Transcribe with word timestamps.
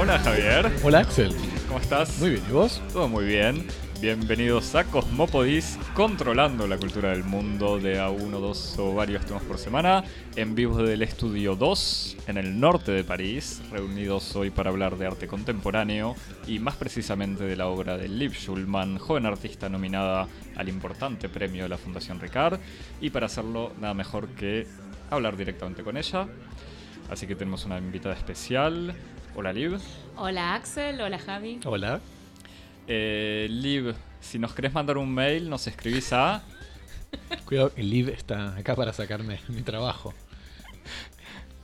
Hola 0.00 0.18
Javier, 0.20 0.72
Hola 0.82 0.98
Axel. 1.00 1.34
¿cómo 1.66 1.80
estás? 1.80 2.18
Muy 2.18 2.30
bien, 2.30 2.42
¿y 2.48 2.52
vos? 2.52 2.80
Todo 2.92 3.08
muy 3.08 3.24
bien. 3.24 3.66
Bienvenidos 4.00 4.76
a 4.76 4.84
Cosmopodis, 4.84 5.76
controlando 5.92 6.68
la 6.68 6.78
cultura 6.78 7.10
del 7.10 7.24
mundo 7.24 7.80
de 7.80 7.98
a 7.98 8.10
uno, 8.10 8.38
dos 8.38 8.78
o 8.78 8.94
varios 8.94 9.26
temas 9.26 9.42
por 9.42 9.58
semana, 9.58 10.04
en 10.36 10.54
vivo 10.54 10.80
del 10.84 11.02
estudio 11.02 11.56
2, 11.56 12.18
en 12.28 12.38
el 12.38 12.60
norte 12.60 12.92
de 12.92 13.02
París, 13.02 13.60
reunidos 13.72 14.36
hoy 14.36 14.50
para 14.50 14.70
hablar 14.70 14.98
de 14.98 15.06
arte 15.06 15.26
contemporáneo 15.26 16.14
y 16.46 16.60
más 16.60 16.76
precisamente 16.76 17.42
de 17.42 17.56
la 17.56 17.66
obra 17.66 17.96
de 17.96 18.06
Liv 18.06 18.34
Schulman, 18.34 18.98
joven 18.98 19.26
artista 19.26 19.68
nominada 19.68 20.28
al 20.54 20.68
importante 20.68 21.28
premio 21.28 21.64
de 21.64 21.68
la 21.68 21.76
Fundación 21.76 22.20
Ricard, 22.20 22.60
y 23.00 23.10
para 23.10 23.26
hacerlo 23.26 23.72
nada 23.80 23.94
mejor 23.94 24.28
que 24.28 24.68
hablar 25.10 25.36
directamente 25.36 25.82
con 25.82 25.96
ella. 25.96 26.28
Así 27.10 27.26
que 27.26 27.34
tenemos 27.34 27.64
una 27.64 27.78
invitada 27.78 28.14
especial. 28.14 28.94
Hola 29.34 29.52
Liv. 29.52 29.80
Hola 30.14 30.54
Axel, 30.54 31.00
hola 31.00 31.18
Javi. 31.18 31.58
Hola. 31.64 32.00
Eh, 32.88 33.46
Liv, 33.50 33.94
si 34.20 34.38
nos 34.38 34.54
querés 34.54 34.72
mandar 34.72 34.96
un 34.96 35.12
mail, 35.12 35.48
nos 35.50 35.66
escribís 35.66 36.12
a. 36.12 36.42
Cuidado, 37.44 37.72
Liv 37.76 38.08
está 38.08 38.56
acá 38.56 38.74
para 38.74 38.92
sacarme 38.92 39.40
mi 39.48 39.62
trabajo. 39.62 40.14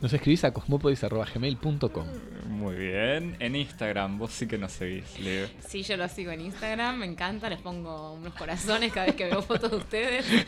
Nos 0.00 0.12
escribís 0.12 0.44
a 0.44 0.52
cosmopodis.gmail.com 0.52 2.06
Muy 2.48 2.74
bien. 2.74 3.36
En 3.40 3.56
Instagram, 3.56 4.18
vos 4.18 4.32
sí 4.32 4.46
que 4.46 4.58
nos 4.58 4.72
seguís, 4.72 5.18
Liv. 5.18 5.48
Sí, 5.66 5.82
yo 5.82 5.96
lo 5.96 6.06
sigo 6.08 6.30
en 6.30 6.42
Instagram, 6.42 6.98
me 6.98 7.06
encanta, 7.06 7.48
les 7.48 7.60
pongo 7.60 8.12
unos 8.12 8.34
corazones 8.34 8.92
cada 8.92 9.06
vez 9.06 9.14
que 9.14 9.24
veo 9.24 9.40
fotos 9.40 9.70
de 9.70 9.76
ustedes. 9.78 10.26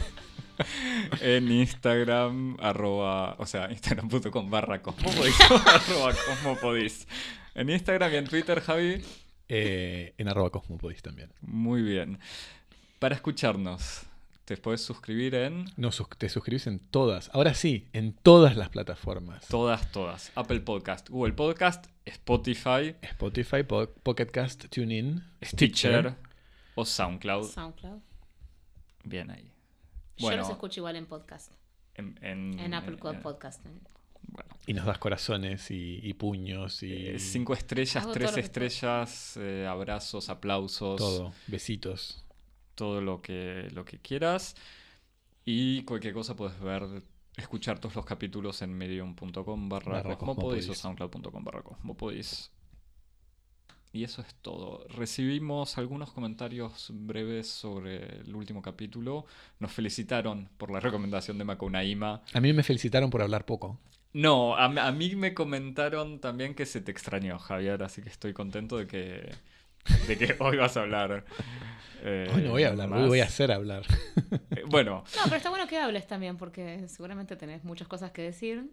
En 1.20 1.52
Instagram, 1.52 2.56
arroba. 2.60 3.34
O 3.38 3.44
sea, 3.44 3.70
instagram.com 3.70 4.50
barra 4.50 4.80
cosmopodis. 4.80 5.38
arroba 5.50 6.14
cosmopodis. 6.14 7.06
En 7.54 7.68
Instagram 7.68 8.12
y 8.14 8.16
en 8.16 8.26
Twitter, 8.26 8.60
Javi. 8.62 9.02
Eh, 9.48 10.14
en 10.18 10.28
arroba 10.28 10.50
cosmopodis 10.50 11.02
también. 11.02 11.32
Muy 11.40 11.82
bien. 11.82 12.18
Para 12.98 13.14
escucharnos, 13.14 14.02
te 14.44 14.56
puedes 14.56 14.80
suscribir 14.82 15.34
en 15.34 15.66
No, 15.76 15.90
te 16.18 16.28
suscribís 16.28 16.66
en 16.66 16.78
todas, 16.78 17.30
ahora 17.32 17.54
sí, 17.54 17.88
en 17.92 18.12
todas 18.12 18.56
las 18.56 18.70
plataformas. 18.70 19.46
todas, 19.48 19.90
todas. 19.92 20.32
Apple 20.34 20.60
Podcast, 20.60 21.08
Google 21.10 21.34
Podcast, 21.34 21.86
Spotify, 22.04 22.96
Spotify, 23.02 23.62
Po- 23.62 23.88
Pocket 24.02 24.26
Cast, 24.26 24.66
TuneIn, 24.68 25.22
Stitcher 25.42 26.14
o 26.74 26.84
SoundCloud. 26.84 27.44
SoundCloud. 27.50 28.00
Bien 29.04 29.30
ahí. 29.30 29.52
Yo 30.16 30.34
los 30.36 30.48
escucho 30.50 30.80
igual 30.80 30.96
en 30.96 31.06
podcast, 31.06 31.52
en, 31.94 32.18
en- 32.22 32.58
en 32.58 32.74
Apple 32.74 32.96
en- 33.04 33.20
Podcast. 33.22 33.60
Y 34.66 34.74
nos 34.74 34.84
das 34.84 34.98
corazones 34.98 35.70
y, 35.70 36.00
y 36.02 36.14
puños 36.14 36.82
y 36.82 37.06
eh, 37.08 37.18
cinco 37.20 37.54
estrellas, 37.54 38.02
Hago 38.02 38.12
tres 38.12 38.36
estrellas, 38.36 39.36
eh, 39.40 39.64
abrazos, 39.68 40.28
aplausos, 40.28 40.98
todo. 40.98 41.32
Besitos. 41.46 42.24
todo 42.74 43.00
lo 43.00 43.22
que, 43.22 43.68
lo 43.72 43.84
que 43.84 43.98
quieras. 43.98 44.56
Y 45.44 45.82
cualquier 45.84 46.14
cosa 46.14 46.34
puedes 46.34 46.58
ver, 46.58 46.82
escuchar 47.36 47.78
todos 47.78 47.94
los 47.94 48.04
capítulos 48.04 48.60
en 48.62 48.76
medium.com 48.76 49.68
barra 49.68 49.92
Barra 50.02 50.18
cosmopodis 50.18 50.68
o 50.68 50.74
soundcloud.com 50.74 51.44
barra 51.44 51.62
cosmopodis. 51.62 52.50
Y 53.92 54.04
eso 54.04 54.20
es 54.20 54.34
todo. 54.42 54.84
Recibimos 54.88 55.78
algunos 55.78 56.12
comentarios 56.12 56.90
breves 56.92 57.48
sobre 57.48 58.20
el 58.20 58.34
último 58.34 58.60
capítulo. 58.60 59.24
Nos 59.58 59.72
felicitaron 59.72 60.50
por 60.58 60.70
la 60.70 60.80
recomendación 60.80 61.38
de 61.38 61.44
Makunaima. 61.44 62.20
A 62.34 62.40
mí 62.40 62.52
me 62.52 62.62
felicitaron 62.62 63.08
por 63.08 63.22
hablar 63.22 63.46
poco. 63.46 63.78
No, 64.18 64.56
a, 64.56 64.64
a 64.64 64.92
mí 64.92 65.14
me 65.14 65.34
comentaron 65.34 66.20
también 66.20 66.54
que 66.54 66.64
se 66.64 66.80
te 66.80 66.90
extrañó, 66.90 67.38
Javier, 67.38 67.82
así 67.82 68.00
que 68.00 68.08
estoy 68.08 68.32
contento 68.32 68.78
de 68.78 68.86
que, 68.86 69.30
de 70.08 70.16
que 70.16 70.36
hoy 70.40 70.56
vas 70.56 70.76
a 70.78 70.80
hablar. 70.82 71.24
eh, 72.02 72.30
Hoy 72.34 72.42
no 72.42 72.50
voy 72.52 72.64
a 72.64 72.68
hablar, 72.68 72.90
hoy 72.92 73.08
voy 73.08 73.20
a 73.20 73.24
hacer 73.24 73.52
hablar. 73.52 73.82
Eh, 74.52 74.62
bueno, 74.66 75.04
No, 75.16 75.22
pero 75.24 75.36
está 75.36 75.50
bueno 75.50 75.66
que 75.66 75.76
hables 75.78 76.06
también 76.06 76.38
porque 76.38 76.88
seguramente 76.88 77.36
tenés 77.36 77.62
muchas 77.64 77.88
cosas 77.88 78.10
que 78.12 78.22
decir. 78.22 78.70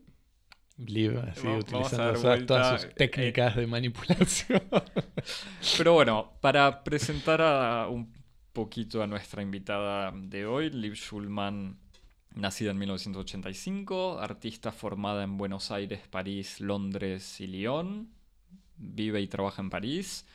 Liv, 0.78 1.20
así 1.20 1.46
Vamos- 1.46 1.66
vamos 1.72 1.94
a 1.94 2.12
utilizando 2.14 2.46
todas- 2.46 2.82
sus 2.84 2.96
técnicas 2.96 3.56
de 3.58 3.68
manipulación. 3.68 4.64
pero 5.78 5.94
bueno, 5.94 6.34
para 6.42 6.84
presentar 6.86 7.42
a, 7.42 7.88
un 7.90 8.14
poquito 8.54 9.04
a 9.04 9.08
nuestra 9.08 9.42
invitada 9.42 10.12
de 10.16 10.46
hoy, 10.46 10.70
Liv 10.70 10.94
Schulman, 10.96 11.78
nacida 12.36 12.72
en 12.72 12.78
1985, 12.78 14.20
artista 14.20 14.72
formada 14.72 15.24
en 15.24 15.38
Buenos 15.38 15.72
Aires, 15.72 16.02
París, 16.10 16.60
Londres 16.60 17.40
y 17.40 17.48
Lyon, 17.48 18.10
vive 18.78 19.22
y 19.22 19.28
trabaja 19.28 19.62
en 19.62 19.70
París, 19.70 20.26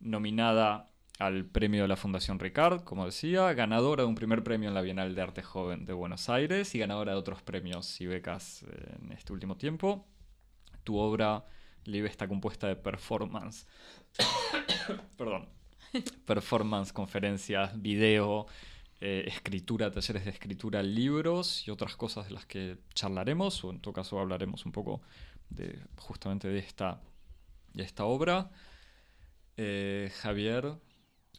nominada 0.00 0.90
al 1.18 1.46
premio 1.46 1.82
de 1.82 1.88
la 1.88 1.96
Fundación 1.96 2.38
Ricard, 2.38 2.84
como 2.84 3.06
decía, 3.06 3.52
ganadora 3.54 4.02
de 4.02 4.08
un 4.08 4.14
primer 4.14 4.42
premio 4.42 4.68
en 4.68 4.74
la 4.74 4.82
Bienal 4.82 5.14
de 5.14 5.22
Arte 5.22 5.42
Joven 5.42 5.86
de 5.86 5.92
Buenos 5.92 6.28
Aires 6.28 6.74
y 6.74 6.78
ganadora 6.78 7.12
de 7.12 7.18
otros 7.18 7.42
premios 7.42 8.00
y 8.00 8.06
becas 8.06 8.64
eh, 8.64 8.96
en 9.02 9.12
este 9.12 9.32
último 9.32 9.56
tiempo. 9.56 10.06
Tu 10.84 10.96
obra, 10.96 11.44
Liv, 11.84 12.04
está 12.06 12.28
compuesta 12.28 12.66
de 12.66 12.76
performance. 12.76 13.66
Perdón. 15.16 15.48
Performance, 16.26 16.92
conferencias, 16.92 17.80
video, 17.80 18.46
eh, 19.00 19.24
escritura, 19.26 19.90
talleres 19.90 20.24
de 20.24 20.30
escritura, 20.30 20.82
libros 20.82 21.66
y 21.66 21.70
otras 21.70 21.96
cosas 21.96 22.26
de 22.26 22.32
las 22.32 22.46
que 22.46 22.78
charlaremos, 22.94 23.62
o 23.64 23.70
en 23.70 23.80
todo 23.80 23.92
caso 23.92 24.18
hablaremos 24.18 24.64
un 24.66 24.72
poco 24.72 25.02
de 25.50 25.78
justamente 25.98 26.48
de 26.48 26.58
esta, 26.58 27.00
de 27.74 27.82
esta 27.84 28.04
obra. 28.04 28.50
Eh, 29.56 30.10
Javier, 30.20 30.74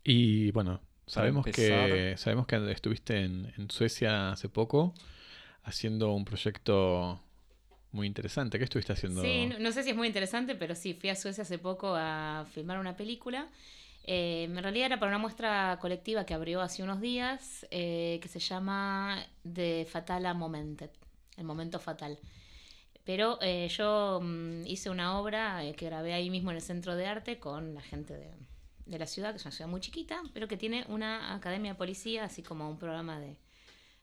Y 0.03 0.51
bueno, 0.51 0.81
sabemos 1.05 1.45
que, 1.45 2.15
sabemos 2.17 2.47
que 2.47 2.71
estuviste 2.71 3.23
en, 3.23 3.53
en 3.57 3.69
Suecia 3.69 4.31
hace 4.31 4.49
poco 4.49 4.93
haciendo 5.63 6.13
un 6.13 6.25
proyecto 6.25 7.21
muy 7.91 8.07
interesante. 8.07 8.57
¿Qué 8.57 8.63
estuviste 8.63 8.93
haciendo? 8.93 9.21
Sí, 9.21 9.47
no, 9.47 9.59
no 9.59 9.71
sé 9.71 9.83
si 9.83 9.89
es 9.89 9.95
muy 9.95 10.07
interesante, 10.07 10.55
pero 10.55 10.75
sí, 10.75 10.93
fui 10.93 11.09
a 11.09 11.15
Suecia 11.15 11.41
hace 11.41 11.57
poco 11.57 11.93
a 11.95 12.45
filmar 12.53 12.79
una 12.79 12.95
película. 12.95 13.49
Eh, 14.07 14.45
en 14.45 14.63
realidad 14.63 14.87
era 14.87 14.99
para 14.99 15.09
una 15.09 15.19
muestra 15.19 15.77
colectiva 15.81 16.25
que 16.25 16.33
abrió 16.33 16.61
hace 16.61 16.81
unos 16.81 17.01
días, 17.01 17.67
eh, 17.71 18.19
que 18.21 18.27
se 18.27 18.39
llama 18.39 19.23
The 19.43 19.85
Fatala 19.85 20.33
Momentet, 20.33 20.91
el 21.35 21.43
momento 21.43 21.79
fatal. 21.79 22.17
Pero 23.03 23.37
eh, 23.41 23.69
yo 23.69 24.19
mm, 24.21 24.65
hice 24.65 24.89
una 24.89 25.19
obra 25.19 25.63
eh, 25.63 25.75
que 25.75 25.85
grabé 25.85 26.13
ahí 26.13 26.29
mismo 26.29 26.51
en 26.51 26.57
el 26.57 26.61
centro 26.61 26.95
de 26.95 27.07
arte 27.07 27.39
con 27.39 27.73
la 27.73 27.81
gente 27.81 28.13
de, 28.13 28.33
de 28.85 28.99
la 28.99 29.07
ciudad, 29.07 29.31
que 29.31 29.37
es 29.37 29.45
una 29.45 29.51
ciudad 29.51 29.69
muy 29.69 29.81
chiquita, 29.81 30.21
pero 30.33 30.47
que 30.47 30.57
tiene 30.57 30.85
una 30.89 31.33
academia 31.35 31.71
de 31.73 31.77
policía, 31.77 32.25
así 32.25 32.43
como 32.43 32.69
un 32.69 32.77
programa 32.77 33.19
de 33.19 33.37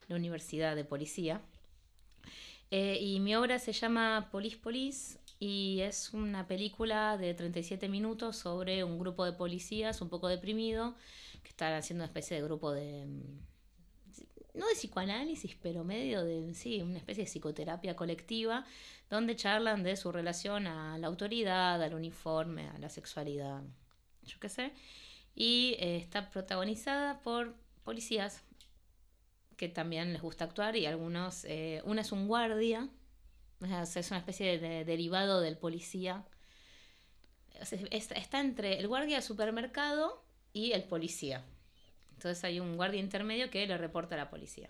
la 0.07 0.15
Universidad 0.15 0.75
de 0.75 0.85
Policía. 0.85 1.41
Eh, 2.71 2.97
y 2.99 3.19
mi 3.19 3.35
obra 3.35 3.59
se 3.59 3.73
llama 3.73 4.29
Police 4.31 4.57
Police 4.57 5.19
y 5.39 5.81
es 5.81 6.13
una 6.13 6.47
película 6.47 7.17
de 7.17 7.33
37 7.33 7.89
minutos 7.89 8.37
sobre 8.37 8.83
un 8.83 8.99
grupo 8.99 9.25
de 9.25 9.33
policías 9.33 10.01
un 10.01 10.09
poco 10.09 10.27
deprimido 10.29 10.95
que 11.43 11.49
están 11.49 11.73
haciendo 11.73 12.03
una 12.03 12.07
especie 12.07 12.37
de 12.37 12.43
grupo 12.43 12.71
de... 12.71 13.05
mm, 13.05 13.39
No 14.55 14.67
de 14.67 14.73
psicoanálisis, 14.75 15.55
pero 15.61 15.83
medio 15.83 16.23
de, 16.23 16.53
sí, 16.53 16.81
una 16.81 16.97
especie 16.97 17.23
de 17.25 17.29
psicoterapia 17.29 17.95
colectiva, 17.95 18.65
donde 19.09 19.35
charlan 19.35 19.83
de 19.83 19.95
su 19.97 20.11
relación 20.11 20.67
a 20.67 20.97
la 20.97 21.07
autoridad, 21.07 21.81
al 21.83 21.93
uniforme, 21.93 22.69
a 22.69 22.77
la 22.79 22.89
sexualidad, 22.89 23.61
yo 24.23 24.39
qué 24.39 24.49
sé. 24.49 24.71
Y 25.35 25.75
eh, 25.79 25.97
está 25.97 26.29
protagonizada 26.31 27.21
por 27.21 27.55
policías 27.83 28.43
que 29.57 29.69
también 29.69 30.13
les 30.13 30.21
gusta 30.21 30.45
actuar 30.45 30.75
y 30.75 30.85
algunos, 30.85 31.45
eh, 31.45 31.81
una 31.85 32.01
es 32.01 32.11
un 32.11 32.27
guardia, 32.27 32.89
es 33.71 34.11
una 34.11 34.19
especie 34.19 34.57
de, 34.57 34.69
de 34.69 34.85
derivado 34.85 35.41
del 35.41 35.57
policía. 35.57 36.25
Está 37.91 38.39
entre 38.41 38.79
el 38.79 38.87
guardia 38.87 39.17
de 39.17 39.21
supermercado 39.21 40.23
y 40.53 40.73
el 40.73 40.83
policía. 40.83 41.43
Entonces 42.13 42.43
hay 42.43 42.59
un 42.59 42.75
guardia 42.75 42.99
intermedio 42.99 43.49
que 43.49 43.65
le 43.65 43.77
reporta 43.77 44.15
a 44.15 44.17
la 44.17 44.29
policía. 44.29 44.69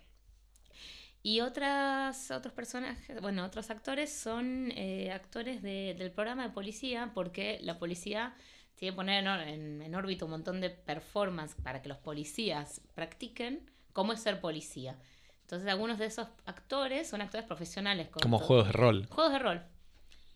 Y 1.24 1.42
otras, 1.42 2.30
otros 2.30 2.54
personajes, 2.54 3.20
bueno, 3.22 3.44
otros 3.44 3.72
actores 3.72 4.12
son 4.14 4.72
eh, 4.76 5.12
actores 5.12 5.64
de- 5.64 5.96
del 5.98 6.12
programa 6.12 6.44
de 6.44 6.54
policía, 6.54 7.12
porque 7.16 7.58
la 7.64 7.80
policía 7.80 8.36
tiene 8.76 8.92
que 8.94 8.96
poner 8.96 9.24
en, 9.26 9.40
en- 9.50 9.82
en 9.82 9.96
órbita 9.96 10.26
un 10.26 10.32
montón 10.32 10.62
de 10.62 10.70
performance 10.70 11.56
para 11.64 11.82
que 11.82 11.90
los 11.90 11.98
policías 11.98 12.82
practiquen 12.94 13.72
cómo 13.94 14.14
es 14.14 14.22
ser 14.22 14.40
policía. 14.40 15.00
Entonces 15.46 15.70
algunos 15.70 16.00
de 16.00 16.08
esos 16.08 16.28
actores 16.48 17.08
son 17.08 17.22
actores 17.22 17.46
profesionales. 17.46 18.10
Como 18.10 18.40
juegos 18.40 18.66
de 18.66 18.72
rol. 18.74 19.06
Juegos 19.12 19.32
de 19.32 19.40
rol. 19.40 19.62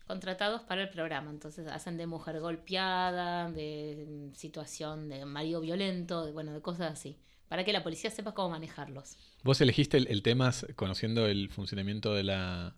Contratados 0.06 0.62
para 0.62 0.82
el 0.82 0.88
programa. 0.88 1.30
Entonces 1.30 1.66
hacen 1.66 1.96
de 1.96 2.06
mujer 2.06 2.38
golpeada, 2.38 3.50
de 3.50 4.06
mm, 4.08 4.34
situación 4.34 5.08
de 5.08 5.24
marido 5.24 5.60
violento, 5.60 6.24
de, 6.24 6.32
bueno, 6.32 6.52
de 6.52 6.60
cosas 6.62 6.92
así. 6.92 7.18
para 7.48 7.64
que 7.64 7.72
la 7.72 7.82
policía 7.82 8.10
sepa 8.10 8.32
cómo 8.32 8.50
manejarlos. 8.50 9.16
¿Vos 9.42 9.60
elegiste 9.60 9.96
el, 9.96 10.06
el 10.06 10.22
tema 10.22 10.52
conociendo 10.76 11.26
el 11.26 11.50
funcionamiento 11.50 12.14
de 12.14 12.22
la 12.22 12.74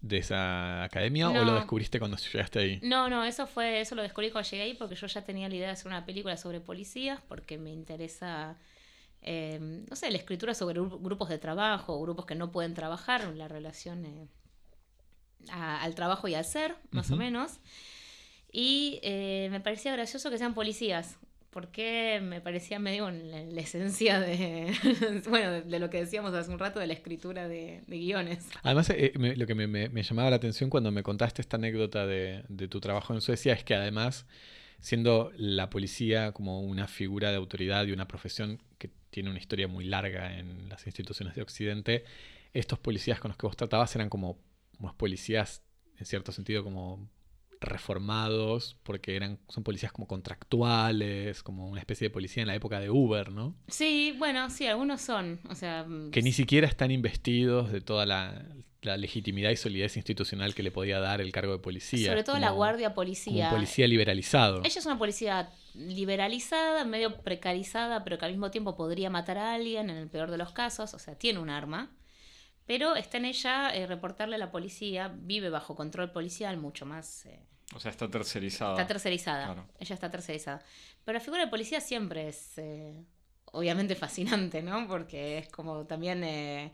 de 0.00 0.18
esa 0.18 0.84
academia 0.84 1.28
o 1.28 1.44
lo 1.44 1.54
descubriste 1.54 1.98
cuando 1.98 2.16
llegaste 2.16 2.58
ahí? 2.60 2.80
No, 2.82 3.08
no, 3.08 3.24
eso 3.24 3.46
fue, 3.46 3.80
eso 3.80 3.94
lo 3.94 4.02
descubrí 4.02 4.30
cuando 4.30 4.48
llegué 4.48 4.62
ahí 4.62 4.74
porque 4.74 4.94
yo 4.94 5.06
ya 5.06 5.22
tenía 5.22 5.48
la 5.48 5.54
idea 5.54 5.66
de 5.66 5.72
hacer 5.72 5.88
una 5.88 6.06
película 6.06 6.36
sobre 6.36 6.60
policías, 6.60 7.20
porque 7.28 7.58
me 7.58 7.70
interesa, 7.72 8.56
eh, 9.22 9.58
no 9.88 9.96
sé, 9.96 10.10
la 10.10 10.18
escritura 10.18 10.54
sobre 10.54 10.80
gru- 10.80 11.00
grupos 11.02 11.28
de 11.28 11.38
trabajo, 11.38 12.00
grupos 12.00 12.26
que 12.26 12.34
no 12.34 12.50
pueden 12.52 12.74
trabajar, 12.74 13.24
la 13.34 13.48
relación 13.48 14.04
eh, 14.06 14.26
a- 15.50 15.82
al 15.82 15.94
trabajo 15.94 16.28
y 16.28 16.34
al 16.34 16.44
ser, 16.44 16.76
más 16.90 17.10
o 17.10 17.16
menos. 17.16 17.60
Y 18.52 18.98
eh, 19.02 19.48
me 19.50 19.60
parecía 19.60 19.92
gracioso 19.92 20.30
que 20.30 20.38
sean 20.38 20.54
policías, 20.54 21.16
porque 21.50 22.20
me 22.22 22.40
parecía 22.40 22.78
medio 22.78 23.08
en 23.08 23.30
la, 23.30 23.42
la 23.42 23.60
esencia 23.60 24.20
de, 24.20 24.72
bueno, 25.28 25.50
de, 25.52 25.62
de 25.62 25.78
lo 25.78 25.90
que 25.90 25.98
decíamos 25.98 26.32
hace 26.34 26.50
un 26.50 26.58
rato 26.58 26.78
de 26.80 26.86
la 26.86 26.92
escritura 26.94 27.48
de, 27.48 27.82
de 27.86 27.98
guiones. 27.98 28.48
Además, 28.62 28.90
eh, 28.90 29.12
me- 29.18 29.36
lo 29.36 29.46
que 29.46 29.54
me, 29.54 29.66
me- 29.66 29.88
me 29.88 30.02
llamaba 30.02 30.30
la 30.30 30.36
atención 30.36 30.70
cuando 30.70 30.90
me 30.92 31.02
contaste 31.02 31.42
esta 31.42 31.56
anécdota 31.56 32.06
de, 32.06 32.44
de 32.48 32.68
tu 32.68 32.80
trabajo 32.80 33.12
en 33.14 33.20
Suecia 33.20 33.52
es 33.52 33.64
que 33.64 33.74
además, 33.74 34.26
siendo 34.80 35.32
la 35.36 35.70
policía 35.70 36.32
como 36.32 36.60
una 36.60 36.86
figura 36.86 37.30
de 37.30 37.36
autoridad 37.36 37.86
y 37.86 37.92
una 37.92 38.08
profesión 38.08 38.62
que 38.78 38.90
tiene 39.10 39.30
una 39.30 39.38
historia 39.38 39.68
muy 39.68 39.84
larga 39.84 40.38
en 40.38 40.68
las 40.68 40.86
instituciones 40.86 41.34
de 41.34 41.42
Occidente, 41.42 42.04
estos 42.52 42.78
policías 42.78 43.20
con 43.20 43.30
los 43.30 43.36
que 43.36 43.46
vos 43.46 43.56
tratabas 43.56 43.94
eran 43.94 44.08
como 44.08 44.38
unos 44.78 44.94
policías, 44.94 45.62
en 45.98 46.06
cierto 46.06 46.32
sentido, 46.32 46.62
como 46.62 47.08
reformados, 47.60 48.76
porque 48.84 49.16
eran, 49.16 49.40
son 49.48 49.64
policías 49.64 49.90
como 49.90 50.06
contractuales, 50.06 51.42
como 51.42 51.68
una 51.68 51.80
especie 51.80 52.06
de 52.06 52.10
policía 52.10 52.42
en 52.42 52.46
la 52.46 52.54
época 52.54 52.78
de 52.78 52.88
Uber, 52.88 53.32
¿no? 53.32 53.56
Sí, 53.66 54.14
bueno, 54.16 54.48
sí, 54.48 54.66
algunos 54.66 55.00
son, 55.00 55.40
o 55.48 55.56
sea... 55.56 55.84
que 56.12 56.22
ni 56.22 56.30
siquiera 56.30 56.68
están 56.68 56.92
investidos 56.92 57.72
de 57.72 57.80
toda 57.80 58.06
la, 58.06 58.46
la 58.82 58.96
legitimidad 58.96 59.50
y 59.50 59.56
solidez 59.56 59.96
institucional 59.96 60.54
que 60.54 60.62
le 60.62 60.70
podía 60.70 61.00
dar 61.00 61.20
el 61.20 61.32
cargo 61.32 61.52
de 61.52 61.58
policía. 61.58 62.10
Sobre 62.10 62.22
todo 62.22 62.36
como- 62.36 62.46
la 62.46 62.52
guardia 62.52 62.88
Como 62.88 62.94
policía. 62.96 63.48
un 63.48 63.54
policía 63.56 63.88
liberalizado. 63.88 64.60
Ella 64.64 64.78
es 64.78 64.86
una 64.86 64.98
policía 64.98 65.50
liberalizada, 65.74 66.84
medio 66.84 67.16
precarizada, 67.22 68.04
pero 68.04 68.18
que 68.18 68.24
al 68.24 68.30
mismo 68.32 68.50
tiempo 68.50 68.76
podría 68.76 69.10
matar 69.10 69.36
a 69.38 69.54
alguien 69.54 69.90
en 69.90 69.96
el 69.96 70.08
peor 70.08 70.30
de 70.30 70.38
los 70.38 70.52
casos, 70.52 70.94
o 70.94 70.98
sea, 70.98 71.16
tiene 71.16 71.38
un 71.40 71.50
arma. 71.50 71.90
Pero 72.66 72.96
está 72.96 73.16
en 73.16 73.24
ella 73.24 73.74
eh, 73.74 73.86
reportarle 73.86 74.36
a 74.36 74.38
la 74.38 74.50
policía, 74.50 75.12
vive 75.14 75.48
bajo 75.50 75.74
control 75.74 76.12
policial 76.12 76.56
mucho 76.58 76.84
más... 76.86 77.24
eh, 77.26 77.40
O 77.74 77.80
sea, 77.80 77.90
está 77.90 78.08
tercerizada. 78.08 78.72
está 78.74 78.86
tercerizada. 78.86 79.44
Claro. 79.46 79.66
Ella 79.80 79.94
está 79.94 80.10
tercerizada. 80.10 80.62
Pero 81.04 81.18
la 81.18 81.24
figura 81.24 81.42
de 81.44 81.50
policía 81.50 81.80
siempre 81.80 82.28
es 82.28 82.58
eh, 82.58 82.94
obviamente 83.46 83.94
fascinante, 84.04 84.62
¿no? 84.62 84.86
Porque 84.86 85.38
es 85.38 85.48
como 85.48 85.86
también 85.86 86.22
eh, 86.24 86.72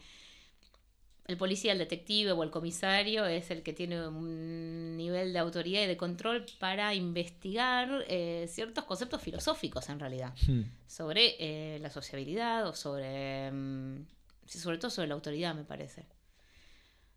el 1.27 1.37
policía, 1.37 1.73
el 1.73 1.79
detective 1.79 2.33
o 2.33 2.43
el 2.43 2.51
comisario 2.51 3.25
es 3.25 3.51
el 3.51 3.63
que 3.63 3.73
tiene 3.73 4.07
un 4.07 4.97
nivel 4.97 5.33
de 5.33 5.39
autoridad 5.39 5.83
y 5.83 5.87
de 5.87 5.97
control 5.97 6.45
para 6.59 6.95
investigar 6.95 8.05
eh, 8.09 8.47
ciertos 8.49 8.85
conceptos 8.85 9.23
filosóficos 9.23 9.89
en 9.89 10.01
realidad 10.01 10.35
Hmm. 10.47 10.63
sobre 10.87 11.37
eh, 11.39 11.79
la 11.81 11.91
sociabilidad 11.91 12.67
o 12.67 12.75
sobre, 12.75 13.51
mm, 13.51 14.07
sobre 14.47 14.79
todo 14.79 14.91
sobre 14.91 15.09
la 15.09 15.15
autoridad, 15.15 15.55
me 15.55 15.65
parece. 15.65 16.07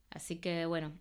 Así 0.09 0.37
que 0.37 0.65
bueno, 0.65 0.93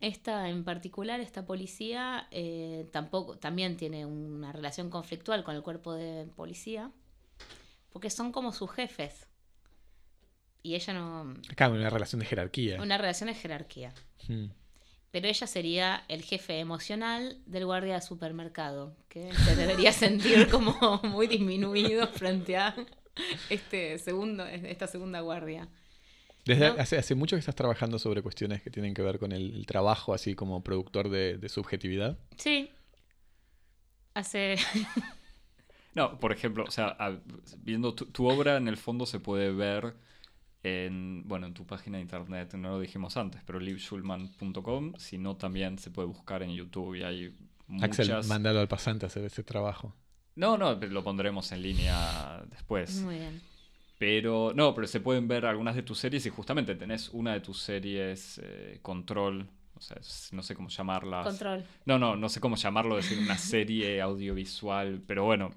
esta 0.00 0.48
en 0.48 0.64
particular, 0.64 1.20
esta 1.20 1.44
policía, 1.44 2.28
eh, 2.30 2.88
tampoco, 2.92 3.36
también 3.38 3.76
tiene 3.76 4.06
una 4.06 4.52
relación 4.52 4.90
conflictual 4.90 5.42
con 5.44 5.56
el 5.56 5.62
cuerpo 5.62 5.92
de 5.94 6.26
policía, 6.36 6.92
porque 7.90 8.10
son 8.10 8.32
como 8.32 8.52
sus 8.52 8.70
jefes. 8.70 9.27
Y 10.62 10.74
ella 10.74 10.92
no... 10.92 11.34
Acá 11.50 11.68
una 11.68 11.90
relación 11.90 12.20
de 12.20 12.26
jerarquía. 12.26 12.80
Una 12.80 12.98
relación 12.98 13.28
de 13.28 13.34
jerarquía. 13.34 13.92
Hmm. 14.26 14.46
Pero 15.10 15.26
ella 15.26 15.46
sería 15.46 16.04
el 16.08 16.22
jefe 16.22 16.58
emocional 16.58 17.38
del 17.46 17.64
guardia 17.64 17.94
de 17.94 18.02
supermercado, 18.02 18.94
que 19.08 19.32
se 19.32 19.56
debería 19.56 19.92
sentir 19.92 20.48
como 20.48 21.00
muy 21.04 21.26
disminuido 21.26 22.06
frente 22.08 22.56
a 22.56 22.74
este 23.48 23.98
segundo, 23.98 24.44
esta 24.46 24.86
segunda 24.86 25.20
guardia. 25.20 25.68
Desde 26.44 26.68
¿no? 26.68 26.76
hace, 26.78 26.98
hace 26.98 27.14
mucho 27.14 27.36
que 27.36 27.40
estás 27.40 27.54
trabajando 27.54 27.98
sobre 27.98 28.22
cuestiones 28.22 28.62
que 28.62 28.70
tienen 28.70 28.94
que 28.94 29.02
ver 29.02 29.18
con 29.18 29.32
el, 29.32 29.54
el 29.54 29.66
trabajo, 29.66 30.12
así 30.12 30.34
como 30.34 30.62
productor 30.62 31.08
de, 31.08 31.38
de 31.38 31.48
subjetividad. 31.48 32.18
Sí. 32.36 32.70
Hace. 34.14 34.56
No, 35.94 36.20
por 36.20 36.30
ejemplo, 36.30 36.62
o 36.64 36.70
sea, 36.70 36.96
viendo 37.58 37.92
tu, 37.92 38.06
tu 38.06 38.28
obra 38.28 38.56
en 38.56 38.68
el 38.68 38.76
fondo 38.76 39.04
se 39.04 39.18
puede 39.18 39.50
ver 39.50 39.94
en, 40.86 41.22
bueno, 41.26 41.46
en 41.46 41.54
tu 41.54 41.64
página 41.66 41.98
de 41.98 42.02
internet, 42.02 42.54
no 42.54 42.70
lo 42.70 42.80
dijimos 42.80 43.16
antes, 43.16 43.40
pero 43.46 43.58
livschulman.com, 43.60 44.94
si 44.98 45.18
no 45.18 45.36
también 45.36 45.78
se 45.78 45.90
puede 45.90 46.08
buscar 46.08 46.42
en 46.42 46.50
YouTube 46.54 46.94
y 46.96 47.02
hay 47.02 47.34
muchas... 47.66 48.00
Axel, 48.10 48.24
mandalo 48.28 48.60
al 48.60 48.68
pasante 48.68 49.06
a 49.06 49.08
hacer 49.08 49.24
ese 49.24 49.42
trabajo. 49.42 49.94
No, 50.36 50.56
no, 50.56 50.74
lo 50.74 51.02
pondremos 51.02 51.50
en 51.52 51.62
línea 51.62 52.42
después. 52.50 53.00
Muy 53.02 53.16
bien. 53.16 53.40
Pero, 53.98 54.52
no, 54.54 54.74
pero 54.74 54.86
se 54.86 55.00
pueden 55.00 55.26
ver 55.26 55.44
algunas 55.44 55.74
de 55.74 55.82
tus 55.82 55.98
series 55.98 56.24
y 56.26 56.30
justamente 56.30 56.76
tenés 56.76 57.08
una 57.08 57.32
de 57.32 57.40
tus 57.40 57.58
series, 57.60 58.40
eh, 58.44 58.78
Control, 58.80 59.48
o 59.74 59.80
sea, 59.80 59.96
no 60.32 60.42
sé 60.44 60.54
cómo 60.54 60.68
llamarlas. 60.68 61.26
Control. 61.26 61.64
No, 61.84 61.98
no, 61.98 62.14
no 62.14 62.28
sé 62.28 62.38
cómo 62.38 62.54
llamarlo, 62.54 62.94
decir 62.94 63.18
una 63.18 63.36
serie 63.36 64.00
audiovisual, 64.00 65.02
pero 65.04 65.24
bueno, 65.24 65.50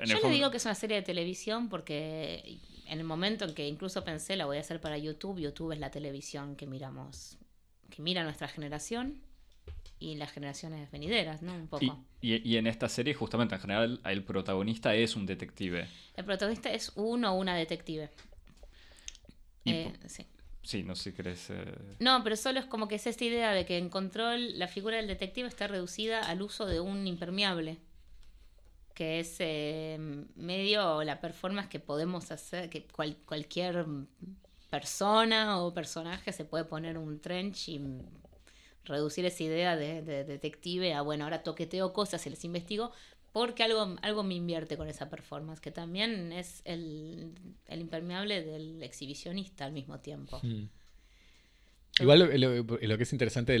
en 0.00 0.06
Yo 0.06 0.14
le 0.14 0.20
fondo- 0.20 0.34
digo 0.34 0.50
que 0.50 0.56
es 0.56 0.64
una 0.64 0.74
serie 0.74 0.96
de 0.96 1.02
televisión 1.02 1.68
porque 1.68 2.58
en 2.88 2.98
el 2.98 3.04
momento 3.04 3.44
en 3.44 3.54
que 3.54 3.66
incluso 3.68 4.04
pensé 4.04 4.36
la 4.36 4.46
voy 4.46 4.56
a 4.56 4.60
hacer 4.60 4.80
para 4.80 4.98
YouTube, 4.98 5.38
YouTube 5.38 5.72
es 5.72 5.78
la 5.78 5.90
televisión 5.90 6.56
que 6.56 6.66
miramos, 6.66 7.36
que 7.90 8.02
mira 8.02 8.22
nuestra 8.24 8.48
generación 8.48 9.20
y 9.98 10.16
las 10.16 10.30
generaciones 10.32 10.90
venideras, 10.90 11.42
¿no? 11.42 11.54
Un 11.54 11.68
poco. 11.68 11.84
Y, 12.20 12.34
y- 12.34 12.42
y 12.48 12.56
en 12.56 12.66
esta 12.66 12.88
serie, 12.88 13.14
justamente, 13.14 13.54
en 13.54 13.60
general, 13.60 14.00
el 14.04 14.24
protagonista 14.24 14.94
es 14.94 15.16
un 15.16 15.26
detective. 15.26 15.88
El 16.16 16.24
protagonista 16.24 16.72
es 16.72 16.92
uno 16.96 17.32
o 17.32 17.38
una 17.38 17.54
detective. 17.56 18.10
Y 19.64 19.72
Eh, 19.72 19.92
sí. 20.06 20.26
Sí, 20.62 20.82
no 20.82 20.94
sé 20.94 21.10
si 21.10 21.16
querés... 21.16 21.48
eh, 21.50 21.64
No, 21.98 22.22
pero 22.22 22.36
solo 22.36 22.60
es 22.60 22.66
como 22.66 22.88
que 22.88 22.96
es 22.96 23.06
esta 23.06 23.24
idea 23.24 23.52
de 23.52 23.64
que 23.64 23.78
en 23.78 23.88
control 23.88 24.58
la 24.58 24.68
figura 24.68 24.96
del 24.98 25.06
detective 25.06 25.48
está 25.48 25.66
reducida 25.66 26.20
al 26.20 26.42
uso 26.42 26.66
de 26.66 26.80
un 26.80 27.06
impermeable, 27.06 27.78
que 28.98 29.20
es 29.20 29.36
eh, 29.38 29.96
medio 30.34 31.04
la 31.04 31.20
performance 31.20 31.68
que 31.68 31.78
podemos 31.78 32.32
hacer, 32.32 32.68
que 32.68 32.82
cual- 32.88 33.16
cualquier 33.26 33.86
persona 34.70 35.60
o 35.62 35.72
personaje 35.72 36.32
se 36.32 36.44
puede 36.44 36.64
poner 36.64 36.98
un 36.98 37.20
trench 37.20 37.68
y 37.68 37.80
reducir 38.84 39.24
esa 39.24 39.44
idea 39.44 39.76
de, 39.76 40.02
de 40.02 40.24
detective 40.24 40.94
a, 40.94 41.02
bueno, 41.02 41.22
ahora 41.22 41.44
toqueteo 41.44 41.92
cosas 41.92 42.26
y 42.26 42.30
les 42.30 42.44
investigo, 42.44 42.90
porque 43.32 43.62
algo, 43.62 43.94
algo 44.02 44.24
me 44.24 44.34
invierte 44.34 44.76
con 44.76 44.88
esa 44.88 45.08
performance, 45.08 45.60
que 45.60 45.70
también 45.70 46.32
es 46.32 46.60
el, 46.64 47.30
impermeable 47.78 48.42
del 48.42 48.82
exhibicionista 48.82 49.64
al 49.64 49.70
mismo 49.70 50.00
tiempo. 50.00 50.40
Mm. 50.42 50.68
Igual 52.00 52.18
lo, 52.18 52.26
lo- 52.58 52.78
que 52.96 53.02
es 53.04 53.12
interesante 53.12 53.52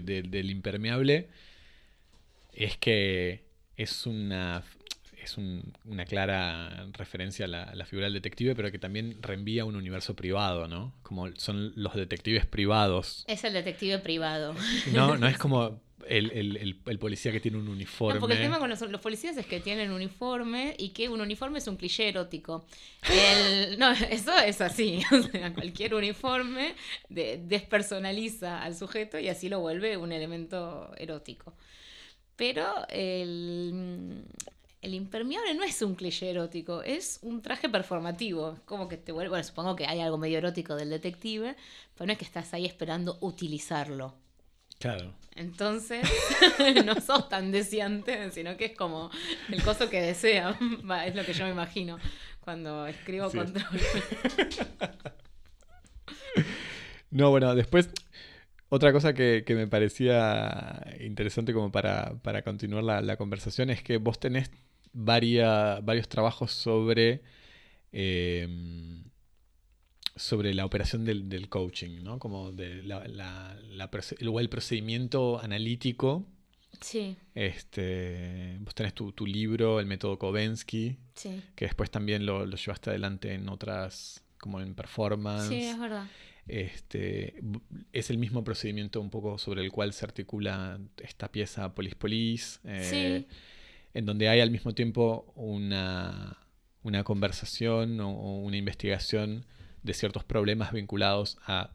de- 0.00 0.22
del 0.22 0.50
impermeable 0.50 1.28
es 2.54 2.78
que 2.78 3.44
es 3.76 4.06
una 4.06 4.64
es 5.26 5.36
un- 5.36 5.72
una 5.84 6.04
clara 6.04 6.86
referencia 6.92 7.44
a 7.44 7.48
la, 7.48 7.62
a 7.64 7.74
la 7.74 7.84
figura 7.86 8.06
del 8.06 8.14
detective, 8.14 8.54
pero 8.54 8.70
que 8.72 8.78
también 8.78 9.18
reenvía 9.22 9.62
a 9.62 9.64
un 9.64 9.76
universo 9.76 10.14
privado, 10.16 10.66
¿no? 10.68 10.92
Como 11.02 11.28
son 11.36 11.72
los 11.76 11.94
detectives 11.94 12.46
privados. 12.46 13.24
Es 13.28 13.44
el 13.44 13.52
detective 13.52 13.98
privado. 13.98 14.54
No, 14.92 15.16
no 15.18 15.26
es 15.28 15.38
como 15.38 15.80
el, 16.08 16.30
el- 16.30 16.56
el- 16.56 16.80
el 16.86 16.98
policía 17.00 17.32
que 17.32 17.40
tiene 17.40 17.56
un 17.58 17.66
uniforme. 17.66 18.14
No, 18.14 18.20
porque 18.20 18.36
el 18.36 18.42
tema 18.42 18.60
con 18.60 18.70
los, 18.70 18.80
los 18.82 19.00
policías 19.00 19.36
es 19.36 19.44
que 19.46 19.58
tienen 19.58 19.90
uniforme 19.90 20.74
y 20.78 20.90
que 20.90 21.08
un 21.08 21.20
uniforme 21.20 21.58
es 21.58 21.66
un 21.66 21.76
cliché 21.76 22.08
erótico. 22.08 22.64
No, 23.78 23.90
eso 23.92 24.32
es 24.38 24.60
así. 24.60 25.00
O 25.12 25.22
sea, 25.22 25.52
cualquier 25.52 25.94
uniforme 25.94 26.74
de- 27.08 27.40
despersonaliza 27.44 28.62
al 28.62 28.76
sujeto 28.76 29.18
y 29.18 29.28
así 29.28 29.48
lo 29.48 29.60
vuelve 29.60 29.96
un 29.96 30.12
elemento 30.12 30.92
erótico. 30.96 31.54
Pero 32.36 32.66
el, 32.90 34.22
el 34.86 34.94
impermeable 34.94 35.52
no 35.54 35.64
es 35.64 35.82
un 35.82 35.96
cliché 35.96 36.30
erótico, 36.30 36.82
es 36.82 37.18
un 37.22 37.42
traje 37.42 37.68
performativo. 37.68 38.56
Como 38.64 38.88
que 38.88 38.96
te 38.96 39.10
vuelve. 39.10 39.30
Bueno, 39.30 39.44
supongo 39.44 39.74
que 39.74 39.84
hay 39.86 40.00
algo 40.00 40.16
medio 40.16 40.38
erótico 40.38 40.76
del 40.76 40.90
detective, 40.90 41.56
pero 41.94 42.06
no 42.06 42.12
es 42.12 42.18
que 42.18 42.24
estás 42.24 42.54
ahí 42.54 42.64
esperando 42.66 43.18
utilizarlo. 43.20 44.14
Claro. 44.78 45.12
Entonces, 45.34 46.06
no 46.84 47.00
sos 47.00 47.28
tan 47.28 47.50
deseante, 47.50 48.30
sino 48.30 48.56
que 48.56 48.66
es 48.66 48.76
como 48.76 49.10
el 49.50 49.62
coso 49.62 49.90
que 49.90 50.00
desea. 50.00 50.56
Es 51.06 51.14
lo 51.16 51.24
que 51.24 51.32
yo 51.32 51.44
me 51.44 51.50
imagino 51.50 51.98
cuando 52.40 52.86
escribo 52.86 53.28
Sí. 53.28 53.38
control. 53.38 53.64
No, 57.10 57.30
bueno, 57.30 57.54
después 57.54 57.88
otra 58.68 58.92
cosa 58.92 59.14
que, 59.14 59.44
que 59.46 59.54
me 59.54 59.66
parecía 59.66 60.82
interesante 61.00 61.52
como 61.52 61.70
para, 61.70 62.14
para 62.22 62.42
continuar 62.42 62.84
la, 62.84 63.00
la 63.00 63.16
conversación 63.16 63.70
es 63.70 63.82
que 63.82 63.96
vos 63.98 64.18
tenés 64.18 64.50
varia- 64.96 65.80
varios 65.82 66.08
trabajos 66.08 66.52
sobre 66.52 67.22
em, 67.92 69.04
sobre 70.16 70.54
la 70.54 70.64
operación 70.64 71.04
del, 71.04 71.48
coaching, 71.48 72.02
¿no? 72.02 72.18
Como 72.18 72.50
de 72.50 72.82
la, 72.82 73.04
el 73.04 74.48
procedimiento 74.48 75.38
analítico. 75.40 76.26
Sí. 76.80 77.16
Este, 77.34 78.56
vos 78.60 78.74
tenés 78.74 78.94
tu, 78.94 79.12
libro, 79.26 79.78
el 79.80 79.86
método 79.86 80.18
Kovensky, 80.18 80.98
que 81.54 81.64
después 81.66 81.90
también 81.90 82.26
lo, 82.26 82.46
lo, 82.46 82.56
llevaste 82.56 82.90
adelante 82.90 83.34
en 83.34 83.48
otras, 83.48 84.22
como 84.38 84.60
en 84.60 84.74
performance. 84.74 85.48
Sí, 85.48 85.62
es 85.62 85.78
verdad. 85.78 86.06
Este, 86.48 87.34
es 87.92 88.10
el 88.10 88.18
mismo 88.18 88.44
procedimiento 88.44 89.00
un 89.00 89.10
poco 89.10 89.36
sobre 89.36 89.62
el 89.62 89.72
cual 89.72 89.92
se 89.92 90.04
articula 90.04 90.78
esta 90.98 91.30
pieza 91.30 91.74
Polis 91.74 91.94
Polis, 91.96 92.60
eh, 92.64 93.26
en 93.96 94.06
donde 94.06 94.28
hay 94.28 94.40
al 94.40 94.50
mismo 94.50 94.74
tiempo 94.74 95.32
una, 95.34 96.38
una 96.82 97.04
conversación 97.04 98.00
o 98.00 98.10
una 98.10 98.56
investigación 98.56 99.44
de 99.82 99.94
ciertos 99.94 100.24
problemas 100.24 100.72
vinculados 100.72 101.38
a 101.46 101.70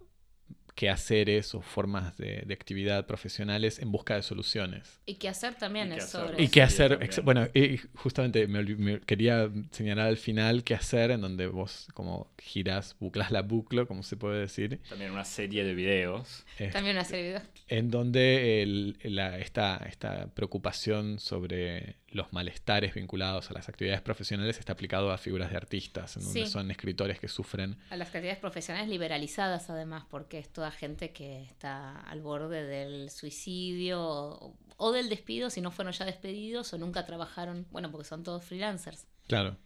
quehaceres 0.75 1.53
o 1.53 1.61
formas 1.61 2.17
de, 2.17 2.47
actividad 2.51 3.05
profesionales 3.05 3.79
en 3.79 3.91
busca 3.91 4.15
de 4.15 4.23
soluciones. 4.23 4.99
Y 5.05 5.15
qué 5.15 5.29
hacer 5.29 5.55
también 5.55 5.91
es 5.91 6.09
sobre 6.09 6.41
Y 6.41 6.47
qué 6.47 6.61
hacer, 6.61 6.99
bueno, 7.23 7.47
y 7.53 7.77
justamente 7.95 8.47
me, 8.47 8.99
quería 9.01 9.49
señalar 9.71 10.07
al 10.07 10.17
final 10.17 10.63
qué 10.63 10.75
hacer, 10.75 11.11
en 11.11 11.21
donde 11.21 11.47
vos 11.47 11.87
como 11.93 12.31
girás, 12.37 12.95
buclas 12.99 13.31
la 13.31 13.41
buclo, 13.41 13.87
como 13.87 14.03
se 14.03 14.15
puede 14.17 14.39
decir. 14.41 14.79
También 14.89 15.11
una 15.11 15.25
serie 15.25 15.63
de 15.63 15.73
videos. 15.73 16.45
también 16.71 16.95
una 16.95 17.05
serie 17.05 17.23
de 17.23 17.29
videos. 17.29 17.49
En 17.67 17.89
donde 17.89 18.93
esta, 19.39 19.77
esta 19.87 20.27
preocupación 20.33 21.19
sobre 21.19 21.95
los 22.11 22.33
malestares 22.33 22.93
vinculados 22.93 23.49
a 23.49 23.53
las 23.53 23.69
actividades 23.69 24.01
profesionales 24.01 24.59
está 24.59 24.73
aplicado 24.73 25.11
a 25.11 25.17
figuras 25.17 25.49
de 25.49 25.57
artistas, 25.57 26.17
en 26.17 26.25
donde 26.25 26.45
son 26.45 26.69
escritores 26.69 27.19
que 27.19 27.29
sufren. 27.29 27.77
A 27.89 27.95
las 27.95 28.09
actividades 28.09 28.39
profesionales 28.39 28.89
liberalizadas, 28.89 29.69
además, 29.69 30.03
porque 30.09 30.37
es 30.37 30.49
toda 30.49 30.71
gente 30.71 31.11
que 31.11 31.43
está 31.43 32.01
al 32.01 32.21
borde 32.21 32.65
del 32.65 33.09
suicidio 33.09 34.55
o, 34.77 34.91
del 34.91 35.07
despido, 35.09 35.49
si 35.49 35.61
no 35.61 35.71
fueron 35.71 35.93
ya 35.93 36.05
despedidos 36.05 36.73
o 36.73 36.77
nunca 36.77 37.05
trabajaron, 37.05 37.65
bueno, 37.71 37.91
porque 37.91 38.07
son 38.07 38.23
todos 38.23 38.43
freelancers. 38.43 39.07
Claro. 39.27 39.57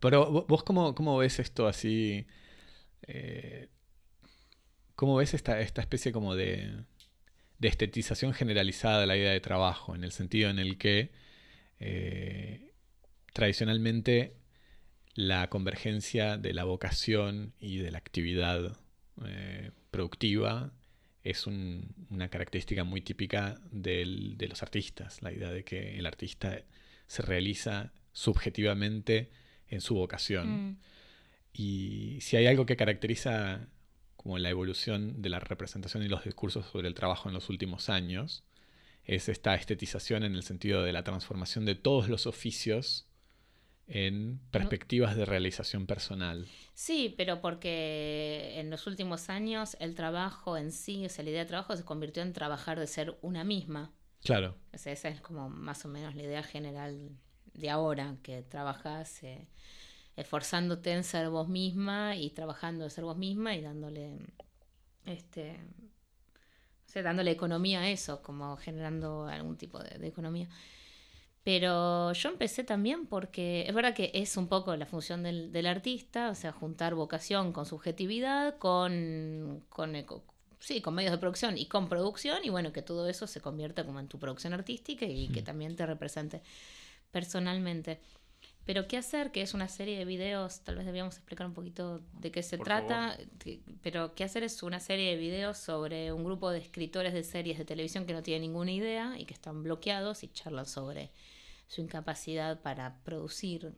Pero 0.00 0.46
vos, 0.48 0.62
¿cómo, 0.62 0.94
cómo 0.94 1.18
ves 1.18 1.38
esto 1.38 1.66
así? 1.66 2.26
Eh, 3.02 3.68
¿Cómo 4.94 5.16
ves 5.16 5.34
esta, 5.34 5.60
esta 5.60 5.82
especie 5.82 6.12
como 6.12 6.34
de, 6.34 6.84
de 7.58 7.68
estetización 7.68 8.32
generalizada 8.32 9.00
de 9.00 9.06
la 9.06 9.16
idea 9.16 9.32
de 9.32 9.40
trabajo, 9.40 9.94
en 9.94 10.04
el 10.04 10.12
sentido 10.12 10.48
en 10.48 10.58
el 10.58 10.78
que 10.78 11.25
eh, 11.80 12.72
tradicionalmente 13.32 14.36
la 15.14 15.48
convergencia 15.48 16.36
de 16.36 16.52
la 16.52 16.64
vocación 16.64 17.54
y 17.58 17.78
de 17.78 17.90
la 17.90 17.98
actividad 17.98 18.78
eh, 19.24 19.70
productiva 19.90 20.72
es 21.22 21.46
una 21.46 22.28
característica 22.28 22.84
muy 22.84 23.00
típica 23.00 23.60
de 23.72 24.36
los 24.48 24.62
artistas, 24.62 25.22
la 25.22 25.32
idea 25.32 25.50
de 25.50 25.64
que 25.64 25.98
el 25.98 26.06
artista 26.06 26.62
se 27.08 27.22
realiza 27.22 27.92
subjetivamente 28.12 29.30
en 29.68 29.80
su 29.80 29.94
vocación. 29.94 30.68
Mm. 30.68 30.78
Y 31.52 32.18
si 32.20 32.36
hay 32.36 32.46
algo 32.46 32.64
que 32.64 32.76
caracteriza 32.76 33.68
como 34.16 34.38
la 34.38 34.50
evolución 34.50 35.20
de 35.20 35.30
la 35.30 35.40
representación 35.40 36.02
y 36.02 36.08
los 36.08 36.24
discursos 36.24 36.66
sobre 36.66 36.88
el 36.88 36.94
trabajo 36.94 37.28
en 37.28 37.34
los 37.34 37.48
últimos 37.48 37.88
años, 37.88 38.44
es 39.06 39.28
esta 39.28 39.54
estetización 39.54 40.24
en 40.24 40.34
el 40.34 40.42
sentido 40.42 40.82
de 40.82 40.92
la 40.92 41.04
transformación 41.04 41.64
de 41.64 41.76
todos 41.76 42.08
los 42.08 42.26
oficios 42.26 43.06
en 43.88 44.40
perspectivas 44.50 45.16
de 45.16 45.24
realización 45.24 45.86
personal. 45.86 46.48
Sí, 46.74 47.14
pero 47.16 47.40
porque 47.40 48.54
en 48.56 48.68
los 48.68 48.86
últimos 48.88 49.30
años 49.30 49.76
el 49.78 49.94
trabajo 49.94 50.56
en 50.56 50.72
sí, 50.72 51.06
o 51.06 51.08
sea, 51.08 51.24
la 51.24 51.30
idea 51.30 51.42
de 51.44 51.48
trabajo 51.48 51.76
se 51.76 51.84
convirtió 51.84 52.22
en 52.22 52.32
trabajar 52.32 52.80
de 52.80 52.86
ser 52.88 53.16
una 53.22 53.44
misma. 53.44 53.92
Claro. 54.24 54.56
esa 54.72 55.08
es 55.08 55.20
como 55.20 55.48
más 55.48 55.84
o 55.84 55.88
menos 55.88 56.16
la 56.16 56.24
idea 56.24 56.42
general 56.42 57.16
de 57.54 57.70
ahora, 57.70 58.16
que 58.24 58.42
trabajas 58.42 59.22
eh, 59.22 59.46
esforzándote 60.16 60.92
en 60.92 61.04
ser 61.04 61.28
vos 61.30 61.48
misma 61.48 62.16
y 62.16 62.30
trabajando 62.30 62.84
de 62.84 62.90
ser 62.90 63.04
vos 63.04 63.16
misma 63.16 63.54
y 63.54 63.60
dándole 63.60 64.18
este 65.04 65.60
dándole 67.02 67.30
economía 67.30 67.80
a 67.80 67.90
eso, 67.90 68.22
como 68.22 68.56
generando 68.56 69.26
algún 69.26 69.56
tipo 69.56 69.78
de, 69.78 70.06
economía. 70.06 70.48
Pero 71.44 72.12
yo 72.12 72.28
empecé 72.28 72.64
también 72.64 73.06
porque 73.06 73.64
es 73.68 73.74
verdad 73.74 73.94
que 73.94 74.10
es 74.14 74.36
un 74.36 74.48
poco 74.48 74.74
la 74.76 74.86
función 74.86 75.22
del, 75.22 75.66
artista, 75.66 76.30
o 76.30 76.34
sea, 76.34 76.52
juntar 76.52 76.94
vocación 76.94 77.52
con 77.52 77.66
subjetividad, 77.66 78.58
con, 78.58 79.64
con, 79.68 79.94
sí, 80.58 80.80
con 80.80 80.94
medios 80.94 81.12
de 81.12 81.18
producción 81.18 81.56
y 81.56 81.66
con 81.66 81.88
producción, 81.88 82.44
y 82.44 82.50
bueno, 82.50 82.72
que 82.72 82.82
todo 82.82 83.08
eso 83.08 83.26
se 83.26 83.40
convierta 83.40 83.84
como 83.84 84.00
en 84.00 84.08
tu 84.08 84.18
producción 84.18 84.52
artística 84.54 85.06
y 85.06 85.28
que 85.28 85.42
también 85.42 85.76
te 85.76 85.86
represente 85.86 86.42
personalmente. 87.12 88.00
Pero 88.66 88.88
qué 88.88 88.96
hacer, 88.96 89.30
que 89.30 89.42
es 89.42 89.54
una 89.54 89.68
serie 89.68 89.96
de 89.96 90.04
videos, 90.04 90.60
tal 90.60 90.74
vez 90.74 90.86
debíamos 90.86 91.14
explicar 91.14 91.46
un 91.46 91.54
poquito 91.54 92.02
de 92.18 92.32
qué 92.32 92.42
se 92.42 92.58
trata, 92.58 93.16
pero 93.80 94.16
qué 94.16 94.24
hacer 94.24 94.42
es 94.42 94.60
una 94.64 94.80
serie 94.80 95.10
de 95.10 95.16
videos 95.16 95.56
sobre 95.56 96.12
un 96.12 96.24
grupo 96.24 96.50
de 96.50 96.58
escritores 96.58 97.14
de 97.14 97.22
series 97.22 97.58
de 97.58 97.64
televisión 97.64 98.06
que 98.06 98.12
no 98.12 98.24
tienen 98.24 98.42
ninguna 98.42 98.72
idea 98.72 99.14
y 99.16 99.24
que 99.24 99.34
están 99.34 99.62
bloqueados 99.62 100.24
y 100.24 100.28
charlan 100.28 100.66
sobre 100.66 101.12
su 101.68 101.80
incapacidad 101.80 102.60
para 102.60 102.98
producir 103.04 103.72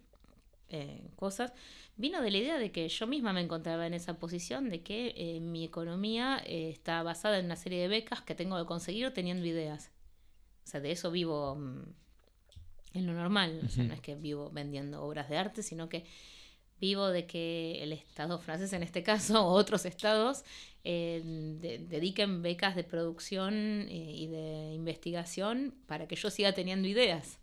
eh, 0.70 1.10
cosas. 1.16 1.52
Vino 1.98 2.22
de 2.22 2.30
la 2.30 2.38
idea 2.38 2.58
de 2.58 2.72
que 2.72 2.88
yo 2.88 3.06
misma 3.06 3.34
me 3.34 3.42
encontraba 3.42 3.86
en 3.86 3.92
esa 3.92 4.18
posición 4.18 4.70
de 4.70 4.82
que 4.82 5.12
eh, 5.18 5.40
mi 5.40 5.64
economía 5.64 6.42
eh, 6.46 6.70
está 6.70 7.02
basada 7.02 7.38
en 7.38 7.44
una 7.44 7.56
serie 7.56 7.82
de 7.82 7.88
becas 7.88 8.22
que 8.22 8.34
tengo 8.34 8.58
que 8.58 8.64
conseguir 8.64 9.12
teniendo 9.12 9.46
ideas. 9.46 9.90
O 10.64 10.66
sea, 10.66 10.80
de 10.80 10.92
eso 10.92 11.10
vivo... 11.10 11.58
En 12.94 13.06
lo 13.06 13.12
normal. 13.12 13.60
O 13.64 13.68
sea, 13.68 13.84
no 13.84 13.94
es 13.94 14.00
que 14.00 14.14
vivo 14.14 14.50
vendiendo 14.50 15.02
obras 15.02 15.28
de 15.28 15.36
arte, 15.36 15.62
sino 15.62 15.88
que 15.88 16.04
vivo 16.80 17.08
de 17.08 17.26
que 17.26 17.82
el 17.82 17.92
Estado 17.92 18.38
francés, 18.38 18.72
en 18.72 18.82
este 18.82 19.02
caso, 19.02 19.44
o 19.46 19.52
otros 19.52 19.84
estados, 19.84 20.44
eh, 20.84 21.22
dediquen 21.88 22.42
becas 22.42 22.76
de 22.76 22.84
producción 22.84 23.86
eh, 23.88 24.12
y 24.14 24.26
de 24.28 24.72
investigación 24.74 25.74
para 25.86 26.06
que 26.06 26.16
yo 26.16 26.30
siga 26.30 26.52
teniendo 26.52 26.88
ideas. 26.88 27.38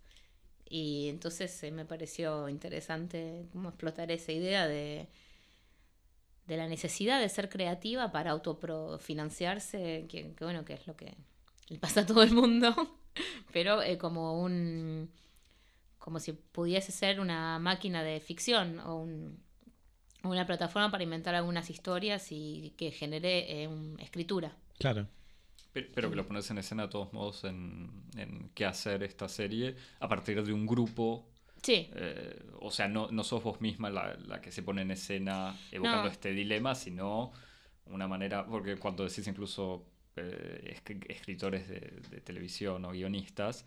Y 0.68 1.08
entonces 1.08 1.62
eh, 1.62 1.70
me 1.70 1.84
pareció 1.84 2.48
interesante 2.48 3.46
cómo 3.52 3.68
explotar 3.68 4.10
esa 4.10 4.32
idea 4.32 4.66
de, 4.66 5.06
de 6.46 6.56
la 6.56 6.66
necesidad 6.66 7.20
de 7.20 7.28
ser 7.28 7.48
creativa 7.48 8.10
para 8.10 8.32
autofinanciarse, 8.32 10.06
que, 10.08 10.34
que 10.34 10.44
bueno, 10.44 10.64
que 10.64 10.74
es 10.74 10.86
lo 10.88 10.96
que 10.96 11.14
le 11.68 11.78
pasa 11.78 12.00
a 12.00 12.06
todo 12.06 12.22
el 12.24 12.32
mundo, 12.32 12.74
pero 13.52 13.80
como 14.00 14.42
un 14.42 15.08
como 16.06 16.20
si 16.20 16.34
pudiese 16.34 16.92
ser 16.92 17.18
una 17.18 17.58
máquina 17.58 18.04
de 18.04 18.20
ficción 18.20 18.78
o 18.78 19.08
una 20.22 20.46
plataforma 20.46 20.88
para 20.88 21.02
inventar 21.02 21.34
algunas 21.34 21.68
historias 21.68 22.28
y 22.30 22.74
que 22.76 22.92
genere 22.92 23.64
eh, 23.64 23.68
escritura. 23.98 24.56
Claro. 24.78 25.08
Pero, 25.72 26.08
que 26.08 26.14
lo 26.14 26.24
pones 26.24 26.48
en 26.48 26.58
escena 26.58 26.84
de 26.84 26.90
todos 26.90 27.12
modos 27.12 27.42
en, 27.42 28.52
qué 28.54 28.64
hacer 28.64 29.02
esta 29.02 29.28
serie 29.28 29.74
a 29.98 30.06
partir 30.06 30.40
de 30.44 30.52
un 30.52 30.64
grupo. 30.64 31.28
Sí. 31.60 31.90
Eh, 31.92 32.40
o 32.60 32.70
sea, 32.70 32.86
no, 32.86 33.10
no 33.10 33.24
sos 33.24 33.42
vos 33.42 33.60
misma 33.60 33.90
la, 33.90 34.40
que 34.40 34.52
se 34.52 34.62
pone 34.62 34.82
en 34.82 34.92
escena 34.92 35.56
evocando 35.72 36.06
este 36.06 36.30
dilema, 36.30 36.76
sino 36.76 37.32
una 37.86 38.06
manera, 38.06 38.46
porque 38.46 38.76
cuando 38.76 39.02
decís 39.02 39.26
incluso 39.26 39.84
eh, 40.14 40.80
escritores 41.08 41.68
de, 41.68 41.80
de, 42.10 42.20
televisión 42.20 42.84
o 42.84 42.92
guionistas, 42.92 43.66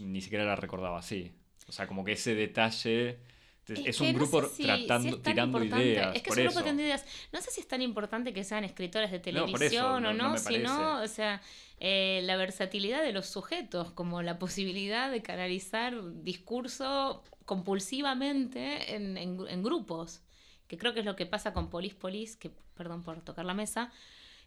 ni 0.00 0.20
siquiera 0.20 0.44
la 0.44 0.56
recordaba 0.56 0.98
así. 0.98 1.32
O 1.68 1.72
sea, 1.72 1.86
como 1.86 2.04
que 2.04 2.12
ese 2.12 2.34
detalle... 2.34 3.18
Es, 3.66 3.98
un 4.02 4.12
grupo 4.12 4.46
tratando, 4.46 5.20
tirando 5.20 5.64
ideas. 5.64 6.14
Es 6.14 6.22
que 6.22 6.30
es 6.30 6.36
un 6.36 6.44
grupo 6.44 6.60
tirando 6.60 6.82
ideas. 6.82 7.06
No 7.32 7.40
sé 7.40 7.50
si 7.50 7.62
es 7.62 7.68
tan 7.68 7.80
importante 7.80 8.34
que 8.34 8.44
sean 8.44 8.62
escritores 8.62 9.10
de 9.10 9.20
televisión 9.20 10.04
o 10.04 10.12
no, 10.12 10.36
sino, 10.36 11.00
o 11.00 11.08
sea, 11.08 11.40
eh, 11.80 12.20
la 12.24 12.36
versatilidad 12.36 13.02
de 13.02 13.12
los 13.12 13.26
sujetos, 13.26 13.90
como 13.92 14.20
la 14.20 14.38
posibilidad 14.38 15.10
de 15.10 15.22
canalizar 15.22 15.94
discurso 16.22 17.22
compulsivamente 17.44 18.94
en, 18.94 19.16
en, 19.16 19.62
grupos. 19.62 20.22
Que 20.68 20.78
creo 20.78 20.94
que 20.94 21.00
es 21.00 21.06
lo 21.06 21.16
que 21.16 21.26
pasa 21.26 21.52
con 21.52 21.70
Polis 21.70 21.94
Polis, 21.94 22.36
que, 22.36 22.50
perdón 22.74 23.02
por 23.02 23.20
tocar 23.22 23.44
la 23.44 23.54
mesa, 23.54 23.92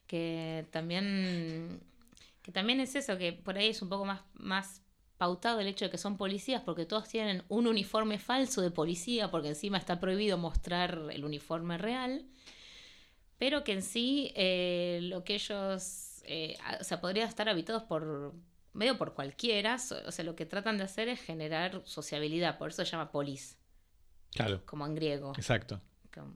que 0.08 0.68
también, 0.72 1.82
que 2.42 2.52
también 2.52 2.80
es 2.80 2.96
eso, 2.96 3.18
que 3.18 3.34
por 3.34 3.58
ahí 3.58 3.70
es 3.70 3.82
un 3.82 3.90
poco 3.90 4.06
más, 4.06 4.22
más 4.34 4.82
pautado 5.18 5.60
el 5.60 5.68
hecho 5.68 5.86
de 5.86 5.92
que 5.92 5.98
son 5.98 6.18
policías 6.18 6.62
porque 6.62 6.86
todos 6.86 7.08
tienen 7.08 7.44
un 7.50 7.68
uniforme 7.68 8.20
falso 8.20 8.62
de 8.62 8.72
policía, 8.72 9.32
porque 9.32 9.50
encima 9.50 9.78
está 9.78 10.00
prohibido 10.00 10.38
mostrar 10.38 11.02
el 11.12 11.26
uniforme 11.26 11.78
real, 11.78 12.26
pero 13.38 13.64
que 13.64 13.74
en 13.74 13.82
sí 13.82 14.32
eh, 14.36 15.00
lo 15.04 15.24
que 15.24 15.36
ellos, 15.36 16.22
eh, 16.26 16.58
o 16.80 16.84
sea, 16.84 17.02
podrían 17.02 17.28
estar 17.28 17.50
habitados 17.50 17.84
por 17.84 18.34
medio 18.74 18.98
por 18.98 19.16
cualquiera, 19.16 19.76
o 20.06 20.12
sea, 20.12 20.26
lo 20.26 20.36
que 20.36 20.46
tratan 20.46 20.78
de 20.78 20.84
hacer 20.84 21.08
es 21.10 21.20
generar 21.20 21.82
sociabilidad, 21.86 22.58
por 22.58 22.70
eso 22.70 22.86
se 22.86 22.92
llama 22.92 23.12
polis. 23.12 23.58
Claro. 24.32 24.64
como 24.66 24.86
en 24.86 24.94
griego, 24.94 25.34
Exacto. 25.36 25.82
como, 26.14 26.36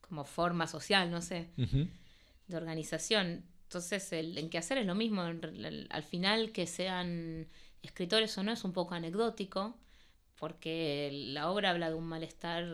como 0.00 0.24
forma 0.24 0.66
social, 0.66 1.10
no 1.10 1.22
sé, 1.22 1.50
de 1.56 2.56
organización. 2.56 3.44
Entonces, 3.70 4.12
el, 4.12 4.36
en 4.36 4.50
quehacer 4.50 4.78
es 4.78 4.86
lo 4.86 4.96
mismo. 4.96 5.22
al- 5.22 5.86
al 5.88 6.02
final, 6.02 6.50
que 6.50 6.66
sean 6.66 7.46
escritores 7.82 8.36
o 8.36 8.42
no, 8.42 8.50
es 8.50 8.64
un 8.64 8.72
poco 8.72 8.94
anecdótico, 8.96 9.78
porque 10.40 11.10
la 11.12 11.48
obra 11.52 11.70
habla 11.70 11.88
de 11.88 11.94
un 11.94 12.04
malestar 12.06 12.66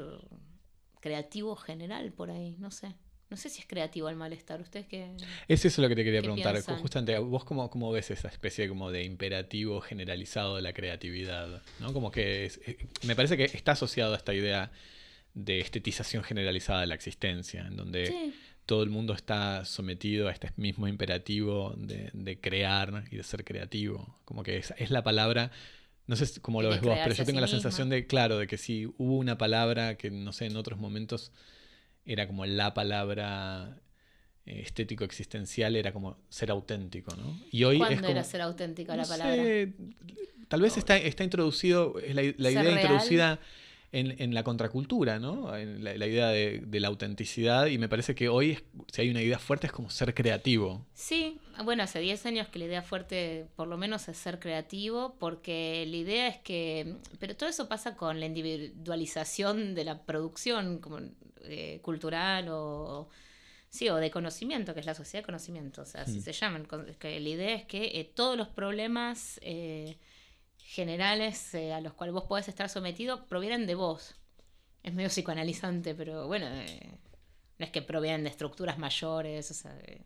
creativo 1.01 1.55
general 1.55 2.13
por 2.15 2.31
ahí, 2.31 2.57
no 2.59 2.71
sé. 2.71 2.95
No 3.29 3.37
sé 3.37 3.51
si 3.51 3.61
es 3.61 3.67
creativo 3.67 4.09
el 4.09 4.17
malestar. 4.17 4.63
¿Ustedes 4.63 4.87
qué...? 4.87 5.11
Es 5.49 5.67
eso 5.67 5.83
lo 5.83 5.89
que 5.91 5.97
te 5.97 6.03
quería 6.05 6.21
¿Qué 6.21 6.25
preguntar. 6.29 6.53
piensan? 6.55 6.79
Justamente, 6.79 7.19
¿vos 7.19 7.45
cómo, 7.45 7.69
cómo 7.69 7.93
ves 7.93 8.11
esa 8.11 8.29
especie 8.29 8.67
como 8.67 8.91
de 8.91 9.03
imperativo 9.05 9.83
generalizado 9.83 10.57
de 10.57 10.63
la 10.63 10.73
creatividad? 10.73 11.61
¿no? 11.79 11.93
Como 11.93 12.11
que 12.11 12.47
es- 12.47 12.59
me 13.07 13.15
parece 13.15 13.37
que 13.37 13.45
está 13.45 13.73
asociado 13.73 14.15
a 14.15 14.17
esta 14.17 14.33
idea 14.33 14.71
de 15.35 15.61
estetización 15.61 16.23
generalizada 16.25 16.81
de 16.81 16.87
la 16.87 16.95
existencia, 16.95 17.67
en 17.67 17.77
donde 17.77 18.07
Sí, 18.07 18.35
todo 18.67 18.83
el 18.83 18.91
mundo 18.91 19.15
está 19.15 19.65
sometido 19.65 20.29
a 20.29 20.33
este 20.33 20.51
mismo 20.57 20.89
imperativo 20.89 21.75
de, 21.79 22.11
de 22.13 22.41
crear 22.41 23.05
y 23.11 23.17
de 23.17 23.23
ser 23.23 23.45
creativo. 23.45 24.19
Como 24.25 24.43
que 24.43 24.59
es, 24.59 24.75
es 24.77 24.91
la 24.91 25.05
palabra, 25.05 25.53
no 26.07 26.17
sé 26.17 26.41
cómo 26.41 26.63
lo 26.63 26.71
ves 26.71 26.81
vos, 26.81 26.99
pero 27.03 27.15
yo 27.15 27.25
tengo 27.25 27.39
sí 27.39 27.43
la 27.43 27.49
sensación 27.49 27.89
de, 27.89 28.07
claro, 28.07 28.39
de 28.39 28.49
que 28.49 28.59
si 28.59 28.87
hubo 28.99 29.17
una 29.17 29.39
palabra 29.39 29.97
que, 29.97 30.11
no 30.11 30.33
sé, 30.33 30.47
en 30.47 30.57
otros 30.57 30.79
momentos 30.81 31.33
era 32.05 32.27
como 32.27 32.45
la 32.45 32.75
palabra 32.75 33.81
eh, 34.45 34.63
estético 34.65 35.05
existencial, 35.05 35.77
era 35.77 35.93
como 35.93 36.19
ser 36.29 36.51
auténtico, 36.51 37.15
¿no? 37.17 37.41
Y 37.53 37.65
hoy 37.65 37.77
es 37.77 37.81
¿Cuándo 37.81 38.01
como... 38.03 38.11
era 38.11 38.25
ser 38.25 38.41
auténtica 38.41 38.97
la 38.97 39.05
palabra? 39.05 39.35
sé, 39.35 39.73
tal 40.49 40.61
vez 40.61 40.77
está, 40.77 40.97
está 40.97 41.23
introducido, 41.23 41.99
es 42.01 42.15
la, 42.15 42.23
idea 42.23 42.63
real. 42.63 42.81
introducida 42.81 43.41
en, 43.99 44.21
en 44.21 44.35
la 44.35 44.43
contracultura, 44.43 45.19
¿no? 45.19 45.55
En 45.57 45.83
la, 45.85 45.97
la 45.97 46.07
idea 46.07 46.29
de, 46.29 46.61
de 46.67 46.81
la 46.81 46.89
autenticidad, 46.89 47.67
y 47.67 47.79
me 47.79 47.89
parece 47.89 48.15
que 48.15 48.29
hoy, 48.29 48.51
es- 48.53 48.63
si 48.93 49.03
hay 49.03 49.11
una 49.11 49.23
idea 49.23 49.39
fuerte, 49.39 49.67
es 49.67 49.73
como 49.73 49.91
ser 49.91 50.15
creativo. 50.15 50.85
Sí, 50.95 51.39
bueno, 51.65 51.83
hace 51.83 52.01
10 52.01 52.25
años 52.27 52.49
que 52.49 52.59
la 52.59 52.65
idea 52.67 52.83
fuerte, 52.83 53.47
por 53.57 53.69
lo 53.69 53.77
menos, 53.77 54.09
es 54.09 54.17
ser 54.17 54.39
creativo, 54.39 55.17
porque 55.19 55.85
la 55.89 55.97
idea 55.97 56.29
es 56.29 56.39
que, 56.39 56.97
pero 57.19 57.35
todo 57.37 57.49
eso 57.49 57.69
pasa 57.69 57.97
con 57.97 58.21
la 58.21 58.27
individualización 58.27 59.75
de 59.75 59.85
la 59.85 60.03
producción 60.03 60.79
como, 60.79 60.99
eh, 61.43 61.81
cultural 61.83 62.49
o, 62.51 63.09
sí, 63.69 63.89
o 63.89 63.97
de 63.97 64.11
conocimiento, 64.11 64.75
que 64.75 64.81
es 64.81 64.87
la 64.87 64.95
sociedad 64.95 65.23
de 65.23 65.27
conocimiento, 65.27 65.83
o 65.83 65.87
sea, 65.87 66.03
así 66.03 66.19
Mm. 66.19 66.23
se 66.23 66.33
llaman. 66.33 66.67
que 66.99 67.21
la 67.21 67.29
idea 67.29 67.55
es 67.55 67.65
que 67.65 67.99
eh, 68.01 68.11
todos 68.15 68.37
los 68.37 68.49
problemas 68.49 69.39
eh, 69.43 69.97
generales 70.67 71.55
eh, 71.55 71.73
a 71.73 71.81
los 71.81 71.93
cuales 71.95 72.13
vos 72.13 72.25
podés 72.25 72.49
estar 72.49 72.69
sometido 72.69 73.27
provienen 73.27 73.67
de 73.67 73.75
vos. 73.75 74.15
Es 74.83 74.93
medio 74.95 75.09
psicoanalizante, 75.09 75.95
pero 75.95 76.27
bueno, 76.27 76.47
eh, 76.49 76.99
no 77.59 77.65
es 77.67 77.71
que 77.73 77.83
provienen 77.83 78.25
de 78.25 78.31
estructuras 78.31 78.79
mayores, 78.79 79.51
o 79.51 79.55
sea, 79.55 79.77
eh, 79.87 80.03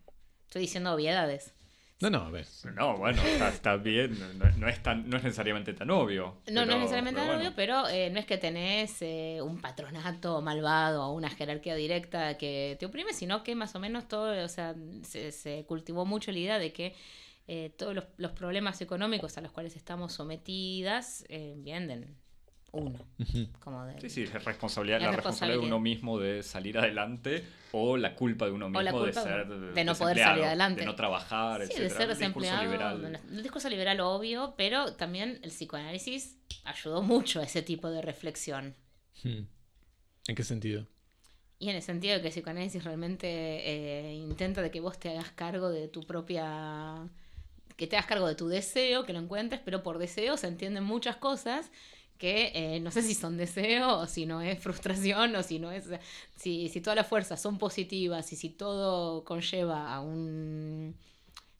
estoy 0.47 0.63
diciendo 0.63 0.93
obviedades. 0.95 1.55
No, 2.01 2.09
no, 2.09 2.21
a 2.23 2.31
ver. 2.31 2.47
No, 2.77 2.97
bueno, 2.97 3.21
está, 3.23 3.49
está 3.51 3.77
bien, 3.77 4.19
no, 4.39 4.51
no 4.57 4.69
es 4.69 4.83
tan, 4.83 5.09
no 5.11 5.19
es 5.19 5.23
necesariamente 5.23 5.75
tan 5.75 5.91
obvio. 5.91 6.39
No, 6.51 6.61
no 6.63 6.67
pero- 6.67 6.73
es 6.73 6.79
necesariamente 6.79 7.21
pero 7.21 7.27
tan 7.31 7.37
bueno. 7.37 7.41
obvio, 7.51 7.57
pero 7.57 7.89
eh, 7.89 8.09
no 8.11 8.19
es 8.21 8.25
que 8.27 8.39
tenés 8.39 9.03
eh, 9.03 9.39
un 9.43 9.61
patronato 9.61 10.41
malvado 10.41 11.05
o 11.07 11.13
una 11.13 11.29
jerarquía 11.29 11.75
directa 11.75 12.39
que 12.39 12.77
te 12.81 12.87
oprime, 12.87 13.13
sino 13.13 13.43
que 13.43 13.55
más 13.55 13.75
o 13.75 13.81
menos 13.81 14.09
todo, 14.09 14.43
o 14.45 14.49
sea, 14.49 14.75
se, 15.03 15.31
se 15.33 15.65
cultivó 15.67 16.07
mucho 16.07 16.33
la 16.33 16.39
idea 16.39 16.59
de 16.59 16.73
que 16.73 16.95
eh, 17.53 17.75
todos 17.77 17.97
los, 17.97 18.05
los 18.17 18.31
problemas 18.31 18.81
económicos 18.81 19.37
a 19.37 19.41
los 19.41 19.51
cuales 19.51 19.75
estamos 19.75 20.13
sometidas 20.13 21.25
eh, 21.29 21.57
vienen 21.59 21.89
de 21.89 22.15
uno. 22.71 23.01
Como 23.59 23.85
de, 23.87 24.01
Sí, 24.03 24.09
sí, 24.09 24.23
es 24.23 24.45
responsabilidad, 24.45 24.99
Es 25.01 25.07
la 25.07 25.11
responsabilidad 25.11 25.61
de 25.61 25.67
uno 25.67 25.81
mismo 25.81 26.21
de 26.21 26.45
salir 26.45 26.79
adelante 26.79 27.43
o 27.73 27.97
la 27.97 28.15
culpa 28.15 28.45
de 28.47 28.53
uno 28.53 28.71
mismo 28.71 29.05
de 29.05 29.13
ser 29.13 29.49
de 29.49 29.85
no 29.85 29.97
poder 29.97 30.15
desempleado, 30.15 30.31
salir 30.31 30.45
adelante. 30.45 30.81
de 30.83 30.87
no 30.87 30.95
trabajar, 30.95 31.67
Sí, 31.67 31.73
etcétera. 31.73 31.89
de 31.89 31.91
ser 31.91 32.03
El 32.03 32.09
discurso 32.19 32.51
desempleado. 32.51 32.99
liberal. 32.99 33.21
El 33.33 33.43
discurso 33.43 33.69
liberal 33.69 33.99
obvio, 34.01 34.55
pero 34.57 34.95
también 34.95 35.41
el 35.43 35.51
psicoanálisis 35.51 36.39
ayudó 36.63 37.03
mucho 37.03 37.41
a 37.41 37.43
ese 37.43 37.63
tipo 37.63 37.91
de 37.91 38.01
reflexión. 38.01 38.77
Hmm. 39.25 39.43
¿En 40.29 40.35
qué 40.37 40.45
sentido? 40.45 40.87
Y 41.59 41.69
en 41.71 41.75
el 41.75 41.83
sentido 41.83 42.15
de 42.15 42.21
que 42.21 42.29
el 42.29 42.33
psicoanálisis 42.33 42.85
realmente 42.85 43.27
eh, 43.29 44.15
intenta 44.15 44.63
de 44.63 44.71
que 44.71 44.79
vos 44.81 45.01
te 45.01 45.09
hagas 45.11 45.33
cargo 45.33 45.69
de 45.69 45.89
tu 45.89 46.03
propia... 46.03 47.11
que 47.81 47.87
te 47.87 47.97
hagas 47.97 48.07
cargo 48.07 48.29
de 48.29 48.35
tu 48.35 48.47
deseo, 48.47 49.07
que 49.07 49.15
lo 49.15 49.21
encuentres, 49.21 49.59
pero 49.65 49.83
por 49.83 49.97
deseo 49.97 50.37
se 50.37 50.47
entienden 50.47 50.85
muchas 50.85 51.17
cosas 51.17 51.71
que 52.19 52.53
eh, 52.55 52.79
no 52.81 52.91
sé 52.91 53.01
si 53.01 53.15
son 53.15 53.39
deseo 53.39 54.01
o 54.01 54.07
si 54.07 54.27
no 54.27 54.43
es 54.43 54.59
frustración 54.67 55.35
o 55.35 55.43
si 55.43 55.59
no 55.59 55.73
es... 55.73 55.89
Si, 56.37 56.69
si 56.69 56.83
todas 56.83 56.97
las 56.97 57.07
fuerzas 57.07 57.41
son 57.41 57.57
positivas 57.57 58.31
y 58.35 58.37
si 58.37 58.51
todo 58.51 59.25
conlleva 59.25 59.95
a 59.95 60.01
un 60.03 60.95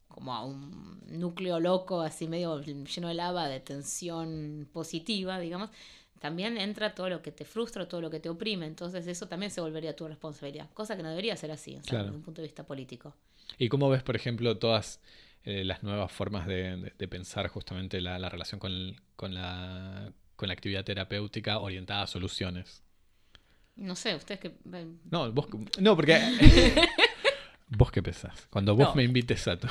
como 0.07 0.31
a 0.35 0.45
un 0.45 0.99
núcleo 1.07 1.59
loco, 1.59 2.01
así 2.01 2.27
medio 2.27 2.61
lleno 2.61 3.07
de 3.07 3.13
lava, 3.15 3.47
de 3.47 3.59
tensión 3.59 4.67
positiva, 4.71 5.39
digamos, 5.39 5.71
también 6.19 6.59
entra 6.59 6.93
todo 6.93 7.09
lo 7.09 7.23
que 7.23 7.31
te 7.31 7.45
frustra, 7.45 7.87
todo 7.87 7.99
lo 8.01 8.11
que 8.11 8.19
te 8.19 8.29
oprime. 8.29 8.67
Entonces 8.67 9.07
eso 9.07 9.27
también 9.27 9.51
se 9.51 9.59
volvería 9.61 9.95
tu 9.95 10.07
responsabilidad. 10.07 10.69
Cosa 10.75 10.95
que 10.95 11.01
no 11.01 11.09
debería 11.09 11.35
ser 11.35 11.49
así, 11.49 11.71
o 11.77 11.81
sea, 11.81 11.89
Claro. 11.89 12.03
desde 12.05 12.17
un 12.17 12.21
punto 12.23 12.41
de 12.41 12.47
vista 12.47 12.63
político. 12.63 13.15
¿Y 13.57 13.69
cómo 13.69 13.89
ves, 13.89 14.03
por 14.03 14.15
ejemplo, 14.15 14.55
todas 14.59 14.99
eh, 15.43 15.63
las 15.63 15.83
nuevas 15.83 16.11
formas 16.11 16.45
de, 16.47 16.77
de- 16.77 16.93
de 16.97 17.07
pensar 17.07 17.47
justamente 17.47 17.99
la, 18.01 18.19
la 18.19 18.29
relación 18.29 18.59
con, 18.59 18.71
el- 18.71 18.99
con 19.15 19.33
la, 19.33 20.11
con 20.35 20.47
la 20.47 20.53
actividad 20.53 20.83
terapéutica 20.83 21.59
orientada 21.59 22.03
a 22.03 22.07
soluciones? 22.07 22.83
No 23.75 23.95
sé, 23.95 24.13
ustedes 24.15 24.39
que... 24.41 24.51
No, 25.09 25.31
vos, 25.31 25.47
no 25.79 25.95
porque... 25.95 26.19
¿Vos 27.69 27.89
qué 27.89 28.03
pensás? 28.03 28.47
Cuando 28.49 28.75
vos 28.75 28.89
No. 28.89 28.95
me 28.95 29.03
invites 29.03 29.47
a 29.47 29.57
tu... 29.57 29.65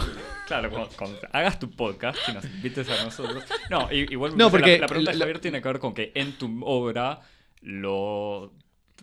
Claro, 0.47 0.71
cuando, 0.71 0.89
cuando 0.97 1.19
hagas 1.33 1.59
tu 1.59 1.71
podcast 1.71 2.19
y 2.29 2.33
nos 2.33 2.45
invites 2.47 2.89
a 2.89 3.05
nosotros. 3.05 3.45
No, 3.69 3.93
igual 3.93 4.37
No, 4.39 4.47
la- 4.47 4.51
porque 4.51 4.79
la, 4.79 4.87
pregunta 4.87 5.13
de 5.13 5.19
la- 5.19 5.25
Javier 5.27 5.39
tiene 5.41 5.61
que 5.61 5.69
ver 5.69 5.79
con 5.79 5.93
que 5.93 6.11
en 6.15 6.33
tu 6.39 6.65
obra 6.65 7.21
lo. 7.61 8.55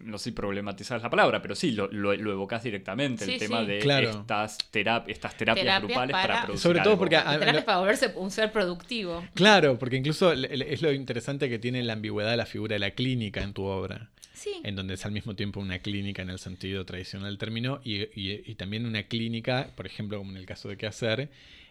No 0.03 0.17
sé 0.17 0.25
si 0.25 0.31
problematizas 0.31 1.01
la 1.01 1.09
palabra, 1.09 1.41
pero 1.41 1.55
sí, 1.55 1.71
lo, 1.71 1.87
lo, 1.91 2.15
lo 2.15 2.31
evocas 2.31 2.63
directamente, 2.63 3.25
Sí, 3.25 3.33
el 3.33 3.39
tema 3.39 3.61
sí. 3.61 3.67
de 3.67 3.79
Claro. 3.79 4.09
estas, 4.11 4.57
terap- 4.71 5.05
estas 5.07 5.35
terapias, 5.37 5.63
Terapias 5.65 5.81
grupales 5.83 6.11
para, 6.13 6.27
para- 6.33 6.45
producir 6.45 6.61
Sobre 6.63 6.79
todo 6.79 6.89
algo. 6.91 6.99
porque 6.99 7.15
a- 7.17 7.63
para 7.65 7.77
volverse 7.79 8.11
un 8.15 8.29
ser 8.31 8.51
productivo. 8.51 9.25
Claro, 9.33 9.77
porque 9.79 9.95
incluso 9.97 10.31
es 10.33 10.81
lo 10.81 10.91
interesante 10.91 11.49
que 11.49 11.59
tiene 11.59 11.81
la 11.83 11.93
ambigüedad 11.93 12.31
de 12.31 12.37
la 12.37 12.45
figura 12.45 12.75
de 12.75 12.79
la 12.79 12.91
clínica 12.91 13.41
en 13.41 13.53
tu 13.53 13.63
obra, 13.63 14.09
Sí. 14.33 14.51
en 14.63 14.75
donde 14.75 14.93
es 14.93 15.05
al 15.05 15.11
mismo 15.11 15.35
tiempo 15.35 15.59
una 15.59 15.79
clínica 15.79 16.21
en 16.21 16.29
el 16.29 16.37
sentido 16.39 16.85
tradicional 16.85 17.29
del 17.29 17.37
término 17.39 17.79
y, 17.83 18.03
y- 18.19 18.43
y 18.45 18.55
también 18.55 18.85
una 18.85 19.03
clínica, 19.03 19.71
por 19.75 19.85
ejemplo, 19.87 20.17
como 20.19 20.31
en 20.31 20.37
el 20.37 20.45
caso 20.45 20.69
de 20.69 20.77
qué 20.77 20.85
hacer, 20.85 21.29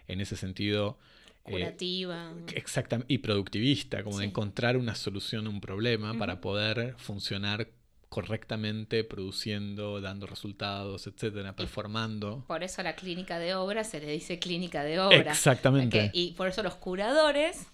en 0.09 0.21
ese 0.21 0.37
sentido 0.37 0.99
eh, 1.47 1.53
Curativa. 1.53 2.33
exactamente 2.55 3.13
y 3.15 3.19
productivista, 3.19 4.03
como 4.03 4.19
de 4.19 4.25
encontrar 4.25 4.77
una 4.77 4.97
solución 4.97 5.47
a 5.47 5.51
un 5.51 5.61
problema 5.61 6.15
para 6.19 6.41
poder 6.41 6.95
funcionar 6.99 7.69
correctamente, 8.17 9.05
produciendo, 9.05 10.01
dando 10.01 10.27
resultados, 10.27 11.07
etcétera, 11.07 11.55
performando. 11.55 12.47
Por 12.49 12.63
eso 12.65 12.81
a 12.81 12.85
la 12.85 12.95
clínica 12.97 13.39
de 13.39 13.55
obra 13.55 13.85
se 13.85 14.01
le 14.01 14.11
dice 14.11 14.39
clínica 14.39 14.83
de 14.85 14.99
obra. 15.01 15.33
Exactamente. 15.33 16.11
Y 16.15 16.33
por 16.33 16.49
eso 16.49 16.63
los 16.63 16.77
curadores. 16.77 17.67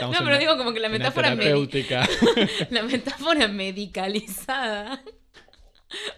No, 0.00 0.10
pero 0.10 0.22
una- 0.24 0.38
digo 0.38 0.56
como 0.56 0.72
que 0.72 0.80
la 0.80 0.88
metáfora, 0.88 1.36
terapéutica. 1.36 2.08
la 2.70 2.82
metáfora 2.82 3.46
medicalizada 3.48 5.02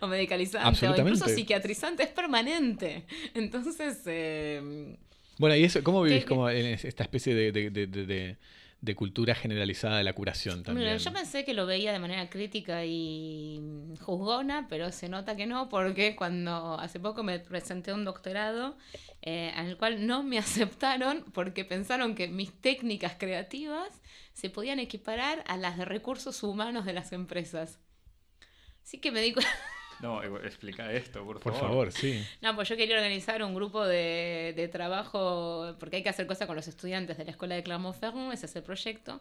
o 0.01 0.07
medicalizante 0.07 0.65
o 0.65 0.69
Absolutamente. 0.69 1.19
incluso 1.19 1.35
psiquiatrizante 1.35 2.05
es 2.05 2.11
permanente. 2.11 3.05
Entonces, 3.35 3.99
eh, 4.07 4.97
Bueno, 5.39 5.57
¿y 5.57 5.65
eso 5.65 5.83
cómo 5.83 6.03
vivís 6.03 6.21
¿Qué- 6.23 6.29
como 6.29 6.49
en 6.51 6.67
es- 6.67 6.85
esta 6.85 7.03
especie 7.03 7.35
de, 7.35 7.51
de- 7.51 7.71
de- 7.71 7.87
de- 7.89 8.37
de- 8.81 8.95
cultura 8.95 9.35
generalizada 9.35 9.99
de 9.99 10.05
la 10.05 10.13
curación 10.13 10.63
también? 10.63 10.87
mira, 10.89 10.97
yo 10.99 11.13
pensé 11.13 11.45
que 11.45 11.55
lo 11.55 11.67
veía 11.67 11.93
de 11.93 11.99
manera 11.99 12.29
crítica 12.31 12.85
y 12.85 13.61
juzgona, 14.01 14.67
pero 14.69 14.93
se 14.93 15.09
nota 15.09 15.37
que 15.37 15.47
no, 15.47 15.69
porque 15.69 16.15
cuando 16.17 16.79
hace 16.79 17.01
poco 17.01 17.23
me 17.23 17.39
presenté 17.41 17.93
un 17.93 18.05
doctorado 18.05 18.77
eh, 19.23 19.53
en 19.57 19.67
el 19.67 19.77
cual 19.77 20.07
no 20.07 20.23
me 20.23 20.39
aceptaron 20.47 21.25
porque 21.33 21.65
pensaron 21.65 22.15
que 22.15 22.29
mis 22.29 22.53
técnicas 22.53 23.17
creativas 23.19 24.01
se 24.33 24.51
podían 24.51 24.79
equiparar 24.79 25.43
a 25.47 25.57
las 25.57 25.79
de 25.79 25.85
recursos 25.85 26.43
humanos 26.43 26.85
de 26.85 26.93
las 26.93 27.13
empresas. 27.13 27.79
Así 28.83 28.99
que 28.99 29.11
me 29.11 29.21
di 29.21 29.33
cuenta... 29.33 29.51
No, 30.01 30.23
eh, 30.23 30.29
explica 30.45 30.93
esto, 30.93 31.25
por 31.25 31.41
Por 31.41 31.53
favor. 31.55 31.69
favor, 31.69 31.93
sí. 31.93 32.23
No, 32.43 32.55
pues 32.55 32.69
yo 32.69 32.77
quería 32.77 32.97
organizar 32.97 33.43
un 33.43 33.55
grupo 33.55 33.85
de, 33.85 34.53
de 34.55 34.69
trabajo, 34.69 35.75
porque 35.81 35.97
hay 35.97 36.03
que 36.03 36.09
hacer 36.11 36.27
cosas 36.27 36.47
con 36.47 36.55
los 36.57 36.69
estudiantes 36.69 37.17
de 37.17 37.25
la 37.25 37.31
escuela 37.31 37.55
de 37.55 37.63
Clermont-Ferrand, 37.63 38.33
ese 38.33 38.47
es 38.47 38.57
el 38.57 38.63
proyecto. 38.63 39.21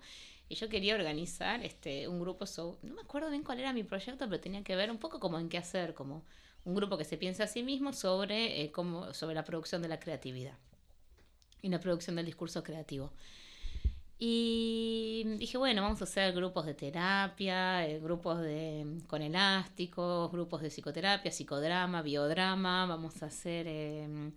Y 0.49 0.55
yo 0.55 0.67
quería 0.69 0.95
organizar 0.95 1.63
este, 1.63 2.07
un 2.07 2.19
grupo, 2.19 2.45
so- 2.45 2.77
no 2.83 2.93
me 2.93 3.01
acuerdo 3.01 3.29
bien 3.29 3.43
cuál 3.43 3.59
era 3.59 3.71
mi 3.73 3.83
proyecto, 3.83 4.27
pero 4.29 4.39
tenía 4.41 4.63
que 4.63 4.75
ver 4.75 4.91
un 4.91 4.97
poco 4.97 5.19
como 5.19 5.39
en 5.39 5.49
qué 5.49 5.57
hacer, 5.57 5.93
como 5.93 6.23
un 6.65 6.75
grupo 6.75 6.97
que 6.97 7.05
se 7.05 7.17
piensa 7.17 7.45
a 7.45 7.47
sí 7.47 7.63
mismo 7.63 7.93
sobre, 7.93 8.61
eh, 8.61 8.71
cómo- 8.71 9.13
sobre 9.13 9.33
la 9.35 9.43
producción 9.43 9.81
de 9.81 9.87
la 9.87 9.99
creatividad 9.99 10.57
y 11.61 11.69
la 11.69 11.79
producción 11.79 12.15
del 12.15 12.25
discurso 12.25 12.63
creativo. 12.63 13.11
Y 14.27 15.23
dije, 15.37 15.55
bueno, 15.59 15.83
vamos 15.83 16.01
a 16.01 16.05
hacer 16.05 16.33
grupos 16.33 16.65
de 16.65 16.73
terapia, 16.73 17.85
eh, 17.87 17.99
grupos 17.99 18.41
de, 18.41 18.97
con 19.05 19.21
elásticos, 19.21 20.31
grupos 20.31 20.63
de 20.63 20.69
psicoterapia, 20.69 21.31
psicodrama, 21.31 22.01
biodrama, 22.01 22.87
vamos 22.87 23.21
a 23.21 23.27
hacer 23.27 23.67
em, 23.67 24.31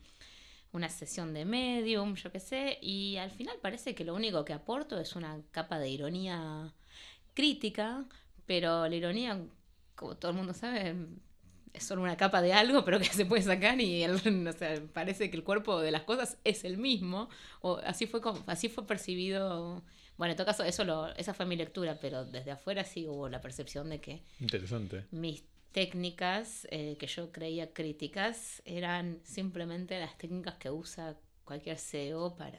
una 0.72 0.90
sesión 0.90 1.33
de 1.33 1.46
medium, 1.46 2.16
yo 2.16 2.31
qué 2.31 2.38
sé, 2.40 2.79
y 2.83 3.16
al 3.16 3.31
final 3.31 3.57
parece 3.62 3.94
que 3.94 4.05
lo 4.05 4.14
único 4.14 4.44
que 4.44 4.53
aporto 4.53 5.01
es 5.01 5.16
una 5.16 5.40
capa 5.53 5.79
de 5.79 5.88
ironía 5.88 6.74
crítica, 7.33 8.05
pero 8.46 8.87
la 8.88 8.94
ironía, 8.94 9.40
como 9.94 10.16
todo 10.18 10.33
el 10.33 10.37
mundo 10.37 10.53
sabe, 10.53 10.96
es 11.72 11.85
solo 11.85 12.02
una 12.02 12.16
capa 12.16 12.42
de 12.42 12.52
algo, 12.52 12.85
pero 12.85 12.98
que 12.98 13.04
se 13.12 13.26
puede 13.26 13.42
sacar 13.42 13.81
y 13.81 14.04
o 14.04 14.18
sea, 14.52 14.83
parece 14.92 15.31
que 15.31 15.37
el 15.37 15.44
cuerpo 15.44 15.81
de 15.81 15.90
las 15.90 16.02
cosas 16.02 16.38
es 16.44 16.64
el 16.64 16.78
mismo. 16.78 17.28
O 17.61 17.76
así 17.85 18.07
fue 18.07 18.20
así 18.46 18.68
fue 18.68 18.87
percibido. 18.87 19.83
Bueno, 20.16 20.33
en 20.33 20.37
todo 20.37 20.46
caso, 20.46 20.64
eso 20.64 20.85
lo, 20.85 21.14
esa 21.14 21.33
fue 21.33 21.46
mi 21.46 21.54
lectura, 21.57 21.98
pero 22.00 22.24
desde 22.24 22.50
afuera 22.50 22.83
sí 22.85 23.07
hubo 23.07 23.28
la 23.28 23.40
percepción 23.40 23.88
de 23.88 24.00
que 24.00 24.22
Interesante. 24.40 25.04
mis 25.12 25.44
técnicas 25.72 26.66
eh, 26.70 26.96
que 26.98 27.07
yo 27.07 27.31
creía 27.31 27.72
críticas 27.72 28.62
eran 28.64 29.20
simplemente 29.22 30.00
las 30.00 30.18
técnicas 30.18 30.57
que 30.57 30.70
usa 30.70 31.16
cualquier 31.44 31.78
CEO 31.78 32.37
para 32.37 32.59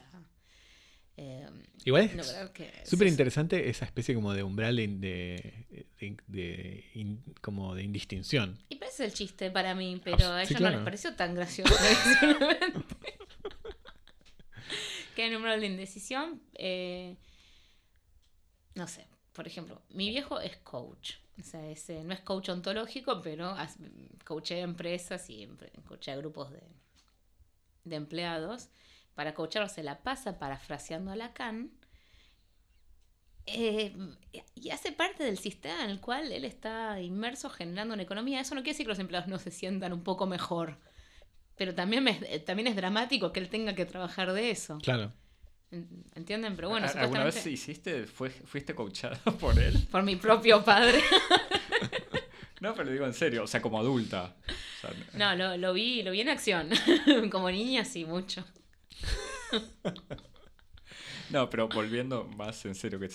eh, 1.22 1.46
Igual 1.84 2.10
es 2.18 2.90
súper 2.90 3.08
interesante 3.08 3.70
esa 3.70 3.84
especie 3.84 4.16
como 4.16 4.34
de 4.34 4.42
umbral 4.44 4.78
de, 4.78 5.86
de, 6.28 7.34
como 7.42 7.76
de 7.76 7.84
indistinción. 7.84 8.58
Y 8.70 8.76
parece 8.76 9.04
el 9.04 9.14
chiste 9.14 9.52
para 9.52 9.76
mí, 9.76 10.00
pero 10.02 10.32
a 10.32 10.44
ellos 10.44 10.62
no 10.62 10.70
les 10.70 10.80
pareció 10.80 11.14
tan 11.16 11.36
gracioso. 11.36 11.76
que 15.16 15.28
un 15.28 15.36
umbral 15.36 15.60
de 15.60 15.68
indecisión. 15.68 16.42
Eh, 16.54 17.18
no 18.76 18.88
sé, 18.88 19.06
por 19.34 19.46
ejemplo, 19.46 19.82
mi 19.90 20.10
viejo 20.10 20.40
es 20.40 20.56
coach. 20.58 21.16
O 21.38 21.44
sea, 21.44 21.70
eh, 21.70 22.04
no 22.06 22.14
es 22.14 22.22
coach 22.22 22.48
ontológico, 22.50 23.22
pero 23.22 23.58
coachea 24.26 24.60
empresas 24.60 25.30
y 25.30 25.50
coachea 25.86 26.16
grupos 26.16 26.52
de, 26.52 26.62
de 27.84 27.96
empleados 27.98 28.70
para 29.20 29.34
coacharlo 29.34 29.68
se 29.68 29.84
la 29.84 30.00
pasa 30.00 30.40
parafraseando 30.40 31.12
a 31.12 31.16
Lacan. 31.18 31.72
Eh, 33.46 33.94
y 34.56 34.70
hace 34.70 34.94
parte 34.94 35.26
del 35.26 35.38
sistema 35.38 35.84
en 35.84 35.90
el 35.90 36.00
cual 36.00 36.32
él 36.32 36.46
está 36.46 37.02
inmerso 37.02 37.50
generando 37.50 37.96
una 37.96 38.04
economía. 38.04 38.40
Eso 38.40 38.56
no 38.56 38.62
quiere 38.62 38.76
decir 38.76 38.86
que 38.86 38.92
los 38.92 39.00
empleados 39.00 39.28
no 39.28 39.38
se 39.38 39.52
sientan 39.52 39.92
un 39.92 40.06
poco 40.06 40.26
mejor. 40.26 40.78
Pero 41.58 41.76
también, 41.76 42.06
también 42.46 42.68
es 42.68 42.78
dramático 42.78 43.34
que 43.34 43.42
él 43.42 43.50
tenga 43.50 43.76
que 43.76 43.86
trabajar 43.86 44.32
de 44.32 44.52
eso. 44.52 44.78
Claro. 44.78 45.12
¿Entienden? 46.16 46.56
Pero 46.56 46.70
bueno, 46.70 46.88
¿Alguna 46.96 47.26
vez 47.26 47.46
hiciste, 47.46 48.08
fuiste 48.08 48.74
coachado 48.74 49.18
por 49.38 49.60
él? 49.60 49.86
Por 49.92 50.02
mi 50.04 50.16
propio 50.16 50.64
padre. 50.64 51.02
no, 52.62 52.74
pero 52.74 52.90
digo 52.90 53.06
en 53.06 53.14
serio, 53.14 53.44
o 53.44 53.48
sea, 53.48 53.62
como 53.62 53.80
adulta. 53.80 54.38
no, 55.16 55.36
lo, 55.36 55.58
lo, 55.58 55.74
vi, 55.74 56.04
lo 56.04 56.12
vi 56.12 56.22
en 56.22 56.30
acción. 56.30 56.70
como 57.30 57.52
niña, 57.52 57.84
sí, 57.84 58.06
mucho. 58.06 58.46
no, 61.30 61.50
pero 61.50 61.68
volviendo 61.68 62.26
más 62.26 62.66
en 62.66 62.76
serio, 62.76 63.00
que 63.00 63.10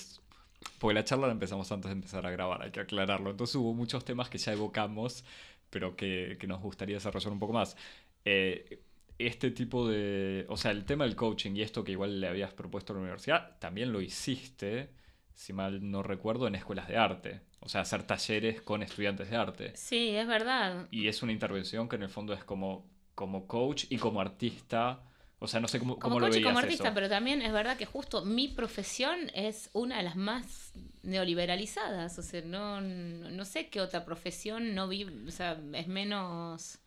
porque 0.78 0.94
la 0.94 1.04
charla 1.04 1.26
la 1.26 1.32
empezamos 1.32 1.70
antes 1.72 1.88
de 1.88 1.94
empezar 1.94 2.26
a 2.26 2.30
grabar, 2.30 2.62
hay 2.62 2.70
que 2.70 2.80
aclararlo. 2.80 3.30
Entonces 3.30 3.56
hubo 3.56 3.74
muchos 3.74 4.04
temas 4.04 4.28
que 4.28 4.38
ya 4.38 4.52
evocamos, 4.52 5.24
pero 5.70 5.96
que, 5.96 6.38
nos 6.46 6.60
gustaría 6.60 6.96
desarrollar 6.96 7.32
un 7.32 7.38
poco 7.38 7.52
más. 7.52 7.76
Eh, 8.24 8.82
este 9.18 9.50
tipo 9.50 9.88
de. 9.88 10.46
O 10.48 10.56
sea, 10.56 10.70
el 10.70 10.84
tema 10.84 11.04
del 11.04 11.16
coaching 11.16 11.52
y 11.54 11.62
esto 11.62 11.84
que 11.84 11.92
igual 11.92 12.20
le 12.20 12.28
habías 12.28 12.52
propuesto 12.52 12.92
a 12.92 12.96
la 12.96 13.02
universidad, 13.02 13.58
también 13.58 13.92
lo 13.92 14.00
hiciste, 14.00 14.90
si 15.32 15.52
mal 15.52 15.90
no 15.90 16.02
recuerdo, 16.02 16.46
en 16.46 16.54
escuelas 16.54 16.88
de 16.88 16.96
arte. 16.96 17.40
O 17.60 17.68
sea, 17.68 17.80
hacer 17.82 18.02
talleres 18.02 18.60
con 18.60 18.82
estudiantes 18.82 19.30
de 19.30 19.36
arte. 19.36 19.72
Sí, 19.76 20.10
es 20.10 20.26
verdad. 20.26 20.86
Y 20.90 21.08
es 21.08 21.22
una 21.22 21.32
intervención 21.32 21.88
que 21.88 21.96
en 21.96 22.02
el 22.02 22.10
fondo 22.10 22.34
es 22.34 22.44
como, 22.44 22.86
como 23.14 23.46
coach 23.46 23.86
y 23.88 23.96
como 23.96 24.20
artista 24.20 25.02
o 25.38 25.48
sea, 25.48 25.60
no 25.60 25.68
sé 25.68 25.78
cómo, 25.78 25.98
como 25.98 26.20
lo 26.20 26.30
veías 26.30 26.44
como 26.44 26.58
artista, 26.58 26.94
pero 26.94 27.08
también 27.08 27.42
es 27.42 27.52
verdad 27.52 27.76
que 27.76 27.86
justo 27.86 28.24
mi 28.24 28.48
profesión 28.48 29.30
es 29.34 29.68
una 29.72 29.98
de 29.98 30.04
las 30.04 30.16
más 30.16 30.72
neoliberalizadas. 31.02 32.18
O 32.18 32.22
sea, 32.22 32.40
no, 32.42 32.80
no 32.80 33.44
sé 33.44 33.68
qué 33.68 33.80
otra 33.80 34.04
profesión 34.04 34.74
no 34.74 34.88
vive, 34.88 35.12
o 35.28 35.30
sea, 35.30 35.60
es 35.74 35.86
menos 35.86 36.78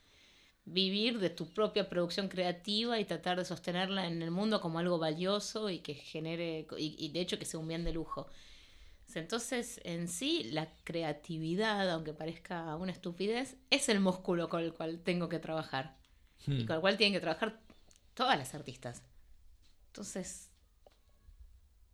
vivir 0.65 1.19
de 1.19 1.29
tu 1.29 1.53
propia 1.53 1.87
producción 1.87 2.27
creativa 2.27 2.99
y 2.99 3.05
tratar 3.05 3.37
de 3.37 3.45
sostenerla 3.45 4.05
en 4.05 4.21
el 4.21 4.31
mundo 4.31 4.59
como 4.59 4.79
algo 4.79 4.97
valioso 4.97 5.69
y 5.69 5.79
que 5.79 5.93
genere, 5.93 6.67
y, 6.77 7.09
de 7.09 7.21
hecho 7.21 7.39
que 7.39 7.45
sea 7.45 7.59
un 7.59 7.67
bien 7.67 7.83
de 7.83 7.93
lujo. 7.93 8.27
Entonces, 9.15 9.79
en 9.85 10.09
sí, 10.09 10.49
la 10.51 10.67
creatividad, 10.83 11.89
aunque 11.89 12.13
parezca 12.13 12.75
una 12.75 12.91
estupidez, 12.91 13.55
es 13.69 13.87
el 13.87 14.01
músculo 14.01 14.49
con 14.49 14.61
el 14.61 14.73
cual 14.73 14.99
tengo 14.99 15.29
que 15.29 15.39
trabajar. 15.39 15.95
Y 16.45 16.51
hmm. 16.51 16.65
con 16.65 16.75
el 16.75 16.81
cual 16.81 16.97
tienen 16.97 17.13
que 17.13 17.21
trabajar 17.21 17.61
todas 18.17 18.37
las 18.37 18.55
artistas. 18.55 19.03
Entonces, 19.87 20.49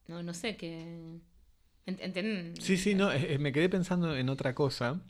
no, 0.08 0.24
no 0.24 0.34
sé 0.34 0.56
qué... 0.56 1.20
¿Entienden? 1.86 2.56
Sí, 2.62 2.78
sí, 2.78 2.96
no, 2.96 3.10
me 3.40 3.52
quedé 3.52 3.68
pensando 3.68 4.16
en 4.16 4.30
otra 4.30 4.56
cosa. 4.56 5.02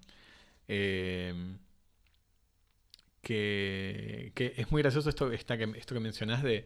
Em, 0.67 1.59
que, 3.21 4.33
es 4.35 4.71
muy 4.71 4.81
gracioso 4.81 5.07
esto, 5.07 5.31
esta, 5.31 5.53
esto 5.53 5.93
que 5.93 5.99
mencionás 5.99 6.41
de 6.41 6.65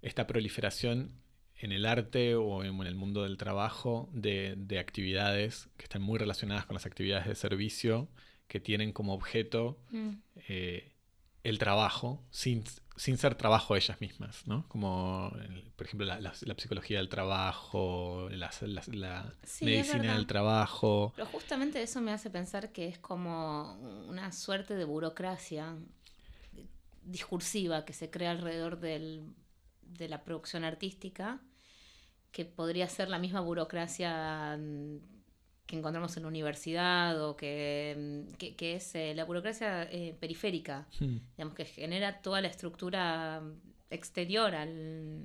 esta 0.00 0.28
proliferación 0.28 1.10
en 1.56 1.72
el 1.72 1.86
arte 1.86 2.36
o 2.36 2.62
en, 2.62 2.80
el 2.86 2.94
mundo 2.94 3.24
del 3.24 3.36
trabajo 3.36 4.08
de, 4.12 4.78
actividades 4.78 5.68
que 5.76 5.84
están 5.84 6.02
muy 6.02 6.20
relacionadas 6.20 6.66
con 6.66 6.74
las 6.74 6.86
actividades 6.86 7.26
de 7.26 7.34
servicio 7.34 8.08
que 8.46 8.60
tienen 8.60 8.92
como 8.92 9.12
objeto 9.12 9.82
mm. 9.90 10.10
eh, 10.48 10.93
el 11.44 11.58
trabajo 11.58 12.24
sin, 12.30 12.64
sin 12.96 13.18
ser 13.18 13.34
trabajo 13.34 13.76
ellas 13.76 14.00
mismas, 14.00 14.46
¿no? 14.46 14.66
Como, 14.68 15.30
por 15.76 15.86
ejemplo, 15.86 16.06
la, 16.06 16.34
psicología 16.34 16.98
del 16.98 17.10
trabajo, 17.10 18.28
la, 18.30 18.50
medicina 19.60 20.14
del 20.14 20.26
trabajo. 20.26 21.12
Pero 21.14 21.28
justamente 21.28 21.82
eso 21.82 22.00
me 22.00 22.12
hace 22.12 22.30
pensar 22.30 22.72
que 22.72 22.88
es 22.88 22.98
como 22.98 23.74
una 24.08 24.32
suerte 24.32 24.74
de 24.74 24.84
burocracia 24.84 25.76
discursiva 27.02 27.84
que 27.84 27.92
se 27.92 28.10
crea 28.10 28.30
alrededor 28.30 28.80
del, 28.80 29.34
de 29.82 30.08
la 30.08 30.24
producción 30.24 30.64
artística, 30.64 31.42
que 32.32 32.46
podría 32.46 32.88
ser 32.88 33.10
la 33.10 33.18
misma 33.18 33.40
burocracia 33.40 34.58
que 35.66 35.76
encontramos 35.76 36.16
en 36.16 36.24
la 36.24 36.28
universidad 36.28 37.22
o 37.22 37.36
que, 37.36 38.26
mm, 38.38 38.54
es 38.58 38.94
eh, 38.94 39.14
la 39.14 39.24
burocracia 39.24 39.84
eh, 39.84 40.14
periférica, 40.18 40.86
hmm. 41.00 41.16
digamos, 41.36 41.54
que 41.54 41.64
genera 41.64 42.20
toda 42.20 42.40
la 42.40 42.48
estructura 42.48 43.42
exterior 43.90 44.54
al, 44.54 45.24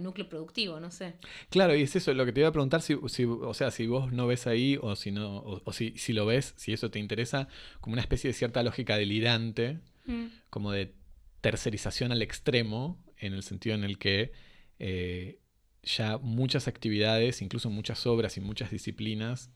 núcleo 0.00 0.28
productivo, 0.28 0.80
no 0.80 0.90
sé. 0.90 1.14
Claro, 1.50 1.76
y 1.76 1.82
es 1.82 1.94
eso, 1.94 2.12
lo 2.14 2.24
que 2.24 2.32
te 2.32 2.40
iba 2.40 2.48
a 2.48 2.52
preguntar, 2.52 2.80
si, 2.80 2.94
o 2.94 3.54
sea, 3.54 3.70
si 3.70 3.86
vos 3.86 4.12
no 4.12 4.26
ves 4.26 4.46
ahí 4.46 4.78
o 4.80 4.96
si 4.96 5.10
no, 5.10 5.42
o, 5.42 5.72
si, 5.72 5.92
si, 5.96 6.12
lo 6.12 6.24
ves, 6.24 6.54
si 6.56 6.72
eso 6.72 6.90
te 6.90 6.98
interesa, 6.98 7.48
como 7.80 7.92
una 7.92 8.00
especie 8.00 8.28
de 8.28 8.34
cierta 8.34 8.62
lógica 8.62 8.96
delirante, 8.96 9.80
hmm. 10.06 10.26
como 10.50 10.72
de 10.72 10.94
tercerización 11.40 12.12
al 12.12 12.22
extremo, 12.22 12.98
en 13.18 13.34
el 13.34 13.42
sentido 13.42 13.74
en 13.74 13.84
el 13.84 13.98
que 13.98 14.32
eh, 14.78 15.40
ya 15.82 16.18
muchas 16.18 16.68
actividades, 16.68 17.42
incluso 17.42 17.70
muchas 17.70 18.06
obras 18.06 18.36
y 18.36 18.40
muchas 18.40 18.70
disciplinas, 18.70 19.50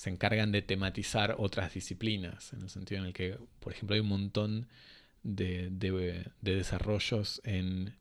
se 0.00 0.08
encargan 0.08 0.50
de 0.50 0.62
tematizar 0.62 1.36
otras 1.36 1.74
disciplinas, 1.74 2.54
en 2.54 2.62
el 2.62 2.70
sentido 2.70 3.02
en 3.02 3.08
el 3.08 3.12
que, 3.12 3.36
por 3.58 3.74
ejemplo, 3.74 3.92
hay 3.92 4.00
un 4.00 4.08
montón 4.08 4.66
de, 5.22 5.68
desarrollos 6.40 7.42
en 7.44 7.94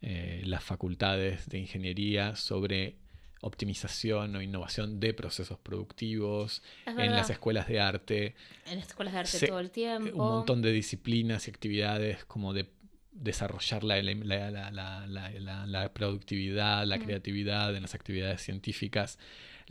eh, 0.00 0.40
las 0.46 0.64
facultades 0.64 1.50
de 1.50 1.58
ingeniería 1.58 2.36
sobre 2.36 2.96
optimización 3.42 4.34
o 4.34 4.40
innovación 4.40 4.98
de 4.98 5.12
procesos 5.12 5.58
productivos, 5.58 6.62
en 6.86 7.12
las 7.12 7.28
escuelas 7.28 7.68
de 7.68 7.80
arte. 7.80 8.34
En 8.64 8.78
las 8.78 8.88
escuelas 8.88 9.12
de 9.12 9.20
arte 9.20 9.46
todo 9.46 9.60
el 9.60 9.70
tiempo. 9.70 10.08
Un 10.10 10.16
montón 10.16 10.62
de 10.62 10.72
disciplinas 10.72 11.48
y 11.48 11.50
actividades 11.50 12.24
como 12.24 12.54
de 12.54 12.70
desarrollar 13.10 13.84
la, 13.84 14.00
la, 14.00 15.92
productividad, 15.92 16.86
la 16.86 16.98
creatividad 16.98 17.76
en 17.76 17.82
las 17.82 17.94
actividades 17.94 18.40
científicas 18.40 19.18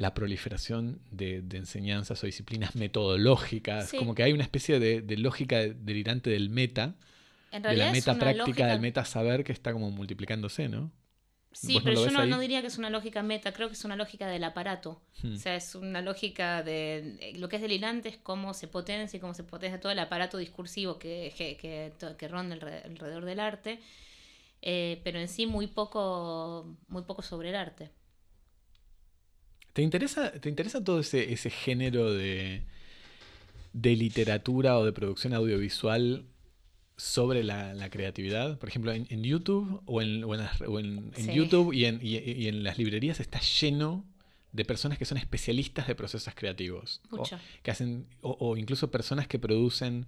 la 0.02 0.16
proliferación 0.16 1.00
de, 1.12 1.44
enseñanzas 1.54 2.22
o 2.24 2.26
disciplinas 2.26 2.76
metodológicas, 2.76 3.92
como 3.92 4.16
que 4.16 4.24
hay 4.24 4.34
una 4.34 4.44
especie 4.44 4.80
de, 4.80 5.18
lógica 5.18 5.60
delirante 5.60 6.32
del 6.32 6.50
meta, 6.50 6.96
de 7.52 7.76
la 7.76 7.92
meta 7.92 8.18
práctica, 8.18 8.66
del 8.66 8.82
meta 8.82 9.06
saber 9.06 9.44
que 9.44 9.52
está 9.52 9.72
como 9.72 9.92
multiplicándose, 9.92 10.68
¿no? 10.70 10.92
Sí, 11.54 11.80
pero 11.84 12.08
yo 12.08 12.26
no, 12.26 12.40
diría 12.40 12.62
que 12.62 12.68
es 12.68 12.78
una 12.78 12.90
lógica 12.90 13.24
meta, 13.24 13.52
creo 13.52 13.68
que 13.68 13.74
es 13.74 13.84
una 13.84 13.98
lógica 13.98 14.26
del 14.28 14.44
aparato. 14.46 15.02
Hmm. 15.22 15.34
O 15.34 15.36
sea, 15.36 15.56
es 15.56 15.76
una 15.76 16.02
lógica 16.02 16.64
de. 16.64 17.18
Eh, 17.20 17.34
lo 17.38 17.50
que 17.50 17.58
es 17.58 17.62
delirante 17.62 18.08
es 18.08 18.18
cómo 18.18 18.54
se 18.54 18.70
potencia 18.70 19.18
y 19.18 19.20
cómo 19.20 19.34
se 19.34 19.44
potencia 19.44 19.80
todo 19.80 19.92
el 19.92 20.00
aparato 20.00 20.38
discursivo 20.38 20.98
que, 20.98 21.34
que, 21.38 21.94
que, 22.18 22.28
ronda 22.30 22.56
alrededor 22.56 23.26
del 23.26 23.42
arte, 23.42 23.82
eh, 24.62 25.02
pero 25.04 25.20
en 25.20 25.28
sí 25.28 25.46
muy 25.46 25.68
poco, 25.68 26.78
muy 26.88 27.02
poco 27.04 27.22
sobre 27.22 27.50
el 27.50 27.56
arte. 27.56 27.92
¿Te 29.74 29.82
interesa, 29.82 30.32
te 30.34 30.50
interesa 30.50 30.84
todo 30.84 31.00
ese, 31.00 31.32
ese 31.32 31.50
género 31.50 32.14
de, 32.14 32.64
de 33.74 33.96
literatura 33.96 34.78
o 34.78 34.86
de 34.86 34.92
producción 34.92 35.34
audiovisual 35.34 36.26
sobre 36.98 37.44
la, 37.44 37.74
la 37.74 37.90
creatividad? 37.90 38.58
Por 38.60 38.70
ejemplo, 38.70 38.92
en, 38.92 39.08
en 39.10 39.24
YouTube 39.24 39.82
o 39.86 40.02
en, 40.02 40.24
o 40.24 40.34
en 40.36 40.42
las- 40.42 40.62
o 40.62 40.80
en- 40.80 41.12
en 41.16 41.26
Sí. 41.26 41.34
YouTube 41.34 41.74
y 41.74 41.86
en, 41.86 42.00
y- 42.02 42.18
y 42.18 42.48
en 42.48 42.64
las 42.64 42.78
librerías 42.78 43.20
está 43.20 43.40
lleno 43.40 44.06
de 44.52 44.66
personas 44.66 44.98
que 44.98 45.06
son 45.06 45.18
especialistas 45.18 45.88
de 45.88 45.96
procesos 45.96 46.34
creativos. 46.36 47.00
O- 47.12 47.24
que 47.64 47.72
hacen, 47.72 48.06
o, 48.22 48.36
o 48.40 48.58
incluso 48.58 48.92
personas 48.92 49.28
que 49.28 49.40
producen 49.40 50.06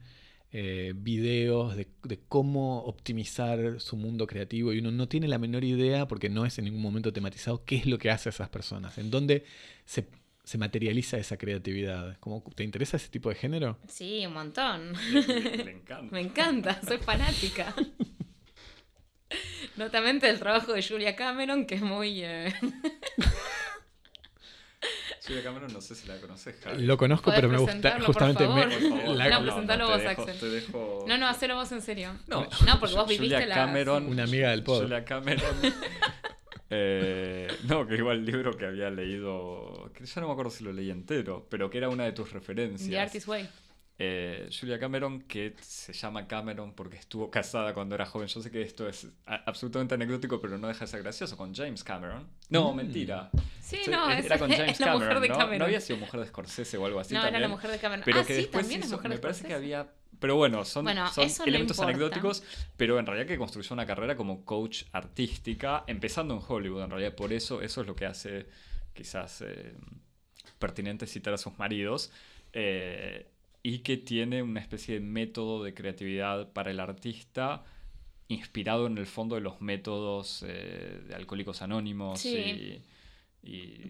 eh, 0.55 0.93
videos 0.95 1.75
de, 1.75 1.87
de 2.03 2.19
cómo 2.29 2.83
optimizar 2.83 3.79
su 3.81 3.97
mundo 3.97 4.27
creativo 4.27 4.71
y 4.71 4.79
uno 4.79 4.91
no 4.91 5.07
tiene 5.07 5.27
la 5.27 5.39
menor 5.39 5.63
idea, 5.63 6.07
porque 6.07 6.29
no 6.29 6.45
es 6.45 6.59
en 6.59 6.65
ningún 6.65 6.81
momento 6.81 7.11
tematizado, 7.11 7.65
qué 7.65 7.75
es 7.77 7.87
lo 7.87 7.97
que 7.97 8.11
hace 8.11 8.29
esas 8.29 8.49
personas, 8.49 8.99
en 8.99 9.09
dónde 9.09 9.45
se, 9.85 10.07
se 10.43 10.57
materializa 10.59 11.17
esa 11.17 11.37
creatividad. 11.37 12.17
¿Cómo, 12.19 12.43
¿Te 12.55 12.63
interesa 12.63 12.97
ese 12.97 13.09
tipo 13.09 13.29
de 13.29 13.35
género? 13.35 13.79
Sí, 13.87 14.25
un 14.27 14.33
montón. 14.33 14.93
Le 15.11 15.71
encanta. 15.71 16.13
Me 16.13 16.21
encanta, 16.21 16.81
soy 16.87 16.99
fanática. 16.99 17.73
Notamente 19.77 20.29
el 20.29 20.37
trabajo 20.37 20.73
de 20.73 20.83
Julia 20.83 21.15
Cameron, 21.15 21.65
que 21.65 21.75
es 21.75 21.81
muy... 21.81 22.23
eh, 22.23 22.53
Julia 25.25 25.41
Cameron, 25.43 25.71
no 25.71 25.79
sé 25.81 25.95
si 25.95 26.07
la 26.07 26.19
conoces, 26.19 26.55
Javi. 26.61 26.83
Lo 26.83 26.97
conozco, 26.97 27.25
¿Podés 27.25 27.37
pero 27.39 27.49
me 27.49 27.57
gusta 27.57 27.99
justamente... 28.01 28.45
por 28.45 28.55
me- 28.55 28.61
favor? 28.63 28.79
Por 28.89 28.99
favor, 28.99 29.15
la- 29.15 29.29
No, 29.29 29.41
presentalo 29.43 29.85
te 29.87 29.91
vos, 29.93 30.01
dejo- 30.01 30.21
Axel. 30.23 30.39
te 30.39 30.45
dejo- 30.49 31.05
No, 31.07 31.17
no, 31.17 31.27
hacelo 31.27 31.55
vos 31.55 31.71
en 31.71 31.81
serio. 31.81 32.13
No, 32.27 32.41
No, 32.65 32.79
porque 32.79 32.95
vos 32.95 33.03
Julia 33.05 33.19
viviste 33.21 33.45
la- 33.47 33.55
Cameron, 33.55 34.05
Una 34.07 34.23
amiga 34.23 34.49
del 34.51 34.63
pod. 34.63 34.81
Julia 34.83 35.05
Cameron. 35.05 35.55
eh, 36.69 37.47
no, 37.63 37.85
que 37.87 37.95
igual 37.95 38.17
el 38.17 38.25
libro 38.25 38.57
que 38.57 38.65
había 38.65 38.89
leído, 38.89 39.91
que 39.95 40.05
ya 40.05 40.21
no 40.21 40.27
me 40.27 40.33
acuerdo 40.33 40.51
si 40.51 40.63
lo 40.63 40.73
leí 40.73 40.89
entero, 40.89 41.45
pero 41.49 41.69
que 41.69 41.77
era 41.77 41.89
una 41.89 42.03
de 42.05 42.11
tus 42.13 42.31
referencias. 42.31 42.89
The 42.89 42.99
Artist 42.99 43.27
Way. 43.27 43.49
Eh, 43.99 44.49
Julia 44.59 44.79
Cameron, 44.79 45.21
que 45.21 45.53
se 45.61 45.93
llama 45.93 46.27
Cameron 46.27 46.73
porque 46.73 46.97
estuvo 46.97 47.29
casada 47.29 47.73
cuando 47.75 47.93
era 47.95 48.05
joven. 48.07 48.27
Yo 48.27 48.41
sé 48.41 48.49
que 48.49 48.61
esto 48.63 48.87
es 48.89 49.07
absolutamente 49.25 49.93
anecdótico, 49.93 50.41
pero 50.41 50.57
no 50.57 50.67
deja 50.67 50.81
de 50.85 50.87
ser 50.91 51.03
gracioso. 51.03 51.37
Con 51.37 51.53
James 51.53 51.83
Cameron. 51.83 52.27
No, 52.49 52.73
Mm. 52.73 52.75
mentira. 52.75 53.29
Sí, 53.61 53.75
Estoy- 53.77 53.93
no, 53.93 54.09
era 54.09 54.39
con 54.39 54.49
James 54.51 54.79
la 54.79 54.85
Cameron, 54.87 55.07
mujer 55.07 55.19
de 55.21 55.29
¿no? 55.29 55.37
Cameron. 55.37 55.59
No 55.59 55.65
había 55.65 55.79
sido 55.81 55.99
mujer 55.99 56.19
de 56.21 56.27
Scorsese 56.27 56.77
o 56.77 56.85
algo 56.85 56.99
así 56.99 57.13
No, 57.13 57.23
era 57.25 57.39
la 57.39 57.47
mujer 57.47 57.69
de 57.71 57.77
Cameron. 57.79 58.03
Pero 58.03 58.19
ah, 58.21 58.25
que 58.25 58.33
sí, 58.35 58.41
después 58.41 58.63
también 58.63 58.81
es 58.83 58.89
mujer 58.91 59.09
me 59.09 59.17
de 59.17 59.47
que 59.47 59.53
había... 59.53 59.87
Pero 60.19 60.37
bueno, 60.37 60.63
son, 60.65 60.85
Bueno, 60.85 61.11
son 61.11 61.27
no 61.27 61.43
elementos 61.45 61.77
importa. 61.77 61.83
anecdóticos, 61.89 62.43
pero 62.77 62.97
en 62.97 63.05
realidad 63.05 63.27
que 63.27 63.37
construyó 63.37 63.73
una 63.73 63.85
carrera 63.85 64.15
como 64.15 64.45
coach 64.45 64.83
artística, 64.93 65.83
empezando 65.85 66.33
en 66.33 66.41
Hollywood, 66.47 66.83
en 66.83 66.89
realidad 66.91 67.13
por 67.13 67.33
eso, 67.33 67.61
eso 67.61 67.81
es 67.81 67.87
lo 67.87 67.95
que 67.95 68.05
hace 68.05 68.47
quizás 68.93 69.41
eh, 69.41 69.75
pertinente 70.59 71.07
citar 71.07 71.33
a 71.33 71.37
sus 71.37 71.57
maridos, 71.59 72.11
eh, 72.53 73.27
y 73.63 73.79
que 73.79 73.97
tiene 73.97 74.43
una 74.43 74.59
especie 74.59 74.95
de 74.95 74.99
método 74.99 75.63
de 75.63 75.73
creatividad 75.73 76.51
para 76.51 76.71
el 76.71 76.79
artista 76.79 77.63
inspirado 78.27 78.87
en 78.87 78.97
el 78.97 79.05
fondo 79.07 79.35
de 79.35 79.41
los 79.41 79.61
métodos 79.61 80.43
eh, 80.47 81.01
de 81.07 81.15
alcohólicos 81.15 81.61
anónimos 81.61 82.19
Sí. 82.19 82.83
y, 83.43 83.85
y 83.85 83.89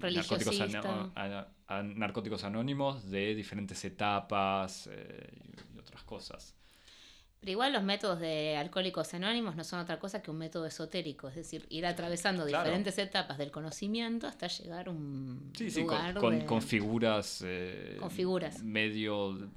narcóticos, 1.95 2.43
anónimos 2.43 3.09
de 3.09 3.35
diferentes 3.35 3.83
etapas 3.85 4.89
eh, 4.91 5.29
y 5.75 5.79
otras 5.79 6.03
cosas. 6.03 6.55
Pero 7.43 7.51
igual 7.51 7.73
los 7.73 7.83
métodos 7.83 8.21
de 8.21 8.55
alcohólicos 8.55 9.13
anónimos 9.13 9.57
no 9.57 9.65
son 9.65 9.79
otra 9.81 9.99
cosa 9.99 10.21
que 10.21 10.31
un 10.31 10.37
método 10.37 10.65
esotérico, 10.65 11.27
es 11.27 11.35
decir, 11.35 11.65
ir 11.69 11.85
atravesando 11.85 12.45
Claro. 12.45 12.63
diferentes 12.63 12.97
etapas 12.97 13.37
del 13.37 13.51
conocimiento 13.51 14.27
hasta 14.27 14.47
llegar 14.47 14.87
a 14.87 14.91
un 14.91 15.51
Sí, 15.53 15.69
sí, 15.69 15.83
con, 15.83 15.83
lugar 15.83 16.13
con- 16.15 16.39
de- 16.39 16.45
con 16.45 16.61
figuras. 16.61 17.43
eh, 17.45 17.97
Con 17.99 18.09
figuras. 18.11 18.63
Medio. 18.63 19.33
de- 19.33 19.49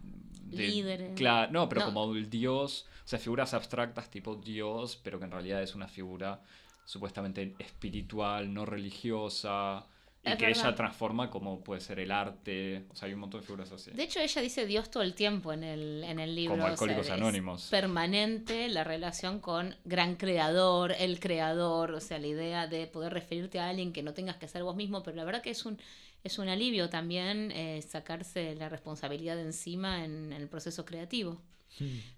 Líderes. 0.69 1.13
Claro, 1.17 1.53
no, 1.53 1.69
pero 1.69 1.83
No. 1.83 1.87
como 1.93 2.13
el 2.15 2.29
dios. 2.31 2.87
O 3.05 3.09
sea, 3.09 3.19
figuras 3.21 3.55
abstractas 3.55 4.11
tipo 4.11 4.35
dios, 4.37 4.99
pero 5.03 5.19
que 5.21 5.25
en 5.27 5.31
realidad 5.33 5.63
es 5.63 5.75
una 5.77 5.87
figura 5.89 6.41
supuestamente 6.85 7.55
espiritual, 7.59 8.53
no 8.53 8.65
religiosa. 8.67 9.87
Y 10.27 10.31
Es 10.33 10.37
que 10.39 10.47
verdad. 10.47 10.67
ella 10.67 10.75
transforma 10.75 11.31
como 11.31 11.63
puede 11.63 11.81
ser 11.81 12.01
el 12.01 12.11
arte. 12.11 12.85
O 12.91 12.97
sea, 12.97 13.07
hay 13.07 13.15
un 13.15 13.21
montón 13.21 13.41
de 13.41 13.47
figuras 13.47 13.71
así. 13.71 13.93
De 13.93 14.03
hecho, 14.03 14.19
ella 14.19 14.43
dice 14.43 14.67
Dios 14.67 14.91
todo 14.91 15.03
el 15.05 15.15
tiempo 15.15 15.53
en 15.53 15.63
el, 15.63 16.03
en 16.05 16.19
el 16.19 16.35
libro. 16.35 16.55
Como 16.55 16.65
o 16.65 16.67
sea, 16.67 16.73
Alcohólicos 16.73 17.07
es 17.07 17.13
Anónimos. 17.13 17.69
Permanente 17.71 18.69
la 18.69 18.83
relación 18.85 19.39
con 19.41 19.77
gran 19.85 20.17
creador, 20.17 20.93
el 20.99 21.21
creador, 21.21 21.93
o 21.93 22.01
sea, 22.01 22.19
la 22.19 22.27
idea 22.27 22.67
de 22.67 22.87
poder 22.89 23.13
referirte 23.13 23.61
a 23.61 23.69
alguien 23.69 23.93
que 23.93 24.03
no 24.03 24.13
tengas 24.15 24.37
que 24.37 24.49
ser 24.49 24.65
vos 24.65 24.75
mismo, 24.75 25.03
pero 25.03 25.17
la 25.17 25.25
verdad 25.25 25.43
que 25.43 25.51
es 25.51 25.65
un, 25.65 25.79
es 26.25 26.39
un 26.39 26.49
alivio 26.49 26.91
también 26.91 27.53
eh, 27.53 27.81
sacarse 27.83 28.57
la 28.57 28.69
responsabilidad 28.69 29.37
de 29.37 29.43
encima 29.43 30.05
en, 30.05 30.33
en 30.33 30.43
el 30.43 30.49
proceso 30.49 30.85
creativo. 30.85 31.41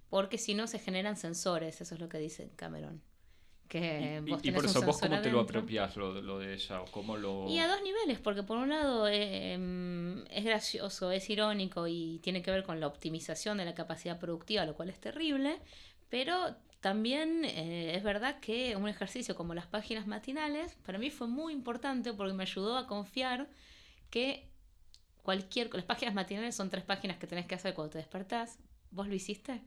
Porque 0.08 0.38
si 0.38 0.54
no 0.54 0.66
se 0.66 0.78
generan 0.78 1.16
sensores, 1.16 1.80
eso 1.80 1.94
es 1.94 2.00
lo 2.00 2.08
que 2.08 2.18
dice 2.18 2.50
Cameron. 2.56 3.02
Que 3.68 4.22
Y, 4.24 4.30
vos 4.30 4.40
y- 4.42 4.48
y 4.48 4.52
por 4.52 4.64
eso, 4.64 4.80
¿vos 4.82 4.98
cómo 4.98 5.20
te 5.20 5.30
lo 5.30 5.40
adentro. 5.40 5.58
apropias 5.60 5.96
lo, 5.96 6.14
de- 6.14 6.22
lo 6.22 6.38
de 6.38 6.54
ella? 6.54 6.80
¿O 6.80 6.84
cómo 6.86 7.16
lo.? 7.16 7.46
Y 7.50 7.58
a 7.58 7.68
dos 7.68 7.82
niveles, 7.82 8.18
porque 8.18 8.42
por 8.42 8.56
un 8.58 8.70
lado 8.70 9.06
eh, 9.08 9.52
em, 9.52 10.24
es 10.30 10.44
gracioso, 10.44 11.10
es 11.12 11.28
irónico 11.28 11.86
y 11.86 12.18
tiene 12.22 12.40
que 12.42 12.50
ver 12.50 12.64
con 12.64 12.80
la 12.80 12.86
optimización 12.86 13.58
de 13.58 13.64
la 13.66 13.74
capacidad 13.74 14.18
productiva, 14.18 14.64
lo 14.64 14.74
cual 14.74 14.88
es 14.88 14.98
terrible, 14.98 15.58
pero 16.08 16.56
también 16.80 17.44
eh, 17.44 17.94
es 17.96 18.02
verdad 18.04 18.40
que 18.40 18.74
un 18.76 18.88
ejercicio 18.88 19.34
como 19.34 19.52
las 19.54 19.66
páginas 19.66 20.06
matinales 20.06 20.74
para 20.86 20.98
mí 20.98 21.10
fue 21.10 21.26
muy 21.26 21.52
importante 21.52 22.12
porque 22.14 22.32
me 22.34 22.44
ayudó 22.44 22.76
a 22.78 22.86
confiar 22.86 23.48
que 24.10 24.48
cualquier... 25.22 25.74
Las 25.74 25.84
páginas 25.84 26.14
matinales 26.14 26.54
son 26.54 26.70
tres 26.70 26.84
páginas 26.84 27.18
que 27.18 27.26
tenés 27.26 27.46
que 27.46 27.54
hacer 27.56 27.74
cuando 27.74 27.90
te 27.92 27.98
despertás. 27.98 28.58
¿Vos 28.90 29.08
lo 29.08 29.14
hiciste? 29.14 29.60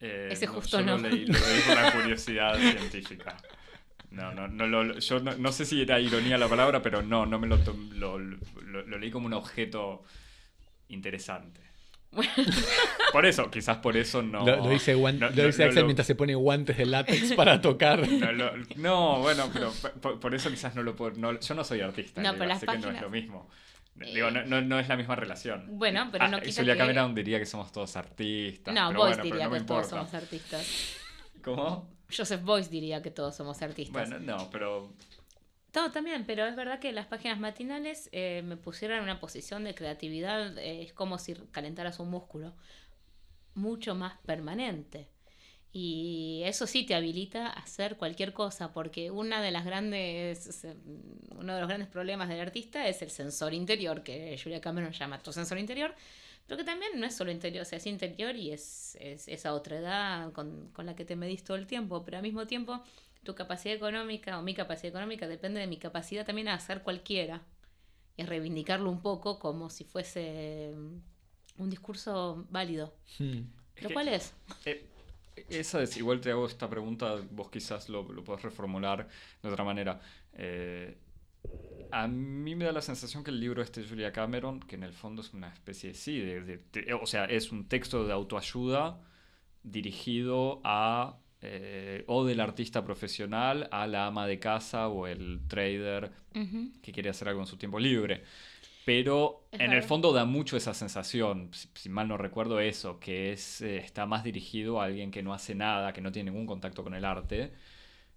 Eh, 0.00 0.28
Ese 0.32 0.46
justo 0.46 0.80
yo 0.80 0.84
no. 0.86 0.98
Lo 0.98 1.08
leí, 1.08 1.26
lo 1.26 1.32
leí 1.38 1.60
por 1.66 1.76
la 1.76 1.92
curiosidad 1.92 2.58
científica. 2.58 3.36
No, 4.10 4.32
no, 4.32 4.46
no, 4.48 4.66
lo- 4.66 4.98
yo 4.98 5.20
no, 5.20 5.34
no 5.36 5.50
sé 5.52 5.64
si 5.64 5.82
era 5.82 5.98
ironía 5.98 6.38
la 6.38 6.48
palabra, 6.48 6.80
pero 6.82 7.02
no, 7.02 7.26
no 7.26 7.38
me 7.38 7.46
lo, 7.48 7.58
lo, 7.94 8.18
lo- 8.18 8.38
lo 8.86 8.98
leí 8.98 9.10
como 9.10 9.26
un 9.26 9.32
objeto 9.34 10.04
interesante. 10.88 11.60
Por 13.12 13.26
eso, 13.26 13.50
quizás 13.50 13.78
por 13.78 13.96
eso 13.96 14.22
no. 14.22 14.44
Lo, 14.46 14.56
lo 14.56 14.68
dice, 14.70 14.94
guan- 14.94 15.18
no- 15.18 15.30
lo 15.30 15.34
no- 15.36 15.46
dice 15.46 15.62
no 15.64 15.68
Axel 15.68 15.80
lo- 15.82 15.86
mientras 15.86 16.06
se 16.06 16.14
pone 16.14 16.34
guantes 16.34 16.76
de 16.76 16.86
látex 16.86 17.32
para 17.34 17.60
tocar. 17.60 18.08
No, 18.08 18.30
lo- 18.32 18.52
no, 18.76 19.20
bueno, 19.20 19.50
pero 19.52 19.72
por, 20.00 20.20
por 20.20 20.34
eso 20.34 20.48
quizás 20.50 20.74
no 20.76 20.82
lo 20.82 20.94
puedo. 20.94 21.16
no- 21.16 21.38
yo 21.40 21.54
no 21.54 21.64
soy 21.64 21.80
artista, 21.80 22.22
No, 22.22 22.28
digo, 22.30 22.38
pero 22.38 22.48
las 22.50 22.56
así 22.58 22.66
que 22.66 22.72
no 22.72 22.78
es 22.78 22.84
páginas- 22.84 23.02
lo 23.02 23.10
mismo. 23.10 23.50
Digo, 23.96 24.30
no, 24.30 24.44
no, 24.44 24.60
no 24.60 24.78
es 24.80 24.88
la 24.88 24.96
misma 24.96 25.14
relación. 25.16 25.78
Bueno, 25.78 26.08
pero 26.10 26.26
no 26.28 26.38
Ah, 26.38 26.40
quita 26.40 26.60
Julia 26.62 26.74
que- 26.74 26.78
Cameron 26.80 27.14
diría 27.14 27.38
que 27.38 27.46
somos 27.46 27.70
todos 27.70 27.96
artistas. 27.96 28.74
No, 28.74 28.92
Boyce 28.92 28.98
bueno, 29.20 29.22
diría 29.22 29.46
no 29.48 29.52
que 29.54 29.60
todos 29.60 29.88
somos 29.88 30.12
artistas. 30.14 30.66
¿Cómo? 31.44 31.88
Joseph 32.14 32.42
Boyce 32.42 32.70
diría 32.70 33.02
que 33.02 33.10
todos 33.10 33.36
somos 33.36 33.60
artistas. 33.62 34.08
Bueno, 34.10 34.18
no, 34.24 34.50
pero 34.50 34.92
No, 35.74 35.90
también, 35.90 36.24
pero 36.26 36.44
es 36.46 36.54
verdad 36.56 36.78
que 36.80 36.92
las 36.92 37.06
páginas 37.06 37.38
matinales 37.38 38.08
eh, 38.12 38.42
me 38.44 38.56
pusieron 38.56 38.98
en 38.98 39.04
una 39.04 39.20
posición 39.20 39.64
de 39.64 39.74
creatividad, 39.74 40.56
eh, 40.58 40.82
es 40.82 40.92
como 40.92 41.18
si 41.18 41.34
calentaras 41.52 41.98
un 42.00 42.10
músculo, 42.10 42.54
mucho 43.54 43.94
más 43.94 44.18
permanente. 44.26 45.08
Y 45.76 46.42
eso 46.44 46.68
sí 46.68 46.86
te 46.86 46.94
habilita 46.94 47.48
a 47.48 47.50
hacer 47.54 47.96
cualquier 47.96 48.32
cosa, 48.32 48.72
porque 48.72 49.10
una 49.10 49.42
de 49.42 49.50
las 49.50 49.64
grandes, 49.64 50.38
sea, 50.38 50.72
uno 51.36 51.52
de 51.52 51.60
los 51.60 51.68
grandes 51.68 51.88
problemas 51.88 52.28
del 52.28 52.38
artista 52.40 52.86
es 52.86 53.02
el 53.02 53.10
sensor 53.10 53.52
interior, 53.52 54.04
que 54.04 54.38
Julia 54.40 54.60
Cameron 54.60 54.92
llama 54.92 55.18
tu 55.20 55.32
sensor 55.32 55.58
interior, 55.58 55.92
pero 56.46 56.58
que 56.58 56.62
también 56.64 56.92
no 57.00 57.04
es 57.06 57.16
solo 57.16 57.32
interior, 57.32 57.62
o 57.62 57.64
sea, 57.64 57.78
es 57.78 57.86
interior 57.86 58.36
y 58.36 58.52
es, 58.52 58.96
es 59.00 59.26
esa 59.26 59.52
otra 59.52 59.78
edad 59.78 60.32
con, 60.32 60.68
con 60.72 60.86
la 60.86 60.94
que 60.94 61.04
te 61.04 61.16
medís 61.16 61.42
todo 61.42 61.56
el 61.56 61.66
tiempo, 61.66 62.04
pero 62.04 62.18
al 62.18 62.22
mismo 62.22 62.46
tiempo 62.46 62.80
tu 63.24 63.34
capacidad 63.34 63.74
económica 63.74 64.38
o 64.38 64.42
mi 64.42 64.54
capacidad 64.54 64.90
económica 64.90 65.26
depende 65.26 65.58
de 65.58 65.66
mi 65.66 65.78
capacidad 65.78 66.24
también 66.24 66.46
a 66.46 66.54
hacer 66.54 66.82
cualquiera 66.82 67.42
y 68.16 68.22
a 68.22 68.26
reivindicarlo 68.26 68.88
un 68.90 69.02
poco 69.02 69.40
como 69.40 69.70
si 69.70 69.82
fuese 69.82 70.72
mm, 70.76 71.62
un 71.62 71.68
discurso 71.70 72.46
válido, 72.50 72.94
Hmm. 73.18 73.40
lo 73.80 73.88
que- 73.88 73.94
cual 73.94 74.06
es. 74.08 74.34
Eh, 74.66 74.86
esa 75.48 75.82
es, 75.82 75.96
igual 75.96 76.20
te 76.20 76.30
hago 76.30 76.46
esta 76.46 76.68
pregunta, 76.70 77.16
vos 77.30 77.50
quizás 77.50 77.88
lo, 77.88 78.02
lo 78.12 78.22
podés 78.24 78.42
reformular 78.42 79.08
de 79.42 79.48
otra 79.48 79.64
manera. 79.64 80.00
Eh, 80.34 80.96
a 81.90 82.08
mí 82.08 82.54
me 82.56 82.64
da 82.64 82.72
la 82.72 82.82
sensación 82.82 83.22
que 83.24 83.30
el 83.30 83.40
libro 83.40 83.62
este 83.62 83.80
de 83.82 83.88
Julia 83.88 84.12
Cameron, 84.12 84.60
que 84.60 84.76
en 84.76 84.82
el 84.84 84.92
fondo 84.92 85.22
es 85.22 85.32
una 85.32 85.48
especie, 85.52 85.94
sí, 85.94 86.18
de, 86.20 86.40
de- 86.42 86.58
de- 86.72 86.94
o 86.94 87.06
sea, 87.06 87.24
es 87.26 87.52
un 87.52 87.68
texto 87.68 88.06
de 88.06 88.12
autoayuda 88.12 89.00
dirigido 89.62 90.60
a 90.64 91.18
eh, 91.46 92.04
o 92.06 92.24
del 92.24 92.40
artista 92.40 92.84
profesional 92.84 93.68
a 93.70 93.86
la 93.86 94.06
ama 94.06 94.26
de 94.26 94.38
casa 94.38 94.88
o 94.88 95.06
el 95.06 95.40
trader 95.46 96.10
que 96.82 96.92
quiere 96.92 97.10
hacer 97.10 97.28
algo 97.28 97.40
en 97.40 97.46
su 97.46 97.56
tiempo 97.58 97.78
libre. 97.78 98.24
Pero 98.84 99.46
Es 99.50 99.60
en 99.60 99.72
el 99.72 99.82
fondo 99.82 100.12
da 100.12 100.24
mucho 100.26 100.56
esa 100.56 100.74
sensación, 100.74 101.50
si, 101.54 101.68
si 101.74 101.88
mal 101.88 102.06
no 102.08 102.18
recuerdo 102.18 102.60
eso, 102.60 103.00
que 103.00 103.32
es, 103.32 103.62
eh, 103.62 103.78
está 103.78 104.04
más 104.06 104.24
dirigido 104.24 104.80
a 104.80 104.84
alguien 104.84 105.10
que 105.10 105.22
no 105.22 105.32
hace 105.32 105.54
nada, 105.54 105.92
que 105.92 106.00
no 106.02 106.12
tiene 106.12 106.30
ningún 106.30 106.46
contacto 106.46 106.82
con 106.84 106.94
el 106.94 107.04
arte. 107.04 107.52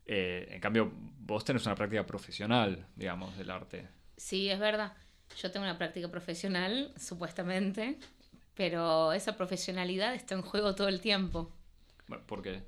Eh, 0.05 0.47
en 0.51 0.61
cambio, 0.61 0.91
vos 1.19 1.43
tenés 1.45 1.65
una 1.65 1.75
práctica 1.75 2.05
profesional, 2.05 2.87
digamos, 2.95 3.37
del 3.37 3.51
arte. 3.51 3.87
Sí, 4.17 4.49
es 4.49 4.59
verdad. 4.59 4.93
Yo 5.37 5.51
tengo 5.51 5.65
una 5.65 5.77
práctica 5.77 6.09
profesional, 6.09 6.93
supuestamente, 6.97 7.99
pero 8.55 9.13
esa 9.13 9.37
profesionalidad 9.37 10.15
está 10.15 10.35
en 10.35 10.41
juego 10.41 10.75
todo 10.75 10.87
el 10.87 11.01
tiempo. 11.01 11.51
¿Por 12.25 12.41
qué? 12.41 12.63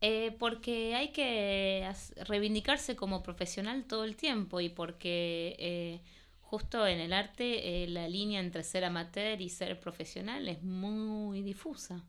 Eh, 0.00 0.36
porque 0.38 0.94
hay 0.94 1.08
que 1.12 1.90
reivindicarse 2.26 2.96
como 2.96 3.22
profesional 3.22 3.84
todo 3.86 4.04
el 4.04 4.16
tiempo 4.16 4.60
y 4.60 4.68
porque 4.68 5.56
eh, 5.58 6.00
justo 6.46 6.86
en 6.86 7.00
el 7.00 7.12
arte 7.12 7.82
eh, 7.82 7.88
la 7.88 8.08
línea 8.08 8.40
entre 8.40 8.62
ser 8.62 8.84
amateur 8.84 9.40
y 9.40 9.48
ser 9.48 9.78
profesional 9.80 10.48
es 10.48 10.62
muy 10.62 11.42
difusa. 11.42 12.04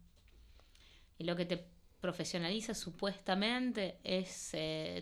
Y 1.17 1.23
lo 1.23 1.35
que 1.35 1.45
te 1.45 1.65
profesionaliza 1.99 2.75
supuestamente 2.75 3.99
es 4.03 4.55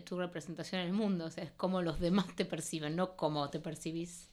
tu 0.06 0.18
representación 0.18 0.80
en 0.80 0.86
el 0.88 0.92
mundo, 0.94 1.26
o 1.26 1.30
sea, 1.30 1.44
es 1.44 1.52
como 1.52 1.82
los 1.82 2.00
demás 2.00 2.34
te 2.34 2.46
perciben, 2.46 2.96
no 2.96 3.16
como 3.16 3.50
te 3.50 3.60
percibís 3.60 4.30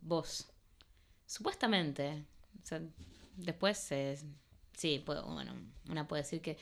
vos. 0.00 0.48
Supuestamente. 1.26 2.26
después, 3.36 3.88
sí, 4.76 5.04
bueno, 5.06 5.54
una 5.88 6.08
puede 6.08 6.22
decir 6.22 6.42
que 6.42 6.58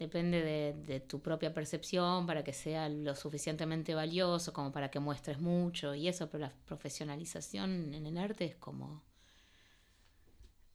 depende 0.00 0.42
de, 0.42 1.00
tu 1.00 1.20
propia 1.20 1.52
percepción 1.52 2.26
para 2.26 2.42
que 2.42 2.54
sea 2.54 2.88
lo 2.88 3.14
suficientemente 3.14 3.94
valioso 3.94 4.54
como 4.54 4.72
para 4.72 4.90
que 4.90 4.98
muestres 4.98 5.38
mucho 5.38 5.94
y 5.94 6.08
eso, 6.08 6.30
pero 6.30 6.46
la 6.46 6.52
profesionalización 6.64 7.92
en 7.92 8.06
el 8.06 8.16
arte 8.16 8.46
es 8.46 8.56
como... 8.56 9.02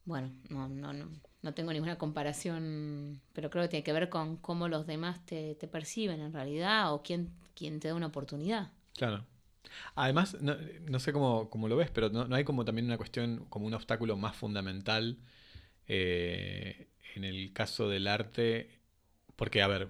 Bueno, 0.05 0.31
no, 0.49 0.69
no, 0.69 0.93
no, 0.93 1.09
no 1.41 1.53
tengo 1.55 1.73
ninguna 1.73 1.97
comparación, 1.97 3.19
pero 3.33 3.49
creo 3.49 3.63
que 3.63 3.69
tiene 3.69 3.83
que 3.83 3.93
ver 3.93 4.09
con 4.09 4.37
cómo 4.37 4.67
los 4.67 4.85
demás 4.85 5.25
te, 5.25 5.55
perciben 5.71 6.21
en 6.21 6.31
realidad 6.31 6.93
o 6.93 7.01
quién, 7.01 7.31
quién 7.55 7.79
te 7.79 7.87
da 7.87 7.95
una 7.95 8.05
oportunidad. 8.05 8.71
Claro. 8.93 9.25
Además, 9.95 10.37
no, 10.39 10.99
sé 10.99 11.11
cómo, 11.11 11.67
lo 11.67 11.75
ves, 11.75 11.89
pero 11.89 12.09
no, 12.09 12.35
hay 12.35 12.43
como 12.43 12.63
también 12.63 12.85
una 12.85 12.97
cuestión, 12.97 13.47
como 13.49 13.65
un 13.65 13.73
obstáculo 13.73 14.15
más 14.17 14.35
fundamental 14.35 15.17
eh, 15.87 16.89
en 17.15 17.23
el 17.23 17.51
caso 17.53 17.89
del 17.89 18.05
arte 18.05 18.84
porque, 19.35 19.61
a 19.61 19.67
ver, 19.67 19.89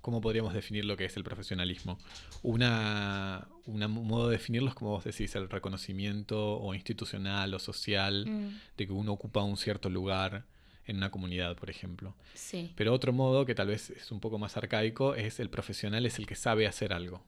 ¿cómo 0.00 0.20
podríamos 0.20 0.52
definir 0.52 0.84
lo 0.84 0.96
que 0.96 1.06
es 1.06 1.16
el 1.16 1.24
profesionalismo? 1.24 1.98
Una, 2.42 3.48
un 3.66 3.78
modo 4.06 4.28
de 4.28 4.36
definirlo 4.36 4.68
es 4.68 4.74
como 4.74 4.90
vos 4.90 5.04
decís, 5.04 5.34
el 5.34 5.48
reconocimiento 5.48 6.58
o 6.58 6.74
institucional 6.74 7.54
o 7.54 7.58
social 7.58 8.26
mm. 8.26 8.60
de 8.76 8.86
que 8.86 8.92
uno 8.92 9.12
ocupa 9.12 9.42
un 9.42 9.56
cierto 9.56 9.88
lugar 9.88 10.44
en 10.84 10.96
una 10.96 11.10
comunidad, 11.10 11.56
por 11.56 11.70
ejemplo. 11.70 12.14
Sí. 12.34 12.72
Pero 12.76 12.92
otro 12.92 13.12
modo, 13.12 13.46
que 13.46 13.54
tal 13.54 13.68
vez 13.68 13.90
es 13.90 14.10
un 14.10 14.20
poco 14.20 14.38
más 14.38 14.56
arcaico, 14.56 15.14
es 15.14 15.38
el 15.40 15.48
profesional 15.48 16.04
es 16.04 16.18
el 16.18 16.26
que 16.26 16.34
sabe 16.34 16.66
hacer 16.66 16.92
algo. 16.92 17.22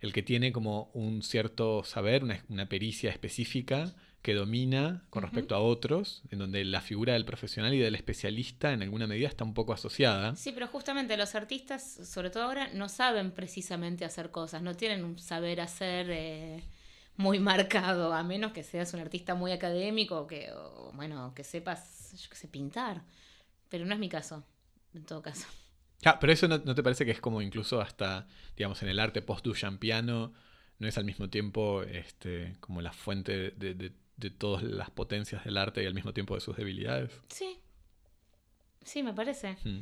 El 0.00 0.12
que 0.12 0.22
tiene 0.22 0.52
como 0.52 0.90
un 0.94 1.22
cierto 1.22 1.84
saber, 1.84 2.24
una, 2.24 2.42
una 2.48 2.66
pericia 2.66 3.10
específica 3.10 3.94
que 4.22 4.34
domina 4.34 5.04
con 5.10 5.22
respecto 5.22 5.54
a 5.54 5.60
otros, 5.60 6.22
en 6.30 6.38
donde 6.38 6.64
la 6.64 6.80
figura 6.80 7.12
del 7.12 7.24
profesional 7.24 7.72
y 7.74 7.78
del 7.78 7.94
especialista 7.94 8.72
en 8.72 8.82
alguna 8.82 9.06
medida 9.06 9.28
está 9.28 9.44
un 9.44 9.54
poco 9.54 9.72
asociada. 9.72 10.34
Sí, 10.36 10.52
pero 10.52 10.66
justamente 10.66 11.16
los 11.16 11.34
artistas, 11.34 12.00
sobre 12.04 12.30
todo 12.30 12.42
ahora, 12.42 12.68
no 12.74 12.88
saben 12.88 13.30
precisamente 13.30 14.04
hacer 14.04 14.30
cosas, 14.30 14.62
no 14.62 14.74
tienen 14.74 15.04
un 15.04 15.18
saber 15.18 15.60
hacer 15.60 16.10
eh, 16.10 16.62
muy 17.16 17.38
marcado, 17.38 18.12
a 18.12 18.22
menos 18.22 18.52
que 18.52 18.64
seas 18.64 18.92
un 18.92 19.00
artista 19.00 19.34
muy 19.34 19.52
académico 19.52 20.26
que, 20.26 20.50
o, 20.52 20.92
bueno, 20.94 21.32
que 21.34 21.44
sepas, 21.44 22.12
yo 22.20 22.28
qué 22.28 22.36
sé, 22.36 22.48
pintar. 22.48 23.02
Pero 23.68 23.84
no 23.84 23.94
es 23.94 24.00
mi 24.00 24.08
caso, 24.08 24.44
en 24.94 25.04
todo 25.04 25.22
caso. 25.22 25.46
Ah, 26.04 26.18
pero 26.20 26.32
eso 26.32 26.48
no, 26.48 26.60
te 26.60 26.82
parece 26.82 27.04
que 27.04 27.10
es 27.12 27.20
como 27.20 27.40
incluso 27.40 27.80
hasta, 27.80 28.26
digamos, 28.56 28.82
en 28.82 28.88
el 28.88 28.98
arte 28.98 29.22
post-Duchampiano, 29.22 30.32
no 30.78 30.86
es 30.86 30.96
al 30.96 31.04
mismo 31.04 31.28
tiempo 31.28 31.82
este, 31.82 32.56
como 32.60 32.80
la 32.82 32.92
fuente 32.92 33.50
de 33.52 33.74
de 33.74 33.92
todas 34.38 34.62
las 34.62 34.90
potencias 34.90 35.44
del 35.44 35.56
arte 35.56 35.82
y 35.82 35.86
al 35.86 35.94
mismo 35.94 36.12
tiempo 36.12 36.34
de 36.34 36.40
sus 36.40 36.56
debilidades. 36.56 37.10
Sí, 37.28 37.58
sí, 38.84 39.02
me 39.02 39.14
parece. 39.14 39.56
Hmm. 39.64 39.80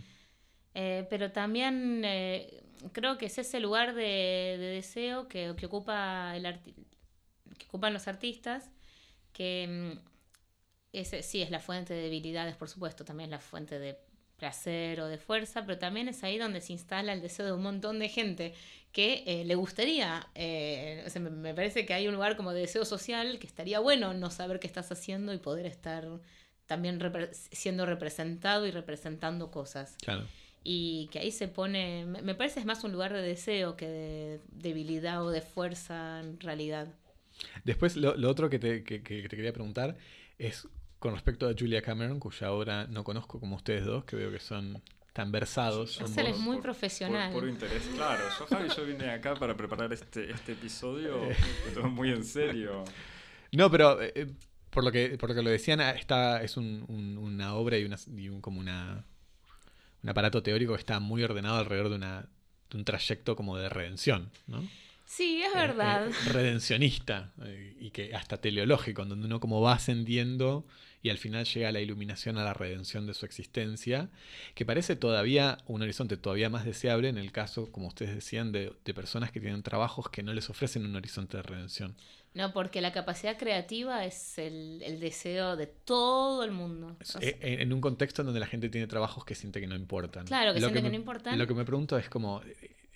Eh, 0.75 1.07
pero 1.09 1.33
también 1.33 2.03
eh, 2.05 2.63
creo 2.93 3.17
que 3.17 3.27
es 3.27 3.39
ese 3.39 3.61
lugar 3.61 3.95
de, 3.95 4.57
deseo 4.59 5.27
que, 5.27 5.51
ocupa 5.51 6.37
el 6.37 6.61
que 7.59 7.67
ocupan 7.67 7.95
los 7.95 8.09
artistas, 8.09 8.71
que 9.33 9.99
mm, 10.93 11.03
sí 11.23 11.41
es 11.41 11.51
la 11.51 11.61
fuente 11.61 11.95
de 11.95 12.03
debilidades, 12.03 12.57
por 12.57 12.69
supuesto, 12.69 13.05
también 13.05 13.29
es 13.29 13.33
la 13.33 13.41
fuente 13.41 13.79
de 13.79 13.99
placer 14.37 15.01
o 15.01 15.07
de 15.07 15.19
fuerza, 15.19 15.65
pero 15.65 15.79
también 15.79 16.09
es 16.09 16.23
ahí 16.23 16.39
donde 16.39 16.61
se 16.61 16.73
instala 16.73 17.13
el 17.13 17.23
deseo 17.23 17.47
de 17.47 17.53
un 17.53 17.63
montón 17.63 17.99
de 17.99 18.09
gente 18.09 18.55
que 18.97 19.25
eh, 19.27 19.45
le 19.45 19.57
gustaría, 19.57 20.27
eh, 20.35 21.05
o 21.07 21.11
sea, 21.11 21.21
me, 21.21 21.53
parece 21.53 21.85
que 21.85 21.93
hay 21.93 22.09
un 22.09 22.15
lugar 22.15 22.35
como 22.35 22.55
de 22.55 22.63
deseo 22.63 22.87
social 22.87 23.39
que 23.39 23.47
estaría 23.47 23.79
bueno 23.79 24.15
no 24.15 24.31
saber 24.31 24.59
qué 24.59 24.67
estás 24.67 24.91
haciendo 24.91 25.35
y 25.35 25.37
poder 25.37 25.67
estar 25.67 26.09
también 26.65 26.99
siendo 27.53 27.85
representado 27.85 28.67
y 28.67 28.71
representando 28.71 29.51
cosas. 29.51 29.99
Claro. 30.03 30.25
Y 30.65 31.11
que 31.13 31.19
ahí 31.19 31.31
se 31.31 31.47
pone, 31.47 32.07
me, 32.07 32.35
parece 32.35 32.59
es 32.59 32.65
más 32.65 32.85
un 32.85 32.93
lugar 32.93 33.13
de 33.13 33.21
deseo 33.21 33.77
que 33.77 33.87
de 33.87 34.41
debilidad 34.51 35.23
o 35.23 35.29
de 35.29 35.43
fuerza 35.43 36.21
en 36.21 36.41
realidad. 36.41 36.89
Después, 37.65 37.97
lo, 37.97 38.15
otro 38.31 38.49
que 38.49 38.59
te, 38.59 38.83
que 38.83 39.01
te 39.01 39.29
quería 39.29 39.53
preguntar 39.53 39.99
es 40.39 40.69
con 41.01 41.13
respecto 41.13 41.47
a 41.47 41.53
Julia 41.53 41.83
Cameron, 41.83 42.19
cuya 42.19 42.51
obra 42.51 42.87
no 42.87 43.05
conozco 43.05 43.41
como 43.41 43.57
ustedes 43.57 43.85
dos, 43.85 44.07
que 44.07 44.17
veo 44.17 44.31
que 44.31 44.41
son 44.41 44.83
tan 45.17 45.33
versados. 45.33 45.99
Él 46.19 46.27
es 46.27 46.37
muy 46.37 46.59
profesional. 46.59 47.33
Por, 47.33 47.49
interés, 47.49 47.85
claro. 47.95 48.23
Yo, 48.39 48.47
Javi, 48.47 48.69
yo 48.69 48.85
vine 48.85 49.11
acá 49.11 49.35
para 49.35 49.57
preparar 49.57 49.91
este, 49.91 50.31
este 50.31 50.53
episodio 50.53 51.19
todo 51.75 51.89
muy 51.89 52.11
en 52.11 52.23
serio. 52.23 52.85
No, 53.51 53.71
pero 53.71 54.03
eh, 54.03 54.13
eh, 54.15 54.27
por, 54.69 54.85
lo 54.85 54.93
que, 54.93 55.17
por 55.17 55.31
lo 55.31 55.35
que 55.35 55.41
lo 55.41 55.49
decían, 55.49 55.81
ah, 55.81 55.93
está, 55.93 56.43
es 56.43 56.59
un, 56.59 56.85
una 57.19 57.55
obra 57.55 57.79
y, 57.79 57.85
una, 57.85 57.97
y 58.15 58.29
un, 58.29 58.43
como 58.43 58.61
una, 58.61 59.07
un 60.03 60.11
aparato 60.11 60.43
teórico 60.43 60.75
que 60.75 60.81
está 60.81 61.01
muy 61.01 61.23
ordenado 61.23 61.57
alrededor 61.57 61.89
de, 61.89 61.97
una, 61.97 62.29
de 62.71 62.77
un 62.77 62.85
trayecto 62.85 63.37
como 63.37 63.57
de 63.57 63.71
redención, 63.71 64.31
¿no? 64.47 64.69
Sí, 65.07 65.41
es 65.43 65.55
eh, 65.55 65.59
verdad. 65.59 66.11
redencionista 66.31 67.33
y 67.81 67.89
que 67.91 68.15
hasta 68.15 68.37
teleológico, 68.37 69.07
donde 69.07 69.25
uno 69.25 69.41
como 69.41 69.63
va 69.63 69.73
ascendiendo 69.73 70.67
y 71.07 71.11
al 71.11 71.19
final 71.19 71.45
llega 71.45 71.69
a 71.69 71.73
la 71.73 71.79
iluminación, 71.79 72.37
a 72.37 72.43
la 72.43 72.53
redención 72.53 73.07
de 73.07 73.15
su 73.15 73.27
existencia, 73.27 74.09
que 74.57 74.67
parece 74.67 74.97
todavía 74.97 75.59
un 75.69 75.81
horizonte 75.81 76.17
todavía 76.17 76.51
más 76.51 76.65
deseable 76.65 77.09
en 77.09 77.17
el 77.17 77.31
caso, 77.31 77.71
como 77.71 77.87
ustedes 77.87 78.13
decían, 78.13 78.51
de, 78.51 78.73
personas 78.93 79.31
que 79.31 79.39
tienen 79.39 79.63
trabajos 79.63 80.11
que 80.11 80.25
no 80.25 80.33
les 80.33 80.51
ofrecen 80.51 80.85
un 80.85 80.97
horizonte 80.97 81.37
de 81.37 81.45
redención. 81.45 81.95
No, 82.35 82.53
porque 82.53 82.81
la 82.81 82.91
capacidad 82.91 83.39
creativa 83.39 84.05
es 84.05 84.37
el, 84.39 84.99
deseo 84.99 85.55
de 85.55 85.69
todo 85.69 86.43
el 86.43 86.51
mundo. 86.51 86.97
Eh, 87.21 87.39
en, 87.41 87.73
un 87.73 87.81
contexto 87.81 88.23
en 88.23 88.27
donde 88.27 88.41
la 88.41 88.49
gente 88.49 88.69
tiene 88.69 88.89
trabajos 88.89 89.25
que 89.25 89.37
siente 89.37 89.61
que 89.61 89.69
no 89.69 89.77
importan. 89.77 90.27
Claro, 90.27 90.55
que 90.55 90.59
siente 90.59 90.83
que, 90.83 90.89
no 90.89 90.97
importan. 90.97 91.39
Lo 91.39 91.47
que 91.47 91.55
me 91.55 91.65
pregunto 91.65 91.97
es 91.97 92.09
como, 92.09 92.43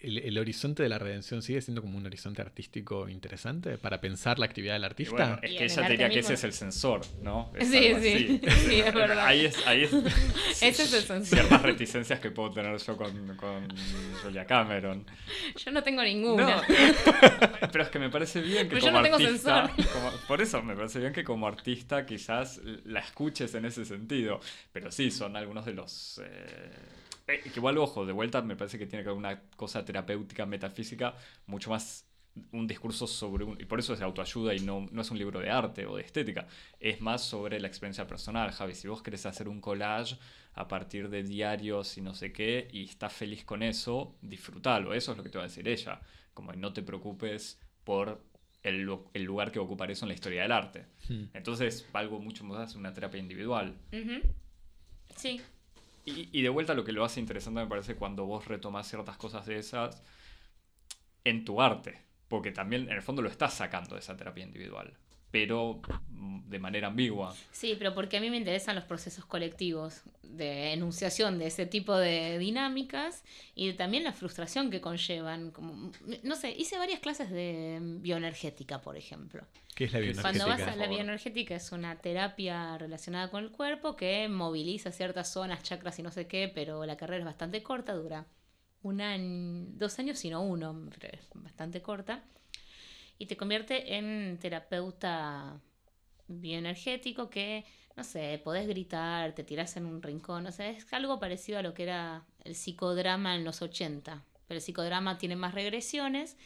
el, 0.02 0.38
horizonte 0.38 0.82
de 0.82 0.88
la 0.88 0.98
redención 0.98 1.42
sigue 1.42 1.60
siendo 1.60 1.82
como 1.82 1.98
un 1.98 2.06
horizonte 2.06 2.40
artístico 2.40 3.08
interesante 3.08 3.76
para 3.76 4.00
pensar 4.00 4.38
la 4.38 4.46
actividad 4.46 4.74
del 4.74 4.84
artista. 4.84 5.38
es 5.42 5.50
que 5.50 5.64
ella 5.64 5.88
diría 5.88 6.08
que 6.08 6.18
ese 6.20 6.34
es 6.34 6.44
el 6.44 6.52
sensor, 6.52 7.02
¿no? 7.22 7.52
sí, 7.60 7.94
sí, 8.00 8.40
sí, 8.68 8.80
es 8.80 8.94
verdad. 8.94 9.26
Ahí 9.26 9.46
es, 9.46 9.66
ahí 9.66 9.84
es, 9.84 9.92
ese 10.62 10.68
es 10.68 10.92
el 10.94 11.02
sensor. 11.02 11.38
Ciertas 11.38 11.62
reticencias 11.62 12.20
que 12.20 12.30
puedo 12.30 12.50
tener 12.52 12.76
yo 12.78 12.96
con, 12.96 13.36
con 13.36 13.68
Julia 14.22 14.46
Cameron. 14.46 15.04
Yo 15.56 15.70
no 15.70 15.82
tengo 15.82 16.02
ninguna. 16.02 16.62
pero 17.72 17.84
es 17.84 17.90
que 17.90 17.98
me 17.98 18.08
parece 18.08 18.40
bien 18.40 18.68
que 18.68 18.76
pero 18.76 18.80
como 18.80 19.02
yo 19.02 19.08
no 19.10 19.16
artista, 19.16 19.66
tengo 19.66 19.82
sensor. 19.82 20.26
por 20.26 20.40
eso 20.40 20.62
me 20.62 20.74
parece 20.74 20.98
bien 20.98 21.12
que 21.12 21.24
como 21.24 21.46
artista 21.46 22.06
quizás 22.06 22.60
la 22.84 23.00
escuches 23.00 23.54
en 23.54 23.66
ese 23.66 23.84
sentido. 23.84 24.40
Pero 24.72 24.90
sí, 24.90 25.10
son 25.10 25.36
algunos 25.36 25.66
de 25.66 25.75
los... 25.75 26.20
Eh, 26.25 27.00
eh, 27.33 27.40
que 27.40 27.58
igual, 27.58 27.78
ojo, 27.78 28.06
de 28.06 28.12
vuelta 28.12 28.42
me 28.42 28.56
parece 28.56 28.78
que 28.78 28.87
tiene 28.87 29.02
que 29.02 29.10
ver 29.10 29.18
una 29.18 29.40
cosa 29.56 29.85
terapéutica, 29.85 30.46
metafísica, 30.46 31.14
mucho 31.46 31.70
más 31.70 32.06
un 32.52 32.66
discurso 32.66 33.06
sobre 33.06 33.44
un... 33.44 33.60
Y 33.60 33.64
por 33.64 33.81
eso 33.81 33.92
es 33.92 33.98
de 33.98 34.04
autoayuda 34.04 34.54
y 34.54 34.60
no, 34.60 34.87
no 34.90 35.02
es 35.02 35.10
un 35.10 35.18
libro 35.18 35.40
de 35.40 35.50
arte 35.50 35.87
o 35.87 35.96
de 35.96 36.02
estética. 36.02 36.46
Es 36.78 37.00
más 37.00 37.22
sobre 37.24 37.60
la 37.60 37.68
experiencia 37.68 38.06
personal, 38.06 38.50
Javi. 38.52 38.74
Si 38.74 38.88
vos 38.88 39.02
querés 39.02 39.26
hacer 39.26 39.48
un 39.48 39.60
collage 39.60 40.16
a 40.54 40.68
partir 40.68 41.08
de 41.08 41.22
diarios 41.22 41.96
y 41.98 42.00
no 42.00 42.14
sé 42.14 42.33
qué, 42.33 42.68
y 42.72 42.85
estás 42.85 43.12
feliz 43.12 43.44
con 43.44 43.62
eso, 43.62 44.16
disfrútalo. 44.22 44.94
Eso 44.94 45.12
es 45.12 45.18
lo 45.18 45.24
que 45.24 45.31
te 45.31 45.38
va 45.38 45.44
a 45.44 45.48
decir 45.48 45.66
ella. 45.66 46.00
Como 46.35 46.52
no 46.52 46.72
te 46.72 46.83
preocupes 46.83 47.60
por 47.85 48.22
el, 48.62 48.83
lugar 48.83 49.50
que 49.50 49.58
va 49.58 49.64
a 49.64 49.66
ocupar 49.66 49.90
eso 49.90 50.04
en 50.04 50.08
la 50.08 50.14
historia 50.14 50.42
del 50.42 50.52
arte. 50.52 50.87
Hmm. 51.08 51.24
Entonces, 51.35 51.88
algo 51.92 52.20
mucho 52.20 52.44
más 52.44 52.74
una 52.74 52.92
terapia 52.92 53.18
individual. 53.18 53.76
Sí, 55.16 55.40
y, 56.05 56.42
de 56.42 56.48
vuelta 56.48 56.75
lo 56.75 56.85
que 56.85 56.92
lo 56.92 57.05
hace 57.05 57.21
interesante 57.21 57.61
me 57.61 57.67
parece 57.67 57.96
cuando 57.96 58.25
vos 58.25 58.46
retomas 58.46 58.88
ciertas 58.88 59.17
cosas 59.17 59.46
de 59.46 59.59
esas 59.59 60.03
en 61.25 61.44
tu 61.44 61.61
arte. 61.61 62.03
Porque 62.29 62.53
también 62.53 62.83
en 62.83 62.96
el 62.96 63.03
fondo 63.03 63.23
lo 63.23 63.29
estás 63.29 63.55
sacando 63.55 63.94
de 63.94 64.01
esa 64.01 64.17
terapia 64.17 64.44
individual. 64.44 64.96
Pero 65.31 65.81
mm, 66.10 66.48
de 66.48 66.58
manera 66.58 66.88
ambigua. 66.88 67.35
Sí, 67.52 67.74
pero 67.78 67.94
porque 67.94 68.16
a 68.16 68.20
mí 68.20 68.31
me 68.31 68.37
interesan 68.37 68.74
los 68.74 68.85
procesos 68.85 69.24
colectivos 69.24 70.02
de 70.22 70.72
enunciación 70.72 71.38
de 71.38 71.46
ese 71.46 71.66
tipo 71.66 71.96
de 71.96 72.38
dinámicas 72.38 73.24
y 73.54 73.72
también 73.72 74.04
la 74.04 74.12
frustración 74.12 74.70
que 74.70 74.81
conllevan. 74.81 75.50
Como, 75.50 75.92
no 76.22 76.37
sé, 76.37 76.50
hice 76.52 76.78
varias 76.78 77.00
clases 77.00 77.31
de 77.31 77.78
bioenergética, 77.81 78.81
por 78.81 78.96
ejemplo. 78.96 79.44
¿Qué 79.74 79.85
es 79.85 79.92
la 79.92 80.00
bioenergética? 80.00 80.44
Cuando 80.44 80.62
vas 80.62 80.72
a 80.72 80.76
la 80.76 80.87
bioenergética 80.87 81.54
es 81.54 81.72
una 81.72 81.96
terapia 81.96 82.78
relacionada 82.78 83.31
con 83.31 83.44
el 83.44 83.50
cuerpo 83.50 83.96
que 83.96 84.28
moviliza 84.28 84.92
ciertas 84.92 85.33
zonas, 85.33 85.62
chakras 85.62 85.98
y 85.98 86.02
no 86.02 86.10
sé 86.10 86.26
qué, 86.26 86.50
pero 86.52 86.85
la 86.87 86.96
carrera 86.96 87.20
es 87.20 87.24
bastante 87.24 87.62
corta, 87.62 87.94
dura 87.94 88.26
un 88.83 89.00
año, 89.00 89.66
dos 89.76 89.98
años, 89.98 90.18
sino 90.18 90.42
uno, 90.42 90.88
pero 90.98 91.12
es 91.12 91.28
bastante 91.35 91.83
corta. 91.83 92.24
Y 93.21 93.27
te 93.27 93.37
convierte 93.37 93.96
en 93.98 94.38
terapeuta 94.40 95.60
bioenergético 96.27 97.29
que, 97.29 97.66
no 97.94 98.02
sé, 98.02 98.40
podés 98.42 98.66
gritar, 98.66 99.35
te 99.35 99.44
tirás 99.44 99.77
en 99.77 99.85
un 99.85 100.02
rincón, 100.02 100.46
o 100.46 100.52
sea, 100.52 100.71
es 100.71 100.90
algo 100.94 101.21
parecido 101.21 101.58
a 101.58 101.62
lo 101.62 101.75
que 101.75 101.83
era 101.83 102.25
el 102.44 102.54
psicodrama 102.54 103.37
en 103.37 103.44
los 103.44 103.60
80. 103.60 104.25
Pero 104.46 104.56
el 104.56 104.62
psicodrama 104.62 105.18
tiene 105.18 105.37
más 105.37 105.52
regresiones 105.52 106.38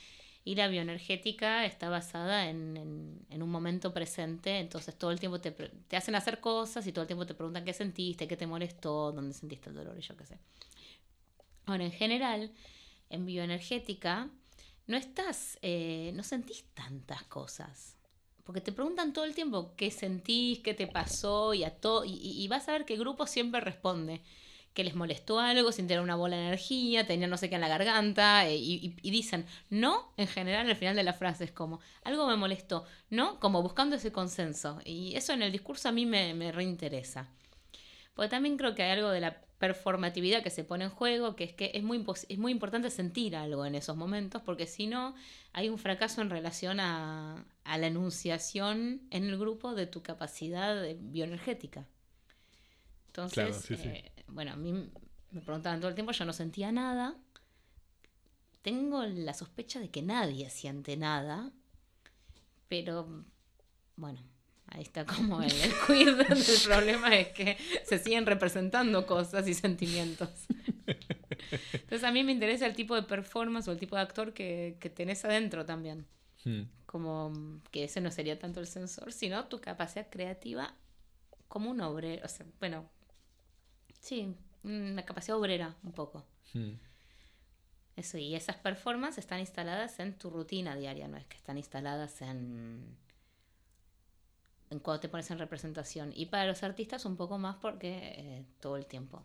y 0.42 0.56
la 0.56 0.66
bioenergética 0.66 1.64
está 1.64 1.90
basada 1.90 2.50
en, 2.50 3.24
un 3.30 3.48
momento 3.48 3.94
presente, 3.94 4.58
entonces 4.58 4.98
todo 4.98 5.12
el 5.12 5.20
tiempo 5.20 5.40
te, 5.40 5.52
te, 5.52 5.96
hacen 5.96 6.16
hacer 6.16 6.40
cosas 6.40 6.84
y 6.88 6.92
todo 6.92 7.02
el 7.02 7.06
tiempo 7.06 7.24
te 7.24 7.34
preguntan 7.34 7.64
qué 7.64 7.72
sentiste, 7.72 8.26
qué 8.26 8.36
te 8.36 8.48
molestó, 8.48 9.12
dónde 9.12 9.32
sentiste 9.32 9.70
el 9.70 9.76
dolor 9.76 9.96
y 9.96 10.02
yo 10.02 10.16
qué 10.16 10.26
sé. 10.26 10.38
Ahora, 11.66 11.84
en 11.84 11.92
general, 11.92 12.50
en 13.10 13.26
bioenergética, 13.26 14.28
no 14.86 14.96
estás, 14.96 15.58
eh, 15.62 16.12
no 16.14 16.22
sentís 16.22 16.64
tantas 16.74 17.22
cosas. 17.24 17.96
Porque 18.44 18.60
te 18.60 18.72
preguntan 18.72 19.12
todo 19.12 19.24
el 19.24 19.34
tiempo 19.34 19.72
qué 19.76 19.90
sentís, 19.90 20.58
qué 20.60 20.74
te 20.74 20.86
pasó 20.86 21.54
y, 21.54 21.64
a 21.64 21.70
todo, 21.70 22.04
y, 22.06 22.46
vas 22.48 22.68
a 22.68 22.72
ver 22.72 22.84
que 22.84 22.92
el 22.94 23.00
grupo 23.00 23.26
siempre 23.26 23.60
responde 23.60 24.20
que 24.74 24.84
les 24.84 24.94
molestó 24.96 25.38
algo, 25.38 25.70
tener 25.70 26.00
una 26.00 26.16
bola 26.16 26.36
de 26.36 26.46
energía, 26.48 27.06
tenían 27.06 27.30
no 27.30 27.36
sé 27.36 27.48
qué 27.48 27.54
en 27.54 27.60
la 27.60 27.68
garganta, 27.68 28.46
eh, 28.48 28.56
y, 28.56 28.96
y, 29.00 29.10
dicen 29.10 29.46
no, 29.70 30.12
en 30.16 30.26
general 30.26 30.68
al 30.68 30.76
final 30.76 30.96
de 30.96 31.04
la 31.04 31.12
frase 31.12 31.44
es 31.44 31.52
como, 31.52 31.80
algo 32.02 32.26
me 32.26 32.36
molestó, 32.36 32.84
no, 33.08 33.38
como 33.40 33.62
buscando 33.62 33.96
ese 33.96 34.12
consenso. 34.12 34.80
Y 34.84 35.14
eso 35.16 35.32
en 35.32 35.42
el 35.42 35.52
discurso 35.52 35.88
a 35.88 35.92
mí 35.92 36.06
me, 36.06 36.34
me 36.34 36.52
reinteresa. 36.52 37.28
Porque 38.14 38.28
también 38.28 38.56
creo 38.56 38.74
que 38.74 38.82
hay 38.82 38.90
algo 38.90 39.10
de 39.10 39.20
la 39.20 39.40
performatividad 39.66 40.42
que 40.42 40.50
se 40.50 40.62
pone 40.62 40.84
en 40.84 40.90
juego, 40.90 41.36
que 41.36 41.44
es 41.44 41.54
que 41.54 41.70
es 41.72 41.82
muy, 41.82 42.04
es 42.28 42.38
muy 42.38 42.52
importante 42.52 42.90
sentir 42.90 43.34
algo 43.34 43.64
en 43.64 43.74
esos 43.74 43.96
momentos, 43.96 44.42
porque 44.42 44.66
si 44.66 44.86
no, 44.86 45.14
hay 45.54 45.70
un 45.70 45.78
fracaso 45.78 46.20
en 46.20 46.28
relación 46.28 46.80
a, 46.80 47.46
la 47.64 47.86
enunciación 47.86 49.00
en 49.10 49.24
el 49.24 49.38
grupo 49.38 49.74
de 49.74 49.86
tu 49.86 50.02
capacidad 50.02 50.84
bioenergética. 51.00 51.86
Entonces, 53.06 53.70
eh, 53.70 54.12
bueno, 54.28 54.52
a 54.52 54.56
mí 54.56 54.72
me 55.30 55.40
preguntaban 55.40 55.80
todo 55.80 55.88
el 55.88 55.94
tiempo, 55.94 56.12
yo 56.12 56.26
no 56.26 56.34
sentía 56.34 56.70
nada. 56.70 57.16
Tengo 58.60 59.02
la 59.04 59.32
sospecha 59.32 59.80
de 59.80 59.88
que 59.88 60.02
nadie 60.02 60.50
siente 60.50 60.98
nada, 60.98 61.52
pero 62.68 63.24
bueno, 63.96 64.20
Ahí 64.68 64.82
está 64.82 65.04
como 65.04 65.42
el, 65.42 65.52
el 65.52 65.72
queer 65.86 66.26
el 66.30 66.62
problema 66.64 67.14
es 67.14 67.28
que 67.28 67.56
se 67.84 67.98
siguen 67.98 68.26
representando 68.26 69.06
cosas 69.06 69.46
y 69.46 69.54
sentimientos. 69.54 70.30
Entonces 71.72 72.04
a 72.04 72.10
mí 72.10 72.24
me 72.24 72.32
interesa 72.32 72.66
el 72.66 72.74
tipo 72.74 72.94
de 72.94 73.02
performance 73.02 73.68
o 73.68 73.72
el 73.72 73.78
tipo 73.78 73.96
de 73.96 74.02
actor 74.02 74.32
que, 74.32 74.76
que 74.80 74.90
tenés 74.90 75.24
adentro 75.24 75.64
también. 75.64 76.06
Hmm. 76.44 76.62
Como 76.86 77.60
que 77.70 77.84
ese 77.84 78.00
no 78.00 78.10
sería 78.10 78.38
tanto 78.38 78.60
el 78.60 78.66
sensor, 78.66 79.12
sino 79.12 79.46
tu 79.46 79.60
capacidad 79.60 80.08
creativa 80.10 80.74
como 81.48 81.70
un 81.70 81.80
obrero. 81.80 82.24
O 82.24 82.28
sea, 82.28 82.46
bueno, 82.58 82.88
sí, 84.00 84.34
una 84.62 85.04
capacidad 85.04 85.38
obrera 85.38 85.76
un 85.82 85.92
poco. 85.92 86.24
Hmm. 86.52 86.72
Eso, 87.96 88.18
y 88.18 88.34
esas 88.34 88.56
performances 88.56 89.18
están 89.18 89.38
instaladas 89.38 90.00
en 90.00 90.18
tu 90.18 90.30
rutina 90.30 90.74
diaria, 90.74 91.06
no 91.06 91.16
es 91.16 91.26
que 91.26 91.36
están 91.36 91.58
instaladas 91.58 92.22
en 92.22 92.96
cuando 94.80 95.00
te 95.00 95.08
pones 95.08 95.30
en 95.30 95.38
representación. 95.38 96.12
Y 96.14 96.26
para 96.26 96.46
los 96.46 96.62
artistas 96.62 97.04
un 97.04 97.16
poco 97.16 97.38
más 97.38 97.56
porque 97.56 98.14
eh, 98.16 98.46
todo 98.60 98.76
el 98.76 98.86
tiempo. 98.86 99.22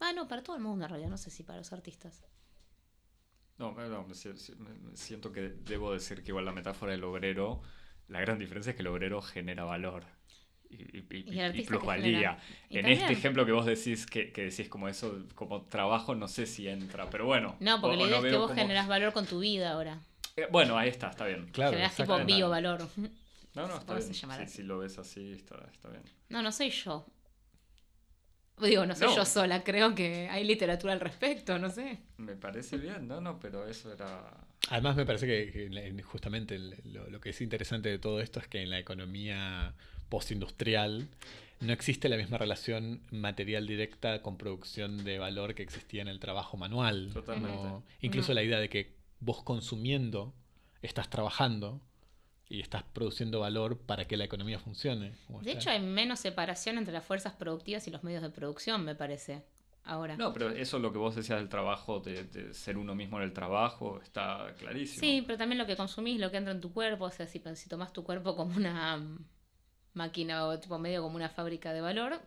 Ah, 0.00 0.12
no, 0.12 0.28
para 0.28 0.42
todo 0.42 0.56
el 0.56 0.62
mundo 0.62 0.84
en 0.84 0.90
realidad, 0.90 1.10
no 1.10 1.18
sé 1.18 1.30
si 1.30 1.42
para 1.42 1.58
los 1.58 1.72
artistas. 1.72 2.24
No, 3.58 3.72
no 3.72 4.14
siento 4.94 5.30
que 5.30 5.40
debo 5.40 5.92
decir 5.92 6.22
que 6.22 6.30
igual 6.30 6.44
la 6.44 6.52
metáfora 6.52 6.92
del 6.92 7.04
obrero, 7.04 7.62
la 8.08 8.20
gran 8.20 8.38
diferencia 8.38 8.70
es 8.70 8.76
que 8.76 8.82
el 8.82 8.88
obrero 8.88 9.22
genera 9.22 9.64
valor 9.64 10.04
y, 10.72 10.98
y, 10.98 11.62
plusvalía. 11.64 12.38
En 12.70 12.86
este 12.86 13.12
ejemplo 13.12 13.44
que 13.44 13.52
vos 13.52 13.66
decís, 13.66 14.06
que, 14.06 14.32
que, 14.32 14.44
decís 14.44 14.68
como 14.68 14.88
eso, 14.88 15.26
como 15.34 15.62
trabajo, 15.62 16.14
no 16.14 16.28
sé 16.28 16.46
si 16.46 16.68
entra, 16.68 17.10
pero 17.10 17.26
bueno. 17.26 17.56
No, 17.60 17.80
porque 17.80 17.96
la 17.96 18.04
idea 18.04 18.18
es 18.18 18.24
que 18.24 18.36
vos 18.36 18.52
generas 18.52 18.88
valor 18.88 19.12
con 19.12 19.26
tu 19.26 19.40
vida 19.40 19.72
ahora. 19.72 20.00
Eh, 20.36 20.48
bueno, 20.50 20.78
ahí 20.78 20.88
está, 20.88 21.10
está 21.10 21.26
bien. 21.26 21.46
Claro, 21.52 21.72
generas 21.72 21.94
tipo 21.94 22.18
biovalor. 22.24 22.88
No, 23.54 23.66
no, 23.66 23.76
está 23.76 23.94
bien. 23.94 24.48
Si, 24.48 24.62
lo 24.62 24.78
ves 24.78 24.98
así, 24.98 25.32
está, 25.32 25.56
bien. 25.90 26.02
No, 26.28 26.42
no 26.42 26.52
soy 26.52 26.70
yo. 26.70 27.06
Digo, 28.60 28.86
no 28.86 28.94
soy 28.94 29.14
yo 29.14 29.24
sola, 29.24 29.64
creo 29.64 29.94
que 29.94 30.28
hay 30.28 30.44
literatura 30.44 30.92
al 30.92 31.00
respecto, 31.00 31.58
no 31.58 31.68
sé. 31.68 31.98
Me 32.16 32.36
parece 32.36 32.76
bien, 32.76 33.08
no, 33.08 33.20
no, 33.20 33.40
pero 33.40 33.66
eso 33.66 33.92
era... 33.92 34.46
Además 34.68 34.96
me 34.96 35.04
parece 35.04 35.26
que, 35.26 36.02
justamente 36.04 36.58
lo, 36.58 37.20
que 37.20 37.30
es 37.30 37.40
interesante 37.40 37.88
de 37.88 37.98
todo 37.98 38.20
esto 38.20 38.38
es 38.38 38.46
que 38.46 38.62
en 38.62 38.70
la 38.70 38.78
economía 38.78 39.74
postindustrial 40.08 41.08
no 41.60 41.72
existe 41.72 42.08
la 42.08 42.16
misma 42.16 42.38
relación 42.38 43.02
material 43.10 43.66
directa 43.66 44.22
con 44.22 44.36
producción 44.36 45.04
de 45.04 45.18
valor 45.18 45.54
que 45.54 45.62
existía 45.62 46.02
en 46.02 46.08
el 46.08 46.20
trabajo 46.20 46.56
manual. 46.56 47.10
Totalmente. 47.12 47.84
incluso 48.00 48.32
la 48.32 48.42
idea 48.42 48.60
de 48.60 48.68
que 48.68 48.94
vos 49.20 49.42
consumiendo 49.42 50.32
estás 50.82 51.10
trabajando 51.10 51.80
y 52.52 52.60
estás 52.60 52.82
produciendo 52.82 53.40
valor 53.40 53.78
para 53.78 54.06
que 54.06 54.18
la 54.18 54.24
economía 54.24 54.58
funcione. 54.58 55.14
De 55.40 55.52
hecho, 55.52 55.70
hay 55.70 55.80
menos 55.80 56.20
separación 56.20 56.76
entre 56.76 56.92
las 56.92 57.04
fuerzas 57.04 57.32
productivas 57.32 57.88
y 57.88 57.90
los 57.90 58.04
medios 58.04 58.20
de 58.20 58.28
producción, 58.28 58.84
me 58.84 58.94
parece. 58.94 59.42
Ahora. 59.84 60.16
No, 60.16 60.32
pero 60.32 60.50
eso 60.50 60.76
es 60.76 60.82
lo 60.82 60.92
que 60.92 60.98
vos 60.98 61.16
decías 61.16 61.38
del 61.38 61.48
trabajo, 61.48 62.00
de, 62.00 62.52
ser 62.52 62.76
uno 62.76 62.94
mismo 62.94 63.16
en 63.16 63.24
el 63.24 63.32
trabajo, 63.32 64.00
está 64.02 64.54
clarísimo. 64.58 65.00
Sí, 65.00 65.24
pero 65.26 65.38
también 65.38 65.58
lo 65.58 65.66
que 65.66 65.76
consumís, 65.76 66.20
lo 66.20 66.30
que 66.30 66.36
entra 66.36 66.52
en 66.52 66.60
tu 66.60 66.72
cuerpo, 66.72 67.06
o 67.06 67.10
sea, 67.10 67.26
si, 67.26 67.42
si 67.54 67.68
tomás 67.70 67.92
tu 67.92 68.04
cuerpo 68.04 68.36
como 68.36 68.54
una 68.54 69.02
máquina 69.94 70.46
o 70.46 70.58
tipo 70.60 70.78
medio 70.78 71.02
como 71.02 71.16
una 71.16 71.30
fábrica 71.30 71.72
de 71.72 71.80
valor, 71.80 72.20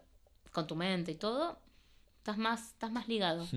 con 0.51 0.65
tu 0.65 0.75
mente 0.75 1.11
y 1.11 1.15
todo, 1.15 1.59
estás 2.17 2.37
más, 2.37 2.71
estás 2.71 2.91
más 2.91 3.07
ligado. 3.07 3.47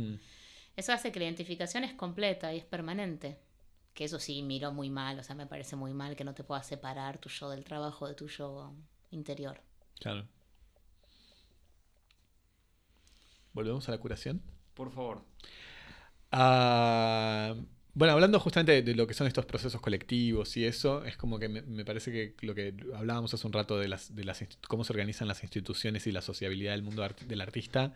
Eso 0.76 0.92
hace 0.92 1.10
que 1.10 1.18
la 1.18 1.24
identificación 1.24 1.82
es 1.82 1.94
completa 1.94 2.52
y 2.52 2.58
es 2.58 2.64
permanente 2.64 3.38
que 3.94 4.04
eso 4.04 4.18
sí 4.18 4.42
miro 4.42 4.72
muy 4.72 4.90
mal, 4.90 5.18
o 5.18 5.22
sea, 5.22 5.34
me 5.34 5.46
parece 5.46 5.76
muy 5.76 5.92
mal 5.92 6.16
que 6.16 6.24
no 6.24 6.34
te 6.34 6.44
puedas 6.44 6.66
separar 6.66 7.18
tu 7.18 7.28
yo 7.28 7.50
del 7.50 7.64
trabajo 7.64 8.06
de 8.06 8.14
tu 8.14 8.28
yo 8.28 8.72
interior. 9.10 9.60
Claro. 9.98 10.26
¿Volvemos 13.52 13.88
a 13.88 13.92
la 13.92 13.98
curación? 13.98 14.40
Por 14.74 14.92
favor. 14.92 15.24
Ah, 16.30 17.54
bueno, 17.94 18.12
hablando 18.12 18.38
justamente 18.38 18.82
de, 18.82 18.94
lo 18.94 19.06
que 19.08 19.14
son 19.14 19.26
estos 19.26 19.46
procesos 19.46 19.80
colectivos 19.80 20.56
y 20.56 20.64
eso, 20.64 21.04
es 21.04 21.16
como 21.16 21.40
que 21.40 21.48
me, 21.48 21.84
parece 21.84 22.12
que 22.12 22.46
lo 22.46 22.54
que 22.54 22.74
hablábamos 22.94 23.34
hace 23.34 23.44
un 23.46 23.52
rato 23.52 23.78
de, 23.78 23.88
las, 23.88 24.14
de 24.14 24.22
las, 24.22 24.44
cómo 24.68 24.84
se 24.84 24.92
organizan 24.92 25.26
las 25.26 25.42
instituciones 25.42 26.06
y 26.06 26.12
la 26.12 26.22
sociabilidad 26.22 26.72
del 26.72 26.84
mundo 26.84 27.04
del 27.26 27.40
artista, 27.40 27.94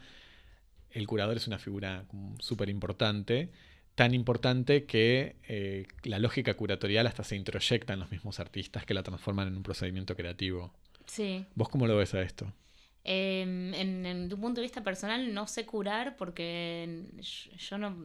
el 0.90 1.06
curador 1.06 1.36
es 1.36 1.46
una 1.46 1.60
figura 1.60 2.04
súper 2.40 2.68
importante 2.68 3.52
tan 3.94 4.14
importante 4.14 4.84
que 4.84 5.36
eh, 5.48 5.86
la 6.04 6.18
lógica 6.18 6.54
curatorial 6.54 7.06
hasta 7.06 7.24
se 7.24 7.36
introyecta 7.36 7.92
en 7.92 8.00
los 8.00 8.10
mismos 8.10 8.40
artistas 8.40 8.86
que 8.86 8.94
la 8.94 9.02
transforman 9.02 9.48
en 9.48 9.56
un 9.56 9.62
procedimiento 9.62 10.16
creativo. 10.16 10.72
Sí. 11.06 11.44
¿Vos 11.54 11.68
cómo 11.68 11.86
lo 11.86 11.96
ves 11.96 12.14
a 12.14 12.22
esto? 12.22 12.52
Em, 13.04 13.74
en, 13.74 14.06
en, 14.06 14.32
un 14.32 14.40
punto 14.40 14.60
de 14.60 14.66
vista 14.66 14.82
personal 14.82 15.34
no 15.34 15.46
sé 15.46 15.66
curar 15.66 16.16
porque 16.16 17.04
yo 17.58 17.76
no 17.78 17.96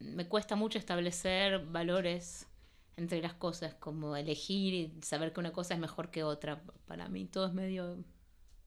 me 0.00 0.26
cuesta 0.26 0.56
mucho 0.56 0.78
establecer 0.78 1.64
valores 1.66 2.48
entre 2.96 3.22
las 3.22 3.34
cosas, 3.34 3.74
como 3.74 4.16
elegir 4.16 4.74
y 4.74 5.02
saber 5.02 5.32
que 5.32 5.40
una 5.40 5.52
cosa 5.52 5.74
es 5.74 5.80
mejor 5.80 6.10
que 6.10 6.24
otra. 6.24 6.62
Para 6.86 7.08
mí 7.08 7.24
todo 7.26 7.46
es 7.46 7.52
medio, 7.52 8.04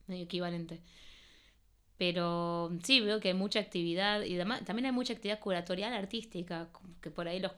medio 0.07 0.23
equivalente. 0.23 0.81
Pero 1.97 2.71
sí, 2.83 2.99
veo 2.99 3.19
que 3.19 3.29
hay 3.29 3.33
mucha 3.33 3.59
actividad 3.59 4.21
y 4.23 4.37
también 4.37 4.85
hay 4.87 4.91
mucha 4.91 5.13
actividad 5.13 5.39
curatorial 5.39 5.93
artística, 5.93 6.67
que 7.01 7.09
por 7.09 7.27
ahí 7.27 7.39
los, 7.39 7.53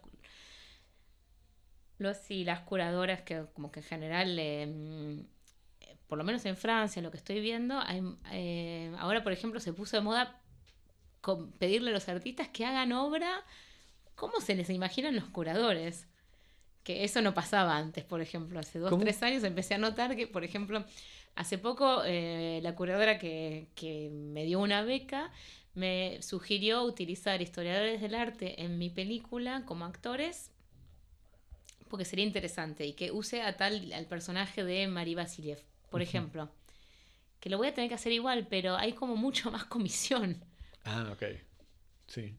los 1.98 2.30
y 2.30 2.44
las 2.44 2.62
curadoras 2.62 3.22
que 3.24 3.46
como 3.54 3.72
que 3.72 3.80
en 3.80 3.86
general, 3.86 4.38
em, 4.38 5.26
por 6.08 6.18
lo 6.18 6.24
menos 6.24 6.46
en 6.46 6.56
Francia, 6.56 7.02
lo 7.02 7.10
que 7.10 7.18
estoy 7.18 7.42
viendo, 7.42 7.80
hay, 7.80 8.02
eh, 8.32 8.94
ahora 9.00 9.24
por 9.24 9.32
ejemplo 9.32 9.60
se 9.60 9.74
puso 9.74 9.98
de 9.98 10.04
moda 10.04 10.40
pedirle 11.58 11.90
a 11.90 11.94
los 11.94 12.08
artistas 12.08 12.48
que 12.50 12.66
hagan 12.66 12.94
obra 12.94 13.44
como 14.16 14.40
se 14.40 14.56
les 14.56 14.70
imaginan 14.70 15.16
los 15.16 15.26
curadores 15.26 16.08
que 16.88 17.04
eso 17.04 17.22
no 17.22 17.34
pasaba 17.34 17.76
antes, 17.76 18.06
por 18.06 18.22
ejemplo. 18.22 18.60
Hace 18.62 18.80
dos, 18.80 18.90
¿Cómo? 18.90 19.04
tres 19.04 19.22
años 19.22 19.44
empecé 19.44 19.74
a 19.74 19.78
notar 19.78 20.16
que, 20.16 20.26
por 20.26 20.46
ejemplo, 20.46 20.86
hace 21.38 21.58
poco 21.58 22.04
eh, 22.06 22.60
la 22.64 22.76
curadora 22.76 23.20
que, 23.20 23.70
que 23.76 24.10
me 24.12 24.46
dio 24.46 24.60
una 24.60 24.84
beca 24.84 25.32
me 25.76 26.20
sugirió 26.22 26.84
utilizar 26.84 27.42
historiadores 27.42 28.02
del 28.02 28.16
arte 28.16 28.64
en 28.64 28.78
mi 28.80 28.90
película 28.90 29.64
como 29.66 29.86
actores 29.86 30.52
porque 31.90 32.06
sería 32.06 32.26
interesante 32.26 32.86
y 32.86 32.94
que 32.94 33.12
use 33.12 33.42
a 33.42 33.56
tal 33.58 33.92
al 33.94 34.06
personaje 34.06 34.64
de 34.64 34.88
Mari 34.88 35.16
Vasiliev, 35.16 35.60
por 35.90 36.02
ejemplo. 36.02 36.50
Que 37.40 37.50
lo 37.50 37.58
voy 37.58 37.68
a 37.68 37.74
tener 37.74 37.90
que 37.90 37.96
hacer 37.96 38.12
igual, 38.14 38.48
pero 38.50 38.76
hay 38.78 38.94
como 38.94 39.16
mucho 39.16 39.52
más 39.52 39.66
comisión 39.76 40.44
Ah, 40.86 41.10
ok. 41.14 41.24
Sí. 42.08 42.36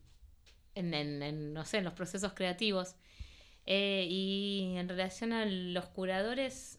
en, 0.74 0.94
en- 0.94 1.22
en, 1.22 1.52
no 1.52 1.64
sé, 1.64 1.78
en 1.78 1.84
los 1.84 1.94
procesos 1.94 2.32
creativos. 2.34 2.94
Eh, 3.66 4.06
y 4.10 4.74
en 4.76 4.88
relación 4.88 5.32
a 5.32 5.44
los 5.46 5.86
curadores, 5.86 6.77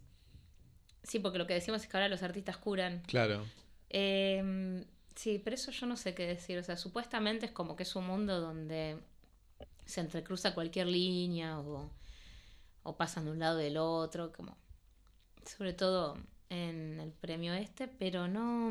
sí, 1.04 1.20
porque 1.20 1.38
lo 1.38 1.48
que 1.48 1.54
decimos 1.54 1.82
es 1.82 1.88
que 1.88 1.98
ahora 1.98 2.10
los 2.10 2.24
artistas 2.24 2.58
curan. 2.58 3.02
Claro. 3.08 3.46
Eh, 3.90 4.86
sí, 5.16 5.42
pero 5.44 5.56
eso 5.56 5.72
yo 5.72 5.86
no 5.88 5.98
sé 5.98 6.14
qué 6.14 6.26
decir. 6.26 6.58
O 6.58 6.64
sea, 6.64 6.78
supuestamente 6.78 7.46
es 7.46 7.52
como 7.52 7.76
que 7.76 7.84
es 7.84 7.96
un 7.96 8.08
mundo 8.08 8.40
donde 8.40 8.98
se 9.86 10.02
entrecruza 10.02 10.54
cualquier 10.54 10.88
línea 10.88 11.60
o, 11.60 11.92
o 12.84 12.98
pasan 12.98 13.26
de 13.26 13.32
un 13.32 13.40
lado 13.40 13.58
del 13.58 13.78
otro, 13.78 14.32
como 14.32 14.58
sobre 15.46 15.74
todo 15.74 16.18
en 16.50 17.00
el 17.00 17.12
premio 17.12 17.54
este, 17.54 17.88
pero 17.88 18.28
no, 18.28 18.70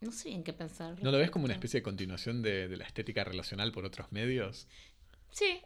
no 0.00 0.12
sé 0.12 0.30
en 0.30 0.42
qué 0.42 0.52
pensar. 0.52 1.02
¿No 1.02 1.10
lo 1.10 1.18
ves 1.18 1.30
como 1.30 1.44
una 1.44 1.54
especie 1.54 1.80
de 1.80 1.84
continuación 1.84 2.42
de, 2.42 2.68
de 2.68 2.76
la 2.76 2.84
estética 2.84 3.24
relacional 3.24 3.72
por 3.72 3.84
otros 3.84 4.10
medios? 4.10 4.66
Sí, 5.30 5.60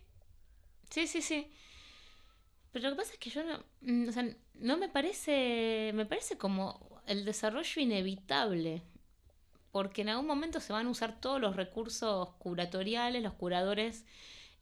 sí, 0.90 1.06
sí, 1.06 1.22
sí. 1.22 1.52
Pero 2.72 2.88
lo 2.88 2.94
que 2.94 3.02
pasa 3.02 3.12
es 3.12 3.18
que 3.18 3.30
yo 3.30 3.42
no, 3.42 3.64
mm, 3.80 4.08
o 4.08 4.12
sea, 4.12 4.28
no 4.54 4.76
me 4.76 4.88
parece, 4.88 5.92
me 5.94 6.06
parece 6.06 6.38
como 6.38 7.02
el 7.06 7.24
desarrollo 7.24 7.82
inevitable, 7.82 8.82
porque 9.72 10.02
en 10.02 10.10
algún 10.10 10.26
momento 10.26 10.60
se 10.60 10.72
van 10.72 10.86
a 10.86 10.90
usar 10.90 11.20
todos 11.20 11.40
los 11.40 11.56
recursos 11.56 12.30
curatoriales, 12.38 13.22
los 13.22 13.34
curadores 13.34 14.04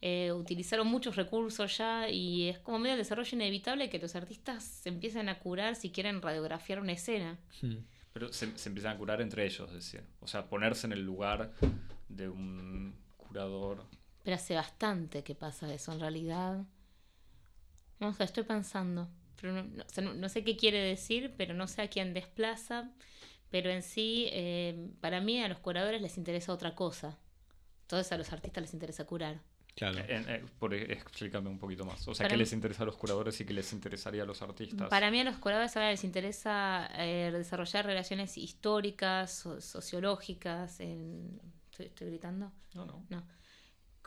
eh, 0.01 0.31
utilizaron 0.31 0.87
muchos 0.87 1.17
recursos 1.17 1.77
ya 1.77 2.09
y 2.09 2.49
es 2.49 2.59
como 2.59 2.79
medio 2.79 2.93
el 2.93 2.99
desarrollo 2.99 3.35
inevitable 3.35 3.89
que 3.89 3.99
los 3.99 4.15
artistas 4.15 4.63
se 4.63 4.89
empiecen 4.89 5.27
a 5.27 5.39
curar 5.39 5.75
si 5.75 5.91
quieren 5.91 6.21
radiografiar 6.21 6.79
una 6.79 6.93
escena. 6.93 7.37
Hmm. 7.61 7.77
Pero 8.13 8.33
se, 8.33 8.57
se 8.57 8.69
empiezan 8.69 8.95
a 8.95 8.97
curar 8.97 9.21
entre 9.21 9.45
ellos, 9.45 9.67
es 9.69 9.75
decir. 9.75 10.03
O 10.21 10.27
sea, 10.27 10.47
ponerse 10.47 10.87
en 10.87 10.93
el 10.93 11.03
lugar 11.03 11.51
de 12.07 12.27
un 12.27 12.95
curador. 13.17 13.85
Pero 14.23 14.35
hace 14.35 14.55
bastante 14.55 15.23
que 15.23 15.35
pasa 15.35 15.71
eso 15.73 15.91
en 15.91 15.99
realidad. 15.99 16.65
No 17.99 18.13
sé, 18.13 18.23
estoy 18.23 18.43
pensando. 18.43 19.07
Pero 19.39 19.53
no, 19.53 19.63
no- 19.63 19.83
o 19.83 19.89
sea, 19.89 20.03
no- 20.03 20.13
no 20.13 20.29
sé 20.29 20.43
qué 20.43 20.55
quiere 20.57 20.79
decir, 20.79 21.33
pero 21.37 21.53
no 21.53 21.67
sé 21.67 21.81
a 21.81 21.89
quién 21.89 22.13
desplaza. 22.13 22.91
Pero 23.49 23.69
en 23.71 23.81
sí, 23.81 24.27
eh, 24.31 24.89
para 25.01 25.21
mí 25.21 25.41
a 25.41 25.47
los 25.47 25.57
curadores 25.59 26.01
les 26.01 26.17
interesa 26.17 26.53
otra 26.53 26.75
cosa. 26.75 27.17
Entonces 27.81 28.11
a 28.11 28.17
los 28.17 28.31
artistas 28.31 28.61
les 28.61 28.73
interesa 28.73 29.05
curar. 29.05 29.41
Claro. 29.75 29.97
En- 30.07 30.29
eh, 30.29 30.43
por, 30.59 30.73
explícame 30.73 31.49
un 31.49 31.57
poquito 31.57 31.85
más. 31.85 32.05
O 32.07 32.13
sea, 32.13 32.25
Para 32.25 32.29
¿qué 32.29 32.35
mí- 32.35 32.39
les 32.41 32.53
interesa 32.53 32.83
a 32.83 32.85
los 32.85 32.97
curadores 32.97 33.39
y 33.41 33.45
qué 33.45 33.53
les 33.53 33.71
interesaría 33.73 34.23
a 34.23 34.25
los 34.25 34.41
artistas? 34.41 34.89
Para 34.89 35.09
mí 35.09 35.19
a 35.19 35.23
los 35.23 35.37
curadores 35.37 35.75
ahora 35.77 35.89
les 35.91 36.03
interesa 36.03 36.89
eh, 36.97 37.31
desarrollar 37.31 37.85
relaciones 37.85 38.37
históricas, 38.37 39.31
so- 39.33 39.61
sociológicas. 39.61 40.79
en- 40.79 41.39
¿Estoy, 41.71 41.85
estoy 41.87 42.07
gritando? 42.09 42.51
No, 42.75 42.85
no. 42.85 43.05
No. 43.09 43.23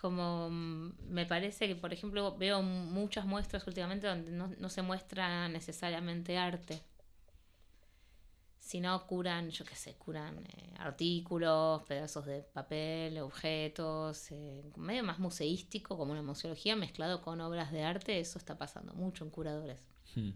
Como 0.03 0.51
mm, 0.51 0.95
me 1.11 1.27
parece 1.27 1.69
que, 1.69 1.77
por 1.77 1.93
ejemplo, 1.93 2.37
veo 2.37 2.61
muchas 2.61 3.25
muestras 3.25 3.65
últimamente 3.69 4.09
donde 4.09 4.33
no, 4.33 4.49
no 4.49 4.69
se 4.69 4.83
muestra 4.83 5.49
necesariamente 5.49 6.37
arte. 6.37 6.83
Sino 8.59 9.07
curan, 9.07 9.51
yo 9.51 9.65
qué 9.65 9.77
sé, 9.77 9.95
curan 9.95 10.39
eh, 10.39 10.75
artículos, 10.79 11.85
pedazos 11.85 12.27
de 12.27 12.43
papel, 12.43 13.19
objetos, 13.19 14.33
eh, 14.33 14.65
medio 14.77 15.05
más 15.05 15.21
museístico, 15.21 15.97
como 15.97 16.11
una 16.11 16.23
museología 16.23 16.75
mezclado 16.75 17.23
con 17.23 17.41
obras 17.41 17.71
de 17.71 17.85
arte. 17.85 18.19
Eso 18.19 18.41
está 18.41 18.59
pasando 18.59 18.95
mucho 18.95 19.23
en 19.25 19.31
curadores. 19.31 19.85
Hmm. 20.17 20.33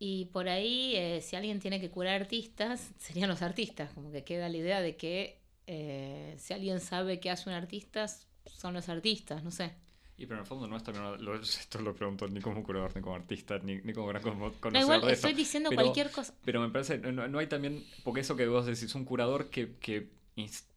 Y 0.00 0.24
por 0.32 0.48
ahí, 0.48 0.96
eh, 0.96 1.20
si 1.20 1.36
alguien 1.36 1.60
tiene 1.60 1.80
que 1.80 1.90
curar 1.92 2.20
artistas, 2.20 2.90
serían 2.98 3.28
los 3.28 3.42
artistas. 3.42 3.92
Como 3.92 4.10
que 4.10 4.24
queda 4.24 4.48
la 4.48 4.56
idea 4.56 4.80
de 4.80 4.96
que 4.96 5.39
eh, 5.66 6.34
si 6.38 6.52
alguien 6.54 6.80
sabe 6.80 7.20
qué 7.20 7.30
hace 7.30 7.48
un 7.48 7.54
artista, 7.54 8.06
son 8.46 8.74
los 8.74 8.88
artistas, 8.88 9.42
no 9.44 9.50
sé. 9.50 9.72
Y 10.16 10.26
pero 10.26 10.34
en 10.36 10.40
el 10.40 10.46
fondo 10.46 10.66
no 10.66 10.76
es 10.76 10.82
también 10.82 11.24
lo- 11.24 11.40
esto 11.40 11.80
lo 11.80 11.94
pregunto 11.94 12.28
ni 12.28 12.40
como 12.40 12.62
curador, 12.62 12.94
ni 12.94 13.00
como 13.00 13.16
artista, 13.16 13.58
ni, 13.58 13.76
ni 13.78 13.92
como 13.94 14.08
gran 14.08 14.22
como- 14.22 14.48
No, 14.48 14.52
conocedor 14.60 14.82
igual 14.82 15.00
de 15.00 15.12
esto. 15.14 15.28
estoy 15.28 15.32
diciendo 15.38 15.70
Pero- 15.70 15.82
cualquier 15.82 16.10
cosa. 16.10 16.34
Pero 16.44 16.60
me 16.60 16.68
parece, 16.68 16.98
no, 16.98 17.26
no 17.26 17.38
hay 17.38 17.46
también, 17.46 17.82
porque 18.04 18.20
eso 18.20 18.36
que 18.36 18.46
vos 18.46 18.66
decís, 18.66 18.94
un 18.94 19.04
curador 19.06 19.48
que, 19.48 19.76
que, 19.76 20.10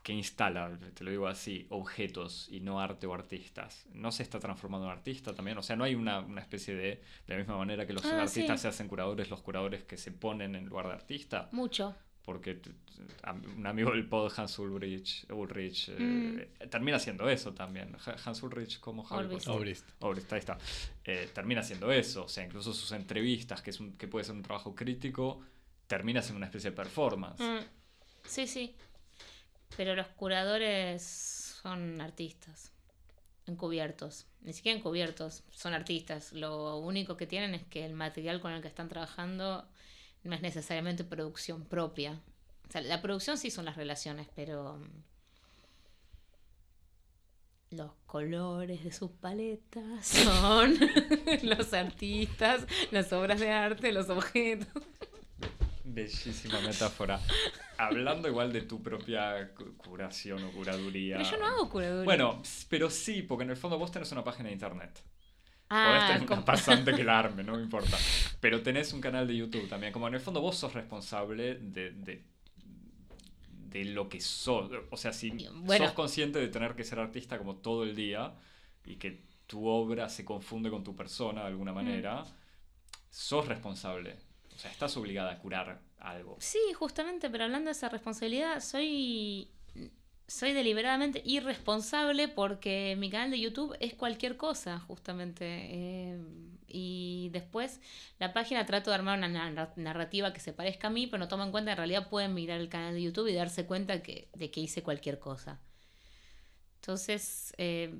que 0.01 0.13
instala, 0.13 0.77
te 0.93 1.03
lo 1.03 1.11
digo 1.11 1.27
así, 1.27 1.67
objetos 1.69 2.47
y 2.51 2.59
no 2.61 2.79
arte 2.81 3.05
o 3.07 3.13
artistas, 3.13 3.85
¿no 3.93 4.11
se 4.11 4.23
está 4.23 4.39
transformando 4.39 4.87
en 4.87 4.91
artista 4.93 5.33
también? 5.33 5.57
O 5.57 5.61
sea, 5.63 5.75
no 5.75 5.83
hay 5.83 5.95
una, 5.95 6.19
una 6.19 6.41
especie 6.41 6.73
de, 6.75 6.81
de 6.85 7.01
la 7.27 7.37
misma 7.37 7.57
manera 7.57 7.85
que 7.85 7.93
los 7.93 8.03
Ah, 8.05 8.21
artistas 8.23 8.59
sí. 8.59 8.61
se 8.63 8.67
hacen 8.69 8.87
curadores, 8.87 9.29
los 9.29 9.41
curadores 9.41 9.83
que 9.83 9.97
se 9.97 10.11
ponen 10.11 10.55
en 10.55 10.65
lugar 10.65 10.87
de 10.87 10.93
artista, 10.93 11.49
Mucho. 11.51 11.95
Porque 12.23 12.55
t- 12.55 12.69
t- 12.69 12.75
a- 13.23 13.33
un 13.33 13.65
amigo 13.67 13.91
del 13.91 14.07
pod, 14.07 14.31
Hans 14.37 14.57
Ulrich, 14.59 15.25
Ulrich 15.31 15.89
eh, 15.89 16.49
Mm. 16.63 16.69
termina 16.69 16.97
haciendo 16.97 17.29
eso 17.29 17.53
también. 17.53 17.95
Hans 18.25 18.41
Ulrich 18.43 18.79
como. 18.79 19.03
Obrist. 19.03 19.87
Obrist, 19.99 20.31
ahí 20.33 20.39
está. 20.39 20.57
Eh, 21.03 21.29
termina 21.33 21.61
haciendo 21.61 21.91
eso. 21.91 22.25
O 22.25 22.29
sea, 22.29 22.45
incluso 22.45 22.73
sus 22.73 22.91
entrevistas, 22.93 23.61
que, 23.61 23.69
es 23.71 23.79
un- 23.79 23.97
que 23.97 24.07
puede 24.07 24.25
ser 24.25 24.35
un 24.35 24.41
trabajo 24.43 24.73
crítico, 24.73 25.41
termina 25.87 26.21
siendo 26.21 26.37
una 26.37 26.45
especie 26.47 26.69
de 26.71 26.75
performance. 26.75 27.41
Mm, 27.43 27.59
sí, 28.25 28.47
sí. 28.47 28.75
Pero 29.75 29.95
los 29.95 30.07
curadores 30.07 31.01
son 31.61 31.99
artistas. 31.99 32.71
Encubiertos. 33.45 34.25
Ni 34.41 34.53
siquiera 34.53 34.77
encubiertos. 34.77 35.43
Son 35.51 35.73
artistas. 35.73 36.31
Lo 36.31 36.77
único 36.77 37.17
que 37.17 37.27
tienen 37.27 37.53
es 37.55 37.63
que 37.65 37.85
el 37.85 37.93
material 37.93 38.39
con 38.39 38.53
el 38.53 38.61
que 38.61 38.67
están 38.69 38.87
trabajando 38.87 39.67
no 40.23 40.35
es 40.35 40.41
necesariamente 40.41 41.03
producción 41.03 41.65
propia. 41.65 42.21
O 42.67 42.71
sea, 42.71 42.81
la 42.81 43.01
producción 43.01 43.37
sí 43.37 43.51
son 43.51 43.65
las 43.65 43.75
relaciones, 43.75 44.27
pero 44.35 44.77
mm, 44.77 44.85
los 47.75 47.91
colores 48.05 48.83
de 48.83 48.91
sus 48.91 49.11
paletas 49.11 50.05
son 50.07 50.75
los 51.43 51.73
artistas, 51.73 52.65
las 52.91 53.11
obras 53.13 53.39
de 53.39 53.51
arte, 53.51 53.91
los 53.91 54.09
objetos. 54.09 54.83
Bellísima 55.85 56.61
metáfora. 56.61 57.19
Hablando 57.77 58.27
igual 58.29 58.53
de 58.53 58.61
tu 58.61 58.81
propia 58.81 59.53
cu- 59.53 59.75
curación 59.75 60.43
o 60.43 60.51
curaduría. 60.51 61.17
Pero 61.17 61.31
yo 61.31 61.37
no 61.37 61.45
hago 61.47 61.69
curaduría. 61.69 62.05
Bueno, 62.05 62.41
pero 62.69 62.89
sí, 62.89 63.21
porque 63.21 63.43
en 63.43 63.49
el 63.49 63.57
fondo 63.57 63.77
vos 63.77 63.91
tenés 63.91 64.11
una 64.11 64.23
página 64.23 64.47
de 64.47 64.53
internet. 64.53 65.03
Podés 65.69 66.03
ah, 66.03 66.07
tener 66.07 66.25
com- 66.27 66.37
una 66.37 66.45
pasante 66.45 66.93
que 66.93 67.03
la 67.09 67.19
arme, 67.19 67.43
no 67.43 67.55
me 67.57 67.63
importa. 67.63 67.97
Pero 68.39 68.61
tenés 68.61 68.93
un 68.93 69.01
canal 69.01 69.27
de 69.27 69.35
YouTube 69.35 69.67
también. 69.67 69.91
Como 69.93 70.07
en 70.07 70.13
el 70.15 70.19
fondo 70.19 70.41
vos 70.41 70.55
sos 70.57 70.73
responsable 70.73 71.55
de, 71.55 71.91
de, 71.91 72.23
de 73.69 73.85
lo 73.85 74.07
que 74.09 74.21
sos. 74.21 74.69
O 74.91 74.97
sea, 74.97 75.13
si 75.13 75.31
Bueno. 75.31 75.85
sos 75.85 75.93
consciente 75.93 76.39
de 76.39 76.47
tener 76.47 76.75
que 76.75 76.83
ser 76.83 76.99
artista 76.99 77.37
como 77.37 77.55
todo 77.57 77.83
el 77.83 77.95
día 77.95 78.33
y 78.85 78.95
que 78.97 79.23
tu 79.47 79.67
obra 79.67 80.09
se 80.09 80.25
confunde 80.25 80.69
con 80.69 80.83
tu 80.83 80.95
persona 80.95 81.41
de 81.41 81.47
alguna 81.47 81.73
manera, 81.73 82.23
sos 83.09 83.47
responsable. 83.47 84.17
O 84.55 84.57
sea, 84.59 84.71
estás 84.71 84.95
obligada 84.97 85.31
a 85.31 85.39
curar 85.39 85.81
algo. 85.99 86.37
Sí, 86.39 86.59
justamente, 86.75 87.29
pero 87.29 87.45
hablando 87.45 87.67
de 87.67 87.71
esa 87.71 87.89
responsabilidad, 87.89 88.59
soy 88.61 89.49
soy 90.33 90.53
deliberadamente 90.53 91.21
irresponsable 91.25 92.27
porque 92.27 92.95
mi 92.97 93.09
canal 93.09 93.31
de 93.31 93.39
YouTube 93.39 93.75
es 93.79 93.93
cualquier 93.93 94.35
cosa, 94.37 94.79
justamente. 94.79 95.45
eh, 95.45 96.19
y 96.75 97.29
después 97.31 97.79
la 98.17 98.33
página 98.33 98.65
trato 98.65 98.89
de 98.89 98.95
armar 98.95 99.17
una 99.19 99.27
narra- 99.29 99.73
narrativa 99.75 100.33
que 100.33 100.39
se 100.39 100.53
parezca 100.53 100.87
a 100.87 100.89
mí, 100.89 101.05
pero 101.05 101.19
no 101.19 101.27
tomo 101.27 101.43
en 101.43 101.51
cuenta 101.51 101.69
que 101.69 101.73
en 101.73 101.77
realidad 101.77 102.09
pueden 102.09 102.33
mirar 102.33 102.59
el 102.59 102.67
canal 102.69 102.95
de 102.95 103.03
YouTube 103.03 103.27
y 103.27 103.33
darse 103.35 103.67
cuenta 103.67 104.01
que, 104.01 104.27
de 104.33 104.49
que 104.49 104.61
hice 104.61 104.81
cualquier 104.81 105.19
cosa. 105.19 105.61
Entonces, 106.77 107.53
eh, 107.59 107.93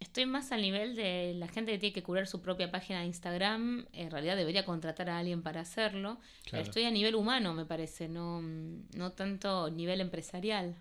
estoy 0.00 0.26
más 0.26 0.50
al 0.50 0.62
nivel 0.62 0.96
de 0.96 1.34
la 1.36 1.46
gente 1.46 1.70
que 1.70 1.78
tiene 1.78 1.92
que 1.92 2.02
curar 2.02 2.26
su 2.26 2.42
propia 2.42 2.70
página 2.72 3.00
de 3.00 3.06
Instagram. 3.06 3.86
En 3.92 4.10
realidad 4.10 4.36
debería 4.36 4.64
contratar 4.64 5.08
a 5.08 5.18
alguien 5.18 5.42
para 5.42 5.60
hacerlo. 5.60 6.18
Claro. 6.44 6.64
Estoy 6.64 6.82
a 6.84 6.90
nivel 6.90 7.14
humano, 7.14 7.54
me 7.54 7.64
parece, 7.64 8.08
no, 8.08 8.42
no 8.42 9.12
tanto 9.12 9.70
nivel 9.70 10.00
empresarial. 10.00 10.76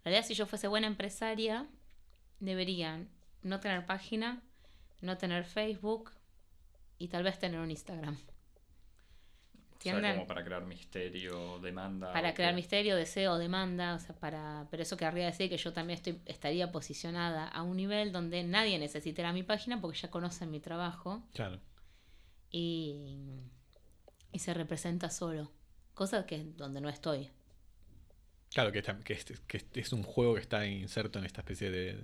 En 0.00 0.04
realidad, 0.12 0.26
si 0.26 0.34
yo 0.34 0.46
fuese 0.46 0.66
buena 0.68 0.86
empresaria, 0.86 1.66
debería 2.40 3.06
no 3.42 3.60
tener 3.60 3.86
página, 3.86 4.42
no 5.00 5.16
tener 5.18 5.44
Facebook 5.44 6.10
y 6.98 7.08
tal 7.08 7.22
vez 7.22 7.38
tener 7.38 7.60
un 7.60 7.70
Instagram. 7.70 8.16
tienden... 9.78 10.14
como 10.14 10.26
para 10.26 10.44
crear 10.44 10.64
misterio, 10.64 11.58
demanda. 11.60 12.12
Para 12.12 12.30
o 12.30 12.34
crear 12.34 12.52
qué. 12.52 12.56
misterio, 12.56 12.96
deseo, 12.96 13.38
demanda, 13.38 13.94
o 13.94 13.98
sea, 13.98 14.14
para... 14.14 14.66
Pero 14.70 14.82
eso 14.82 14.96
querría 14.96 15.26
decir 15.26 15.48
que 15.48 15.56
yo 15.56 15.72
también 15.72 15.96
estoy, 15.96 16.20
estaría 16.26 16.70
posicionada 16.72 17.48
a 17.48 17.62
un 17.62 17.76
nivel 17.76 18.12
donde 18.12 18.42
nadie 18.42 18.78
necesitará 18.78 19.32
mi 19.32 19.42
página 19.42 19.80
porque 19.80 19.98
ya 19.98 20.10
conocen 20.10 20.50
mi 20.50 20.60
trabajo 20.60 21.22
Claro. 21.34 21.60
y, 22.50 23.40
y 24.32 24.38
se 24.38 24.52
representa 24.54 25.08
solo. 25.10 25.50
Cosa 25.94 26.26
que 26.26 26.44
donde 26.56 26.80
no 26.80 26.88
estoy. 26.88 27.30
Claro, 28.52 28.72
que, 28.72 28.80
está- 28.80 28.98
que, 29.00 29.12
es, 29.14 29.24
que 29.46 29.64
es- 29.80 29.92
un 29.92 30.02
juego 30.02 30.34
que 30.34 30.40
está 30.40 30.66
inserto 30.66 31.18
en 31.18 31.24
esta 31.24 31.40
especie 31.42 31.70
de, 31.70 31.94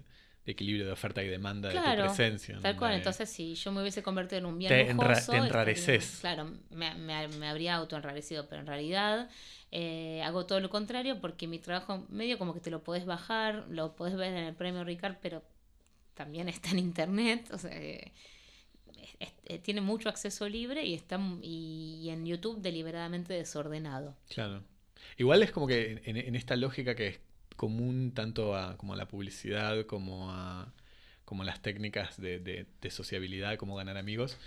de 0.45 0.53
equilibrio 0.53 0.87
de 0.87 0.93
oferta 0.93 1.23
y 1.23 1.29
demanda 1.29 1.69
de 1.71 1.75
tu 1.75 2.03
presencia. 2.03 2.59
Tal 2.61 2.77
cual, 2.77 2.93
De- 2.93 2.99
entonces 2.99 3.29
si 3.29 3.55
yo 3.57 3.73
me 3.73 3.81
hubiese 3.83 4.03
convertido 4.03 4.39
en 4.39 4.47
un 4.47 4.59
bien 4.59 4.69
Te 4.69 4.93
lujoso, 4.95 5.33
te 5.33 5.39
enrareces. 5.39 6.19
claro, 6.21 6.53
me, 6.71 6.95
me- 6.95 7.29
me 7.29 7.49
habría 7.49 7.75
autoenrarecido, 7.75 8.49
pero 8.49 8.61
en 8.61 8.67
realidad 8.69 9.29
eh, 9.73 10.23
hago 10.25 10.47
todo 10.47 10.61
lo 10.61 10.71
contrario 10.71 11.21
porque 11.21 11.49
mi 11.49 11.59
trabajo 11.59 12.07
medio 12.11 12.39
como 12.39 12.55
que 12.55 12.61
te 12.61 12.71
lo 12.71 12.85
podés 12.85 13.05
bajar, 13.07 13.67
lo 13.69 13.97
podés 13.97 14.15
ver 14.15 14.33
en 14.35 14.45
el 14.45 14.55
premio 14.55 14.85
Ricard, 14.85 15.17
pero 15.21 15.43
también 16.15 16.49
está 16.49 16.71
en 16.71 16.79
internet, 16.79 17.51
o 17.53 17.59
sea, 17.59 17.73
eh, 17.77 18.13
es- 19.19 19.33
es- 19.47 19.63
tiene 19.63 19.81
mucho 19.81 20.09
acceso 20.09 20.49
libre 20.49 20.85
y 20.87 20.95
está 20.95 21.19
y 21.43 22.09
en 22.11 22.25
YouTube 22.25 22.61
deliberadamente 22.61 23.35
desordenado. 23.35 24.17
Claro. 24.29 24.63
Igual 25.19 25.43
es 25.43 25.51
como 25.53 25.67
que 25.67 26.03
en, 26.05 26.17
en 26.17 26.35
esta 26.35 26.57
lógica 26.57 26.95
que 26.95 27.07
es 27.09 27.21
común 27.57 28.13
tanto 28.15 28.55
a, 28.57 28.77
como 28.77 28.93
a 28.95 28.97
la 28.97 29.09
publicidad 29.09 29.87
como 29.87 30.31
a 30.31 30.73
como 31.25 31.43
las 31.43 31.61
técnicas 31.61 32.21
de, 32.21 32.39
de- 32.39 32.67
de 32.81 32.91
sociabilidad, 32.91 33.57
como 33.57 33.75
ganar 33.75 33.97
amigos. 33.97 34.39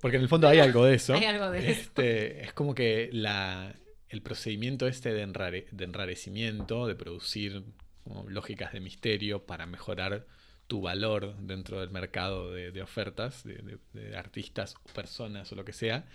Porque 0.00 0.16
en 0.16 0.22
el 0.22 0.28
fondo 0.28 0.46
hay 0.48 0.60
algo 0.60 0.84
de 0.84 0.94
eso. 0.94 1.14
Hay 1.14 1.24
algo 1.24 1.50
de 1.50 1.58
eso. 1.58 1.68
Este, 1.80 2.42
Es 2.44 2.52
como 2.52 2.74
que 2.74 3.10
la, 3.12 3.74
el 4.08 4.22
procedimiento 4.22 4.86
este 4.86 5.12
de, 5.12 5.26
enrare- 5.26 5.66
de 5.72 5.84
enrarecimiento, 5.84 6.86
de 6.86 6.94
producir 6.94 7.64
como 8.04 8.28
lógicas 8.30 8.72
de 8.72 8.80
misterio 8.80 9.44
para 9.46 9.66
mejorar 9.66 10.26
tu 10.68 10.80
valor 10.80 11.36
dentro 11.38 11.80
del 11.80 11.90
mercado 11.90 12.52
de, 12.52 12.70
de 12.70 12.82
ofertas, 12.82 13.42
de, 13.42 13.54
de- 13.54 13.78
de 14.00 14.16
artistas 14.16 14.76
o 14.84 14.92
personas 14.92 15.50
o 15.50 15.56
lo 15.56 15.64
que 15.64 15.72
sea, 15.72 16.06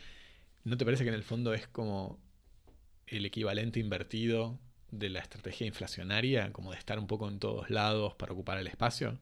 ¿no 0.63 0.77
te 0.77 0.85
parece 0.85 1.03
que 1.03 1.09
en 1.09 1.15
el 1.15 1.23
fondo 1.23 1.53
es 1.53 1.67
como 1.67 2.19
el 3.17 3.25
equivalente 3.25 3.79
invertido 3.79 4.59
de 4.91 5.09
la 5.09 5.19
estrategia 5.19 5.65
inflacionaria, 5.67 6.51
como 6.53 6.71
de 6.71 6.77
estar 6.77 6.99
un 6.99 7.07
poco 7.07 7.27
en 7.27 7.39
todos 7.39 7.69
lados 7.69 8.15
para 8.15 8.33
ocupar 8.33 8.57
el 8.59 8.67
espacio? 8.67 9.19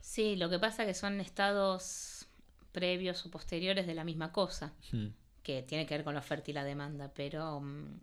Sí, 0.00 0.36
lo 0.36 0.48
que 0.48 0.58
pasa 0.58 0.86
que 0.86 0.94
son 0.94 1.20
estados 1.20 2.26
previos 2.72 3.24
o 3.24 3.30
posteriores 3.30 3.86
de 3.86 3.94
la 3.94 4.04
misma 4.04 4.32
cosa. 4.32 4.74
Hmm. 4.92 5.08
que 5.42 5.62
tiene 5.62 5.84
que 5.84 5.94
ver 5.94 6.04
con 6.04 6.14
la 6.14 6.20
oferta 6.20 6.50
y 6.50 6.54
la 6.54 6.64
demanda, 6.64 7.12
pero 7.14 7.60
mm, 7.60 8.00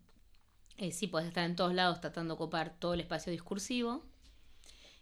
eh, 0.78 0.92
sí, 0.92 1.08
podés 1.08 1.28
estar 1.28 1.44
en 1.44 1.56
todos 1.56 1.74
lados 1.74 2.00
tratando 2.00 2.36
de 2.36 2.36
ocupar 2.36 2.78
todo 2.78 2.94
el 2.94 3.00
espacio 3.00 3.32
discursivo 3.32 4.06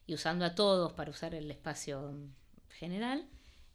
y 0.08 0.14
usando 0.14 0.46
a 0.46 0.56
todos 0.56 0.94
para 0.94 1.12
usar 1.12 1.36
el 1.36 1.52
espacio 1.52 2.14
mm, 2.14 2.32
general. 2.70 3.28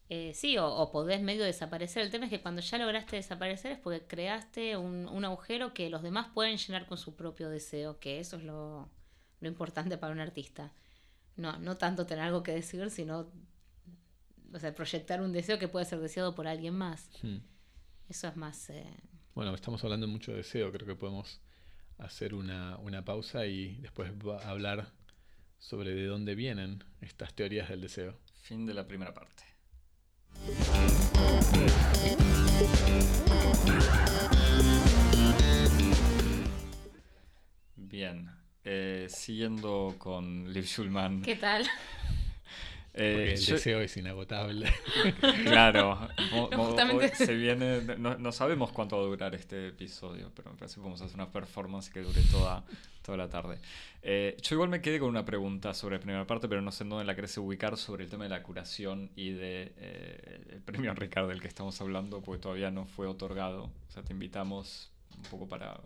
Eh, 0.09 0.33
sí, 0.35 0.57
o, 0.57 0.67
o 0.67 0.91
podés 0.91 1.21
medio 1.21 1.43
desaparecer. 1.43 2.03
El 2.03 2.11
tema 2.11 2.25
es 2.25 2.29
que 2.31 2.41
cuando 2.41 2.61
ya 2.61 2.77
lograste 2.77 3.15
desaparecer 3.15 3.71
es 3.71 3.79
porque 3.79 4.05
creaste 4.05 4.77
un, 4.77 5.07
un 5.07 5.25
agujero 5.25 5.73
que 5.73 5.89
los 5.89 6.03
demás 6.03 6.27
pueden 6.33 6.57
llenar 6.57 6.85
con 6.85 6.97
su 6.97 7.15
propio 7.15 7.49
deseo, 7.49 7.99
que 7.99 8.19
eso 8.19 8.37
es 8.37 8.43
lo, 8.43 8.89
lo 9.39 9.47
importante 9.47 9.97
para 9.97 10.13
un 10.13 10.19
artista. 10.19 10.73
No, 11.37 11.57
no 11.57 11.77
tanto 11.77 12.05
tener 12.05 12.23
algo 12.23 12.43
que 12.43 12.51
decir, 12.53 12.89
sino 12.91 13.31
o 14.53 14.59
sea, 14.59 14.73
proyectar 14.73 15.21
un 15.21 15.33
deseo 15.33 15.59
que 15.59 15.67
puede 15.67 15.85
ser 15.85 15.99
deseado 15.99 16.35
por 16.35 16.47
alguien 16.47 16.75
más. 16.75 17.09
Hmm. 17.23 17.37
Eso 18.07 18.27
es 18.27 18.37
más... 18.37 18.69
eh, 18.69 18.85
Bueno, 19.33 19.53
estamos 19.55 19.83
hablando 19.83 20.07
mucho 20.07 20.31
de 20.31 20.37
deseo, 20.37 20.71
creo 20.71 20.87
que 20.87 20.95
podemos 20.95 21.41
hacer 21.97 22.35
una, 22.35 22.77
una 22.77 23.03
pausa 23.03 23.47
y 23.47 23.77
después 23.77 24.11
va 24.11 24.41
a 24.43 24.49
hablar 24.49 24.91
sobre 25.57 25.95
de 25.95 26.05
dónde 26.05 26.35
vienen 26.35 26.83
estas 27.01 27.33
teorías 27.33 27.69
del 27.69 27.81
deseo. 27.81 28.19
Fin 28.43 28.65
de 28.65 28.73
la 28.75 28.87
primera 28.87 29.13
parte. 29.13 29.43
Bien. 37.75 38.29
eh, 38.63 39.07
siguiendo 39.09 39.95
con 39.97 40.51
Liv 40.51 40.65
Schulman. 40.65 41.21
¿Qué 41.21 41.35
tal? 41.35 41.65
Porque 42.97 43.25
eh, 43.29 43.33
el 43.33 43.39
yo- 43.41 43.55
deseo 43.55 43.81
es 43.81 43.97
inagotable. 43.97 44.71
Claro, 45.43 45.99
mo- 46.31 46.49
mo- 46.51 46.65
Justamente. 46.67 47.13
se 47.15 47.33
viene, 47.35 47.81
no, 47.97 48.17
no 48.17 48.31
sabemos 48.31 48.71
cuánto 48.71 48.95
va 48.97 49.03
a 49.03 49.05
durar 49.05 49.35
este 49.35 49.67
episodio, 49.69 50.31
pero 50.35 50.51
me 50.51 50.57
parece 50.57 50.75
que 50.75 50.81
vamos 50.81 51.01
a 51.01 51.05
hacer 51.05 51.15
una 51.15 51.29
performance 51.31 51.89
que 51.89 52.01
dure 52.01 52.21
toda, 52.31 52.63
toda 53.03 53.17
la 53.17 53.27
tarde. 53.29 53.57
Eh, 54.01 54.37
yo 54.41 54.55
igual 54.55 54.69
me 54.69 54.81
quedé 54.81 54.99
con 54.99 55.09
una 55.09 55.25
pregunta 55.25 55.73
sobre 55.73 55.95
la 55.97 56.01
primera 56.01 56.25
parte, 56.27 56.47
pero 56.47 56.61
no 56.61 56.71
sé 56.71 56.83
en 56.83 56.89
dónde 56.91 57.05
la 57.05 57.15
querés 57.15 57.37
ubicar, 57.37 57.75
sobre 57.77 58.05
el 58.05 58.09
tema 58.09 58.23
de 58.25 58.29
la 58.29 58.41
curación 58.43 59.11
y 59.15 59.31
de 59.31 59.73
eh, 59.77 60.45
el 60.53 60.61
premio 60.61 60.93
Ricardo 60.93 61.27
del 61.29 61.41
que 61.41 61.47
estamos 61.49 61.79
hablando, 61.81 62.21
porque 62.21 62.41
todavía 62.41 62.71
no 62.71 62.85
fue 62.85 63.07
otorgado. 63.07 63.63
O 63.65 63.91
sea, 63.91 64.03
te 64.03 64.13
invitamos 64.13 64.91
un 65.17 65.23
poco 65.23 65.47
para, 65.49 65.79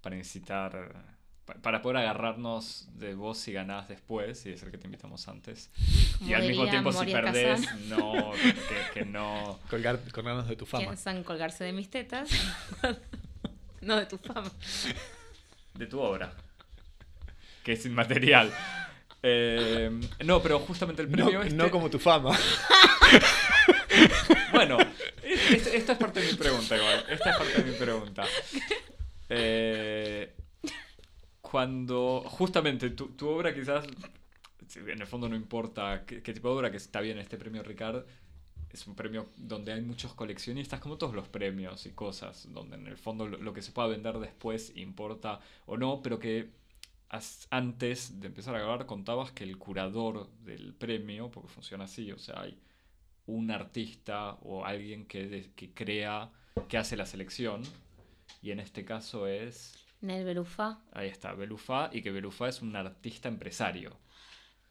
para 0.00 0.16
incitar... 0.16 1.15
pa- 1.46 1.54
Para 1.54 1.80
poder 1.80 1.98
agarrarnos 1.98 2.88
de 2.94 3.14
vos 3.14 3.38
si 3.38 3.52
ganás 3.52 3.88
después 3.88 4.44
y 4.46 4.50
decir 4.50 4.70
que 4.70 4.76
te 4.78 4.86
invitamos 4.86 5.26
antes. 5.28 5.70
Como 6.18 6.30
Y 6.30 6.34
al 6.34 6.42
mismo 6.46 6.68
tiempo, 6.68 6.92
si 6.92 7.06
perdés, 7.12 7.60
Kazan. 7.62 7.88
no, 7.88 8.32
que, 8.32 9.00
que 9.00 9.04
no. 9.06 9.58
Colgar, 9.70 9.98
colgarnos 10.12 10.48
de 10.48 10.56
tu 10.56 10.66
fama. 10.66 10.84
Piensan 10.84 11.22
colgarse 11.24 11.64
de 11.64 11.72
mis 11.72 11.88
tetas. 11.88 12.28
no 13.80 13.96
de 13.96 14.06
tu 14.06 14.18
fama. 14.18 14.50
De 15.74 15.86
tu 15.86 16.00
obra. 16.00 16.32
Que 17.64 17.72
es 17.72 17.86
inmaterial. 17.86 18.52
Eh, 19.22 19.90
no, 20.24 20.40
pero 20.42 20.60
justamente 20.60 21.02
el 21.02 21.10
No, 21.10 21.16
premio 21.24 21.42
este. 21.42 21.54
no 21.54 21.70
como 21.70 21.88
tu 21.90 21.98
fama. 21.98 22.36
Bueno, 24.52 24.78
es- 25.22 25.50
es- 25.50 25.66
esta 25.66 25.92
es 25.92 25.98
parte 25.98 26.20
de 26.20 26.28
mi 26.32 26.34
pregunta, 26.38 26.76
igual. 26.76 27.04
Esta 27.10 27.30
es 27.30 27.36
parte 27.36 27.62
de 27.62 27.70
mi 27.70 27.76
pregunta. 27.76 28.24
Eh, 29.28 30.34
cuando. 31.50 32.22
Justamente 32.26 32.90
tu, 32.90 33.08
tu 33.10 33.28
obra, 33.28 33.54
quizás. 33.54 33.86
En 34.74 35.00
el 35.00 35.06
fondo 35.06 35.28
no 35.28 35.36
importa 35.36 36.04
qué, 36.04 36.20
tipo 36.20 36.48
de 36.48 36.54
obra, 36.54 36.70
que 36.72 36.76
está 36.76 37.00
bien 37.00 37.18
este 37.18 37.36
premio 37.36 37.62
Ricard. 37.62 38.04
Es 38.70 38.86
un 38.86 38.96
premio 38.96 39.28
donde 39.36 39.72
hay 39.72 39.80
muchos 39.80 40.12
coleccionistas, 40.12 40.80
como 40.80 40.98
todos 40.98 41.14
los 41.14 41.28
premios 41.28 41.86
y 41.86 41.92
cosas, 41.92 42.48
donde 42.52 42.76
en 42.76 42.88
el 42.88 42.96
fondo 42.96 43.28
lo, 43.28 43.52
que 43.54 43.62
se 43.62 43.70
pueda 43.70 43.88
vender 43.88 44.18
después 44.18 44.72
importa 44.76 45.40
o 45.66 45.76
no, 45.76 46.02
pero 46.02 46.18
que 46.18 46.50
antes 47.50 48.20
de 48.20 48.26
empezar 48.26 48.56
a 48.56 48.58
grabar 48.58 48.84
contabas 48.84 49.30
que 49.30 49.44
el 49.44 49.56
curador 49.56 50.28
del 50.44 50.74
premio, 50.74 51.30
porque 51.30 51.48
funciona 51.48 51.84
así, 51.84 52.10
o 52.10 52.18
sea, 52.18 52.40
hay 52.40 52.58
un 53.26 53.50
artista 53.52 54.36
o 54.42 54.64
alguien 54.64 55.06
que, 55.06 55.52
que 55.54 55.72
crea, 55.72 56.30
que 56.68 56.76
hace 56.76 56.96
la 56.96 57.06
selección, 57.06 57.62
y 58.42 58.50
en 58.50 58.60
este 58.60 58.84
caso 58.84 59.28
es, 59.28 59.85
Nel 60.06 60.24
Berufá. 60.24 60.78
ahí 60.92 61.08
está, 61.08 61.32
Belufá, 61.34 61.90
y 61.92 62.02
que 62.02 62.10
Belufá 62.10 62.48
es 62.48 62.62
un 62.62 62.74
artista 62.76 63.28
empresario. 63.28 63.96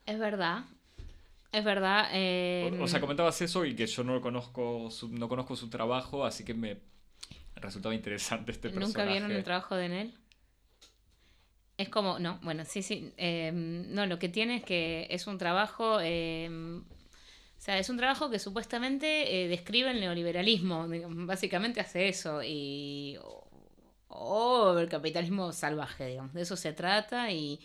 Es 0.06 0.18
verdad. 0.18 0.64
Es 1.52 1.64
verdad. 1.64 2.08
eh, 2.12 2.70
O, 2.80 2.84
o 2.84 2.88
sea, 2.88 3.00
comentabas 3.00 3.40
eso 3.42 3.64
y 3.64 3.74
que 3.74 3.86
yo 3.86 4.04
no 4.04 4.20
conozco 4.20 4.90
su, 4.90 5.08
no 5.08 5.28
conozco 5.28 5.56
su 5.56 5.68
trabajo, 5.70 6.24
así 6.24 6.44
que 6.44 6.54
me 6.54 6.78
resultaba 7.56 7.94
interesante 7.94 8.52
este 8.52 8.68
personaje. 8.70 8.86
¿Nunca 8.98 9.04
vieron 9.12 9.32
el 9.32 9.44
trabajo 9.44 9.74
de 9.76 9.88
Nel? 9.88 10.14
Es 11.78 11.88
como, 11.90 12.18
no, 12.18 12.38
bueno, 12.42 12.64
sí, 12.64 12.82
sí. 12.82 13.12
eh, 13.18 13.50
no, 13.54 14.06
lo 14.06 14.18
que 14.18 14.28
tiene 14.28 14.56
es 14.56 14.64
que 14.64 15.06
es 15.10 15.26
un 15.26 15.38
trabajo. 15.38 15.98
eh, 16.02 16.48
o 16.50 17.60
sea, 17.66 17.78
es 17.78 17.88
un 17.90 17.96
trabajo 17.96 18.30
que 18.30 18.38
supuestamente 18.38 19.44
eh, 19.44 19.48
describe 19.48 19.90
el 19.90 20.00
neoliberalismo. 20.00 20.86
Básicamente 21.26 21.80
hace 21.80 22.08
eso. 22.08 22.42
Y. 22.42 23.18
O, 24.08 24.72
o 24.74 24.78
el 24.78 24.88
capitalismo 24.88 25.52
salvaje, 25.52 26.06
digamos. 26.06 26.32
De 26.34 26.42
eso 26.42 26.56
se 26.56 26.72
trata. 26.72 27.30
Y. 27.32 27.60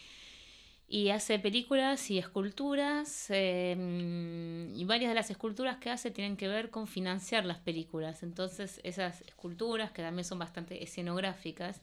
Y 0.88 1.10
hace 1.10 1.40
películas 1.40 2.12
y 2.12 2.18
esculturas. 2.18 3.28
eh, 3.30 4.72
y 4.76 4.84
varias 4.86 5.10
de 5.12 5.16
las 5.16 5.30
esculturas 5.32 5.78
que 5.78 5.90
hace 5.90 6.12
tienen 6.12 6.36
que 6.36 6.48
ver 6.50 6.70
con 6.70 6.86
financiar 6.88 7.46
las 7.46 7.60
películas. 7.60 8.24
Entonces, 8.24 8.82
esas 8.84 9.22
esculturas, 9.22 9.92
que 9.92 10.02
también 10.02 10.26
son 10.26 10.40
bastante 10.40 10.84
escenográficas, 10.84 11.82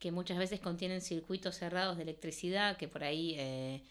que 0.00 0.10
muchas 0.12 0.38
veces 0.38 0.60
contienen 0.60 1.00
circuitos 1.00 1.56
cerrados 1.56 1.96
de 1.96 2.02
electricidad, 2.04 2.76
que 2.76 2.88
por 2.88 3.04
ahí, 3.04 3.34
eh, 3.38 3.82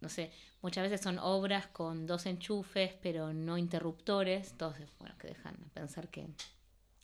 no 0.00 0.08
sé, 0.08 0.30
muchas 0.62 0.84
veces 0.84 1.00
son 1.00 1.18
obras 1.18 1.66
con 1.68 2.06
dos 2.06 2.26
enchufes, 2.26 2.94
pero 3.02 3.32
no 3.32 3.58
interruptores. 3.58 4.52
Entonces, 4.52 4.88
bueno, 5.00 5.16
que 5.18 5.28
dejan 5.28 5.56
pensar 5.74 6.08
que 6.10 6.28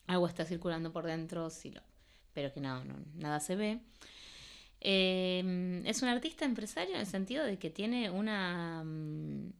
algo 0.07 0.27
está 0.29 0.45
circulando 0.45 0.93
por 0.93 1.05
dentro, 1.07 1.51
sí 1.51 1.71
lo, 1.73 1.83
pero 2.35 2.53
que 2.53 2.61
no, 2.61 2.83
nada 3.15 3.41
se 3.41 3.57
ve. 3.57 3.81
Eh, 4.81 5.83
es 5.87 6.03
un 6.03 6.09
artista 6.09 6.45
empresario 6.45 6.95
en 6.95 7.01
el 7.01 7.07
sentido 7.07 7.45
de 7.45 7.59
que 7.59 7.71
tiene 7.71 8.11
una, 8.11 8.83
mm, 8.85 9.53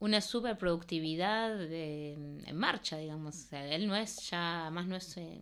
una 0.00 0.20
superproductividad 0.20 1.56
de- 1.56 2.12
en 2.44 2.56
marcha, 2.56 2.98
digamos. 2.98 3.50
Él 3.52 3.86
no 3.86 3.96
es 3.96 4.28
ya, 4.30 4.68
más 4.70 4.86
no 4.86 4.96
es, 4.96 5.16
eh, 5.16 5.40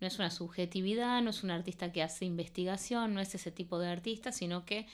no 0.00 0.06
es 0.06 0.18
una 0.18 0.30
subjetividad, 0.30 1.20
no 1.22 1.30
es 1.30 1.42
un 1.44 1.50
artista 1.50 1.92
que 1.92 2.02
hace 2.02 2.24
investigación, 2.24 3.14
no 3.14 3.20
es 3.20 3.34
ese 3.34 3.50
tipo 3.52 3.78
de 3.78 3.88
artista, 3.88 4.32
sino 4.32 4.64
que 4.64 4.86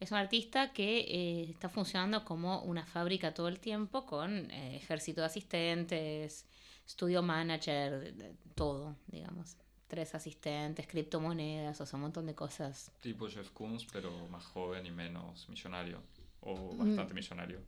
es 0.00 0.10
un 0.10 0.16
artista 0.18 0.72
que 0.72 1.00
eh, 1.00 1.50
está 1.50 1.68
funcionando 1.68 2.24
como 2.24 2.62
una 2.62 2.86
fábrica 2.86 3.34
todo 3.34 3.48
el 3.48 3.60
tiempo 3.60 4.06
con 4.06 4.50
eh, 4.50 4.76
ejército 4.76 5.20
de 5.20 5.26
asistentes, 5.26 6.46
estudio 6.86 7.22
manager, 7.22 8.14
todo, 8.54 8.96
digamos. 9.08 9.56
Tres 9.94 10.12
asistentes, 10.16 10.88
criptomonedas, 10.88 11.80
o 11.80 11.86
sea, 11.86 11.96
un 11.96 12.02
montón 12.02 12.26
de 12.26 12.34
cosas. 12.34 12.90
Tipo 13.00 13.28
Jeff 13.28 13.50
Koons, 13.52 13.86
pero 13.92 14.10
más 14.28 14.44
joven 14.44 14.84
y 14.86 14.90
menos 14.90 15.48
millonario. 15.48 16.00
O 16.40 16.74
bastante 16.76 17.12
Mm. 17.12 17.16
millonario. 17.16 17.60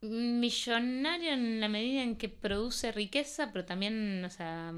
Millonario 0.00 1.32
en 1.34 1.60
la 1.60 1.68
medida 1.68 2.02
en 2.02 2.16
que 2.16 2.30
produce 2.30 2.90
riqueza, 2.92 3.50
pero 3.52 3.66
también, 3.66 4.24
o 4.24 4.30
sea, 4.30 4.72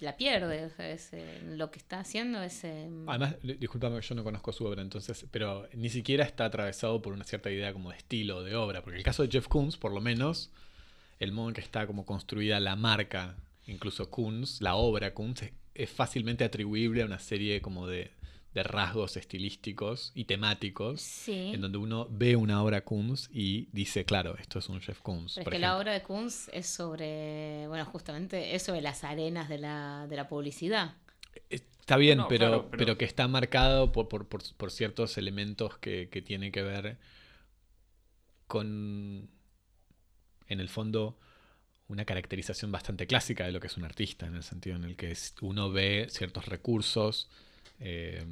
la 0.00 0.16
pierde. 0.16 0.64
O 0.64 0.70
sea, 0.70 0.90
es, 0.90 1.12
eh, 1.12 1.40
lo 1.44 1.70
que 1.70 1.78
está 1.78 2.00
haciendo 2.00 2.42
es... 2.42 2.64
eh, 2.64 2.90
Además, 3.06 3.36
di- 3.42 3.54
discúlpame, 3.54 4.00
yo 4.00 4.14
no 4.16 4.24
conozco 4.24 4.52
su 4.52 4.64
obra, 4.66 4.82
entonces, 4.82 5.26
pero 5.30 5.68
ni 5.74 5.88
siquiera 5.90 6.24
está 6.24 6.46
atravesado 6.46 7.00
por 7.02 7.12
una 7.12 7.22
cierta 7.24 7.52
idea 7.52 7.72
como 7.72 7.90
de 7.90 7.98
estilo 7.98 8.42
de 8.42 8.56
obra, 8.56 8.82
porque 8.82 8.98
el 8.98 9.04
caso 9.04 9.22
de 9.22 9.28
Jeff 9.30 9.46
Koons, 9.46 9.76
por 9.76 9.92
lo 9.92 10.00
menos, 10.00 10.50
el 11.20 11.30
modo 11.30 11.48
en 11.50 11.54
que 11.54 11.60
está 11.60 11.86
como 11.86 12.04
construida 12.04 12.58
la 12.58 12.74
marca, 12.74 13.36
incluso 13.68 14.10
Koons, 14.10 14.60
la 14.60 14.74
obra 14.74 15.14
Koons, 15.14 15.44
es, 15.76 15.90
fácilmente 15.90 16.44
atribuible 16.44 17.02
a 17.02 17.06
una 17.06 17.18
serie 17.18 17.60
como 17.60 17.86
de, 17.86 18.10
de 18.54 18.62
rasgos 18.62 19.16
estilísticos 19.16 20.12
y 20.14 20.24
temáticos, 20.24 21.00
sí. 21.02 21.50
en 21.54 21.60
donde 21.60 21.78
uno 21.78 22.06
ve 22.10 22.36
una 22.36 22.62
obra 22.62 22.82
Koons 22.84 23.28
y 23.32 23.68
dice, 23.72 24.04
claro, 24.04 24.36
esto 24.38 24.58
es 24.58 24.68
un 24.68 24.80
Jeff 24.80 25.00
Koons. 25.02 25.34
Pero 25.36 25.50
es 25.50 25.52
que 25.54 25.58
la 25.58 25.76
obra 25.78 25.92
de 25.92 26.02
Kunz 26.02 26.48
es 26.52 26.66
sobre, 26.66 27.66
bueno, 27.68 27.84
justamente 27.84 28.54
es 28.54 28.62
sobre 28.62 28.80
las 28.80 29.04
arenas 29.04 29.48
de 29.48 29.58
la, 29.58 30.06
de 30.08 30.16
la 30.16 30.28
publicidad. 30.28 30.94
Está 31.50 31.96
bien, 31.98 32.18
No, 32.18 32.28
pero, 32.28 32.46
claro, 32.46 32.68
pero... 32.70 32.78
pero- 32.78 32.98
que 32.98 33.04
está 33.04 33.28
marcado 33.28 33.92
por, 33.92 34.08
por, 34.08 34.26
por- 34.26 34.42
por 34.56 34.70
ciertos 34.72 35.18
elementos 35.18 35.76
que, 35.78 36.08
que 36.08 36.22
tienen 36.22 36.50
que 36.50 36.62
ver 36.62 36.96
con, 38.46 39.28
en 40.48 40.60
el 40.60 40.68
fondo, 40.68 41.18
una 41.88 42.04
caracterización 42.04 42.72
bastante 42.72 43.06
clásica 43.06 43.44
de 43.44 43.52
lo 43.52 43.60
que 43.60 43.68
es 43.68 43.76
un 43.76 43.84
artista, 43.84 44.26
en 44.26 44.34
el 44.34 44.42
sentido 44.42 44.76
en 44.76 44.84
el 44.84 44.96
que 44.96 45.10
es- 45.12 45.34
uno 45.40 45.70
ve 45.70 46.06
ciertos 46.10 46.46
recursos 46.46 47.28
eh, 47.78 48.24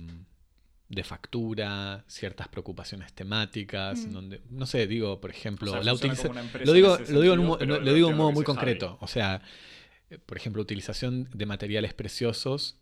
de 0.88 1.04
factura, 1.04 2.04
ciertas 2.08 2.48
preocupaciones 2.48 3.12
temáticas, 3.12 4.04
en 4.04 4.10
Mm. 4.10 4.12
donde, 4.14 4.40
no 4.50 4.64
sé, 4.66 4.86
digo, 4.86 5.20
por 5.20 5.30
ejemplo, 5.30 5.70
O 5.70 5.74
sea, 5.74 5.82
la 5.82 5.92
utiliza- 5.94 6.28
lo 6.64 6.72
digo, 6.72 6.98
lo 7.08 7.20
digo, 7.20 7.34
en 7.34 7.40
un, 7.70 7.84
lo 7.84 7.92
digo 7.94 8.08
un 8.08 8.16
modo 8.16 8.32
muy 8.32 8.44
sabe. 8.44 8.56
concreto. 8.56 8.98
O 9.00 9.06
sea, 9.06 9.40
por 10.26 10.36
ejemplo, 10.36 10.62
utilización 10.62 11.28
de 11.34 11.46
materiales 11.46 11.94
preciosos, 11.94 12.76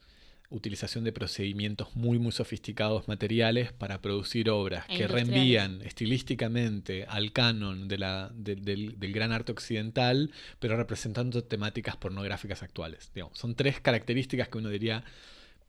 utilización 0.53 1.03
de 1.05 1.12
procedimientos 1.12 1.96
muy, 1.96 2.18
muy 2.18 2.30
sofisticados 2.32 3.09
materiales 3.09 3.72
para 3.72 4.00
producir 4.00 4.50
obras 4.50 4.84
E 4.88 4.96
que 4.98 5.09
reenvían 5.09 5.80
estilísticamente 5.82 7.05
al 7.07 7.32
canon 7.32 7.88
de 7.88 7.98
la, 7.98 8.30
de- 8.34 8.57
del, 8.57 8.98
del 8.98 9.12
gran 9.12 9.32
arte 9.32 9.53
occidental, 9.53 10.30
pero 10.61 10.76
representando 10.76 11.42
temáticas 11.44 11.96
pornográficas 11.96 12.62
actuales. 12.62 13.11
Digamos, 13.14 13.38
son 13.38 13.55
tres 13.55 13.80
características 13.80 14.48
que 14.48 14.59
uno 14.59 14.68
diría 14.68 15.05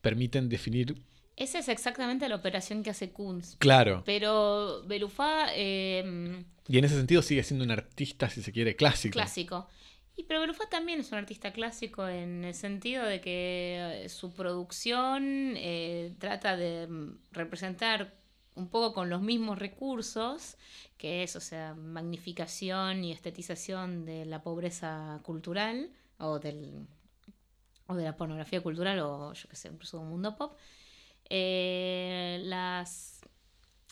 permiten 0.00 0.48
definir 0.48 1.00
Esa 1.36 1.58
es 1.58 1.68
exactamente 1.68 2.28
la 2.28 2.36
operación 2.36 2.82
que 2.82 2.90
hace 2.90 3.10
Kunz. 3.10 3.56
claro. 3.58 4.02
Pero 4.06 4.84
Belufá, 4.86 5.46
eh, 5.56 6.44
Y 6.68 6.78
en 6.78 6.84
ese 6.84 6.96
sentido 6.96 7.22
sigue 7.22 7.42
siendo 7.42 7.64
un 7.64 7.70
artista, 7.70 8.28
si 8.30 8.42
se 8.42 8.52
quiere, 8.52 8.76
clásico. 8.76 9.14
clásico. 9.14 9.68
Y 10.16 10.24
pero 10.24 10.44
también 10.70 11.00
es 11.00 11.10
un 11.12 11.18
artista 11.18 11.52
clásico 11.52 12.08
en 12.08 12.44
el 12.44 12.54
sentido 12.54 13.04
de 13.04 13.20
que 13.20 14.04
eh, 14.04 14.08
su 14.08 14.32
producción 14.32 15.54
eh, 15.56 16.14
trata 16.18 16.56
de 16.56 16.86
mm, 16.86 17.18
representar 17.32 18.14
un 18.54 18.68
poco 18.68 18.94
con 18.94 19.10
los 19.10 19.20
mismos 19.20 19.58
recursos, 19.58 20.56
que 20.96 21.24
es, 21.24 21.34
o 21.36 21.40
sea, 21.40 21.74
magnificación 21.74 23.04
y 23.04 23.12
estetización 23.12 24.04
de 24.04 24.24
la 24.24 24.42
pobreza 24.42 25.20
cultural 25.24 25.90
o 26.18 26.38
del 26.38 26.86
o 27.86 27.94
de 27.96 28.04
la 28.04 28.16
pornografía 28.16 28.62
cultural 28.62 28.98
o 29.00 29.32
yo 29.34 29.48
qué 29.48 29.56
sé, 29.56 29.68
incluso 29.68 29.98
del 29.98 30.08
mundo 30.08 30.36
pop. 30.36 30.56
Eh, 31.28 32.40
las 32.44 33.20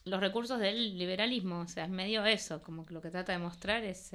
los 0.05 0.20
recursos 0.20 0.59
del 0.59 0.99
liberalismo, 0.99 1.61
o 1.61 1.68
sea, 1.68 1.85
es 1.85 1.91
medio 1.91 2.25
eso, 2.25 2.62
como 2.62 2.85
que 2.87 2.95
lo 2.95 3.01
que 3.01 3.11
trata 3.11 3.33
de 3.33 3.39
mostrar 3.39 3.85
es 3.85 4.12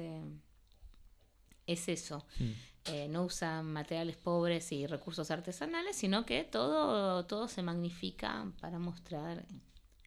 es 1.68 1.88
eso. 1.88 2.26
Mm. 2.38 2.50
Eh, 2.86 3.08
no 3.08 3.24
usa 3.24 3.62
materiales 3.62 4.16
pobres 4.16 4.72
y 4.72 4.86
recursos 4.86 5.30
artesanales, 5.30 5.94
sino 5.94 6.24
que 6.24 6.42
todo, 6.44 7.24
todo 7.26 7.46
se 7.46 7.62
magnifica 7.62 8.50
para 8.60 8.78
mostrar, 8.78 9.44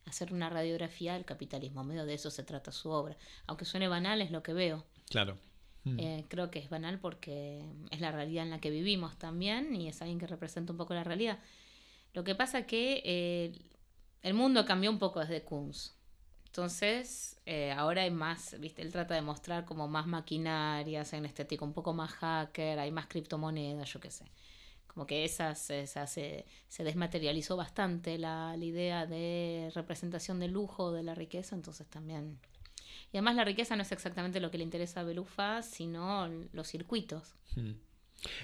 hacer 0.05 0.33
una 0.33 0.49
radiografía 0.49 1.13
del 1.13 1.23
capitalismo. 1.23 1.83
Medio 1.83 2.05
de 2.05 2.15
eso 2.15 2.31
se 2.31 2.43
trata 2.43 2.71
su 2.71 2.89
obra. 2.89 3.15
Aunque 3.45 3.65
suene 3.65 3.87
banal, 3.87 4.21
es 4.21 4.31
lo 4.31 4.41
que 4.41 4.53
veo. 4.53 4.83
Claro. 5.09 5.37
Mm. 5.83 5.99
Eh, 5.99 6.25
creo 6.27 6.51
que 6.51 6.59
es 6.59 6.69
banal 6.69 6.99
porque 6.99 7.63
es 7.91 8.01
la 8.01 8.11
realidad 8.11 8.43
en 8.43 8.51
la 8.51 8.59
que 8.59 8.69
vivimos 8.69 9.17
también 9.17 9.75
y 9.75 9.87
es 9.87 10.01
alguien 10.01 10.19
que 10.19 10.27
representa 10.27 10.73
un 10.73 10.77
poco 10.77 10.93
la 10.93 11.03
realidad. 11.03 11.39
Lo 12.13 12.23
que 12.23 12.35
pasa 12.35 12.65
que 12.65 13.01
eh, 13.05 13.53
el 14.21 14.33
mundo 14.33 14.65
cambió 14.65 14.89
un 14.89 14.99
poco 14.99 15.19
desde 15.19 15.43
Kunz. 15.43 15.93
Entonces, 16.51 17.39
eh, 17.45 17.71
ahora 17.71 18.01
hay 18.01 18.11
más, 18.11 18.59
viste, 18.59 18.81
él 18.81 18.91
trata 18.91 19.15
de 19.15 19.21
mostrar 19.21 19.63
como 19.63 19.87
más 19.87 20.05
maquinarias 20.05 21.13
en 21.13 21.23
estética, 21.23 21.63
un 21.63 21.71
poco 21.71 21.93
más 21.93 22.11
hacker, 22.11 22.77
hay 22.77 22.91
más 22.91 23.07
criptomonedas, 23.07 23.93
yo 23.93 24.01
qué 24.01 24.11
sé. 24.11 24.25
Como 24.87 25.07
que 25.07 25.23
esas, 25.23 25.69
esas 25.69 26.11
se, 26.11 26.45
se 26.67 26.83
desmaterializó 26.83 27.55
bastante 27.55 28.17
la, 28.17 28.57
la 28.57 28.65
idea 28.65 29.05
de 29.05 29.71
representación 29.73 30.41
del 30.41 30.51
lujo, 30.51 30.91
de 30.91 31.03
la 31.03 31.15
riqueza, 31.15 31.55
entonces 31.55 31.87
también... 31.87 32.37
Y 33.13 33.17
además 33.17 33.37
la 33.37 33.45
riqueza 33.45 33.77
no 33.77 33.83
es 33.83 33.91
exactamente 33.93 34.41
lo 34.41 34.51
que 34.51 34.57
le 34.57 34.65
interesa 34.65 34.99
a 34.99 35.03
Belufa, 35.03 35.61
sino 35.61 36.27
los 36.51 36.67
circuitos. 36.67 37.33
Mm. 37.55 37.71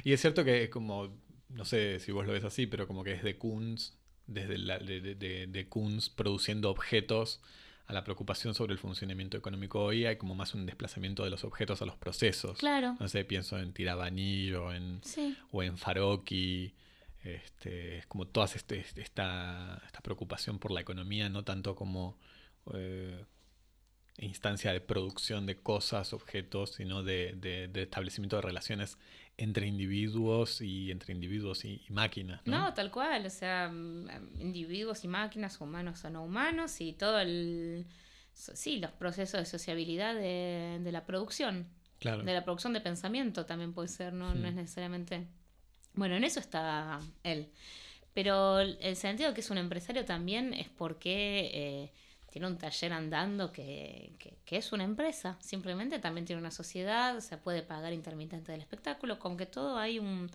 Y 0.06 0.14
es 0.14 0.22
cierto 0.22 0.46
que 0.46 0.70
como, 0.70 1.10
no 1.50 1.66
sé 1.66 2.00
si 2.00 2.14
vos 2.14 2.26
lo 2.26 2.32
ves 2.32 2.46
así, 2.46 2.68
pero 2.68 2.88
como 2.88 3.04
que 3.04 3.12
es 3.12 3.24
de 3.24 3.38
Kunz, 3.38 3.98
desde 4.28 4.58
la, 4.58 4.80
de, 4.80 5.02
de, 5.02 5.16
de, 5.16 5.48
de 5.48 5.68
Kunz 5.68 6.08
produciendo 6.10 6.72
objetos 6.72 7.42
a 7.88 7.94
la 7.94 8.04
preocupación 8.04 8.54
sobre 8.54 8.74
el 8.74 8.80
funcionamiento 8.80 9.38
económico 9.38 9.82
hoy, 9.82 10.06
hay 10.06 10.18
como 10.18 10.36
más 10.36 10.54
un 10.54 10.66
desplazamiento 10.66 11.24
de 11.24 11.30
los 11.30 11.44
objetos 11.46 11.82
a 11.82 11.86
los 11.86 11.96
procesos. 11.96 12.58
Claro. 12.58 12.98
No 13.00 13.08
sé, 13.08 13.24
pienso 13.24 13.58
en 13.58 13.72
Tirabanillo 13.74 14.74
en, 14.74 15.00
Sí. 15.04 15.36
o 15.52 15.64
en 15.64 15.78
Faroki. 15.78 16.74
Este, 17.24 17.98
es 18.00 18.06
como 18.08 18.28
toda 18.28 18.46
este, 18.46 18.80
esta, 18.96 19.82
esta 19.86 20.02
preocupación 20.02 20.60
por 20.60 20.72
la 20.72 20.82
economía, 20.82 21.30
no 21.30 21.44
tanto 21.44 21.76
como 21.76 22.18
eh, 22.74 23.24
instancia 24.18 24.72
de 24.74 24.82
producción 24.82 25.46
de 25.46 25.56
cosas, 25.58 26.14
objetos, 26.14 26.74
sino 26.74 27.04
de, 27.04 27.34
de, 27.38 27.68
de 27.68 27.84
establecimiento 27.84 28.36
de 28.38 28.42
relaciones 28.44 28.98
entre 29.38 29.68
individuos 29.68 30.62
y 30.62 30.92
entre 30.92 31.14
individuos 31.14 31.64
y, 31.64 31.82
y 31.88 31.94
máquinas. 31.94 32.42
¿no? 32.46 32.60
¿no? 32.60 32.74
tal 32.74 32.92
cual, 32.92 33.26
o 33.26 33.30
sea, 33.30 33.70
mm, 33.70 34.42
individuos 34.42 35.04
y 35.04 35.08
máquinas, 35.08 35.62
humanos 35.62 36.04
o 36.04 36.10
no 36.10 36.24
humanos, 36.24 36.82
y 36.82 36.94
todo 36.94 37.20
el... 37.20 37.86
Sí, 38.34 38.78
los 38.78 38.92
procesos 38.92 39.40
de 39.40 39.46
sociabilidad 39.46 40.14
de, 40.14 40.80
de 40.84 40.92
la 40.92 41.06
producción, 41.06 41.68
claro. 42.00 42.24
de 42.24 42.34
la 42.34 42.44
producción 42.44 42.74
de 42.74 42.82
pensamiento 42.82 43.46
también 43.46 43.74
puede 43.74 43.88
ser, 43.88 44.14
no, 44.14 44.34
no 44.34 44.48
es 44.48 44.54
necesariamente... 44.54 45.28
Bueno, 45.94 46.16
en 46.16 46.24
eso 46.24 46.40
está 46.40 47.00
él. 47.24 47.50
Pero 48.14 48.60
el 48.60 48.78
el 48.82 48.96
sentido 48.96 49.30
de 49.30 49.36
que 49.36 49.42
es 49.42 49.50
un 49.50 49.58
empresario 49.58 50.06
también 50.06 50.54
es 50.54 50.70
porque 50.70 51.52
eh, 51.54 51.92
tiene 52.38 52.52
un 52.54 52.58
taller 52.60 52.94
andando 52.94 53.52
que, 53.52 54.14
que- 54.20 54.38
que 54.46 54.58
es 54.58 54.72
una 54.72 54.84
empresa. 54.84 55.38
Simplemente 55.42 55.98
también 55.98 56.26
tiene 56.26 56.40
una 56.40 56.52
sociedad, 56.52 57.20
se 57.20 57.36
puede 57.38 57.64
pagar 57.64 57.94
intermitente 57.94 58.52
del 58.52 58.62
espectáculo, 58.62 59.18
como 59.18 59.38
que 59.38 59.48
todo 59.48 59.80
hay 59.80 59.98
un, 59.98 60.30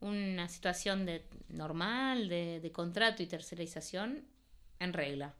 una 0.00 0.48
situación 0.48 1.06
de 1.06 1.24
normal 1.48 2.28
de, 2.28 2.58
de 2.60 2.72
contrato 2.72 3.22
y 3.22 3.26
tercerización 3.26 4.24
en 4.80 4.92
regla. 4.92 5.34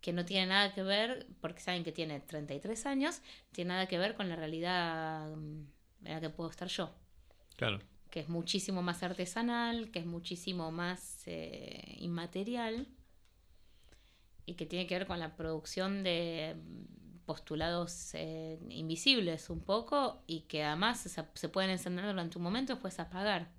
Que 0.00 0.14
no 0.14 0.24
tiene 0.24 0.46
nada 0.46 0.72
que 0.72 0.82
ver, 0.82 1.26
porque 1.42 1.60
saben 1.60 1.84
que 1.84 1.92
tiene 1.92 2.20
33 2.20 2.86
años, 2.86 3.20
tiene 3.52 3.68
nada 3.68 3.86
que 3.86 3.98
ver 3.98 4.14
con 4.14 4.30
la 4.30 4.36
realidad 4.36 5.28
mm, 5.36 5.60
en 6.06 6.12
la 6.14 6.20
que 6.22 6.30
puedo 6.30 6.48
estar 6.48 6.68
yo 6.68 6.90
Claro. 7.56 7.80
que 8.10 8.20
es 8.20 8.28
muchísimo 8.30 8.80
más 8.80 9.02
artesanal, 9.02 9.90
que 9.90 9.98
es 9.98 10.06
muchísimo 10.06 10.72
más 10.72 11.22
eh, 11.26 11.96
inmaterial 11.98 12.86
y 14.46 14.54
que 14.54 14.66
tiene 14.66 14.86
que 14.86 14.98
ver 14.98 15.06
con 15.06 15.18
la 15.18 15.36
producción 15.36 16.02
de 16.02 16.56
mm, 16.56 17.24
postulados 17.26 18.10
eh, 18.14 18.58
invisibles 18.68 19.48
un 19.50 19.60
poco 19.60 20.22
y 20.26 20.40
que 20.42 20.62
además 20.64 21.00
se, 21.00 21.24
se 21.34 21.48
pueden 21.48 21.70
encender 21.70 22.04
durante 22.06 22.38
un 22.38 22.44
momento 22.44 22.72
y 22.72 22.74
después 22.76 22.98
apagar. 23.00 23.50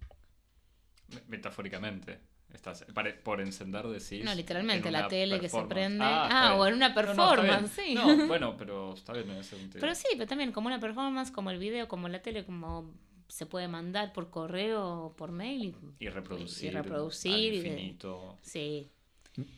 Me- 1.10 1.22
Metafóricamente. 1.28 2.20
Estás, 2.54 2.86
por 3.24 3.42
encender 3.42 3.86
decís. 3.88 4.24
No, 4.24 4.34
literalmente, 4.34 4.88
en 4.88 4.94
la 4.94 5.10
tele 5.10 5.42
que 5.42 5.50
se 5.50 5.62
prende. 5.64 6.06
Ah, 6.06 6.50
bien. 6.52 6.62
o 6.62 6.68
en 6.68 6.74
una 6.76 6.90
No, 6.90 6.96
no, 6.96 7.02
performance, 7.02 7.76
bien. 7.86 7.88
sí. 8.08 8.18
No, 8.18 8.28
bueno, 8.28 8.56
pero 8.58 8.94
está 8.94 9.12
bien 9.12 9.30
en 9.30 9.38
ese 9.38 9.58
sentido. 9.58 9.82
Pero 9.82 9.94
sí, 9.94 10.06
pero 10.14 10.26
también 10.28 10.54
como 10.54 10.68
una 10.68 10.80
performance, 10.80 11.32
como 11.32 11.50
el 11.52 11.58
video, 11.60 11.90
como 11.90 12.08
la 12.08 12.22
tele, 12.22 12.46
como 12.46 12.94
se 13.28 13.46
puede 13.46 13.68
mandar 13.68 14.14
por 14.14 14.30
correo 14.30 15.06
o 15.08 15.16
por 15.18 15.32
mail. 15.32 15.76
Y, 16.00 16.08
reproducir. 16.08 16.72
Y 16.72 16.76
reproducir. 16.76 17.34
Al 17.34 17.56
infinito. 17.56 18.38
sí. 18.42 18.90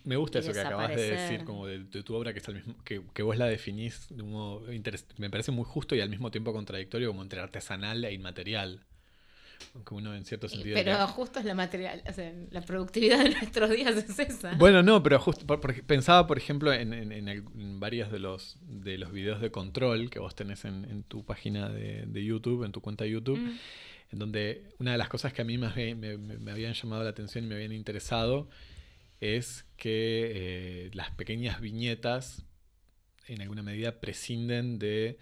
Me 0.04 0.16
gusta 0.16 0.40
eso 0.40 0.52
que 0.52 0.60
acabas 0.60 0.96
de 0.96 1.12
decir, 1.12 1.44
como 1.44 1.68
de, 1.68 1.80
tu 1.80 2.16
obra, 2.16 2.34
que, 2.34 2.40
es 2.40 2.48
el 2.48 2.56
mismo, 2.56 2.76
que, 2.84 3.02
que, 3.14 3.24
vos 3.24 3.38
la 3.38 3.46
definís 3.46 4.08
de 4.10 4.24
un 4.24 4.32
modo 4.32 4.64
me 5.18 5.30
parece 5.30 5.52
muy 5.52 5.66
justo 5.66 5.96
y 5.96 6.02
al 6.02 6.10
mismo 6.10 6.32
tiempo 6.32 6.52
contradictorio 6.54 7.10
como 7.10 7.22
entre 7.22 7.40
artesanal 7.40 8.04
e 8.04 8.14
inmaterial. 8.14 8.84
Aunque 9.74 9.96
uno 9.96 10.16
en 10.16 10.24
cierto 10.26 10.48
sentido... 10.48 10.76
Pero 10.76 11.08
justo 11.08 11.40
es 11.40 11.46
la 11.46 11.56
material, 11.56 12.04
o 12.08 12.14
sea, 12.14 12.32
la 12.52 12.62
productividad 12.62 13.24
de 13.24 13.30
nuestros 13.32 13.70
días 13.70 13.96
es 13.96 14.20
esa. 14.20 14.56
Bueno, 14.56 14.82
no, 14.84 15.02
pero 15.04 15.20
justo 15.20 15.46
porque 15.46 15.84
pensaba, 15.84 16.26
por 16.28 16.38
ejemplo, 16.38 16.74
en, 16.74 16.94
en, 16.94 17.28
en, 17.28 17.80
varios 17.80 18.12
de 18.12 18.20
los, 18.20 18.58
de 18.62 18.98
los 18.98 19.12
videos 19.12 19.42
de 19.42 19.52
control 19.52 20.10
que 20.10 20.20
vos 20.20 20.36
tenés 20.36 20.66
en, 20.66 21.04
tu 21.04 21.24
página 21.26 21.70
de, 21.70 22.06
de, 22.06 22.24
YouTube, 22.24 22.64
en 22.64 22.72
tu 22.72 22.82
cuenta 22.82 23.04
de 23.04 23.12
YouTube, 23.12 23.40
mm. 23.40 23.58
en 24.14 24.20
donde 24.20 24.64
una 24.80 24.92
de 24.92 24.98
las 24.98 25.10
cosas 25.10 25.34
que 25.34 25.42
a 25.42 25.46
mí 25.46 25.58
más 25.58 25.76
me, 25.76 25.96
me, 25.96 26.18
me 26.18 26.52
habían 26.52 26.74
llamado 26.74 27.04
la 27.04 27.10
atención 27.10 27.46
y 27.46 27.48
me 27.48 27.56
habían 27.56 27.72
interesado 27.72 28.50
es 29.20 29.66
que 29.78 30.88
eh, 30.88 30.90
las 30.94 31.12
pequeñas 31.12 31.62
viñetas 31.62 32.44
en 33.28 33.42
alguna 33.42 33.64
medida 33.64 34.00
prescinden 34.00 34.80
de 34.80 35.18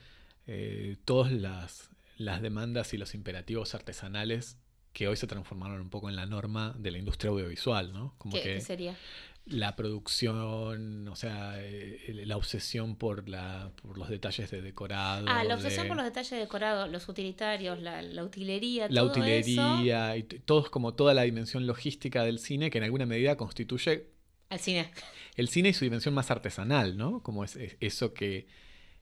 eh, 0.47 0.97
todas 1.05 1.31
las, 1.31 1.89
demandas 2.17 2.93
y 2.93 2.97
los 2.97 3.13
imperativos 3.13 3.75
artesanales 3.75 4.57
que 4.93 5.07
hoy 5.09 5.17
se 5.17 5.27
transformaron 5.27 5.81
un 5.81 5.89
poco 5.89 6.09
en 6.09 6.15
la 6.15 6.25
norma 6.25 6.73
de 6.77 6.91
la 6.91 6.97
industria 6.97 7.31
audiovisual, 7.31 7.91
¿no? 7.91 8.15
Como 8.17 8.33
¿Qué, 8.33 8.61
sería? 8.61 8.95
La 9.45 9.75
producción, 9.75 11.07
o 11.09 11.15
sea, 11.15 11.55
eh, 11.57 12.23
la 12.25 12.37
obsesión 12.37 12.95
por, 12.95 13.27
la, 13.27 13.71
por 13.81 13.97
los 13.97 14.07
detalles 14.07 14.49
de 14.49 14.61
decorado. 14.61 15.25
Ah, 15.27 15.43
la 15.43 15.55
obsesión 15.55 15.87
por 15.87 15.97
los 15.97 16.05
detalles 16.05 16.31
de 16.31 16.37
decorado, 16.37 16.87
los 16.87 17.09
utilitarios, 17.09 17.81
la, 17.81 18.01
utilería, 18.23 18.87
la 18.89 19.03
utilería 19.03 20.15
y 20.15 20.23
todo 20.23 20.71
como 20.71 20.93
toda 20.93 21.13
la 21.13 21.23
dimensión 21.23 21.67
logística 21.67 22.23
del 22.23 22.39
cine 22.39 22.69
que 22.69 22.77
en 22.77 22.85
alguna 22.85 23.05
medida 23.05 23.35
constituye 23.35 24.14
al 24.49 24.59
cine. 24.59 24.91
El 25.35 25.47
cine 25.47 25.69
y 25.69 25.73
su 25.73 25.85
dimensión 25.85 26.13
más 26.13 26.31
artesanal, 26.31 26.97
¿no? 26.97 27.21
Como 27.21 27.43
es, 27.43 27.57
eso 27.79 28.13
que, 28.13 28.47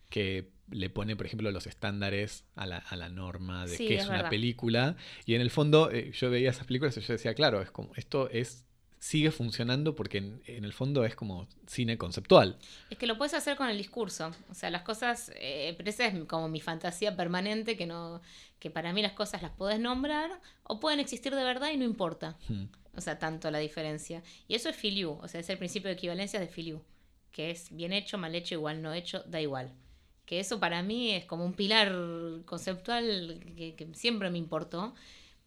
que, 0.10 0.52
le 0.72 0.90
pone, 0.90 1.16
por 1.16 1.26
ejemplo, 1.26 1.52
los 1.52 1.68
estándares 1.68 2.46
a 2.56 2.66
la, 2.66 2.78
a 2.78 2.96
la 2.96 3.10
norma 3.10 3.66
de 3.66 3.78
qué 3.78 3.96
es, 3.96 4.08
una 4.08 4.30
película. 4.30 4.96
Y 5.26 5.36
en 5.36 5.42
el 5.42 5.52
fondo, 5.52 5.92
eh, 5.92 6.12
yo 6.14 6.32
veía 6.32 6.50
esas 6.50 6.66
películas 6.66 6.98
y 6.98 7.02
yo 7.02 7.14
decía, 7.14 7.34
claro, 7.34 7.62
es 7.62 7.70
como, 7.70 7.94
esto 7.96 8.30
es 8.30 8.66
sigue 9.04 9.32
funcionando 9.32 9.96
porque 9.96 10.20
en, 10.20 10.42
el 10.46 10.72
fondo 10.72 11.04
es 11.04 11.14
como 11.14 11.46
cine 11.68 11.98
conceptual. 11.98 12.58
Es 12.90 12.98
que 12.98 13.06
lo 13.06 13.18
puedes 13.18 13.34
hacer 13.34 13.58
con 13.58 13.68
el 13.68 13.78
discurso. 13.78 14.32
O 14.50 14.54
sea, 14.54 14.70
las 14.70 14.84
cosas, 14.84 15.30
eh, 15.36 15.74
pero 15.76 15.90
esa 15.90 16.06
es 16.06 16.24
como 16.24 16.48
mi 16.48 16.62
fantasía 16.62 17.14
permanente, 17.14 17.76
que 17.76 17.86
no 17.86 18.22
que 18.60 18.72
para 18.72 18.94
mí 18.94 19.02
las 19.02 19.12
cosas 19.12 19.42
las 19.42 19.52
puedes 19.52 19.78
nombrar 19.78 20.32
o 20.64 20.80
pueden 20.80 21.02
existir 21.02 21.36
de 21.36 21.44
verdad 21.44 21.72
y 21.72 21.76
no 21.76 21.84
importa. 21.84 22.38
Hmm. 22.48 22.68
O 22.96 23.02
sea, 23.02 23.20
tanto 23.20 23.52
la 23.52 23.58
diferencia. 23.58 24.24
Y 24.48 24.56
eso 24.56 24.70
es 24.70 24.76
filiu, 24.78 25.20
o 25.22 25.28
sea, 25.28 25.42
es 25.42 25.50
el 25.50 25.58
principio 25.58 25.90
de 25.90 25.96
equivalencia 25.96 26.40
de 26.40 26.48
filiu, 26.48 26.82
que 27.34 27.52
es 27.52 27.76
bien 27.76 27.92
hecho, 27.92 28.18
mal 28.18 28.34
hecho, 28.36 28.56
igual, 28.56 28.82
no 28.82 28.94
hecho, 28.94 29.22
da 29.28 29.42
igual. 29.42 29.74
Que 30.26 30.40
eso 30.40 30.62
para 30.62 30.82
mí 30.82 31.12
es 31.12 31.26
como 31.26 31.44
un 31.44 31.56
pilar 31.56 31.94
conceptual 32.46 33.42
que, 33.58 33.76
que 33.76 33.94
siempre 33.96 34.30
me 34.30 34.38
importó 34.38 34.96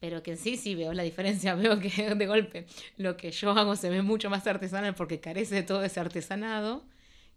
pero 0.00 0.22
que 0.22 0.36
sí, 0.36 0.56
sí 0.56 0.74
veo 0.74 0.92
la 0.92 1.02
diferencia, 1.02 1.54
veo 1.56 1.78
que 1.78 2.14
de 2.14 2.26
golpe 2.26 2.66
lo 2.96 3.16
que 3.16 3.30
yo 3.30 3.50
hago 3.50 3.76
se 3.76 3.90
ve 3.90 4.02
mucho 4.02 4.30
más 4.30 4.46
artesanal 4.46 4.94
porque 4.94 5.20
carece 5.20 5.54
de 5.54 5.62
todo 5.62 5.82
ese 5.82 6.00
artesanado 6.00 6.84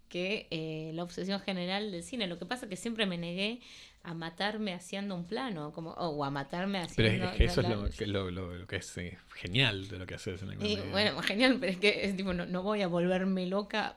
que 0.08 0.48
eh, 0.50 0.90
la 0.94 1.04
obsesión 1.04 1.40
general 1.40 1.92
del 1.92 2.02
cine. 2.02 2.26
Lo 2.26 2.38
que 2.38 2.44
pasa 2.44 2.66
es 2.66 2.70
que 2.70 2.76
siempre 2.76 3.06
me 3.06 3.16
negué 3.16 3.60
a 4.02 4.12
matarme 4.12 4.74
haciendo 4.74 5.14
un 5.14 5.24
plano, 5.24 5.72
como, 5.72 5.92
o 5.92 6.24
a 6.24 6.30
matarme 6.30 6.78
haciendo... 6.78 7.28
Pero 7.28 7.44
es 7.44 7.52
eso 7.52 7.60
es 7.60 8.08
lo, 8.08 8.30
lo, 8.30 8.66
que 8.66 8.76
es 8.76 8.98
eh, 8.98 9.18
genial 9.36 9.88
de 9.88 9.98
lo 9.98 10.06
que 10.06 10.14
haces 10.14 10.42
en 10.42 10.50
el 10.50 10.90
Bueno, 10.90 11.22
genial, 11.22 11.58
pero 11.60 11.72
es 11.72 11.78
que 11.78 12.04
es, 12.04 12.16
tipo, 12.16 12.34
no, 12.34 12.44
no 12.44 12.62
voy 12.62 12.82
a 12.82 12.88
volverme 12.88 13.46
loca 13.46 13.96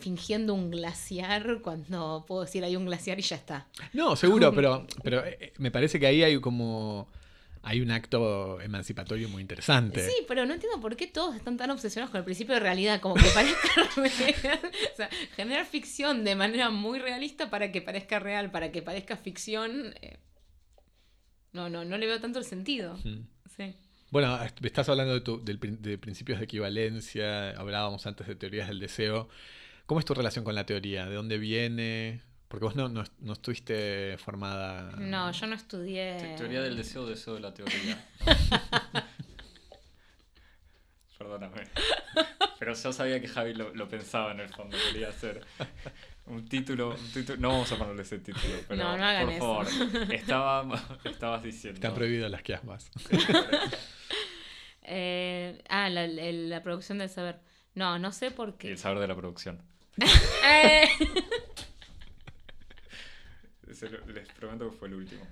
fingiendo 0.00 0.52
un 0.52 0.70
glaciar 0.70 1.60
cuando 1.62 2.24
puedo 2.26 2.42
decir 2.42 2.64
hay 2.64 2.76
un 2.76 2.86
glaciar 2.86 3.18
y 3.18 3.22
ya 3.22 3.36
está. 3.36 3.66
No, 3.94 4.14
seguro, 4.14 4.52
pero, 4.54 4.86
pero 5.02 5.24
eh, 5.24 5.52
me 5.58 5.70
parece 5.70 5.98
que 5.98 6.06
ahí 6.06 6.22
hay 6.22 6.38
como 6.40 7.08
hay 7.66 7.80
un 7.80 7.90
acto 7.90 8.60
emancipatorio 8.60 9.28
muy 9.28 9.42
interesante. 9.42 10.06
Sí, 10.06 10.14
pero 10.28 10.46
no 10.46 10.54
entiendo 10.54 10.80
por 10.80 10.94
qué 10.94 11.08
todos 11.08 11.34
están 11.34 11.56
tan 11.56 11.68
obsesionados 11.72 12.12
con 12.12 12.20
el 12.20 12.24
principio 12.24 12.54
de 12.54 12.60
realidad, 12.60 13.00
como 13.00 13.16
que 13.16 13.28
parezca 13.34 13.68
real. 13.96 14.60
O 14.92 14.96
sea, 14.96 15.10
generar 15.34 15.66
ficción 15.66 16.22
de 16.22 16.36
manera 16.36 16.70
muy 16.70 17.00
realista 17.00 17.50
para 17.50 17.72
que 17.72 17.82
parezca 17.82 18.20
real, 18.20 18.52
para 18.52 18.70
que 18.70 18.82
parezca 18.82 19.16
ficción. 19.16 19.94
Eh, 20.00 20.18
no, 21.52 21.68
no, 21.68 21.84
no 21.84 21.98
le 21.98 22.06
veo 22.06 22.20
tanto 22.20 22.38
el 22.38 22.44
sentido. 22.44 22.96
Sí. 23.56 23.74
Bueno, 24.10 24.38
estás 24.62 24.88
hablando 24.88 25.14
de, 25.14 25.20
tu, 25.20 25.44
de 25.44 25.98
principios 25.98 26.38
de 26.38 26.44
equivalencia, 26.44 27.50
hablábamos 27.50 28.06
antes 28.06 28.28
de 28.28 28.36
teorías 28.36 28.68
del 28.68 28.78
deseo. 28.78 29.28
¿Cómo 29.86 29.98
es 29.98 30.06
tu 30.06 30.14
relación 30.14 30.44
con 30.44 30.54
la 30.54 30.66
teoría? 30.66 31.06
¿De 31.06 31.16
dónde 31.16 31.38
viene? 31.38 32.22
Porque 32.48 32.64
vos 32.64 32.76
no, 32.76 32.88
no, 32.88 33.32
estuviste 33.32 34.16
formada. 34.18 34.92
No, 34.98 35.32
yo 35.32 35.46
no 35.46 35.56
estudié. 35.56 36.34
Teoría 36.36 36.62
del 36.62 36.76
deseo, 36.76 37.04
deseo 37.04 37.34
de 37.34 37.40
la 37.40 37.52
teoría. 37.52 38.04
Perdóname. 41.18 41.62
Pero 42.58 42.74
yo 42.74 42.92
sabía 42.92 43.20
que 43.20 43.26
Javi 43.26 43.54
lo, 43.54 43.88
pensaba 43.88 44.30
en 44.32 44.40
el 44.40 44.48
fondo. 44.48 44.76
Quería 44.92 45.08
hacer 45.08 45.44
un 46.26 46.48
título, 46.48 46.94
No 47.38 47.48
vamos 47.48 47.72
a 47.72 47.78
ponerle 47.78 48.02
ese 48.02 48.18
título, 48.20 48.54
pero 48.68 48.84
no, 48.84 48.96
no 48.96 49.04
hagan 49.04 49.26
por 49.26 49.38
favor. 49.38 49.66
Estaba, 50.12 50.84
estabas 51.04 51.42
diciendo. 51.42 51.78
Están 51.78 51.94
prohibidas 51.94 52.30
las 52.30 52.42
que 52.42 52.56
más. 52.62 52.90
eh, 54.82 55.62
ah, 55.68 55.88
la, 55.88 56.06
la, 56.06 56.62
producción 56.62 56.98
del 56.98 57.08
saber. 57.08 57.40
No, 57.74 57.98
no 57.98 58.12
sé 58.12 58.30
por 58.30 58.56
qué. 58.56 58.70
El 58.70 58.78
saber 58.78 59.00
de 59.00 59.08
la 59.08 59.16
producción. 59.16 59.60
Eh 60.44 60.88
les 63.82 64.28
prometo 64.28 64.70
que 64.70 64.76
fue 64.76 64.88
el 64.88 64.94
último. 64.94 65.26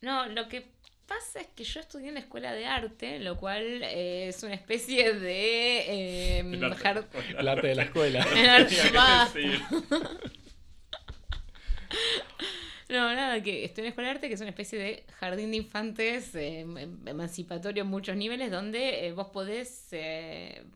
No, 0.00 0.26
lo 0.26 0.48
que 0.48 0.66
pasa 1.06 1.40
es 1.40 1.48
que 1.48 1.64
yo 1.64 1.80
estudié 1.80 2.08
en 2.08 2.14
la 2.14 2.20
escuela 2.20 2.52
de 2.52 2.66
arte, 2.66 3.18
lo 3.18 3.36
cual 3.36 3.82
eh, 3.82 4.28
es 4.28 4.42
una 4.42 4.54
especie 4.54 5.14
de... 5.14 5.80
Eh, 5.80 6.40
el, 6.40 6.64
arte, 6.64 7.66
de 7.66 7.74
la 7.74 7.82
escuela. 7.82 8.24
No, 12.88 13.14
nada, 13.14 13.40
que 13.40 13.64
estoy 13.64 13.82
en 13.82 13.84
la 13.84 13.88
escuela 13.90 14.08
de 14.08 14.14
arte, 14.16 14.26
que 14.26 14.34
es 14.34 14.40
una 14.40 14.50
especie 14.50 14.76
de 14.76 15.04
jardín 15.20 15.52
de 15.52 15.58
infantes 15.58 16.34
eh, 16.34 16.60
em, 16.60 17.06
emancipatorio 17.06 17.84
en 17.84 17.88
muchos 17.88 18.16
niveles, 18.16 18.50
donde 18.50 19.06
eh, 19.06 19.12
vos 19.12 19.28
podés, 19.28 19.90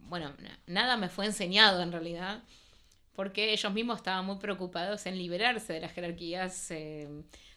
bueno, 0.03 0.33
nada 0.69 0.97
me 0.97 1.09
fue 1.09 1.27
enseñado 1.27 1.83
en 1.83 1.91
realidad, 1.91 2.45
porque 3.15 3.53
ellos 3.53 3.73
mismos 3.73 3.99
estaban 3.99 4.25
muy 4.25 4.37
preocupados 4.37 5.07
en 5.07 5.19
liberarse 5.19 5.73
de 5.73 5.81
las 5.81 5.93
jerarquías 5.93 6.71
eh, 6.71 7.09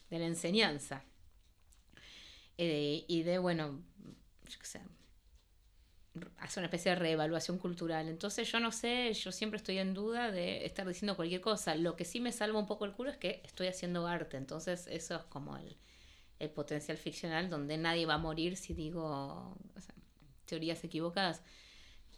de 0.10 0.20
la 0.20 0.26
enseñanza. 0.26 1.04
Eh, 2.58 3.06
y 3.08 3.24
de, 3.24 3.38
bueno, 3.38 3.82
yo 4.48 4.60
una 6.56 6.66
especie 6.66 6.92
de 6.92 6.96
reevaluación 6.96 7.58
cultural. 7.58 8.08
Entonces 8.08 8.50
yo 8.52 8.60
no 8.60 8.72
sé, 8.72 9.14
yo 9.14 9.32
siempre 9.32 9.58
estoy 9.58 9.78
en 9.78 9.94
duda 9.94 10.32
de 10.32 10.66
estar 10.66 10.88
diciendo 10.88 11.16
cualquier 11.16 11.42
cosa. 11.42 11.76
Lo 11.76 11.96
que 11.96 12.06
sí 12.06 12.20
me 12.20 12.32
salva 12.32 12.60
un 12.60 12.68
poco 12.68 12.86
el 12.86 12.94
culo 12.94 13.10
es 13.10 13.18
que 13.18 13.42
estoy 13.46 13.68
haciendo 13.68 14.08
arte. 14.08 14.38
Entonces 14.38 14.88
eso 14.88 15.16
es 15.16 15.24
como 15.24 15.58
el, 15.58 15.78
potencial 16.52 16.98
ficcional 16.98 17.50
donde 17.50 17.78
nadie 17.78 18.06
va 18.06 18.16
a 18.16 18.20
morir 18.20 18.58
si 18.58 18.74
digo 18.74 19.58
teorías 20.46 20.84
equivocadas. 20.84 21.42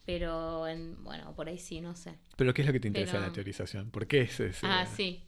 Pero, 0.09 0.67
en, 0.67 1.03
bueno, 1.03 1.35
por 1.35 1.47
ahí 1.49 1.59
sí, 1.59 1.81
no 1.81 1.95
sé. 1.95 2.17
¿Pero 2.35 2.51
qué 2.51 2.63
es 2.63 2.65
lo 2.65 2.73
que 2.73 2.79
te 2.79 2.87
interesa 2.87 3.17
en 3.17 3.21
la 3.21 3.31
teorización? 3.31 3.91
¿Por 3.91 4.07
qué 4.07 4.21
es 4.21 4.39
ese? 4.39 4.65
Ah, 4.65 4.87
sí. 4.87 5.23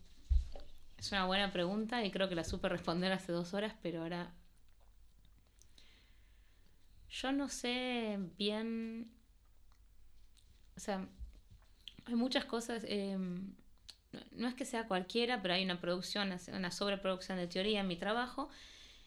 Es 0.98 1.12
una 1.12 1.28
buena 1.28 1.52
pregunta 1.52 2.04
y 2.04 2.10
creo 2.10 2.28
que 2.28 2.34
la 2.34 2.44
supe 2.44 2.68
responder 2.68 3.12
hace 3.12 3.32
dos 3.32 3.54
horas, 3.54 3.76
pero 3.84 4.02
ahora... 4.02 4.34
Yo 7.12 7.32
no 7.32 7.48
sé 7.48 8.18
bien... 8.40 9.12
O 10.76 10.80
sea, 10.80 11.08
hay 12.06 12.16
muchas 12.16 12.46
cosas... 12.46 12.84
Em, 12.88 13.54
no 14.32 14.48
es 14.48 14.56
que 14.56 14.66
sea 14.66 14.88
cualquiera, 14.88 15.44
pero 15.44 15.54
hay 15.54 15.64
una 15.64 15.80
producción, 15.80 16.36
una 16.52 16.72
sobreproducción 16.72 17.38
de 17.38 17.46
teoría 17.46 17.82
en 17.82 17.88
mi 17.88 17.98
trabajo, 17.98 18.50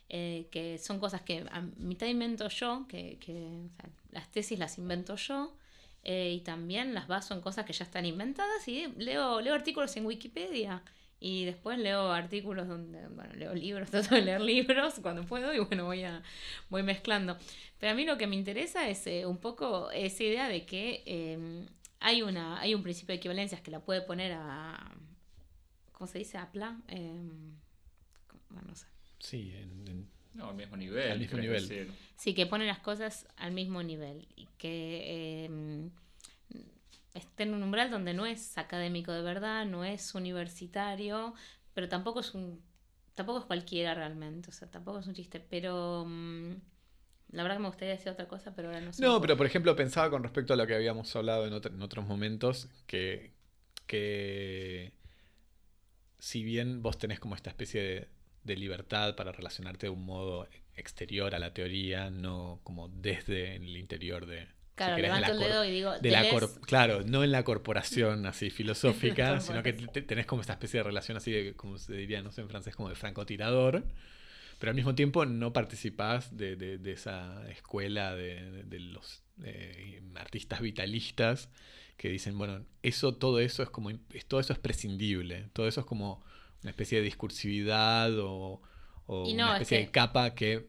eh, 0.08 0.46
que 0.52 0.78
son 0.78 1.00
cosas 1.00 1.22
que 1.22 1.44
a 1.50 1.62
mitad 1.78 2.06
invento 2.06 2.48
yo, 2.48 2.86
que, 2.86 3.18
que 3.18 3.70
las 4.12 4.30
tesis 4.30 4.56
las 4.56 4.78
invento 4.78 5.16
yo, 5.16 5.56
eh, 6.04 6.32
y 6.34 6.40
también 6.40 6.94
las 6.94 7.08
baso 7.08 7.34
en 7.34 7.40
cosas 7.40 7.64
que 7.64 7.72
ya 7.72 7.84
están 7.84 8.04
inventadas 8.04 8.68
y 8.68 8.86
leo, 8.98 9.40
leo 9.40 9.54
artículos 9.54 9.96
en 9.96 10.06
Wikipedia 10.06 10.82
y 11.18 11.46
después 11.46 11.78
leo 11.78 12.12
artículos 12.12 12.68
donde, 12.68 13.08
bueno, 13.08 13.32
leo 13.34 13.54
libros, 13.54 13.90
trato 13.90 14.14
de 14.14 14.22
leer 14.22 14.42
libros 14.42 14.94
cuando 15.00 15.24
puedo 15.24 15.54
y 15.54 15.58
bueno, 15.60 15.86
voy, 15.86 16.04
a, 16.04 16.22
voy 16.68 16.82
mezclando. 16.82 17.38
Pero 17.78 17.92
a 17.92 17.94
mí 17.94 18.04
lo 18.04 18.18
que 18.18 18.26
me 18.26 18.36
interesa 18.36 18.88
es 18.88 19.06
eh, 19.06 19.24
un 19.24 19.38
poco 19.38 19.90
esa 19.90 20.22
idea 20.22 20.48
de 20.48 20.66
que 20.66 21.02
em, 21.06 21.66
hay, 22.00 22.20
una, 22.20 22.60
hay 22.60 22.74
un 22.74 22.82
principio 22.82 23.14
de 23.14 23.16
equivalencias 23.16 23.62
que 23.62 23.70
la 23.70 23.80
puede 23.80 24.02
poner 24.02 24.32
a, 24.32 24.92
¿cómo 25.92 26.06
se 26.06 26.18
dice? 26.18 26.36
A 26.36 26.52
plan. 26.52 26.84
Em, 26.88 27.56
no 28.50 28.74
sé. 28.74 28.86
Sí, 29.18 29.54
No, 30.34 30.48
al 30.50 30.56
mismo 30.56 30.76
nivel. 30.76 31.12
Al 31.12 31.18
mismo 31.20 31.38
nivel. 31.38 31.68
decir. 31.68 31.90
Sí, 32.16 32.34
que 32.34 32.46
pone 32.46 32.66
las 32.66 32.80
cosas 32.80 33.26
al 33.36 33.52
mismo 33.52 33.82
nivel 33.82 34.26
y 34.36 34.46
que 34.58 35.44
eh, 35.46 35.90
esté 37.14 37.44
en 37.44 37.54
un 37.54 37.62
umbral 37.62 37.90
donde 37.90 38.14
no 38.14 38.26
es 38.26 38.58
académico 38.58 39.12
de 39.12 39.22
verdad, 39.22 39.64
no 39.66 39.84
es 39.84 40.14
universitario, 40.14 41.34
pero 41.72 41.88
tampoco 41.88 42.20
es 42.20 42.34
un 42.34 42.60
tampoco 43.14 43.38
es 43.38 43.44
cualquiera 43.44 43.94
realmente, 43.94 44.50
o 44.50 44.52
sea, 44.52 44.68
tampoco 44.68 44.98
es 44.98 45.06
un 45.06 45.14
chiste, 45.14 45.38
pero 45.38 46.04
mm, 46.08 46.50
la 47.30 47.42
verdad 47.44 47.58
que 47.58 47.62
me 47.62 47.68
gustaría 47.68 47.94
decir 47.94 48.10
otra 48.10 48.26
cosa, 48.26 48.52
pero 48.56 48.68
ahora 48.68 48.80
no 48.80 48.92
sé. 48.92 49.02
No, 49.02 49.20
pero 49.20 49.36
por 49.36 49.46
ejemplo 49.46 49.76
pensaba 49.76 50.10
con 50.10 50.22
respecto 50.24 50.52
a 50.54 50.56
lo 50.56 50.66
que 50.66 50.74
habíamos 50.74 51.14
hablado 51.14 51.46
en, 51.46 51.52
otro- 51.52 51.72
en 51.72 51.80
otros 51.82 52.04
momentos, 52.06 52.68
que, 52.88 53.32
que 53.86 54.92
si 56.18 56.42
bien 56.42 56.82
vos 56.82 56.98
tenés 56.98 57.20
como 57.20 57.34
esta 57.36 57.50
especie 57.50 57.82
de, 57.82 58.08
de 58.44 58.56
libertad 58.56 59.16
para 59.16 59.32
relacionarte 59.32 59.86
de 59.86 59.90
un 59.90 60.04
modo 60.04 60.46
exterior 60.76 61.34
a 61.34 61.38
la 61.38 61.52
teoría, 61.54 62.10
no 62.10 62.60
como 62.64 62.88
desde 62.88 63.56
el 63.56 63.76
interior 63.76 64.26
de... 64.26 64.40
si 64.40 64.46
Claro, 64.76 64.96
querés, 64.96 65.12
de 65.14 65.20
la 65.20 65.28
levanto 65.28 65.32
el 65.32 65.38
cor- 65.38 65.48
dedo 65.48 65.64
y 65.64 65.70
digo, 65.70 65.92
de 66.00 66.10
la 66.10 66.24
claro, 66.66 67.02
no 67.04 67.22
en 67.24 67.30
la 67.32 67.44
corporación 67.44 68.26
así 68.26 68.50
filosófica, 68.50 69.40
sino 69.40 69.62
que 69.62 69.72
tenés 70.02 70.26
como 70.26 70.40
esta 70.42 70.54
especie 70.54 70.78
de 70.80 70.84
relación 70.84 71.16
así 71.16 71.30
de, 71.30 71.54
como 71.54 71.78
se 71.78 71.94
diría, 71.94 72.22
no 72.22 72.32
sé, 72.32 72.40
en 72.40 72.48
francés, 72.48 72.74
como 72.74 72.88
de 72.88 72.96
francotirador, 72.96 73.84
pero 74.58 74.70
al 74.70 74.76
mismo 74.76 74.94
tiempo 74.94 75.24
no 75.26 75.52
participás 75.52 76.36
de, 76.36 76.56
de- 76.56 76.78
de 76.78 76.92
esa 76.92 77.48
escuela 77.50 78.14
de, 78.16 78.50
de- 78.50 78.62
de 78.64 78.80
los 78.80 79.22
eh, 79.44 80.02
artistas 80.16 80.60
vitalistas 80.60 81.48
que 81.96 82.08
dicen, 82.08 82.36
bueno, 82.36 82.64
eso, 82.82 83.14
todo 83.14 83.38
eso 83.38 83.62
es 83.62 83.70
como, 83.70 83.90
todo 84.26 84.40
eso 84.40 84.52
es 84.52 84.58
prescindible, 84.58 85.48
todo 85.52 85.68
eso 85.68 85.80
es 85.80 85.86
como 85.86 86.24
una 86.64 86.70
especie 86.70 86.98
de 86.98 87.04
discursividad 87.04 88.18
o, 88.18 88.60
o 89.06 89.24
Y 89.28 89.34
no, 89.34 89.44
una 89.44 89.52
es 89.56 89.62
especie 89.62 89.78
que- 89.78 89.84
de 89.86 89.90
capa 89.92 90.34
que 90.34 90.66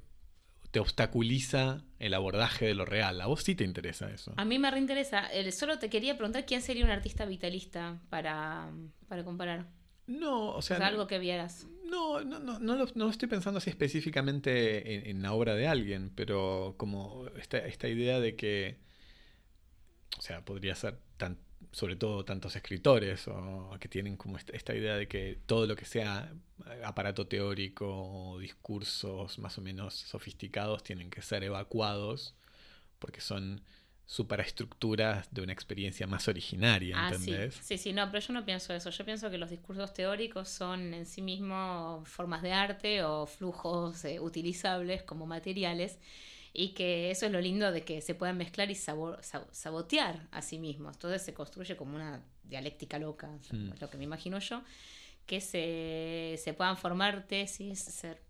te 0.71 0.79
obstaculiza 0.81 1.83
el 1.99 2.13
abordaje 2.13 2.65
de 2.65 2.75
lo 2.75 2.83
real. 2.85 3.21
A 3.21 3.27
vos 3.27 3.41
sí 3.43 3.55
te 3.55 3.63
interesa 3.63 4.11
eso. 4.11 4.33
A 4.35 4.43
mí 4.45 4.59
me 4.59 4.69
reinteresa. 4.69 5.29
Solo 5.53 5.79
te 5.79 5.89
quería 5.89 6.17
preguntar 6.17 6.45
quién 6.45 6.61
sería 6.61 6.83
un 6.83 6.91
artista 6.91 7.25
vitalista 7.25 8.01
para, 8.09 8.71
para 9.07 9.23
comparar. 9.23 9.69
No, 10.05 10.49
o 10.49 10.57
O 10.57 10.61
sea, 10.61 10.77
sea, 10.77 10.87
algo 10.87 11.07
que 11.07 11.17
vieras. 11.17 11.65
no, 11.89 12.21
no, 12.25 12.39
no, 12.39 12.59
no, 12.59 12.75
lo, 12.75 12.85
no 12.93 13.09
estoy 13.09 13.29
pensando 13.29 13.57
así 13.59 13.69
específicamente 13.69 14.95
en, 14.95 15.07
en 15.15 15.21
la 15.23 15.31
obra 15.33 15.55
de 15.55 15.67
alguien, 15.67 16.11
pero 16.13 16.75
como 16.77 17.25
esta, 17.37 17.57
esta 17.59 17.87
idea 17.87 18.19
de 18.19 18.35
que, 18.35 18.77
o 20.19 20.21
sea, 20.21 20.43
podría 20.43 20.75
ser 20.75 20.99
tan, 21.17 21.37
sobre 21.75 21.97
todo 21.97 22.23
tantos 22.23 22.55
escritores 22.55 23.27
o 23.27 23.75
que 23.81 23.89
tienen 23.89 24.15
como 24.15 24.37
esta, 24.37 24.73
idea 24.73 24.95
de 24.95 25.09
que 25.09 25.37
todo 25.45 25.67
lo 25.67 25.75
que 25.75 25.83
sea 25.83 26.33
aparato 26.85 27.27
teórico 27.27 27.85
o 27.85 28.39
discursos 28.39 29.37
más 29.39 29.57
o 29.57 29.61
menos 29.61 29.93
sofisticados 29.93 30.83
tienen 30.83 31.09
que 31.09 31.21
ser 31.21 31.43
evacuados 31.43 32.33
porque 32.97 33.19
son 33.19 33.61
superestructuras 34.05 35.27
de 35.33 35.41
una 35.41 35.51
experiencia 35.51 36.07
más 36.07 36.29
originaria, 36.29 36.95
Ah, 36.97 37.09
sí. 37.09 37.31
¿entendés? 37.31 37.55
Sí, 37.61 37.77
sí, 37.77 37.91
no, 37.91 38.09
pero 38.09 38.25
yo 38.25 38.31
no 38.31 38.45
pienso 38.45 38.73
eso. 38.73 38.89
Yo 38.89 39.03
pienso 39.03 39.29
que 39.29 39.37
los 39.37 39.49
discursos 39.49 39.93
teóricos 39.93 40.47
son 40.47 40.93
en 40.93 41.05
sí 41.05 41.21
mismos 41.21 42.07
formas 42.07 42.41
de 42.41 42.53
arte 42.53 43.03
o 43.03 43.25
flujos 43.25 44.05
eh, 44.05 44.21
utilizables 44.21 45.03
como 45.03 45.25
materiales 45.25 45.99
y 46.55 46.69
que 46.73 47.11
eso 47.11 47.25
es 47.25 47.31
lo 47.31 47.41
lindo 47.41 47.71
de 47.71 47.83
que 47.83 48.01
se 48.01 48.15
puedan 48.15 48.37
mezclar 48.37 48.71
y 48.71 48.75
sabo- 48.75 49.17
sab- 49.17 49.47
sabotear 49.51 50.27
a 50.31 50.41
sí 50.41 50.57
mismos. 50.59 50.95
Entonces 50.95 51.21
se 51.21 51.33
construye 51.33 51.75
como 51.75 51.95
una 51.95 52.23
dialéctica 52.43 52.97
loca, 52.99 53.29
Mm. 53.51 53.73
es 53.73 53.81
lo 53.81 53.89
que 53.89 53.97
me 53.97 54.03
imagino 54.05 54.39
yo, 54.39 54.63
que 55.25 55.41
se, 55.41 56.35
se 56.43 56.53
puedan 56.53 56.77
formar 56.77 57.27
tesis, 57.27 57.79
ser 57.79 58.21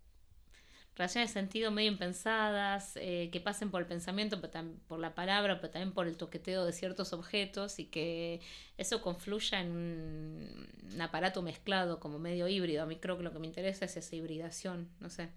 relaciones 0.96 1.28
de 1.28 1.34
sentido 1.40 1.70
medio 1.70 1.90
impensadas, 1.92 2.96
eh, 2.96 3.28
que 3.30 3.38
pasen 3.38 3.70
por 3.70 3.82
el 3.82 3.86
pensamiento, 3.86 4.40
por 4.88 4.98
la 4.98 5.14
palabra, 5.14 5.60
pero 5.60 5.70
también 5.70 5.92
por 5.92 6.06
el 6.06 6.16
toqueteo 6.16 6.64
de 6.64 6.72
ciertos 6.72 7.12
objetos 7.12 7.78
y 7.78 7.84
que 7.84 8.40
eso 8.78 9.02
confluya 9.02 9.60
en 9.60 9.72
un, 9.72 10.68
un 10.94 11.00
aparato 11.02 11.42
mezclado 11.42 12.00
como 12.00 12.18
medio 12.18 12.48
híbrido. 12.48 12.82
A 12.82 12.86
mí 12.86 12.96
creo 12.96 13.18
que 13.18 13.24
lo 13.24 13.30
que 13.32 13.38
me 13.38 13.46
interesa 13.46 13.84
es 13.84 13.98
esa 13.98 14.16
hibridación, 14.16 14.88
no 15.00 15.10
sé. 15.10 15.28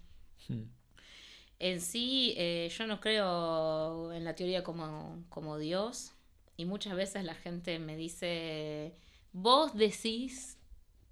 Hmm. 0.47 0.63
En 1.59 1.81
sí, 1.81 2.33
eh, 2.37 2.71
yo 2.75 2.87
no 2.87 3.01
creo 3.01 4.13
en 4.13 4.23
la 4.23 4.33
teoría 4.33 4.63
como, 4.63 5.25
como 5.29 5.57
Dios 5.57 6.13
y 6.55 6.65
muchas 6.65 6.95
veces 6.95 7.25
la 7.25 7.35
gente 7.35 7.79
me 7.79 7.97
dice, 7.97 8.95
vos 9.33 9.75
decís 9.75 10.57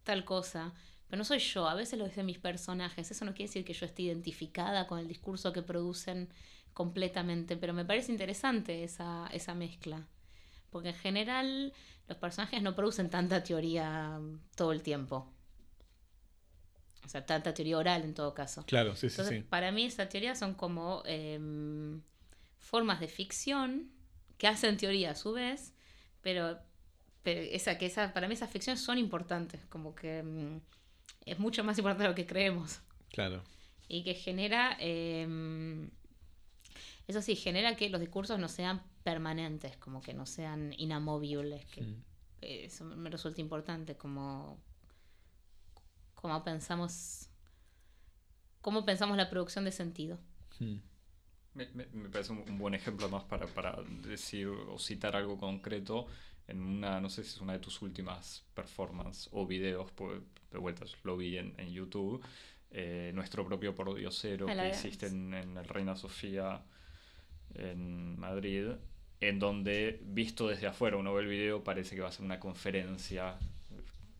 tal 0.03 0.23
cosa, 0.23 0.73
pero 1.09 1.17
no 1.17 1.25
soy 1.25 1.39
yo, 1.39 1.67
a 1.67 1.75
veces 1.75 1.99
lo 1.99 2.05
dicen 2.05 2.25
mis 2.25 2.39
personajes, 2.39 3.11
eso 3.11 3.25
no 3.25 3.33
quiere 3.33 3.49
decir 3.49 3.65
que 3.65 3.73
yo 3.73 3.85
esté 3.85 4.03
identificada 4.03 4.87
con 4.87 4.99
el 4.99 5.07
discurso 5.07 5.51
que 5.51 5.61
producen 5.61 6.29
completamente, 6.73 7.57
pero 7.57 7.73
me 7.73 7.85
parece 7.85 8.13
interesante 8.13 8.83
esa, 8.85 9.27
esa 9.33 9.53
mezcla, 9.53 10.07
porque 10.69 10.89
en 10.89 10.95
general 10.95 11.73
los 12.07 12.17
personajes 12.17 12.61
no 12.61 12.73
producen 12.75 13.09
tanta 13.09 13.43
teoría 13.43 14.19
todo 14.55 14.71
el 14.71 14.81
tiempo, 14.81 15.33
o 17.07 17.09
sea, 17.09 17.25
tanta 17.25 17.53
teoría 17.53 17.77
oral 17.77 18.03
en 18.03 18.13
todo 18.13 18.33
caso. 18.33 18.63
Claro, 18.65 18.95
sí, 18.95 19.09
sí, 19.09 19.13
Entonces, 19.15 19.39
sí. 19.39 19.47
para 19.49 19.71
mí 19.71 19.85
esa 19.85 20.09
teoría 20.09 20.35
son 20.35 20.53
como 20.55 21.01
em, 21.05 22.01
formas 22.59 22.99
de 22.99 23.07
ficción 23.07 23.89
que 24.37 24.47
hacen 24.47 24.75
teoría 24.75 25.11
a 25.11 25.15
su 25.15 25.31
vez, 25.31 25.73
pero, 26.21 26.59
pero 27.23 27.39
esa, 27.41 27.77
que 27.77 27.85
esa, 27.85 28.13
para 28.13 28.27
mí 28.27 28.33
esas 28.33 28.51
ficciones 28.51 28.81
son 28.81 28.97
importantes, 28.97 29.61
como 29.69 29.95
que 29.95 30.19
em, 30.19 30.59
es 31.25 31.39
mucho 31.39 31.63
más 31.63 31.77
importante 31.77 32.03
de 32.03 32.09
lo 32.09 32.15
que 32.15 32.25
creemos 32.27 32.81
Claro. 33.09 33.41
y 33.87 34.03
que 34.03 34.13
genera, 34.13 34.75
em, 34.79 35.89
eso 37.07 37.21
sí, 37.21 37.37
genera 37.37 37.77
que 37.77 37.89
los 37.89 38.01
discursos 38.01 38.37
no 38.37 38.49
sean 38.49 38.83
permanentes, 39.03 39.77
como 39.77 40.01
que 40.01 40.13
no 40.13 40.25
sean 40.25 40.73
inamovibles, 40.77 41.65
que 41.67 41.95
eso 42.41 42.83
me 42.83 43.09
resulta 43.09 43.39
importante, 43.39 43.95
como, 43.95 44.59
como 46.27 46.43
pensamos, 46.43 47.29
cómo 48.61 48.85
pensamos 48.85 49.17
la 49.17 49.29
producción 49.31 49.65
de 49.65 49.71
sentido. 49.71 50.19
Hmm. 50.59 50.77
Me, 51.53 51.67
me- 51.73 51.87
me 51.93 52.09
parece 52.09 52.31
un, 52.33 52.39
un 52.47 52.57
buen 52.59 52.73
ejemplo 52.75 53.09
más 53.09 53.23
para, 53.25 53.47
para 53.47 53.81
decir 54.07 54.47
o 54.47 54.79
citar 54.79 55.15
algo 55.15 55.37
concreto 55.37 56.07
en 56.47 56.61
una, 56.61 57.01
no 57.01 57.09
sé 57.09 57.23
si 57.23 57.31
es 57.31 57.41
una 57.41 57.53
de 57.53 57.59
tus 57.59 57.81
últimas 57.81 58.45
performances 58.53 59.29
o 59.31 59.45
videos, 59.47 59.91
pues, 59.93 60.21
de 60.51 60.57
vuelta 60.59 60.85
lo 61.03 61.17
vi 61.17 61.37
en, 61.37 61.53
en 61.59 61.71
YouTube, 61.73 62.23
eh, 62.71 63.11
nuestro 63.15 63.45
propio 63.45 63.75
pordiosero 63.75 64.45
que 64.57 64.69
hiciste 64.69 65.07
en, 65.07 65.33
en 65.33 65.57
el 65.57 65.65
Reina 65.67 65.95
Sofía 65.95 66.63
en 67.55 68.19
Madrid, 68.19 68.69
en 69.19 69.39
donde 69.39 69.99
visto 70.03 70.47
desde 70.47 70.67
afuera 70.67 70.97
uno 70.97 71.13
ve 71.13 71.23
el 71.23 71.27
video 71.29 71.63
parece 71.63 71.95
que 71.95 72.01
va 72.01 72.09
a 72.09 72.11
ser 72.11 72.25
una 72.25 72.39
conferencia 72.39 73.37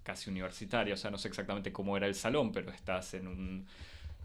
casi 0.08 0.30
universitaria, 0.30 0.94
o 0.94 0.98
sea, 0.98 1.12
no 1.12 1.18
sé 1.18 1.28
exactamente 1.28 1.72
cómo 1.74 1.98
era 1.98 2.08
el 2.08 2.16
salón, 2.16 2.52
pero 2.54 2.72
estás 2.72 3.14
en 3.14 3.28
un 3.28 3.68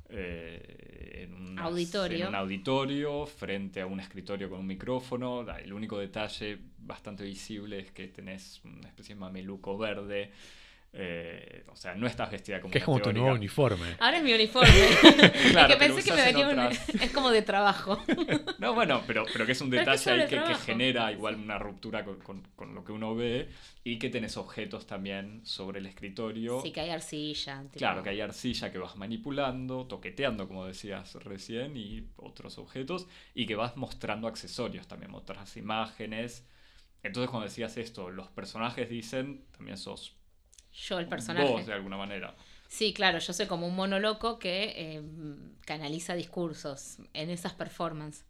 eh, 0.08 1.22
en, 1.24 1.34
unas- 1.34 1.64
Auditorio. 1.64 2.22
en 2.22 2.28
un 2.28 2.34
auditorio 2.34 3.26
frente 3.26 3.80
a 3.80 3.86
un 3.86 3.98
escritorio 3.98 4.48
con 4.50 4.60
un 4.60 4.66
micrófono. 4.66 5.42
Da, 5.44 5.58
El 5.58 5.72
único 5.72 5.98
detalle 5.98 6.58
bastante 6.78 7.24
visible 7.24 7.78
es 7.80 7.90
que 7.90 8.08
tenés 8.08 8.60
una 8.64 8.88
especie 8.88 9.14
de 9.14 9.20
mameluco 9.20 9.76
verde. 9.76 10.30
Eh, 10.94 11.64
o 11.68 11.76
sea, 11.76 11.94
no 11.94 12.06
estás 12.06 12.30
vestida 12.30 12.60
como 12.60 12.70
Que 12.70 12.78
es 12.78 12.84
como 12.84 13.00
tu 13.00 13.12
nuevo 13.14 13.32
uniforme. 13.34 13.96
Ahora 13.98 14.18
es 14.18 14.22
mi 14.22 14.34
uniforme. 14.34 14.70
Claro, 15.50 15.68
es 15.72 15.78
que 15.78 15.86
pensé 15.86 16.02
que 16.04 16.12
me 16.16 16.22
venía 16.24 16.46
un- 16.48 16.58
otras. 16.58 16.88
Es 17.02 17.10
como 17.12 17.30
de 17.30 17.40
trabajo. 17.42 18.02
No, 18.58 18.74
bueno, 18.74 19.02
pero, 19.06 19.24
pero 19.32 19.44
que 19.46 19.52
es 19.52 19.60
un 19.60 19.70
Pero 19.70 19.90
es 19.92 20.02
que 20.04 20.10
detalle 20.10 20.36
ahí 20.36 20.44
que, 20.48 20.54
genera 20.54 21.10
igual 21.10 21.34
una 21.36 21.58
ruptura 21.58 22.04
con, 22.04 22.20
con- 22.20 22.42
con 22.54 22.74
lo 22.74 22.84
que 22.84 22.92
uno 22.92 23.14
ve 23.16 23.48
y 23.82 23.98
que 23.98 24.08
tenés 24.10 24.36
objetos 24.36 24.86
también 24.86 25.40
sobre 25.44 25.80
el 25.80 25.86
escritorio. 25.86 26.60
Sí, 26.60 26.70
que 26.70 26.80
hay 26.82 26.90
arcilla. 26.90 27.62
tipo. 27.62 27.78
Claro, 27.78 28.02
que 28.02 28.10
hay 28.10 28.20
arcilla 28.20 28.70
que 28.70 28.78
vas 28.78 28.94
manipulando, 28.96 29.86
toqueteando, 29.86 30.46
como 30.46 30.66
decías 30.66 31.14
recién, 31.24 31.76
y 31.76 32.06
otros 32.16 32.58
objetos, 32.58 33.08
y 33.34 33.46
que 33.46 33.56
vas 33.56 33.76
mostrando 33.76 34.28
accesorios 34.28 34.86
también, 34.86 35.10
mostras 35.10 35.56
imágenes. 35.56 36.46
Entonces, 37.02 37.30
cuando 37.30 37.48
decías 37.48 37.76
esto, 37.78 38.10
los 38.10 38.28
personajes 38.28 38.88
dicen, 38.88 39.44
también 39.56 39.76
sos 39.78 40.16
Yo, 40.72 40.98
el 40.98 41.06
personaje. 41.06 41.50
vos 41.50 41.66
de 41.66 41.74
alguna 41.74 41.96
manera. 41.96 42.34
Sí, 42.68 42.94
claro, 42.94 43.18
yo 43.18 43.32
soy 43.32 43.46
como 43.46 43.66
un 43.66 43.76
mono 43.76 43.98
loco 43.98 44.38
que 44.38 44.72
eh, 44.74 45.02
canaliza 45.66 46.14
discursos 46.14 46.96
en 47.12 47.28
esas 47.28 47.52
performances. 47.52 48.24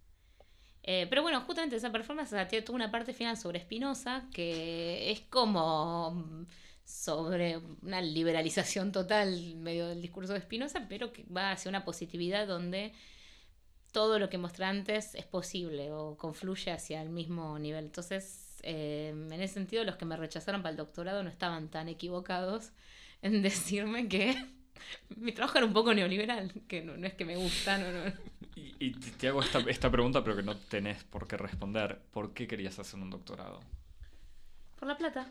Eh, 0.83 1.07
pero 1.09 1.23
bueno, 1.23 1.41
justamente 1.43 1.77
esa 1.77 1.93
performance 1.93 2.31
tiene 2.49 2.63
toda 2.63 2.75
una 2.75 2.91
parte 2.91 3.13
final 3.13 3.37
sobre 3.37 3.61
Spinoza 3.61 4.25
que 4.33 5.13
es 5.13 5.21
como 5.21 6.11
mm, 6.11 6.47
sobre 6.85 7.59
una 7.83 8.01
liberalización 8.01 8.91
total 8.91 9.55
medio 9.57 9.87
del 9.87 10.03
discurso 10.03 10.33
de 10.33 10.41
Spinoza, 10.41 10.87
pero 10.89 11.13
que 11.13 11.25
va 11.25 11.53
hacia 11.53 11.69
una 11.69 11.85
positividad 11.85 12.49
donde 12.49 12.93
todo 13.93 14.19
lo 14.19 14.29
que 14.29 14.39
mostré 14.39 14.65
antes 14.65 15.15
es 15.15 15.25
posible 15.25 15.93
o 15.93 16.17
confluye 16.17 16.73
hacia 16.73 17.01
el 17.01 17.11
mismo 17.11 17.59
nivel. 17.59 17.85
Entonces, 17.85 18.42
eh, 18.63 19.09
en 19.11 19.33
ese 19.41 19.55
sentido, 19.55 19.85
los 19.85 19.97
que 19.97 20.05
me 20.05 20.17
rechazaron 20.17 20.63
para 20.63 20.71
el 20.71 20.77
doctorado 20.77 21.23
no 21.23 21.31
estaban 21.31 21.69
tan 21.69 21.89
equivocados 21.89 22.73
en 23.23 23.43
decirme 23.43 24.09
que 24.09 24.37
Mi 25.17 25.33
trabajo 25.33 25.59
era 25.59 25.67
un 25.67 25.73
poco 25.73 25.95
neoliberal, 25.95 26.53
que 26.69 26.83
no, 26.83 26.97
no 26.97 27.07
es 27.07 27.15
que 27.15 27.25
me 27.25 27.37
gusta, 27.37 27.79
no, 27.79 27.91
no. 27.91 28.13
Y, 28.57 28.75
y 28.87 28.93
te 28.93 29.29
hago 29.29 29.43
esta, 29.43 29.61
esta 29.61 29.91
pregunta, 29.91 30.23
pero 30.23 30.37
que 30.37 30.43
no 30.43 30.57
tenés 30.57 31.05
por 31.05 31.27
qué 31.27 31.37
responder. 31.37 32.01
¿Por 32.11 32.35
qué 32.35 32.47
querías 32.47 32.79
hacer 32.79 33.01
un 33.01 33.11
doctorado? 33.11 33.61
Por 34.79 34.89
la 34.89 34.97
plata. 34.97 35.27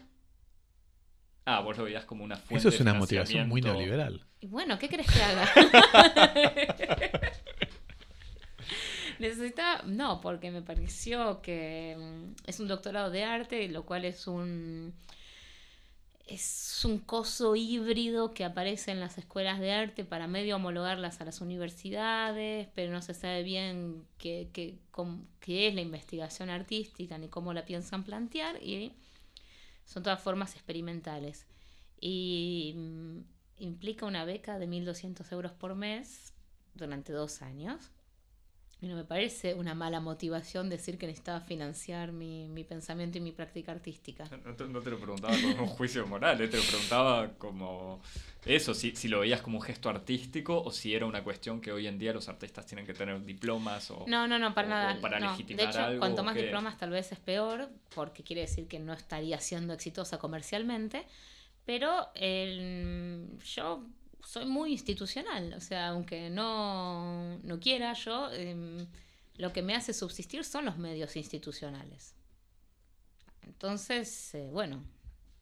Ah, 1.46 1.60
vos 1.62 1.78
lo 1.78 1.84
veías 1.84 2.06
como 2.06 2.24
una 2.24 2.38
fuente 2.38 2.60
Eso 2.60 2.70
es 2.70 2.78
de 2.78 2.84
una 2.84 2.94
motivación 2.94 3.50
muy 3.50 3.62
neoliberal. 3.62 4.26
Y 4.40 4.48
bueno, 4.48 4.78
¿qué 4.78 4.88
crees 4.90 5.12
que 5.12 5.22
haga? 5.22 5.50
Necesitaba, 9.24 9.84
no, 9.86 10.20
porque 10.22 10.52
me 10.52 10.62
pareció 10.62 11.42
que 11.42 11.96
mm, 11.98 12.34
es 12.50 12.60
un 12.60 12.68
doctorado 12.68 13.10
de 13.12 13.24
arte, 13.24 13.68
lo 13.70 13.86
cual 13.86 14.06
es 14.06 14.28
un 14.28 14.94
es 16.28 16.82
un 16.86 17.00
coso 17.00 17.56
híbrido 17.56 18.34
que 18.34 18.46
aparece 18.46 18.92
en 18.92 19.00
las 19.02 19.18
escuelas 19.18 19.60
de 19.60 19.74
arte 19.74 20.06
para 20.06 20.28
medio 20.28 20.56
homologarlas 20.56 21.20
a 21.20 21.26
las 21.26 21.42
universidades, 21.42 22.70
pero 22.74 22.92
no 22.94 23.02
se 23.02 23.14
sabe 23.14 23.44
bien 23.44 24.06
qué, 24.18 24.50
qué, 24.54 24.80
cómo- 24.92 25.26
qué 25.42 25.68
es 25.68 25.76
la 25.76 25.82
investigación 25.82 26.50
artística 26.50 27.18
ni 27.18 27.28
cómo 27.28 27.54
la 27.54 27.66
piensan 27.66 28.04
plantear 28.04 28.62
y 28.64 28.94
son 29.86 30.04
todas 30.04 30.22
formas 30.22 30.56
experimentales. 30.56 31.48
Y 32.02 32.74
mm, 32.78 33.20
implica 33.60 34.06
una 34.06 34.26
beca 34.26 34.60
de 34.60 34.68
1.200 34.68 35.32
euros 35.34 35.52
por 35.54 35.76
mes 35.76 36.34
durante 36.76 37.14
dos 37.14 37.42
años. 37.42 37.92
Y 38.84 38.88
no 38.88 38.96
me 38.96 39.04
parece 39.04 39.54
una 39.54 39.76
mala 39.76 40.00
motivación 40.00 40.68
decir 40.68 40.98
que 40.98 41.06
necesitaba 41.06 41.40
financiar 41.40 42.12
mi, 42.12 42.48
mi 42.48 42.64
pensamiento 42.64 43.20
y 43.20 43.22
mi 43.22 43.32
práctica 43.32 43.72
artística. 43.72 44.28
No 44.44 44.56
te, 44.56 44.66
no 44.68 44.80
te 44.82 44.90
lo 44.90 44.98
preguntaba 44.98 45.34
con 45.40 45.60
un 45.60 45.68
juicio 45.68 46.08
moral, 46.08 46.42
eh, 46.42 46.48
te 46.48 46.58
lo 46.58 46.64
preguntaba 46.64 47.30
como 47.38 48.02
eso, 48.44 48.74
si, 48.74 48.96
si 48.96 49.08
lo 49.08 49.20
veías 49.20 49.42
como 49.42 49.60
un 49.60 49.64
gesto 49.64 49.88
artístico 49.88 50.60
o 50.64 50.72
si 50.72 50.96
era 50.96 51.06
una 51.06 51.24
cuestión 51.24 51.62
que 51.62 51.72
hoy 51.72 51.86
en 51.86 52.00
día 52.00 52.12
los 52.12 52.28
artistas 52.28 52.66
tienen 52.66 52.88
que 52.88 52.96
tener 52.96 53.24
diplomas 53.24 53.92
o... 53.92 54.04
No, 54.08 54.28
no, 54.28 54.40
no, 54.40 54.56
para 54.56 54.68
o- 54.68 54.72
nada. 54.72 54.96
o 54.98 55.02
para 55.02 55.20
no. 55.20 55.30
legitimar 55.30 55.64
De 55.66 55.70
hecho, 55.70 55.80
algo, 55.86 56.00
cuanto 56.00 56.22
¿o 56.22 56.26
más 56.26 56.36
diplomas 56.36 56.78
tal 56.80 56.90
vez 56.90 57.12
es 57.12 57.20
peor, 57.20 57.70
porque 57.94 58.24
quiere 58.24 58.42
decir 58.42 58.68
que 58.68 58.80
no 58.80 58.94
estaría 58.94 59.40
siendo 59.40 59.74
exitosa 59.74 60.18
comercialmente. 60.18 61.06
Pero 61.66 62.08
el- 62.16 63.28
yo 63.46 63.86
soy 64.26 64.46
muy 64.46 64.72
institucional, 64.72 65.54
o 65.54 65.62
sea, 65.62 65.90
aunque 65.90 66.30
no, 66.30 67.38
no 67.40 67.60
quiera 67.60 67.94
yo, 67.94 68.32
em, 68.32 68.88
lo 69.36 69.54
que 69.54 69.62
me 69.62 69.76
hace 69.76 69.94
subsistir 69.94 70.44
son 70.44 70.66
los 70.66 70.78
medios 70.78 71.16
institucionales. 71.16 72.16
Entonces, 73.44 74.36
eh, 74.36 74.50
bueno, 74.52 74.84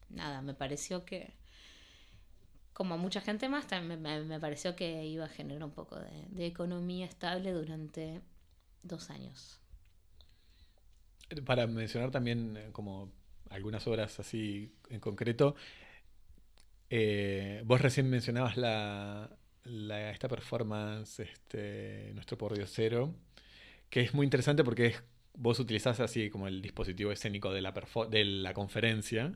nada, 0.08 0.42
me 0.42 0.54
pareció 0.54 1.04
que, 1.04 1.34
como 2.72 2.94
a 2.94 2.96
mucha 2.96 3.20
gente 3.20 3.48
más, 3.48 3.66
también 3.66 4.00
me, 4.00 4.40
pareció 4.40 4.74
que 4.76 5.04
iba 5.06 5.26
a 5.26 5.28
generar 5.28 5.64
un 5.64 5.72
poco 5.72 5.96
de, 5.98 6.26
de 6.28 6.46
economía 6.46 7.06
estable 7.06 7.52
durante 7.52 8.22
dos 8.82 9.10
años. 9.10 9.60
Para 11.44 11.66
mencionar 11.66 12.10
también 12.10 12.56
eh, 12.56 12.68
como 12.72 13.12
algunas 13.50 13.86
obras 13.86 14.18
así 14.18 14.72
en 14.88 15.00
concreto, 15.00 15.54
eh, 16.90 17.62
vos 17.64 17.80
recién 17.80 18.10
mencionabas 18.10 18.56
la, 18.56 19.30
la- 19.64 20.10
esta 20.10 20.28
performance, 20.28 21.20
este, 21.20 22.10
Nuestro 22.14 22.36
Pordiosero, 22.38 23.14
que 23.90 24.00
es 24.00 24.14
muy 24.14 24.24
interesante 24.24 24.64
porque 24.64 24.86
es, 24.86 25.02
vos 25.34 25.58
utilizás 25.60 26.00
así 26.00 26.30
como 26.30 26.48
el 26.48 26.60
dispositivo 26.62 27.12
escénico 27.12 27.52
de 27.52 27.62
la, 27.62 27.72
de 28.10 28.24
la 28.24 28.52
conferencia 28.54 29.32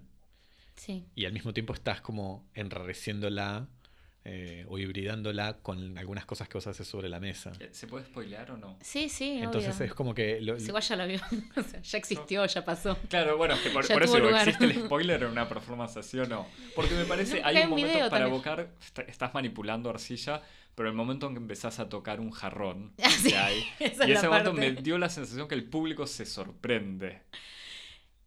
Sí. 0.76 1.04
y 1.14 1.24
al 1.24 1.32
mismo 1.32 1.52
tiempo 1.54 1.72
estás 1.72 2.00
como 2.00 2.48
enrareciéndola 2.54 3.68
eh, 4.26 4.64
o 4.68 4.78
hibridándola 4.78 5.58
con 5.60 5.98
algunas 5.98 6.24
cosas 6.24 6.48
que 6.48 6.54
vos 6.56 6.66
haces 6.66 6.88
sobre 6.88 7.08
la 7.10 7.20
mesa. 7.20 7.52
Eh, 7.60 7.68
¿Se 7.72 7.86
puede 7.86 8.06
spoilear 8.06 8.50
o 8.52 8.56
no? 8.56 8.78
Sí, 8.80 9.08
sí, 9.10 9.38
Entonces 9.42 9.76
obvio. 9.76 9.86
es 9.86 9.94
como 9.94 10.14
que... 10.14 10.40
lo- 10.40 10.58
Si 10.58 10.66
igual 10.68 10.82
ya 10.82 10.96
lo 10.96 11.06
vio. 11.06 11.20
O 11.56 11.62
sea, 11.62 11.80
ya 11.82 11.98
existió, 11.98 12.46
ya 12.46 12.64
pasó. 12.64 12.96
Claro, 13.10 13.36
bueno, 13.36 13.54
es 13.54 13.60
que 13.60 13.70
por, 13.70 13.84
eso 13.84 14.14
digo. 14.16 14.30
¿existe 14.30 14.64
el 14.64 14.74
spoiler 14.86 15.22
en 15.24 15.28
una 15.30 15.46
performance 15.48 15.96
así 15.98 16.18
o 16.18 16.26
no? 16.26 16.46
Porque 16.74 16.94
me 16.94 17.04
parece, 17.04 17.40
No, 17.42 17.46
hay 17.48 17.56
un 17.58 17.68
momento 17.70 17.88
video 17.92 18.10
para 18.10 18.24
también. 18.24 18.34
evocar, 18.34 18.60
est- 18.80 18.98
estás 19.00 19.34
manipulando 19.34 19.90
arcilla, 19.90 20.40
pero 20.74 20.88
el 20.88 20.94
momento 20.94 21.26
en 21.28 21.34
que 21.34 21.40
empezás 21.40 21.78
a 21.78 21.88
tocar 21.90 22.18
un 22.20 22.30
jarrón 22.30 22.92
Ah, 23.02 23.10
sí, 23.10 23.28
que 23.28 23.36
hay, 23.36 23.58
y 23.80 23.84
es 23.84 23.92
ese 24.00 24.26
momento 24.28 24.52
parte. 24.54 24.72
me 24.72 24.72
dio 24.82 24.96
la 24.98 25.08
sensación 25.10 25.46
que 25.48 25.54
el 25.54 25.64
público 25.64 26.06
se 26.06 26.24
sorprende. 26.26 27.20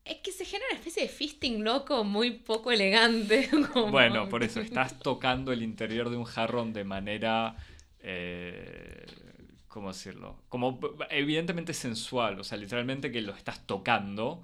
Es 0.10 0.18
que 0.18 0.32
se 0.32 0.46
genera 0.46 0.66
una 0.72 0.80
especie 0.80 1.04
de 1.04 1.10
fisting 1.10 1.64
loco 1.64 2.04
muy 2.04 2.32
poco 2.32 2.72
elegante. 2.72 3.50
como- 3.74 3.92
Bueno, 3.92 4.30
por 4.30 4.44
eso, 4.44 4.60
estás 4.62 4.98
tocando 5.00 5.52
el 5.52 5.62
interior 5.62 6.10
de 6.10 6.18
un 6.18 6.24
jarrón 6.26 6.74
de 6.74 6.84
manera... 6.84 7.56
eh, 8.00 9.06
¿Cómo 9.68 9.90
decirlo? 9.90 10.42
Como 10.50 10.80
evidentemente 11.12 11.74
sensual, 11.74 12.40
o 12.40 12.44
sea, 12.44 12.58
literalmente 12.58 13.12
que 13.12 13.22
lo 13.22 13.36
estás 13.36 13.68
tocando 13.68 14.42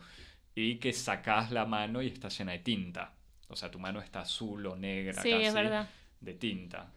y 0.53 0.75
que 0.75 0.93
sacás 0.93 1.49
la 1.51 1.65
mano 1.65 2.03
y 2.03 2.07
está 2.07 2.29
llena 2.29 2.51
de 2.51 2.59
tinta. 2.59 3.13
O 3.47 3.55
sea, 3.55 3.71
tu 3.71 3.79
mano 3.79 3.99
está 3.99 4.21
azul 4.21 4.63
o 4.67 4.75
negra 4.75 5.21
Sí, 5.23 5.31
casi 5.31 5.43
es 5.45 5.53
verdad. 5.53 5.89
de 6.19 6.33
tinta. 6.35 6.91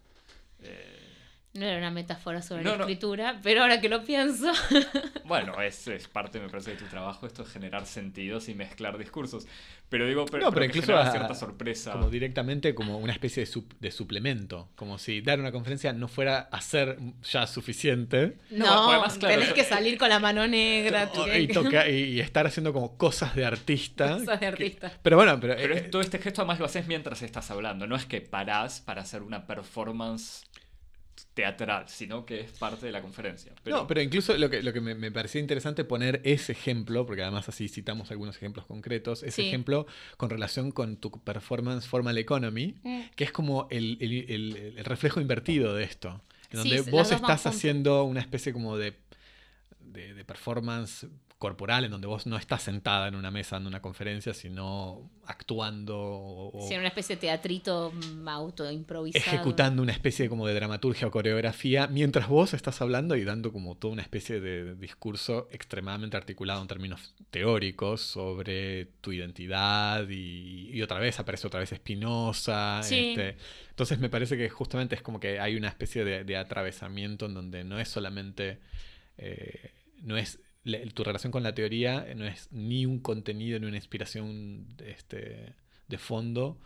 Eh, 0.63 1.06
No 1.57 1.67
era 1.67 1.79
una 1.79 1.91
metáfora 1.91 2.43
sobre 2.43 2.63
No, 2.63 2.73
la 2.73 2.77
no. 2.79 2.83
escritura, 2.85 3.41
pero 3.43 3.63
ahora 3.63 3.81
que 3.81 3.89
lo 3.89 4.05
pienso. 4.05 4.53
bueno, 5.25 5.61
es, 5.63 5.87
es 5.89 6.09
parte, 6.09 6.39
me 6.41 6.49
parece, 6.49 6.73
de 6.73 6.77
tu 6.77 6.85
trabajo 6.87 7.27
esto 7.27 7.43
es 7.43 7.49
generar 7.49 7.87
sentidos 7.87 8.49
y 8.49 8.55
mezclar 8.55 8.99
discursos. 8.99 9.47
Pero 9.89 10.07
digo, 10.07 10.27
pero, 10.27 10.45
No, 10.47 10.53
pero 10.53 10.65
incluso 10.67 10.87
genera 10.89 11.09
a- 11.09 11.11
cierta 11.13 11.35
sorpresa. 11.35 11.93
como 11.93 12.11
directamente 12.11 12.75
como 12.75 12.99
una 12.99 13.13
especie 13.13 13.45
de, 13.45 13.51
sup- 13.51 13.73
de 13.79 13.91
suplemento, 13.93 14.69
como 14.75 14.99
si 14.99 15.21
dar 15.21 15.39
una 15.39 15.53
conferencia 15.53 15.93
no 15.93 16.09
fuera 16.09 16.49
a 16.51 16.61
ser 16.61 16.99
ya 17.23 17.47
suficiente 17.47 18.39
No, 18.51 18.67
No, 18.67 18.91
además, 18.91 19.17
claro, 19.19 19.35
tenés 19.41 19.53
que 19.55 19.63
salir 19.65 19.97
con 19.97 20.09
la 20.09 20.19
mano 20.19 20.47
negra. 20.49 21.11
o- 21.15 21.25
tenés 21.25 21.43
y, 21.45 21.49
toca- 21.49 21.89
y- 21.89 22.15
y 22.15 22.21
estar 22.21 22.47
haciendo 22.47 22.73
como 22.73 22.97
cosas 22.99 23.35
de 23.37 23.45
artista. 23.45 24.19
Cosas 24.19 24.27
de 24.27 24.39
que- 24.41 24.47
artista. 24.47 24.93
pero 25.03 25.17
bueno, 25.17 25.39
pero, 25.41 25.55
Pero 25.57 25.75
eh, 25.77 25.81
todo 25.83 26.03
este 26.03 26.19
gesto 26.19 26.43
además 26.43 26.59
lo 26.59 26.67
haces 26.67 26.87
mientras 26.89 27.23
estás 27.23 27.51
hablando. 27.53 27.87
No 27.87 27.95
es 27.97 28.07
que 28.07 28.21
parás 28.21 28.81
para 28.81 29.03
hacer 29.03 29.23
una 29.23 29.47
performance 29.47 30.45
teatral, 31.37 31.87
sino 31.87 32.25
que 32.25 32.41
es 32.41 32.51
parte 32.53 32.87
de 32.87 32.93
la 32.93 33.03
conferencia. 33.03 33.53
Pero, 33.63 33.77
no, 33.77 33.87
pero 33.87 34.01
incluso 34.01 34.37
lo 34.39 34.49
que, 34.49 34.63
lo 34.63 34.73
que 34.73 34.81
me, 34.81 34.95
me 34.95 35.13
parecía 35.13 35.39
interesante 35.39 35.85
poner 35.85 36.23
ese 36.25 36.53
ejemplo, 36.53 37.05
porque 37.05 37.21
además 37.23 37.47
así 37.51 37.69
citamos 37.69 38.11
algunos 38.11 38.37
ejemplos 38.37 38.65
concretos, 38.65 39.23
ese 39.23 39.43
Sí. 39.43 39.49
ejemplo 39.49 39.87
con 40.17 40.31
relación 40.31 40.73
con 40.73 40.97
tu 40.97 41.11
performance 41.23 41.87
Formal 41.87 42.17
Economy, 42.17 42.75
Mm. 42.83 43.01
que 43.15 43.25
es 43.25 43.33
como 43.33 43.69
el, 43.71 43.99
el- 44.01 44.31
el- 44.31 44.75
el 44.79 44.85
reflejo 44.87 45.21
invertido 45.21 45.75
de 45.75 45.85
esto. 45.85 46.23
En 46.53 46.61
donde 46.61 46.81
vos 46.91 47.13
estás 47.13 47.45
haciendo 47.47 48.05
una 48.05 48.21
especie 48.21 48.55
como 48.55 48.79
de, 48.79 48.95
de, 49.81 50.15
de 50.15 50.25
performance 50.25 51.07
corporal, 51.39 51.85
en 51.85 51.91
donde 51.91 52.07
vos 52.07 52.27
no 52.27 52.39
estás 52.39 52.63
sentada 52.63 53.09
en 53.09 53.15
una 53.15 53.31
mesa 53.31 53.57
dando 53.57 53.69
una 53.69 53.83
conferencia, 53.83 54.33
sino 54.33 55.11
actuando 55.27 55.95
o, 55.99 56.67
Sí, 56.67 56.75
una 56.77 56.89
especie 56.89 57.17
de 57.17 57.21
teatrito 57.21 57.93
mm, 57.93 58.27
autoimprovisado. 58.27 59.23
ejecutando 59.23 59.83
una 59.83 59.93
especie 59.93 60.31
como 60.31 60.47
de 60.47 60.55
dramaturgia 60.55 61.07
o 61.07 61.11
coreografía, 61.11 61.89
mientras 61.89 62.29
vos 62.29 62.55
estás 62.55 62.81
hablando 62.81 63.17
y 63.17 63.25
dando 63.25 63.53
como 63.53 63.75
toda 63.77 63.93
una 63.93 64.03
especie 64.03 64.41
de 64.41 64.77
discurso 64.77 65.49
extremadamente 65.53 66.17
articulado 66.17 66.63
en 66.63 66.69
términos 66.69 67.15
teóricos 67.31 68.01
sobre 68.01 68.87
tu 69.03 69.13
identidad 69.13 70.09
y, 70.09 70.71
y 70.73 70.81
otra 70.81 71.01
vez 71.01 71.21
aparece 71.21 71.47
otra 71.49 71.61
vez 71.61 71.69
Spinoza. 71.69 72.83
Sí. 72.83 73.11
este, 73.11 73.37
entonces 73.69 73.99
me 73.99 74.09
parece 74.09 74.39
que 74.39 74.49
justamente 74.49 74.95
es 74.95 75.03
como 75.03 75.21
que 75.21 75.39
hay 75.39 75.55
una 75.55 75.69
especie 75.69 76.03
de, 76.03 76.25
de 76.25 76.37
atravesamiento 76.39 77.27
en 77.27 77.35
donde 77.35 77.63
no 77.63 77.79
es 77.79 77.89
solamente, 77.91 78.59
eh, 79.19 79.73
no 80.01 80.17
es 80.17 80.39
le- 80.71 80.87
tu 80.91 81.03
relación 81.05 81.31
con 81.33 81.43
la 81.43 81.55
teoría 81.55 82.07
no 82.15 82.27
es 82.27 82.49
ni 82.53 82.85
un 82.87 82.99
contenido 83.01 83.59
ni 83.59 83.67
una 83.67 83.77
inspiración 83.77 84.67
este, 84.85 85.55
de 85.89 85.99
fondo 85.99 86.59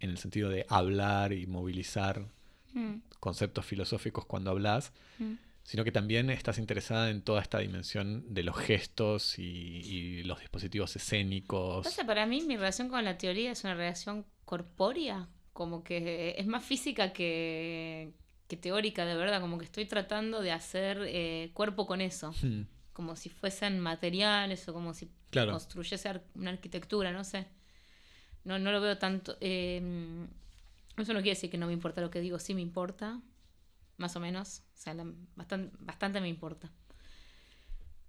en 0.00 0.10
el 0.10 0.18
sentido 0.18 0.48
de 0.48 0.64
hablar 0.68 1.32
y 1.32 1.46
movilizar 1.46 2.26
Mm, 2.74 2.96
conceptos 3.18 3.64
filosóficos 3.64 4.26
cuando 4.26 4.50
hablas, 4.50 4.92
mm. 5.18 5.32
sino 5.62 5.84
que 5.84 5.90
también 5.90 6.28
estás 6.28 6.58
interesada 6.58 7.08
en 7.10 7.22
toda 7.22 7.40
esta 7.40 7.58
dimensión 7.60 8.22
de 8.34 8.42
los 8.42 8.56
gestos 8.58 9.38
y, 9.38 9.42
y 9.44 10.22
los 10.24 10.38
dispositivos 10.40 10.94
escénicos. 10.94 11.84
Pasa, 11.84 12.04
para 12.04 12.26
mí 12.26 12.42
mi 12.42 12.56
relación 12.56 12.90
con 12.90 13.02
la 13.04 13.16
teoría 13.16 13.52
es 13.52 13.64
una 13.64 13.74
relación 13.74 14.26
corpórea, 14.44 15.28
como 15.54 15.82
que 15.82 16.34
es 16.36 16.46
más 16.46 16.62
física 16.62 17.12
que, 17.14 18.12
que 18.48 18.56
teórica, 18.58 19.06
de 19.06 19.14
verdad, 19.16 19.40
como 19.40 19.56
que 19.58 19.64
estoy 19.64 19.86
tratando 19.86 20.42
de 20.42 20.52
hacer 20.52 20.98
eh, 21.06 21.50
cuerpo 21.54 21.86
con 21.86 22.00
eso, 22.02 22.34
Hmm, 22.42 22.62
como 22.98 23.14
si 23.14 23.28
fuesen 23.30 23.78
materiales 23.78 24.68
o 24.68 24.72
como 24.74 24.92
si 24.92 25.08
Claro. 25.30 25.52
construyese 25.52 26.08
ar- 26.08 26.24
una 26.34 26.50
arquitectura, 26.50 27.12
no 27.12 27.22
sé. 27.22 27.46
No, 28.44 28.58
no 28.58 28.72
lo 28.72 28.80
veo 28.80 28.98
tanto. 28.98 29.36
eh, 29.40 29.80
eso 30.96 31.12
no 31.14 31.20
quiere 31.20 31.36
decir 31.36 31.50
que 31.50 31.58
no 31.58 31.68
me 31.68 31.72
importa 31.72 32.00
lo 32.00 32.10
que 32.10 32.20
digo, 32.20 32.38
sí 32.40 32.54
me 32.54 32.60
importa, 32.60 33.20
más 33.98 34.16
o 34.16 34.20
menos, 34.20 34.62
o 34.74 34.78
sea, 34.82 34.94
la- 34.94 35.12
bastante, 35.36 35.76
bastante 35.80 36.20
me 36.20 36.28
importa. 36.28 36.70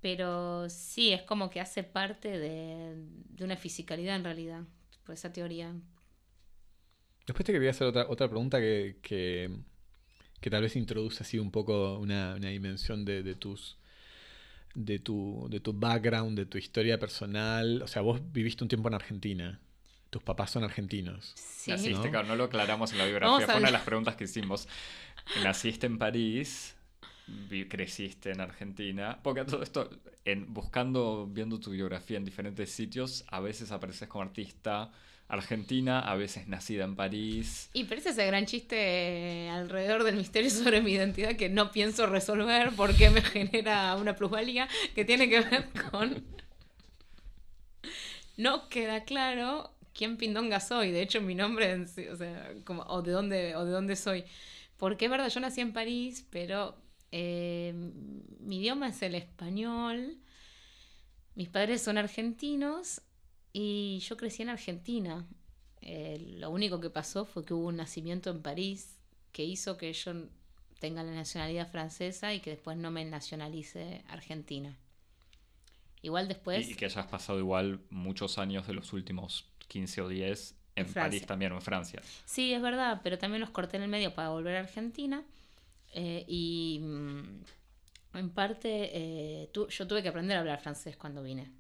Pero 0.02 0.70
sí, 0.70 1.12
es 1.12 1.24
como 1.24 1.50
que 1.50 1.60
hace 1.60 1.84
parte 1.84 2.38
de, 2.40 2.96
de 3.30 3.44
una 3.44 3.58
fisicalidad 3.58 4.16
en 4.16 4.24
realidad, 4.24 4.64
por 5.06 5.14
esa 5.16 5.34
teoría. 5.34 5.74
Después 7.28 7.46
te 7.46 7.54
quería 7.54 7.70
hacer 7.72 7.88
otra, 7.88 8.08
otra 8.10 8.28
pregunta 8.28 8.60
que, 8.60 8.98
que, 9.02 9.52
que 10.42 10.52
tal 10.52 10.64
vez 10.64 10.78
introduce 10.78 11.24
así 11.24 11.40
un 11.40 11.52
poco 11.52 12.00
una, 12.00 12.36
una 12.36 12.50
dimensión 12.50 13.06
de, 13.06 13.24
de 13.24 13.36
tus 13.36 13.79
de 14.76 15.00
tu, 15.00 15.48
de 15.50 15.60
tu 15.60 15.74
background, 15.74 16.38
de 16.38 16.46
tu 16.46 16.58
historia 16.58 17.00
personal. 17.00 17.82
O 17.82 17.88
sea, 17.88 18.02
vos 18.02 18.22
viviste 18.32 18.64
un 18.64 18.68
tiempo 18.68 18.88
en 18.88 18.96
Argentina. 18.96 19.60
Tus 20.10 20.24
papás 20.24 20.52
son 20.52 20.64
argentinos. 20.64 21.34
Sí. 21.36 21.72
Naciste, 21.72 22.06
¿no? 22.06 22.12
claro, 22.12 22.28
no 22.28 22.36
lo 22.36 22.46
aclaramos 22.46 22.92
en 22.94 22.98
la 22.98 23.06
biografía, 23.06 23.46
fue 23.46 23.58
una 23.58 23.68
de 23.68 23.74
las 23.74 23.84
preguntas 23.84 24.16
que 24.16 24.24
hicimos. 24.24 24.68
Naciste 25.44 25.86
en 25.86 26.00
París, 26.00 26.76
creciste 27.70 28.32
en 28.32 28.42
Argentina, 28.42 29.20
porque 29.22 29.46
todo 29.46 29.62
esto, 29.62 29.90
en, 30.26 30.52
buscando, 30.52 31.28
viendo 31.28 31.60
tu 31.60 31.72
biografía 31.72 32.18
en 32.18 32.26
diferentes 32.26 32.72
sitios, 32.72 33.24
a 33.28 33.40
veces 33.40 33.72
apareces 33.72 34.08
como 34.08 34.24
artista 34.24 34.92
argentina, 35.30 36.00
a 36.00 36.16
veces 36.16 36.48
nacida 36.48 36.84
en 36.84 36.96
París. 36.96 37.70
Y 37.74 37.86
pero 37.86 38.02
ese 38.02 38.26
gran 38.26 38.46
chiste 38.48 38.76
eh, 38.78 39.50
alrededor 39.50 40.04
del 40.04 40.16
misterio 40.16 40.50
sobre 40.50 40.82
mi 40.82 40.92
identidad 40.92 41.36
que 41.36 41.50
no 41.50 41.72
pienso 41.72 42.08
resolver 42.08 42.72
porque 42.76 43.10
me 43.12 43.22
genera 43.24 43.96
una 43.96 44.16
plusvalía 44.16 44.68
que 44.96 45.06
tiene 45.06 45.30
que 45.30 45.42
ver 45.42 45.70
con... 45.92 46.24
No 48.38 48.70
queda 48.70 49.04
claro 49.04 49.72
quién 49.94 50.18
pindonga 50.18 50.60
soy. 50.60 50.92
De 50.92 51.02
hecho, 51.02 51.22
mi 51.22 51.36
nombre, 51.36 51.76
o 51.76 52.16
sea, 52.16 52.54
o 52.88 53.02
de 53.02 53.12
dónde, 53.12 53.56
o 53.56 53.66
de 53.66 53.72
dónde 53.72 53.96
soy. 53.96 54.24
Porque 54.78 55.06
es 55.06 55.12
verdad, 55.12 55.30
yo 55.30 55.42
nací 55.42 55.62
en 55.62 55.74
París, 55.74 56.26
pero 56.30 56.76
eh, 57.12 57.74
mi 58.40 58.60
idioma 58.60 58.88
es 58.88 59.02
el 59.02 59.14
español. 59.14 60.18
Mis 61.36 61.50
padres 61.50 61.82
son 61.82 61.98
argentinos 61.98 63.02
y 63.54 64.00
yo 64.00 64.18
crecí 64.18 64.42
en 64.42 64.50
Argentina. 64.50 65.28
Eh, 65.82 66.36
lo 66.38 66.50
único 66.50 66.80
que 66.80 66.90
pasó 66.90 67.26
fue 67.26 67.46
que 67.46 67.54
hubo 67.54 67.68
un 67.68 67.78
nacimiento 67.78 68.30
en 68.30 68.42
París 68.42 68.98
que 69.32 69.44
hizo 69.46 69.78
que 69.78 69.94
yo 69.94 70.14
tenga 70.80 71.04
la 71.04 71.12
nacionalidad 71.14 71.70
francesa 71.70 72.34
y 72.34 72.40
que 72.40 72.52
después 72.52 72.78
no 72.78 72.92
me 72.92 73.06
nacionalice 73.06 74.04
argentina. 74.08 74.78
Igual 76.02 76.28
después... 76.28 76.70
Y, 76.70 76.76
que 76.76 76.86
hayas 76.86 77.08
pasado 77.08 77.40
igual 77.40 77.82
muchos 77.90 78.38
años 78.38 78.68
de 78.68 78.74
los 78.74 78.94
últimos 78.94 79.46
15 79.68 80.02
o 80.02 80.08
10 80.08 80.56
en, 80.76 80.86
Francia. 80.88 81.02
París 81.02 81.26
también 81.26 81.52
o 81.52 81.56
en 81.56 81.62
Francia. 81.62 82.02
Sí, 82.26 82.54
es 82.54 82.62
verdad, 82.62 83.02
pero 83.04 83.18
también 83.18 83.42
los 83.42 83.50
corté 83.50 83.78
en 83.78 83.84
el 83.84 83.90
medio 83.90 84.14
para 84.14 84.30
volver 84.30 84.56
a 84.56 84.60
Argentina. 84.60 85.24
eh, 85.94 86.24
y 86.28 86.80
mm, 86.82 88.18
en 88.18 88.30
parte 88.30 88.92
eh, 88.94 89.50
tu- 89.52 89.68
yo 89.68 89.88
tuve 89.88 90.02
que 90.04 90.10
aprender 90.10 90.38
a 90.38 90.42
hablar 90.42 90.62
francés 90.62 90.96
cuando 90.98 91.24
vine. 91.24 91.52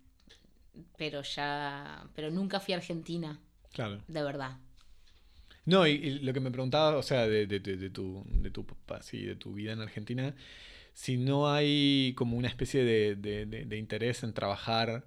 Pero 0.97 1.21
ya. 1.23 2.07
Pero 2.15 2.29
nunca 2.31 2.59
fui 2.59 2.73
a 2.73 2.77
Argentina, 2.77 3.39
Claro. 3.73 4.01
de 4.07 4.23
verdad. 4.23 4.57
No, 5.65 5.85
y, 5.87 5.91
y 5.91 6.19
lo 6.19 6.33
que 6.33 6.39
me 6.39 6.51
preguntaba, 6.51 6.97
o 6.97 7.03
sea, 7.03 7.27
de, 7.27 7.45
de- 7.47 7.59
de- 7.59 7.77
de 7.77 7.89
tu, 7.89 8.23
de, 8.27 8.49
tu, 8.51 8.65
así, 8.89 9.23
de 9.25 9.35
tu 9.35 9.53
vida 9.53 9.73
en 9.73 9.81
Argentina, 9.81 10.35
si 10.93 11.17
no 11.17 11.51
hay 11.51 12.13
como 12.17 12.37
una 12.37 12.47
especie 12.47 12.83
de, 12.83 13.15
interés 13.77 14.23
en 14.23 14.33
trabajar 14.33 15.05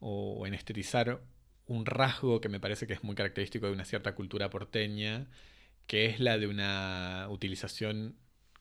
o 0.00 0.46
en 0.46 0.54
estetizar 0.54 1.22
un 1.66 1.86
rasgo 1.86 2.40
que 2.40 2.48
me 2.48 2.60
parece 2.60 2.86
que 2.86 2.94
es 2.94 3.04
muy 3.04 3.16
característico 3.16 3.66
de 3.66 3.72
una 3.72 3.84
cierta 3.84 4.14
cultura 4.14 4.50
porteña, 4.50 5.28
que 5.86 6.06
es 6.06 6.20
la 6.20 6.38
de 6.38 6.46
una 6.48 7.26
utilización 7.30 8.16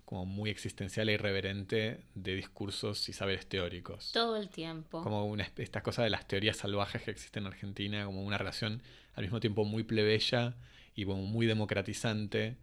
como 0.05 0.25
muy 0.25 0.49
existencial 0.49 1.09
e 1.09 1.13
irreverente 1.13 2.01
de 2.13 2.35
discursos 2.35 3.09
y 3.09 3.13
saberes 3.13 3.47
teóricos. 3.47 4.11
Todo 4.11 4.37
el 4.37 4.49
tiempo. 4.49 5.01
Como 5.01 5.25
una, 5.25 5.49
esta 5.57 5.81
cosa 5.81 6.03
de 6.03 6.11
las 6.11 6.27
teorías 6.27 6.57
salvajes 6.57 7.01
que 7.01 7.11
existen 7.11 7.43
en 7.43 7.47
Argentina, 7.47 8.05
como 8.05 8.23
una 8.23 8.37
relación 8.37 8.81
al 9.15 9.23
mismo 9.23 9.39
tiempo 9.39 9.65
muy 9.65 9.83
plebeya 9.83 10.55
y 10.95 11.05
como 11.05 11.23
muy 11.23 11.47
democratizante 11.47 12.57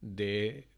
de 0.00 0.68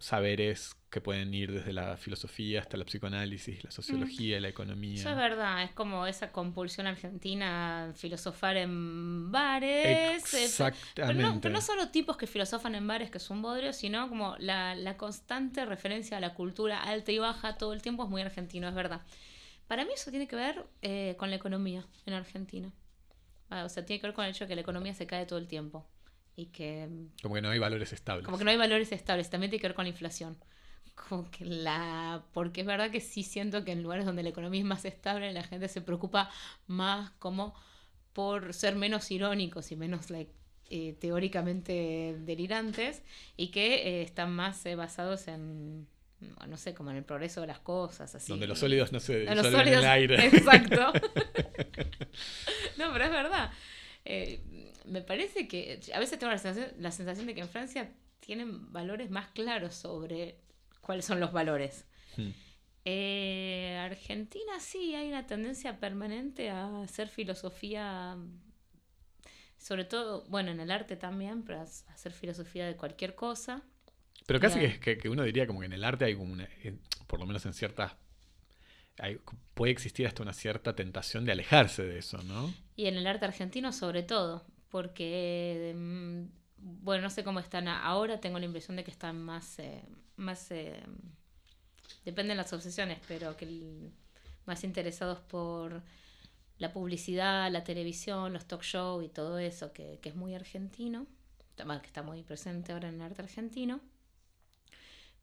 saberes 0.00 0.74
que 0.90 1.00
pueden 1.00 1.32
ir 1.32 1.52
desde 1.52 1.72
la 1.72 1.96
filosofía 1.96 2.60
hasta 2.60 2.76
la 2.76 2.84
psicoanálisis, 2.84 3.62
la 3.62 3.70
sociología, 3.70 4.40
la 4.40 4.48
economía. 4.48 4.98
Eso 4.98 5.10
es 5.10 5.16
verdad, 5.16 5.62
es 5.62 5.70
como 5.72 6.06
esa 6.06 6.32
compulsión 6.32 6.88
argentina 6.88 7.90
a 7.90 7.92
filosofar 7.92 8.56
en 8.56 9.30
bares. 9.30 9.86
eh, 9.86 10.20
Pero 10.30 10.44
Exactamente. 10.44 11.22
no, 11.22 11.40
pero 11.40 11.54
no 11.54 11.60
solo 11.60 11.90
tipos 11.90 12.16
que 12.16 12.26
filosofan 12.26 12.74
en 12.74 12.86
bares, 12.88 13.10
que 13.10 13.18
es 13.18 13.30
un 13.30 13.40
bodrio, 13.42 13.72
sino 13.72 14.08
como 14.08 14.36
la, 14.38 14.74
la 14.74 14.96
constante 14.96 15.64
referencia 15.64 16.16
a 16.16 16.20
la 16.20 16.34
cultura 16.34 16.82
alta 16.82 17.12
y 17.12 17.18
baja 17.18 17.56
todo 17.56 17.72
el 17.72 17.82
tiempo 17.82 18.02
es 18.04 18.10
muy 18.10 18.22
argentino, 18.22 18.68
es 18.68 18.74
verdad. 18.74 19.02
Para 19.68 19.84
mí 19.84 19.92
eso 19.94 20.10
tiene 20.10 20.26
que 20.26 20.34
ver 20.34 20.66
eh, 20.82 21.14
con 21.18 21.30
la 21.30 21.36
economía 21.36 21.86
en 22.06 22.14
Argentina. 22.14 22.72
Ah, 23.50 23.64
o 23.64 23.68
sea, 23.68 23.84
tiene 23.84 24.00
que 24.00 24.08
ver 24.08 24.14
con 24.14 24.24
el 24.24 24.32
hecho 24.32 24.44
de 24.44 24.48
que 24.48 24.54
la 24.56 24.60
economía 24.62 24.94
se 24.94 25.06
cae 25.06 25.26
todo 25.26 25.38
el 25.38 25.46
tiempo. 25.46 25.86
Y 26.40 26.46
que 26.46 26.88
Como 27.20 27.34
que 27.34 27.42
no 27.42 27.50
hay 27.50 27.58
valores 27.58 27.92
estables. 27.92 28.24
como 28.24 28.38
que 28.38 28.44
no 28.44 28.50
hay 28.50 28.56
valores 28.56 28.92
estables, 28.92 29.28
también 29.28 29.50
tiene 29.50 29.60
que 29.60 29.68
ver 29.68 29.74
con 29.74 29.84
la 29.84 29.90
inflación. 29.90 30.38
Como 30.94 31.30
que 31.30 31.44
la. 31.44 32.24
Porque 32.32 32.62
es 32.62 32.66
verdad 32.66 32.90
que 32.90 33.00
sí 33.00 33.22
siento 33.24 33.62
que 33.62 33.72
en 33.72 33.82
lugares 33.82 34.06
donde 34.06 34.22
la 34.22 34.30
economía 34.30 34.60
es 34.60 34.66
más 34.66 34.86
estable, 34.86 35.30
la 35.34 35.42
gente 35.42 35.68
se 35.68 35.82
preocupa 35.82 36.30
más 36.66 37.10
como 37.18 37.54
por 38.14 38.54
ser 38.54 38.74
menos 38.74 39.10
irónicos 39.10 39.70
y 39.70 39.76
menos 39.76 40.08
like, 40.08 40.32
eh, 40.70 40.96
teóricamente 40.98 42.16
delirantes 42.20 43.02
y 43.36 43.48
que 43.48 43.74
eh, 43.74 44.02
están 44.02 44.34
más 44.34 44.64
eh, 44.64 44.76
basados 44.76 45.28
en. 45.28 45.86
No 46.48 46.56
sé, 46.56 46.72
como 46.74 46.90
en 46.90 46.96
el 46.96 47.04
progreso 47.04 47.42
de 47.42 47.48
las 47.48 47.58
cosas, 47.58 48.14
así. 48.14 48.32
Donde 48.32 48.46
los 48.46 48.58
sólidos 48.58 48.92
no 48.92 49.00
se 49.00 49.20
disuelven 49.20 49.68
en 49.68 49.74
el 49.74 49.84
aire. 49.84 50.26
Exacto. 50.26 50.92
no, 52.78 52.92
pero 52.92 53.04
es 53.04 53.10
verdad. 53.10 53.50
Eh, 54.04 54.40
me 54.90 55.00
parece 55.02 55.48
que 55.48 55.80
a 55.94 55.98
veces 55.98 56.18
tengo 56.18 56.32
la 56.32 56.38
sensación, 56.38 56.74
la 56.82 56.90
sensación 56.90 57.26
de 57.26 57.34
que 57.34 57.40
en 57.40 57.48
Francia 57.48 57.92
tienen 58.20 58.72
valores 58.72 59.10
más 59.10 59.28
claros 59.28 59.74
sobre 59.74 60.36
cuáles 60.80 61.04
son 61.04 61.20
los 61.20 61.32
valores. 61.32 61.86
Hmm. 62.16 62.30
Eh, 62.84 63.76
Argentina 63.80 64.58
sí 64.60 64.94
hay 64.94 65.08
una 65.08 65.26
tendencia 65.26 65.78
permanente 65.78 66.50
a 66.50 66.82
hacer 66.82 67.08
filosofía, 67.08 68.16
sobre 69.58 69.84
todo, 69.84 70.24
bueno, 70.28 70.50
en 70.50 70.60
el 70.60 70.70
arte 70.70 70.96
también, 70.96 71.42
pero 71.42 71.60
a 71.60 71.62
hacer 71.62 72.12
filosofía 72.12 72.66
de 72.66 72.76
cualquier 72.76 73.14
cosa. 73.14 73.62
Pero 74.26 74.40
casi 74.40 74.58
que, 74.80 74.96
que- 74.98 75.08
uno 75.08 75.22
diría 75.24 75.46
como 75.46 75.60
que 75.60 75.66
en 75.66 75.72
el 75.72 75.84
arte 75.84 76.04
hay 76.06 76.14
como 76.16 76.32
una, 76.32 76.48
en- 76.62 76.80
por 77.06 77.20
lo 77.20 77.26
menos 77.26 77.44
en 77.46 77.52
ciertas, 77.52 77.92
hay- 78.98 79.18
puede 79.54 79.72
existir 79.72 80.06
hasta 80.06 80.22
una 80.22 80.32
cierta 80.32 80.74
tentación 80.74 81.24
de 81.26 81.32
alejarse 81.32 81.82
de 81.84 81.98
eso, 81.98 82.22
¿no? 82.22 82.52
Y 82.76 82.86
en 82.86 82.96
el 82.96 83.06
arte 83.06 83.26
argentino 83.26 83.72
sobre 83.72 84.02
todo, 84.02 84.46
porque, 84.70 85.74
mm, 85.76 86.22
bueno, 86.84 87.02
no 87.04 87.10
sé 87.10 87.24
cómo 87.24 87.40
están 87.40 87.68
ahora, 87.68 88.20
tengo 88.20 88.38
la 88.38 88.46
impresión 88.46 88.76
de 88.76 88.84
que 88.84 88.90
están 88.90 89.22
más, 89.22 89.58
eh, 89.58 89.82
más 90.16 90.50
eh, 90.50 90.80
dependen 92.04 92.36
las 92.36 92.52
obsesiones, 92.52 92.98
pero 93.08 93.36
que 93.36 93.44
el- 93.46 93.90
más 94.46 94.64
interesados 94.64 95.20
por 95.20 95.82
la 96.58 96.72
publicidad, 96.72 97.50
la 97.52 97.64
televisión, 97.64 98.32
los 98.32 98.46
talk 98.46 98.62
show 98.62 99.02
y 99.02 99.08
todo 99.08 99.38
eso, 99.38 99.72
que, 99.72 99.98
que 100.02 100.10
es 100.10 100.16
muy 100.16 100.34
argentino, 100.34 101.06
que 101.56 101.86
está 101.86 102.02
muy 102.02 102.22
presente 102.22 102.72
ahora 102.72 102.88
en 102.88 102.96
el 102.96 103.02
arte 103.02 103.22
argentino. 103.22 103.80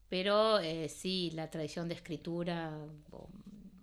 Pero 0.08 0.58
eh, 0.60 0.88
sí, 0.88 1.30
la 1.34 1.50
tradición 1.50 1.88
de 1.88 1.94
escritura, 1.94 2.78
o, 3.10 3.28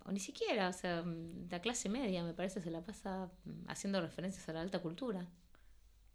o 0.04 0.12
ni 0.12 0.18
siquiera, 0.20 0.68
o 0.68 0.72
sea, 0.72 1.02
mm, 1.02 1.48
la 1.50 1.60
clase 1.60 1.88
media 1.88 2.24
me 2.24 2.34
parece 2.34 2.60
se 2.60 2.70
la 2.70 2.82
pasa 2.82 3.30
mm, 3.44 3.68
haciendo 3.68 4.00
referencias 4.00 4.48
a 4.48 4.52
la 4.52 4.60
alta 4.62 4.80
cultura 4.80 5.26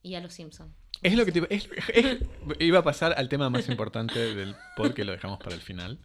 y 0.03 0.15
a 0.15 0.19
los 0.21 0.33
Simpsons. 0.33 0.73
Es 1.01 1.15
lo 1.15 1.25
que 1.25 1.31
te 1.31 1.39
iba, 1.39 1.47
es- 1.49 1.69
es- 1.93 2.17
iba 2.59 2.79
a 2.79 2.83
pasar 2.83 3.13
al 3.17 3.27
tema 3.29 3.49
más 3.49 3.67
importante 3.69 4.19
del 4.35 4.55
pod 4.75 4.93
que 4.93 5.03
lo 5.05 5.11
dejamos 5.11 5.39
para 5.39 5.55
el 5.55 5.61
final. 5.61 5.99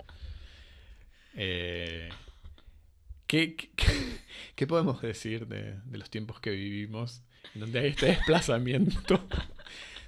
Eh, 1.35 2.09
¿qué, 3.27 3.55
qué, 3.56 3.66
qué 4.55 4.66
podemos 4.66 5.02
decir 5.02 5.47
de, 5.47 5.74
de 5.85 5.98
los 5.98 6.09
tiempos 6.10 6.40
que 6.40 6.51
vivimos 6.51 7.23
en 7.55 7.60
donde 7.60 7.81
hay 7.81 7.86
este 7.89 8.06
desplazamiento 8.06 9.23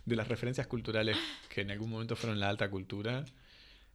de 0.07 0.17
las 0.17 0.29
referencias 0.29 0.67
culturales 0.67 1.17
que 1.51 1.61
en 1.61 1.71
algún 1.71 1.91
momento 1.91 2.17
fueron 2.17 2.41
la 2.41 2.49
alta 2.49 2.71
cultura 2.71 3.25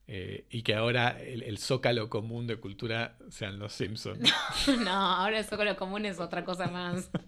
eh, 0.08 0.46
y 0.52 0.62
que 0.62 0.76
ahora 0.76 1.18
el, 1.20 1.42
el 1.44 1.58
zócalo 1.58 2.10
común 2.10 2.46
de 2.46 2.58
cultura 2.58 3.18
sean 3.30 3.58
los 3.58 3.74
Simpsons? 3.74 4.32
no, 4.84 4.92
ahora 4.92 5.40
eso 5.40 5.58
con 5.58 5.66
lo 5.66 5.76
común 5.76 6.06
es 6.06 6.20
otra 6.20 6.44
cosa 6.46 6.68
más. 6.68 7.10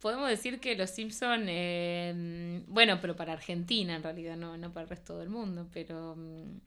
Podemos 0.00 0.28
decir 0.30 0.60
que 0.60 0.74
los 0.76 0.90
Simpson, 0.90 1.44
eh, 1.48 2.62
bueno, 2.68 2.98
pero 3.00 3.16
para 3.16 3.34
Argentina 3.34 3.94
en 3.96 4.02
realidad, 4.02 4.36
no, 4.36 4.56
no 4.56 4.72
para 4.72 4.84
el 4.84 4.88
resto 4.90 5.18
del 5.18 5.28
mundo, 5.28 5.68
pero 5.72 6.16
mm, 6.16 6.58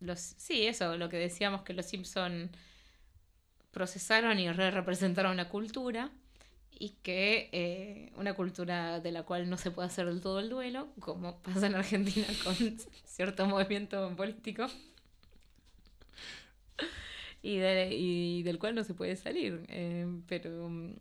los, 0.00 0.18
sí, 0.20 0.66
eso, 0.66 0.96
lo 0.96 1.08
que 1.08 1.16
decíamos 1.16 1.62
que 1.62 1.74
los 1.74 1.86
Simpson 1.86 2.50
procesaron 3.70 4.38
y 4.38 4.50
re 4.52 4.70
representaron 4.70 5.32
una 5.32 5.48
cultura 5.48 6.10
y 6.78 6.90
que 7.02 7.48
eh, 7.52 8.12
una 8.16 8.34
cultura 8.34 9.00
de 9.00 9.12
la 9.12 9.22
cual 9.24 9.48
no 9.50 9.56
se 9.56 9.70
puede 9.70 9.88
hacer 9.88 10.06
del 10.06 10.20
todo 10.20 10.40
el 10.40 10.50
duelo, 10.50 10.88
como 11.00 11.38
pasa 11.42 11.66
en 11.66 11.74
Argentina 11.76 12.26
con 12.44 12.54
cierto 13.06 13.46
movimiento 13.46 14.14
político 14.16 14.66
y, 17.42 17.56
de- 17.58 17.94
y 17.94 18.42
del 18.42 18.58
cual 18.58 18.74
no 18.74 18.84
se 18.84 18.94
puede 18.94 19.16
salir. 19.16 19.64
Eh, 19.68 20.06
pero 20.26 20.68
mm, 20.68 20.92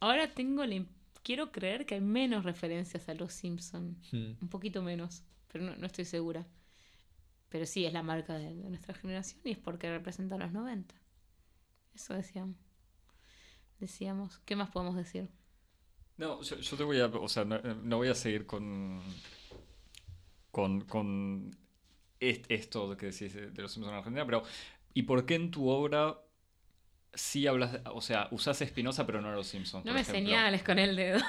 ahora 0.00 0.34
tengo 0.34 0.64
la 0.66 0.84
quiero 1.22 1.52
creer 1.52 1.86
que 1.86 1.94
hay 1.96 2.00
menos 2.00 2.44
referencias 2.44 3.08
a 3.08 3.14
los 3.14 3.32
Simpson. 3.32 3.96
Hmm. 4.12 4.32
Un 4.40 4.48
poquito 4.48 4.82
menos, 4.82 5.22
pero 5.52 5.64
no, 5.64 5.76
no 5.76 5.86
estoy 5.86 6.04
segura. 6.04 6.46
Pero 7.48 7.66
sí 7.66 7.84
es 7.84 7.92
la 7.92 8.02
marca 8.02 8.34
de, 8.38 8.54
de 8.54 8.68
nuestra 8.70 8.94
generación 8.94 9.40
y 9.44 9.50
es 9.52 9.58
porque 9.58 9.90
representa 9.90 10.36
a 10.36 10.38
los 10.38 10.52
90. 10.52 10.94
Eso 11.94 12.14
decíamos. 12.14 12.56
Decíamos. 13.80 14.38
¿Qué 14.44 14.54
más 14.56 14.70
podemos 14.70 14.94
decir? 14.96 15.28
No, 16.16 16.42
yo, 16.42 16.56
yo 16.56 16.76
te 16.76 16.84
voy 16.84 17.00
a. 17.00 17.06
O 17.06 17.28
sea, 17.28 17.44
no, 17.44 17.58
no 17.60 17.96
voy 17.96 18.08
a 18.08 18.14
seguir 18.14 18.46
con. 18.46 19.00
Con. 20.50 20.80
con 20.82 21.50
est- 22.20 22.46
esto 22.50 22.96
que 22.96 23.06
decís 23.06 23.34
de, 23.34 23.50
de 23.50 23.62
los 23.62 23.72
Simpsons 23.72 23.92
en 23.92 23.98
Argentina, 23.98 24.26
pero. 24.26 24.42
¿Y 24.92 25.04
por 25.04 25.24
qué 25.24 25.36
en 25.36 25.50
tu 25.50 25.68
obra 25.68 26.18
sí 27.14 27.46
hablas. 27.46 27.78
o 27.92 28.00
sea, 28.00 28.28
usás 28.30 28.60
Espinosa, 28.62 29.06
pero 29.06 29.20
no 29.20 29.28
a 29.30 29.34
los 29.34 29.46
Simpsons? 29.46 29.84
No 29.84 29.90
por 29.90 29.94
me 29.94 30.00
ejemplo? 30.00 30.20
señales 30.24 30.62
con 30.62 30.78
el 30.78 30.96
dedo. 30.96 31.20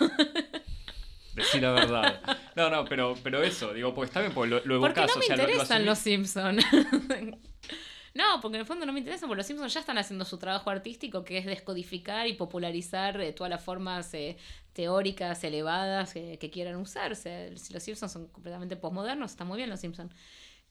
Decir 1.35 1.61
la 1.61 1.71
verdad. 1.71 2.21
No, 2.55 2.69
no, 2.69 2.83
pero, 2.85 3.15
pero 3.23 3.41
eso, 3.41 3.73
digo, 3.73 3.93
pues 3.93 4.09
está 4.09 4.19
bien, 4.19 4.33
porque 4.33 4.49
lo, 4.49 4.55
lo 4.65 4.79
Porque 4.81 4.99
evocás, 4.99 5.15
no 5.15 5.19
me 5.19 5.25
o 5.25 5.27
sea, 5.27 5.37
lo- 5.37 5.43
lo 5.43 5.49
interesan 5.49 5.85
los 5.85 5.97
Simpsons. 5.99 6.65
no, 8.13 8.41
porque 8.41 8.57
en 8.57 8.61
el 8.61 8.67
fondo 8.67 8.85
no 8.85 8.91
me 8.91 8.99
interesan, 8.99 9.29
porque 9.29 9.37
los 9.39 9.47
Simpsons 9.47 9.73
ya 9.73 9.79
están 9.79 9.97
haciendo 9.97 10.25
su 10.25 10.37
trabajo 10.37 10.69
artístico, 10.69 11.23
que 11.23 11.37
es 11.37 11.45
descodificar 11.45 12.27
y 12.27 12.33
popularizar 12.33 13.21
eh, 13.21 13.31
todas 13.31 13.49
las 13.49 13.63
formas 13.63 14.13
eh, 14.13 14.35
teóricas 14.73 15.41
elevadas 15.45 16.15
eh, 16.17 16.37
que 16.39 16.49
quieran 16.49 16.75
usar. 16.75 17.13
O 17.13 17.15
sea, 17.15 17.55
si 17.57 17.73
los 17.73 17.81
Simpsons 17.81 18.11
son 18.11 18.27
completamente 18.27 18.75
posmodernos, 18.75 19.31
está 19.31 19.45
muy 19.45 19.55
bien 19.57 19.69
los 19.69 19.79
Simpsons. 19.79 20.13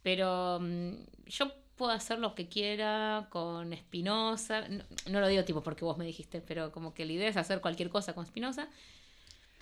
Pero 0.03 0.59
mm, 0.61 0.93
yo 1.27 1.51
puedo 1.81 1.93
hacer 1.93 2.19
lo 2.19 2.35
que 2.35 2.47
quiera 2.47 3.27
con 3.31 3.75
Spinoza. 3.75 4.69
No, 4.69 4.85
no 5.09 5.21
lo 5.21 5.29
digo 5.29 5.45
tipo 5.45 5.63
porque 5.63 5.83
vos 5.87 5.97
me 5.97 6.05
dijiste, 6.05 6.43
pero 6.43 6.71
como 6.73 6.93
que 6.93 7.07
la 7.07 7.13
idea 7.13 7.29
es 7.31 7.39
hacer 7.39 7.63
cualquier 7.63 7.89
cosa 7.89 8.15
con 8.15 8.27
Spinoza. 8.27 8.69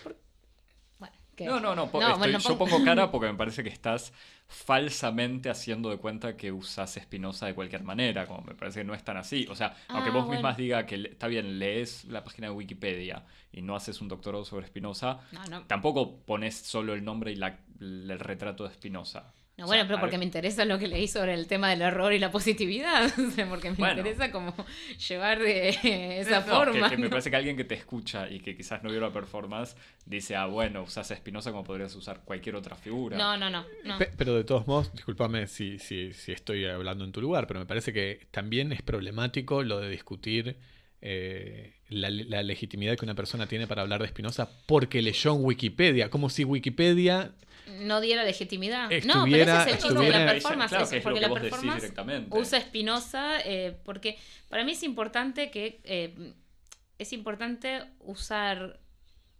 Por- 0.03 0.17
Bueno. 0.99 1.15
No, 1.39 1.61
no, 1.61 1.73
no, 1.73 1.75
No, 1.75 1.83
estoy- 1.85 2.17
bueno, 2.17 2.39
yo 2.39 2.57
pon- 2.57 2.67
pongo 2.69 2.83
cara 2.83 3.09
porque 3.09 3.27
me 3.27 3.35
parece 3.43 3.63
que 3.63 3.69
estás 3.69 4.11
falsamente 4.49 5.49
haciendo 5.49 5.89
de 5.89 5.95
cuenta 5.97 6.35
que 6.35 6.51
usás 6.51 6.97
Espinosa 6.97 7.45
de 7.45 7.55
cualquier 7.55 7.83
manera, 7.83 8.27
como 8.27 8.41
me 8.41 8.53
parece 8.53 8.81
que 8.81 8.83
no 8.83 8.93
es 8.93 9.03
tan 9.05 9.15
así. 9.15 9.47
O 9.49 9.55
sea, 9.55 9.77
aunque 9.87 10.09
Ah, 10.09 10.13
vos 10.13 10.25
bueno. 10.25 10.33
mismas 10.41 10.57
diga 10.57 10.85
que 10.85 10.95
está 10.95 11.27
bien, 11.27 11.57
lees 11.57 12.03
la 12.03 12.25
página 12.25 12.47
de 12.47 12.53
Wikipedia 12.53 13.23
y 13.53 13.61
no 13.61 13.77
haces 13.77 14.01
un 14.01 14.09
doctorado 14.09 14.43
sobre 14.43 14.65
Espinosa, 14.65 15.21
No, 15.49 15.61
tampoco 15.67 16.17
pones 16.25 16.57
solo 16.57 16.93
el 16.93 17.05
nombre 17.05 17.31
y 17.31 17.35
la- 17.37 17.59
el 17.79 18.19
retrato 18.19 18.65
de 18.65 18.71
Espinosa. 18.71 19.31
No, 19.59 19.65
O 19.65 19.67
bueno, 19.67 19.81
sea, 19.83 19.87
pero 19.87 19.99
porque 19.99 20.13
ver- 20.13 20.19
me 20.19 20.25
interesa 20.25 20.63
lo 20.65 20.79
que 20.79 20.87
leí 20.87 21.07
sobre 21.07 21.33
el 21.33 21.45
tema 21.47 21.69
del 21.69 21.81
error 21.81 22.13
y 22.13 22.17
la 22.19 22.31
positividad. 22.31 23.11
Porque 23.49 23.69
me 23.71 23.75
Bueno. 23.75 23.97
interesa 23.99 24.31
como 24.31 24.55
llevar 25.09 25.39
de 25.39 25.69
esa 26.21 26.39
No, 26.39 26.45
que- 26.45 26.51
forma. 26.51 26.89
Que, 26.89 26.97
me 26.97 27.03
¿no? 27.03 27.09
parece 27.09 27.29
que 27.29 27.35
alguien 27.35 27.57
que 27.57 27.65
te 27.65 27.75
escucha 27.75 28.29
y 28.29 28.39
que 28.39 28.55
quizás 28.55 28.81
no 28.83 28.89
vio 28.89 29.01
la 29.01 29.11
performance 29.11 29.75
dice, 30.05 30.35
ah, 30.35 30.45
bueno, 30.45 30.83
usás 30.83 31.11
a 31.11 31.13
Espinosa 31.13 31.51
como 31.51 31.63
podrías 31.65 31.93
usar 31.95 32.21
cualquier 32.23 32.55
otra 32.55 32.75
figura. 32.75 33.17
No, 33.17 33.35
no, 33.37 33.49
no. 33.49 33.65
no. 33.83 33.97
Pe- 33.97 34.11
Pero 34.17 34.33
de 34.35 34.43
todos 34.45 34.65
modos, 34.65 34.93
discúlpame 34.93 35.45
si, 35.47 35.77
si, 35.77 36.13
si 36.13 36.31
estoy 36.31 36.65
hablando 36.65 37.03
en 37.03 37.11
tu 37.11 37.19
lugar, 37.21 37.45
pero 37.45 37.59
me 37.59 37.65
parece 37.65 37.91
que 37.93 38.27
también 38.31 38.71
es 38.71 38.81
problemático 38.81 39.61
lo 39.63 39.79
de 39.81 39.89
discutir 39.89 40.55
eh, 41.01 41.73
la, 41.89 42.09
la 42.09 42.43
legitimidad 42.43 42.97
que 42.97 43.05
una 43.05 43.15
persona 43.15 43.47
tiene 43.47 43.67
para 43.67 43.81
hablar 43.81 44.01
de 44.01 44.07
Spinoza 44.07 44.49
porque 44.65 45.01
leyó 45.01 45.35
en 45.35 45.43
Wikipedia, 45.45 46.09
como 46.09 46.29
si 46.29 46.43
Wikipedia... 46.43 47.31
No 47.81 48.01
diera 48.01 48.23
legitimidad. 48.23 48.89
no, 49.05 49.25
pero 49.25 49.37
ese 49.37 49.61
es 49.61 49.67
el 49.67 49.77
chiste 49.77 50.03
de 50.03 50.09
la 50.09 50.31
performance. 50.31 50.69
claro, 50.69 50.83
es 50.83 50.89
que 50.89 50.97
es 50.97 51.03
lo 51.03 51.09
porque 51.11 51.19
que 51.21 51.27
la 51.27 51.33
performance 51.33 51.81
directamente. 51.81 52.37
usa 52.37 52.61
Spinoza 52.61 53.39
eh, 53.45 53.77
porque 53.83 54.17
para 54.49 54.63
mí 54.63 54.73
es 54.73 54.83
importante 54.83 55.51
que 55.51 55.81
eh, 55.83 56.33
es 56.97 57.13
importante 57.13 57.83
usar 57.99 58.79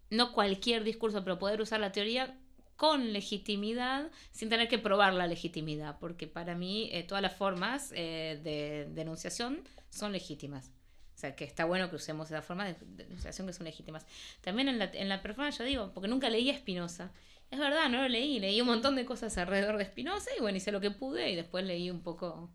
no 0.09 0.33
cualquier 0.33 0.83
discurso, 0.83 1.23
pero 1.23 1.37
poder 1.37 1.61
usar 1.61 1.79
la 1.79 1.91
teoría 1.91 2.35
con 2.79 3.11
legitimidad 3.11 4.09
sin 4.31 4.49
tener 4.49 4.69
que 4.69 4.79
probar 4.79 5.13
la 5.13 5.27
legitimidad, 5.27 5.99
porque 5.99 6.27
para 6.27 6.55
mí 6.55 6.89
eh, 6.93 7.03
todas 7.03 7.21
las 7.21 7.35
formas 7.35 7.91
eh, 7.93 8.39
de 8.41 8.87
denunciación 8.93 9.61
son 9.89 10.13
legítimas. 10.13 10.71
O 11.13 11.19
sea, 11.19 11.35
que 11.35 11.43
está 11.43 11.65
bueno 11.65 11.89
que 11.89 11.97
usemos 11.97 12.31
esa 12.31 12.41
forma 12.41 12.65
de 12.65 12.75
de 12.75 13.03
denunciación 13.03 13.45
que 13.47 13.51
son 13.53 13.65
legítimas. 13.65 14.05
También 14.39 14.69
en 14.69 14.79
la, 14.79 14.85
en 14.85 15.09
la 15.09 15.21
performance, 15.21 15.57
yo 15.57 15.65
digo, 15.65 15.91
porque 15.93 16.07
nunca 16.07 16.29
leí 16.29 16.49
a 16.49 16.57
Spinoza. 16.57 17.11
Es 17.51 17.57
verdad, 17.59 17.89
no 17.89 18.01
lo 18.03 18.07
leí. 18.07 18.39
Leí 18.39 18.61
un 18.61 18.67
montón 18.67 18.95
de 18.95 19.05
cosas 19.05 19.37
alrededor 19.37 19.77
de 19.77 19.85
Spinoza 19.85 20.29
y 20.37 20.41
bueno, 20.41 20.57
hice 20.57 20.71
lo 20.71 20.79
que 20.81 20.91
pude 20.91 21.29
y 21.31 21.35
después 21.35 21.65
leí 21.65 21.89
un 21.89 22.01
poco. 22.01 22.49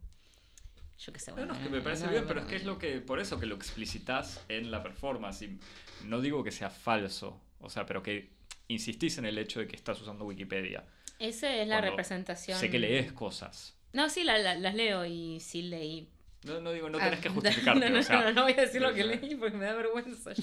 Yo 0.98 1.12
qué 1.12 1.18
sé, 1.18 1.32
No, 1.32 1.36
bueno. 1.38 1.52
no, 1.54 1.58
es 1.58 1.64
que 1.66 1.70
me 1.70 1.80
parece 1.80 2.04
no, 2.04 2.10
bien, 2.10 2.22
no, 2.22 2.28
pero 2.28 2.40
no. 2.40 2.46
es 2.46 2.50
que 2.50 2.56
es 2.56 2.64
lo 2.64 2.78
que, 2.78 3.00
por 3.00 3.18
eso 3.18 3.40
que 3.40 3.46
lo 3.46 3.56
explicitas 3.56 4.44
en 4.48 4.70
la 4.70 4.82
performance. 4.82 5.42
Y 5.42 5.58
no 6.04 6.20
digo 6.20 6.44
que 6.44 6.52
sea 6.52 6.70
falso, 6.70 7.40
o 7.60 7.68
sea, 7.68 7.84
pero 7.86 8.02
que 8.02 8.30
insistís 8.68 9.18
en 9.18 9.26
el 9.26 9.36
hecho 9.38 9.58
de 9.60 9.66
que 9.66 9.74
estás 9.76 10.00
usando 10.00 10.24
Wikipedia. 10.24 10.84
Esa 11.18 11.54
es 11.54 11.66
la 11.66 11.76
Cuando 11.76 11.90
representación. 11.90 12.58
Sé 12.58 12.70
que 12.70 12.78
lees 12.78 13.12
cosas. 13.12 13.74
No, 13.92 14.08
sí, 14.08 14.22
la- 14.24 14.38
la- 14.38 14.54
las 14.56 14.74
leo 14.74 15.04
y 15.04 15.40
sí 15.40 15.62
leí. 15.62 16.08
No, 16.44 16.60
no 16.60 16.72
digo, 16.72 16.88
no 16.88 16.98
Ah, 16.98 17.04
tenés 17.04 17.20
que 17.20 17.28
justificarte. 17.30 17.80
No, 17.80 17.90
no, 17.94 17.98
o 17.98 18.02
sea, 18.02 18.22
no, 18.22 18.32
no 18.32 18.42
voy 18.44 18.52
a 18.52 18.56
decir 18.56 18.80
lo 18.80 18.94
que 18.94 19.02
leí 19.04 19.34
porque 19.34 19.56
me 19.56 19.64
da 19.66 19.74
vergüenza. 19.74 20.30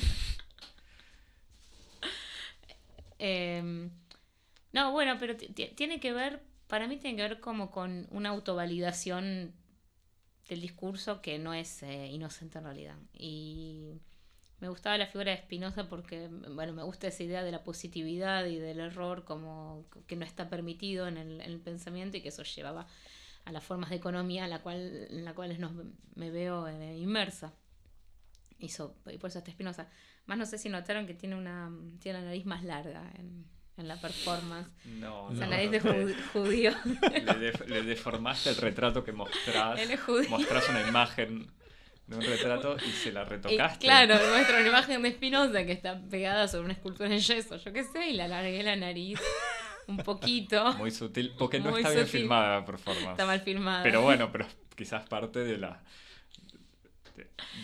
Em, 3.20 3.90
no, 4.74 4.92
bueno, 4.92 5.18
pero 5.20 5.36
ti- 5.38 5.50
ti- 5.50 5.72
tiene 5.76 6.00
que 6.00 6.14
ver, 6.14 6.42
para 6.68 6.88
mí 6.88 6.98
tiene 6.98 7.18
que 7.18 7.24
ver 7.24 7.40
como 7.40 7.72
con 7.72 8.08
una 8.12 8.30
autovalidación 8.30 9.54
del 10.50 10.62
discurso 10.62 11.22
que 11.22 11.40
no 11.40 11.54
es 11.54 11.84
eh, 11.84 12.08
inocente 12.08 12.58
en 12.60 12.66
realidad. 12.66 12.98
Y 13.14 14.02
me 14.60 14.70
gustaba 14.70 14.98
la 14.98 15.08
figura 15.08 15.32
de 15.32 15.38
Spinoza 15.40 15.90
porque, 15.90 16.30
bueno, 16.30 16.74
me 16.74 16.84
gusta 16.84 17.08
esa 17.08 17.24
idea 17.24 17.44
de 17.44 17.52
la 17.52 17.64
positividad 17.64 18.46
y 18.46 18.58
del 18.60 18.80
error 18.80 19.26
como 19.26 19.86
que 20.08 20.16
no 20.16 20.26
está 20.26 20.50
permitido 20.50 21.08
en 21.08 21.18
el, 21.18 21.42
en 21.42 21.52
el 21.52 21.60
pensamiento 21.62 22.18
y 22.18 22.22
que 22.22 22.30
eso 22.30 22.44
llevaba 22.44 22.88
a 23.46 23.52
las 23.52 23.64
formas 23.64 23.90
de 23.92 23.98
economía 23.98 24.44
en 24.46 24.52
la 24.52 24.62
cual, 24.62 25.08
en 25.10 25.26
la 25.26 25.34
cuales 25.34 25.60
nos, 25.60 25.74
me 26.16 26.32
veo 26.32 26.68
eh, 26.68 26.98
inmersa. 26.98 27.54
Hizo, 28.60 28.96
y 29.12 29.18
por 29.18 29.30
eso 29.30 29.40
está 29.40 29.50
Espinosa. 29.52 29.90
Más 30.28 30.38
no 30.38 30.46
sé 30.46 30.58
si 30.60 30.70
notaron 30.70 31.08
que 31.08 31.16
tiene 31.16 31.36
una 31.36 31.72
tiene 32.00 32.20
la 32.20 32.26
nariz 32.26 32.46
más 32.46 32.64
larga 32.64 33.12
en 33.82 33.88
la 33.90 33.98
performance. 34.00 34.70
No, 34.86 35.30
Esa 35.32 35.46
no, 35.46 35.52
nariz 35.52 35.72
de 35.72 35.80
te- 35.82 35.90
ju- 35.90 36.16
judío. 36.34 36.72
le, 37.12 37.34
def- 37.52 37.68
le 37.68 37.82
deformaste 37.84 38.50
el 38.52 38.56
retrato 38.56 39.04
que 39.04 39.12
mostrás. 39.12 39.80
Él 39.80 39.92
es 39.92 40.00
judío. 40.02 40.30
Mostrás 40.30 40.70
una 40.70 40.88
imagen 40.88 41.52
de 42.08 42.16
un 42.18 42.22
retrato 42.24 42.78
y 42.86 42.92
se 42.92 43.12
la 43.12 43.22
Y, 43.22 43.26
retocaste. 43.26 43.80
claro, 43.86 44.16
muestra 44.32 44.60
una 44.60 44.68
imagen 44.70 45.02
de 45.02 45.10
Espinosa 45.10 45.66
que 45.66 45.72
está 45.72 46.00
pegada 46.10 46.48
sobre 46.48 46.66
una 46.66 46.74
escultura 46.74 47.10
en 47.10 47.20
yeso, 47.20 47.58
yo 47.58 47.74
qué 47.74 47.84
sé, 47.84 48.10
y 48.10 48.14
le 48.14 48.24
alargué 48.24 48.64
la 48.64 48.76
nariz 48.76 49.20
un 49.88 49.98
poquito. 49.98 50.74
Muy 50.74 50.92
sutil, 50.92 51.34
porque 51.38 51.60
no 51.60 51.72
Muy 51.72 51.82
está 51.82 51.92
bien 51.94 52.06
sutil. 52.06 52.22
filmada 52.22 52.60
la 52.60 52.66
performance. 52.66 53.12
Está 53.12 53.26
mal 53.26 53.42
filmada. 53.42 53.84
Pero 53.84 54.02
bueno, 54.02 54.32
pero 54.32 54.46
quizás 54.76 55.08
parte 55.08 55.40
de 55.40 55.58
la. 55.58 55.82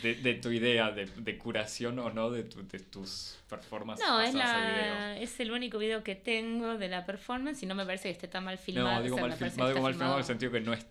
De, 0.03 0.15
de- 0.15 0.33
tu 0.35 0.49
idea 0.51 0.91
de, 0.91 1.05
de 1.05 1.37
curación 1.37 1.97
o 1.99 2.09
no 2.11 2.29
de, 2.29 2.43
tu- 2.43 2.67
de 2.67 2.79
tus 2.79 3.37
performances. 3.49 4.05
No, 4.07 4.21
es, 4.21 4.33
la, 4.33 5.17
es 5.17 5.39
el 5.39 5.51
único 5.51 5.77
video 5.77 6.03
que 6.03 6.15
tengo 6.15 6.77
de 6.77 6.87
la 6.89 7.05
performance 7.05 7.63
y 7.63 7.65
no 7.65 7.75
me 7.75 7.85
parece 7.85 8.03
que 8.09 8.11
esté 8.11 8.27
tan 8.27 8.43
mal 8.43 8.57
filmado. 8.57 8.95
No, 8.97 9.03
digo 9.03 9.15
o 9.15 9.19
sea, 9.19 9.27
mal 9.27 9.37
filmado, 9.37 9.69
digo 9.69 9.81
mal 9.81 9.93
filmado 9.93 10.13
en 10.13 10.19
el 10.19 10.25
sentido 10.25 10.51
que 10.51 10.61
no 10.61 10.73
es. 10.73 10.85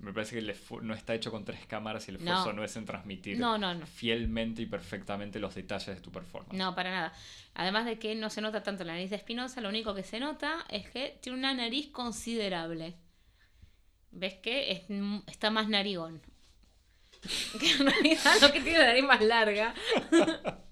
Me 0.00 0.12
parece 0.12 0.32
que 0.34 0.38
el 0.40 0.56
no 0.82 0.94
está 0.94 1.14
hecho 1.14 1.30
con 1.30 1.44
tres 1.44 1.64
cámaras 1.66 2.08
y 2.08 2.10
el 2.10 2.16
esfuerzo 2.16 2.46
no, 2.46 2.52
No. 2.54 2.64
es 2.64 2.74
en 2.76 2.84
transmitir 2.84 3.38
No, 3.38 3.56
no, 3.56 3.72
no. 3.72 3.86
fielmente 3.86 4.60
y 4.62 4.66
perfectamente 4.66 5.38
los 5.38 5.54
detalles 5.54 5.86
de 5.94 6.00
tu 6.00 6.10
performance. 6.10 6.58
No, 6.58 6.74
para 6.74 6.90
nada. 6.90 7.12
Además 7.54 7.86
de 7.86 8.00
que 8.00 8.16
no 8.16 8.28
se 8.28 8.40
nota 8.40 8.64
tanto 8.64 8.82
la 8.82 8.94
nariz 8.94 9.10
de 9.10 9.16
Espinosa, 9.16 9.60
lo 9.60 9.68
único 9.68 9.94
que 9.94 10.02
se 10.02 10.18
nota 10.18 10.66
es 10.70 10.90
que 10.90 11.18
tiene 11.22 11.38
una 11.38 11.54
nariz 11.54 11.90
considerable. 11.92 12.96
¿Ves 14.10 14.34
que 14.34 14.72
es, 14.72 14.82
está 15.28 15.50
más 15.50 15.68
narigón? 15.68 16.20
Que 17.60 17.72
en 17.72 17.86
realidad 17.86 18.34
lo 18.40 18.52
que 18.52 18.60
tiene 18.60 18.78
la 18.78 18.86
nariz 18.86 19.04
más 19.04 19.20
larga. 19.20 19.74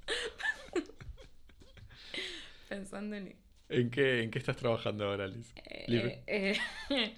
Pensando 2.69 3.17
en... 3.17 3.37
¿En 3.69 3.91
qué, 3.91 4.23
¿En 4.23 4.31
qué 4.31 4.39
estás 4.39 4.57
trabajando 4.57 5.07
ahora, 5.07 5.29
Liz? 5.29 5.53
Eh, 5.65 6.23
eh, 6.27 6.59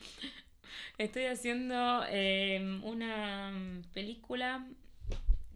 estoy 0.99 1.25
haciendo 1.25 2.05
eh, 2.09 2.81
una 2.83 3.53
película 3.95 4.67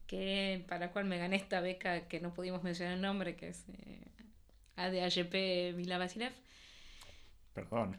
que 0.07 0.65
para 0.69 0.87
la 0.87 0.93
cual 0.93 1.05
me 1.05 1.19
gané 1.19 1.37
esta 1.37 1.61
beca 1.61 2.09
que 2.09 2.21
no 2.21 2.33
pudimos 2.33 2.63
mencionar 2.63 2.95
el 2.95 3.03
nombre, 3.03 3.37
que 3.37 3.49
es 3.49 3.65
eh, 3.69 4.01
ADHP 4.77 5.77
Vila 5.77 5.99
Basilev. 5.99 6.33
Perdón. 7.55 7.97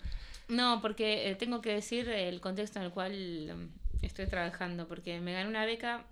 No, 0.47 0.81
porque 0.81 1.29
eh, 1.29 1.35
tengo 1.35 1.61
que 1.61 1.73
decir 1.73 2.07
el 2.09 2.39
contexto 2.39 2.79
en 2.79 2.85
el 2.85 2.91
cual 2.91 3.51
um, 3.53 3.69
estoy 4.01 4.27
trabajando, 4.27 4.87
porque 4.87 5.19
me 5.19 5.33
gané 5.33 5.47
una 5.49 5.65
beca 5.65 6.05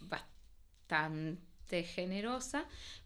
bastante 0.00 1.82
generosa 1.84 2.64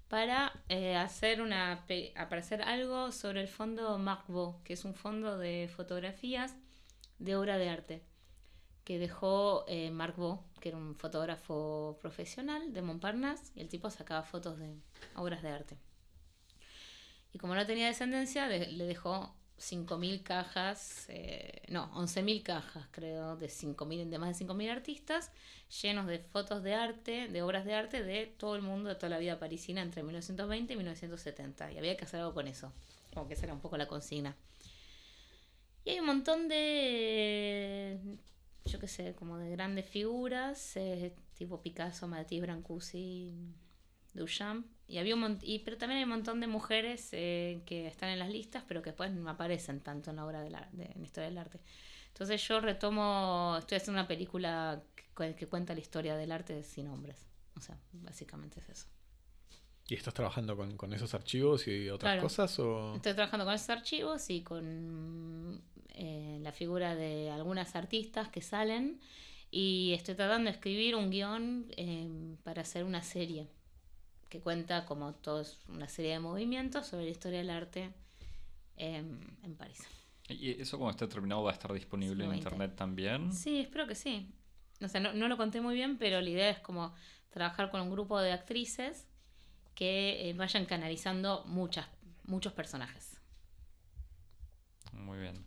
para 0.09 0.53
eh, 0.69 0.97
hacer 0.97 1.41
una 1.41 1.85
para 1.86 2.43
algo 2.62 3.11
sobre 3.12 3.41
el 3.41 3.49
fondo 3.49 3.99
Marco, 3.99 4.61
que 4.65 4.74
es 4.74 4.85
un 4.85 4.95
fondo 4.95 5.39
de 5.39 5.69
fotografías 5.74 6.55
de 7.19 7.36
obra 7.36 7.59
de 7.59 7.69
arte 7.69 8.03
que 8.85 8.99
dejó 8.99 9.65
eh, 9.66 9.91
Marc 9.91 10.16
Bo, 10.16 10.45
que 10.61 10.69
era 10.69 10.78
un 10.78 10.95
fotógrafo 10.95 11.99
profesional 12.03 12.73
de 12.73 12.82
Montparnasse, 12.82 13.51
y 13.55 13.61
el 13.61 13.69
tipo 13.69 13.89
sacaba 13.91 14.23
fotos 14.23 14.59
de 14.59 14.77
obras 15.16 15.43
de 15.43 15.49
arte. 15.49 15.78
Y 17.32 17.39
como 17.39 17.55
no 17.55 17.66
tenía 17.66 17.86
descendencia, 17.86 18.47
de- 18.47 18.69
le 18.70 18.85
dejó 18.85 19.35
5.000 19.59 20.22
cajas, 20.22 21.06
eh, 21.09 21.62
no, 21.68 21.90
11.000 21.94 22.43
cajas, 22.43 22.86
creo, 22.90 23.36
de, 23.36 23.48
5.000, 23.48 24.09
de 24.09 24.18
más 24.18 24.39
de 24.39 24.47
5.000 24.47 24.70
artistas, 24.70 25.31
llenos 25.82 26.06
de 26.06 26.18
fotos 26.18 26.62
de 26.62 26.74
arte, 26.74 27.28
de 27.28 27.43
obras 27.43 27.64
de 27.64 27.74
arte 27.74 28.02
de 28.02 28.26
todo 28.26 28.56
el 28.56 28.62
mundo, 28.62 28.89
de 28.89 28.97
toda 28.97 29.10
la 29.10 29.18
vida 29.18 29.39
parisina 29.39 29.82
entre 29.82 30.02
1920 30.02 30.72
y 30.72 30.76
1970. 30.76 31.72
Y 31.72 31.78
había 31.78 31.97
que 31.97 32.05
hacer 32.05 32.20
algo 32.20 32.35
con 32.35 32.48
eso, 32.48 32.72
como 33.12 33.28
que 33.28 33.35
esa 33.35 33.44
era 33.44 33.55
un 33.55 33.60
poco 33.60 33.76
la 33.76 33.86
consigna. 33.86 34.36
Y 35.85 35.90
hay 35.90 36.01
un 36.01 36.06
montón 36.06 36.48
de, 36.48 37.98
yo 38.64 38.78
qué 38.81 38.89
sé, 38.89 39.14
como 39.14 39.39
de 39.39 39.51
grandes 39.51 39.89
figuras, 39.89 40.76
eh, 40.76 41.14
tipo 41.36 41.60
Picasso, 41.60 42.09
Matisse, 42.09 42.43
Brancusi, 42.43 43.35
Duchamp. 44.14 44.66
Y 44.86 44.98
había 44.98 45.15
un 45.15 45.39
y, 45.43 45.61
pero 45.61 45.78
también 45.78 45.98
hay 45.98 46.05
un 46.05 46.11
montón 46.11 46.40
de 46.40 46.47
mujeres 46.47 47.09
eh, 47.12 47.62
que 47.66 47.86
están 47.86 48.11
en 48.11 48.19
las 48.19 48.28
listas, 48.31 48.65
pero 48.69 48.82
que 48.82 48.90
después 48.90 49.11
no 49.12 49.28
aparecen 49.31 49.81
tanto 49.81 50.11
en 50.11 50.16
la 50.16 50.27
obra 50.27 50.43
del 50.43 50.55
ar- 50.55 50.70
de, 50.73 50.85
en 50.85 51.01
la 51.01 51.05
historia 51.06 51.28
del 51.28 51.39
arte. 51.39 51.61
Entonces 52.09 52.47
yo 52.47 52.61
retomo, 52.61 53.56
estoy 53.59 53.77
haciendo 53.77 53.98
una 54.01 54.06
película 54.09 54.82
que, 55.16 55.35
que 55.35 55.47
cuenta 55.47 55.74
la 55.74 55.81
historia 55.81 56.16
del 56.16 56.32
arte 56.32 56.62
sin 56.62 56.89
hombres. 56.89 57.27
O 57.56 57.61
sea, 57.61 57.78
básicamente 57.93 58.61
es 58.61 58.69
eso. 58.69 58.86
¿Y 59.89 59.94
estás 59.94 60.15
trabajando 60.15 60.56
con, 60.56 60.77
con 60.77 60.93
esos 60.94 61.12
archivos 61.15 61.66
y 61.69 61.89
otras 61.90 62.12
Claro. 62.12 62.23
cosas? 62.23 62.59
O... 62.59 62.94
Estoy 62.97 63.15
trabajando 63.15 63.44
con 63.44 63.55
esos 63.55 63.69
archivos 63.70 64.31
y 64.31 64.43
con 64.43 65.62
eh, 65.90 66.39
la 66.40 66.52
figura 66.52 66.94
de 66.94 67.31
algunas 67.31 67.77
artistas 67.77 68.28
que 68.28 68.40
salen 68.40 69.01
y 69.51 69.93
estoy 69.94 70.15
tratando 70.15 70.51
de 70.51 70.56
escribir 70.56 70.97
un 70.97 71.11
guion 71.11 71.66
eh, 71.77 72.36
para 72.44 72.62
hacer 72.62 72.85
una 72.85 73.02
serie 73.02 73.48
que 74.35 74.40
cuenta 74.40 74.85
como 74.85 75.15
todos 75.15 75.61
una 75.69 75.86
serie 75.86 76.11
de 76.11 76.19
movimientos 76.19 76.89
sobre 76.89 77.05
la 77.05 77.11
historia 77.12 77.39
del 77.39 77.51
arte 77.51 77.93
em, 78.77 79.20
en 79.44 79.55
París. 79.55 79.86
¿Y 80.28 80.61
eso 80.61 80.77
cuando 80.77 80.90
esté 80.90 81.06
terminado 81.06 81.44
va 81.44 81.52
a 81.52 81.52
estar 81.52 81.73
disponible 81.73 82.24
en 82.24 82.31
20. 82.31 82.36
internet 82.48 82.74
también? 82.74 83.32
Sí, 83.32 83.61
espero 83.61 83.86
que 83.86 83.94
sí. 83.94 84.28
O 84.81 84.89
sea, 84.89 85.01
no, 85.01 85.12
no 85.12 85.28
lo 85.28 85.36
conté 85.36 85.61
muy 85.61 85.77
bien, 85.77 85.98
pero 85.98 86.20
la 86.20 86.28
idea 86.28 86.51
es 86.51 86.59
como 86.59 86.93
trabajar 87.31 87.70
con 87.70 87.81
un 87.81 87.93
grupo 87.93 88.19
de 88.19 88.32
actrices 88.32 89.06
que 89.77 90.28
eh, 90.28 90.32
vayan 90.32 90.66
canalizando 90.66 91.44
muchas, 91.47 91.86
muchos 92.24 92.52
personajes. 92.52 93.20
Muy 94.93 95.19
bien. 95.19 95.47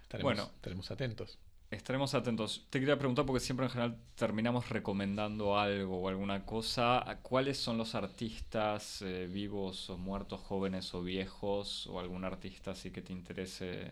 Estaremos, 0.00 0.34
Bueno. 0.34 0.50
estaremos 0.54 0.90
atentos. 0.90 1.38
Estaremos 1.74 2.14
atentos. 2.14 2.66
Te 2.70 2.78
quería 2.78 2.96
preguntar 2.96 3.26
porque 3.26 3.40
siempre 3.40 3.66
en 3.66 3.72
general 3.72 3.96
terminamos 4.14 4.68
recomendando 4.68 5.58
algo 5.58 5.98
o 5.98 6.08
alguna 6.08 6.46
cosa. 6.46 7.08
¿A 7.08 7.18
¿Cuáles 7.18 7.58
son 7.58 7.78
los 7.78 7.94
artistas 7.94 9.02
eh, 9.02 9.26
vivos 9.30 9.90
o 9.90 9.98
muertos, 9.98 10.40
jóvenes 10.40 10.94
o 10.94 11.02
viejos? 11.02 11.88
O 11.88 11.98
algún 11.98 12.24
artista 12.24 12.70
así 12.70 12.90
que 12.92 13.02
te 13.02 13.12
interese? 13.12 13.90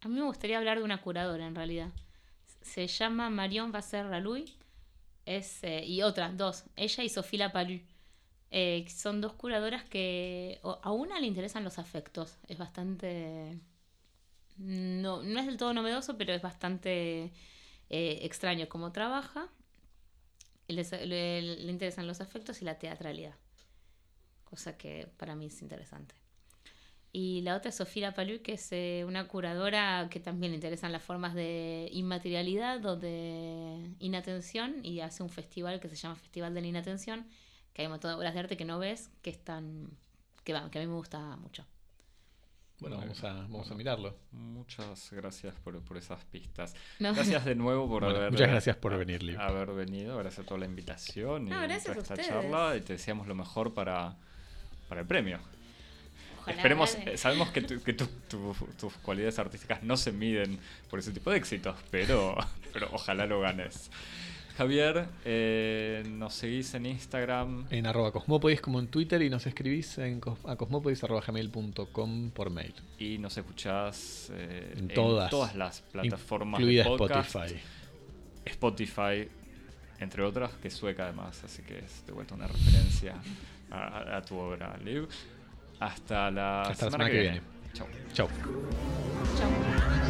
A 0.00 0.08
mí 0.08 0.16
me 0.16 0.24
gustaría 0.24 0.58
hablar 0.58 0.78
de 0.78 0.84
una 0.84 1.00
curadora 1.00 1.46
en 1.46 1.54
realidad. 1.54 1.90
Se 2.60 2.86
llama 2.88 3.30
Marion 3.30 3.70
Vasser 3.70 4.06
Raluy. 4.06 4.52
Es, 5.26 5.62
eh, 5.62 5.84
y 5.86 6.02
otra, 6.02 6.30
dos. 6.32 6.64
Ella 6.74 7.04
y 7.04 7.08
Sofía 7.08 7.52
Palu. 7.52 7.80
Eh, 8.50 8.84
son 8.88 9.20
dos 9.20 9.34
curadoras 9.34 9.84
que 9.84 10.60
a 10.62 10.90
una 10.90 11.20
le 11.20 11.28
interesan 11.28 11.62
los 11.62 11.78
afectos. 11.78 12.36
Es 12.48 12.58
bastante. 12.58 13.60
No, 14.60 15.22
no 15.22 15.40
es 15.40 15.46
del 15.46 15.56
todo 15.56 15.72
novedoso, 15.72 16.18
pero 16.18 16.34
es 16.34 16.42
bastante 16.42 17.32
eh, 17.88 18.18
extraño 18.22 18.68
cómo 18.68 18.92
trabaja. 18.92 19.48
Le, 20.68 21.40
interesan 21.62 22.06
los 22.06 22.20
afectos 22.20 22.60
y 22.60 22.66
la 22.66 22.78
teatralidad. 22.78 23.34
Cosa 24.44 24.76
que 24.76 25.08
para 25.16 25.34
mí 25.34 25.46
es 25.46 25.62
interesante. 25.62 26.14
Y 27.10 27.40
la 27.40 27.56
otra 27.56 27.70
es 27.70 27.76
Sofía 27.76 28.12
Palú, 28.12 28.42
que 28.42 28.52
es 28.52 28.70
eh, 28.72 29.04
una 29.06 29.26
curadora 29.28 30.08
que 30.10 30.20
también 30.20 30.52
le 30.52 30.56
interesan 30.56 30.92
las 30.92 31.02
formas 31.02 31.34
de 31.34 31.88
inmaterialidad 31.92 32.84
o 32.84 32.96
de 32.96 33.94
inatención 33.98 34.84
y 34.84 35.00
hace 35.00 35.22
un 35.22 35.30
festival 35.30 35.80
que 35.80 35.88
se 35.88 35.96
llama 35.96 36.16
Festival 36.16 36.52
de 36.52 36.60
la 36.60 36.66
Inatención, 36.66 37.26
que 37.72 37.82
hay 37.82 37.86
un 37.86 37.92
montón 37.92 38.12
obras 38.12 38.34
de 38.34 38.40
arte 38.40 38.56
que 38.58 38.66
no 38.66 38.78
ves, 38.78 39.10
que 39.22 39.30
están 39.30 39.90
que 40.44 40.52
a 40.52 40.68
mí 40.68 40.86
me 40.86 40.94
gusta 40.94 41.36
mucho. 41.36 41.66
Bueno, 42.80 42.96
vamos 42.96 43.22
a, 43.24 43.32
vamos 43.34 43.70
a 43.70 43.74
mirarlo. 43.74 44.16
Muchas 44.32 45.10
gracias 45.12 45.54
por, 45.62 45.80
por 45.82 45.96
esas 45.98 46.24
pistas. 46.24 46.74
No. 46.98 47.12
Gracias 47.14 47.44
de 47.44 47.54
nuevo 47.54 47.86
por 47.88 48.02
Bueno, 48.04 48.16
haber, 48.18 48.32
muchas 48.32 48.48
gracias 48.48 48.76
por 48.76 48.96
venir, 48.96 49.22
Liv. 49.22 49.38
haber 49.38 49.68
venido. 49.72 50.16
Gracias 50.16 50.46
por 50.46 50.58
la 50.58 50.64
invitación 50.66 51.46
y 51.48 51.50
No, 51.50 51.60
gracias 51.60 51.84
por 51.84 51.96
a 51.98 52.00
esta 52.00 52.14
ustedes. 52.14 52.28
charla. 52.30 52.76
Y 52.76 52.80
te 52.80 52.94
deseamos 52.94 53.26
lo 53.26 53.34
mejor 53.34 53.74
para, 53.74 54.16
para 54.88 55.02
el 55.02 55.06
premio. 55.06 55.38
Ojalá 56.40 56.56
Esperemos, 56.56 56.94
eh, 56.94 57.18
sabemos 57.18 57.50
que, 57.50 57.60
tu- 57.60 57.82
que 57.82 57.92
tu- 57.92 58.06
tu- 58.28 58.54
tus 58.78 58.94
cualidades 58.94 59.38
artísticas 59.38 59.82
no 59.82 59.98
se 59.98 60.10
miden 60.10 60.58
por 60.88 60.98
ese 60.98 61.12
tipo 61.12 61.30
de 61.30 61.36
éxitos, 61.36 61.76
pero, 61.90 62.34
pero 62.72 62.88
ojalá 62.92 63.26
lo 63.26 63.40
ganes. 63.40 63.90
Javier, 64.56 65.06
eh, 65.24 66.02
nos 66.06 66.34
seguís 66.34 66.74
en 66.74 66.86
Instagram. 66.86 67.66
En 67.70 67.86
arroba 67.86 68.12
cosmopodis 68.12 68.60
como 68.60 68.78
en 68.80 68.88
Twitter 68.88 69.22
y 69.22 69.30
nos 69.30 69.46
escribís 69.46 69.96
en 69.98 70.20
cos- 70.20 70.38
a 70.46 70.56
cosmopodis.gmail.com 70.56 72.30
por 72.30 72.50
mail. 72.50 72.74
y 72.98 73.18
nos 73.18 73.36
escuchás 73.36 74.30
eh, 74.34 74.74
En 74.76 74.88
todas. 74.88 75.54
las 75.56 75.80
plataformas 75.82 76.60
Incluida 76.60 76.84
de 76.84 76.88
podcast. 76.96 77.36
Spotify. 77.36 77.60
Spotify, 78.44 79.28
entre 79.98 80.22
otras, 80.22 80.50
que 80.54 80.68
es 80.68 80.74
sueca 80.74 81.04
además, 81.04 81.42
así 81.44 81.62
que 81.62 81.78
es 81.78 82.04
de 82.06 82.12
vuelta 82.12 82.34
una 82.34 82.46
referencia 82.46 83.14
a, 83.70 84.16
a 84.16 84.22
tu 84.22 84.36
obra, 84.36 84.76
Liv. 84.84 85.08
Hasta 85.78 86.30
la, 86.30 86.62
Hasta 86.62 86.86
la 86.86 86.90
semana, 86.90 87.06
que 87.10 87.16
que 87.16 87.20
viene. 87.22 87.40
viene. 87.40 87.72
Chao. 87.72 87.86
Chau. 88.12 88.28
Chau. 89.38 90.09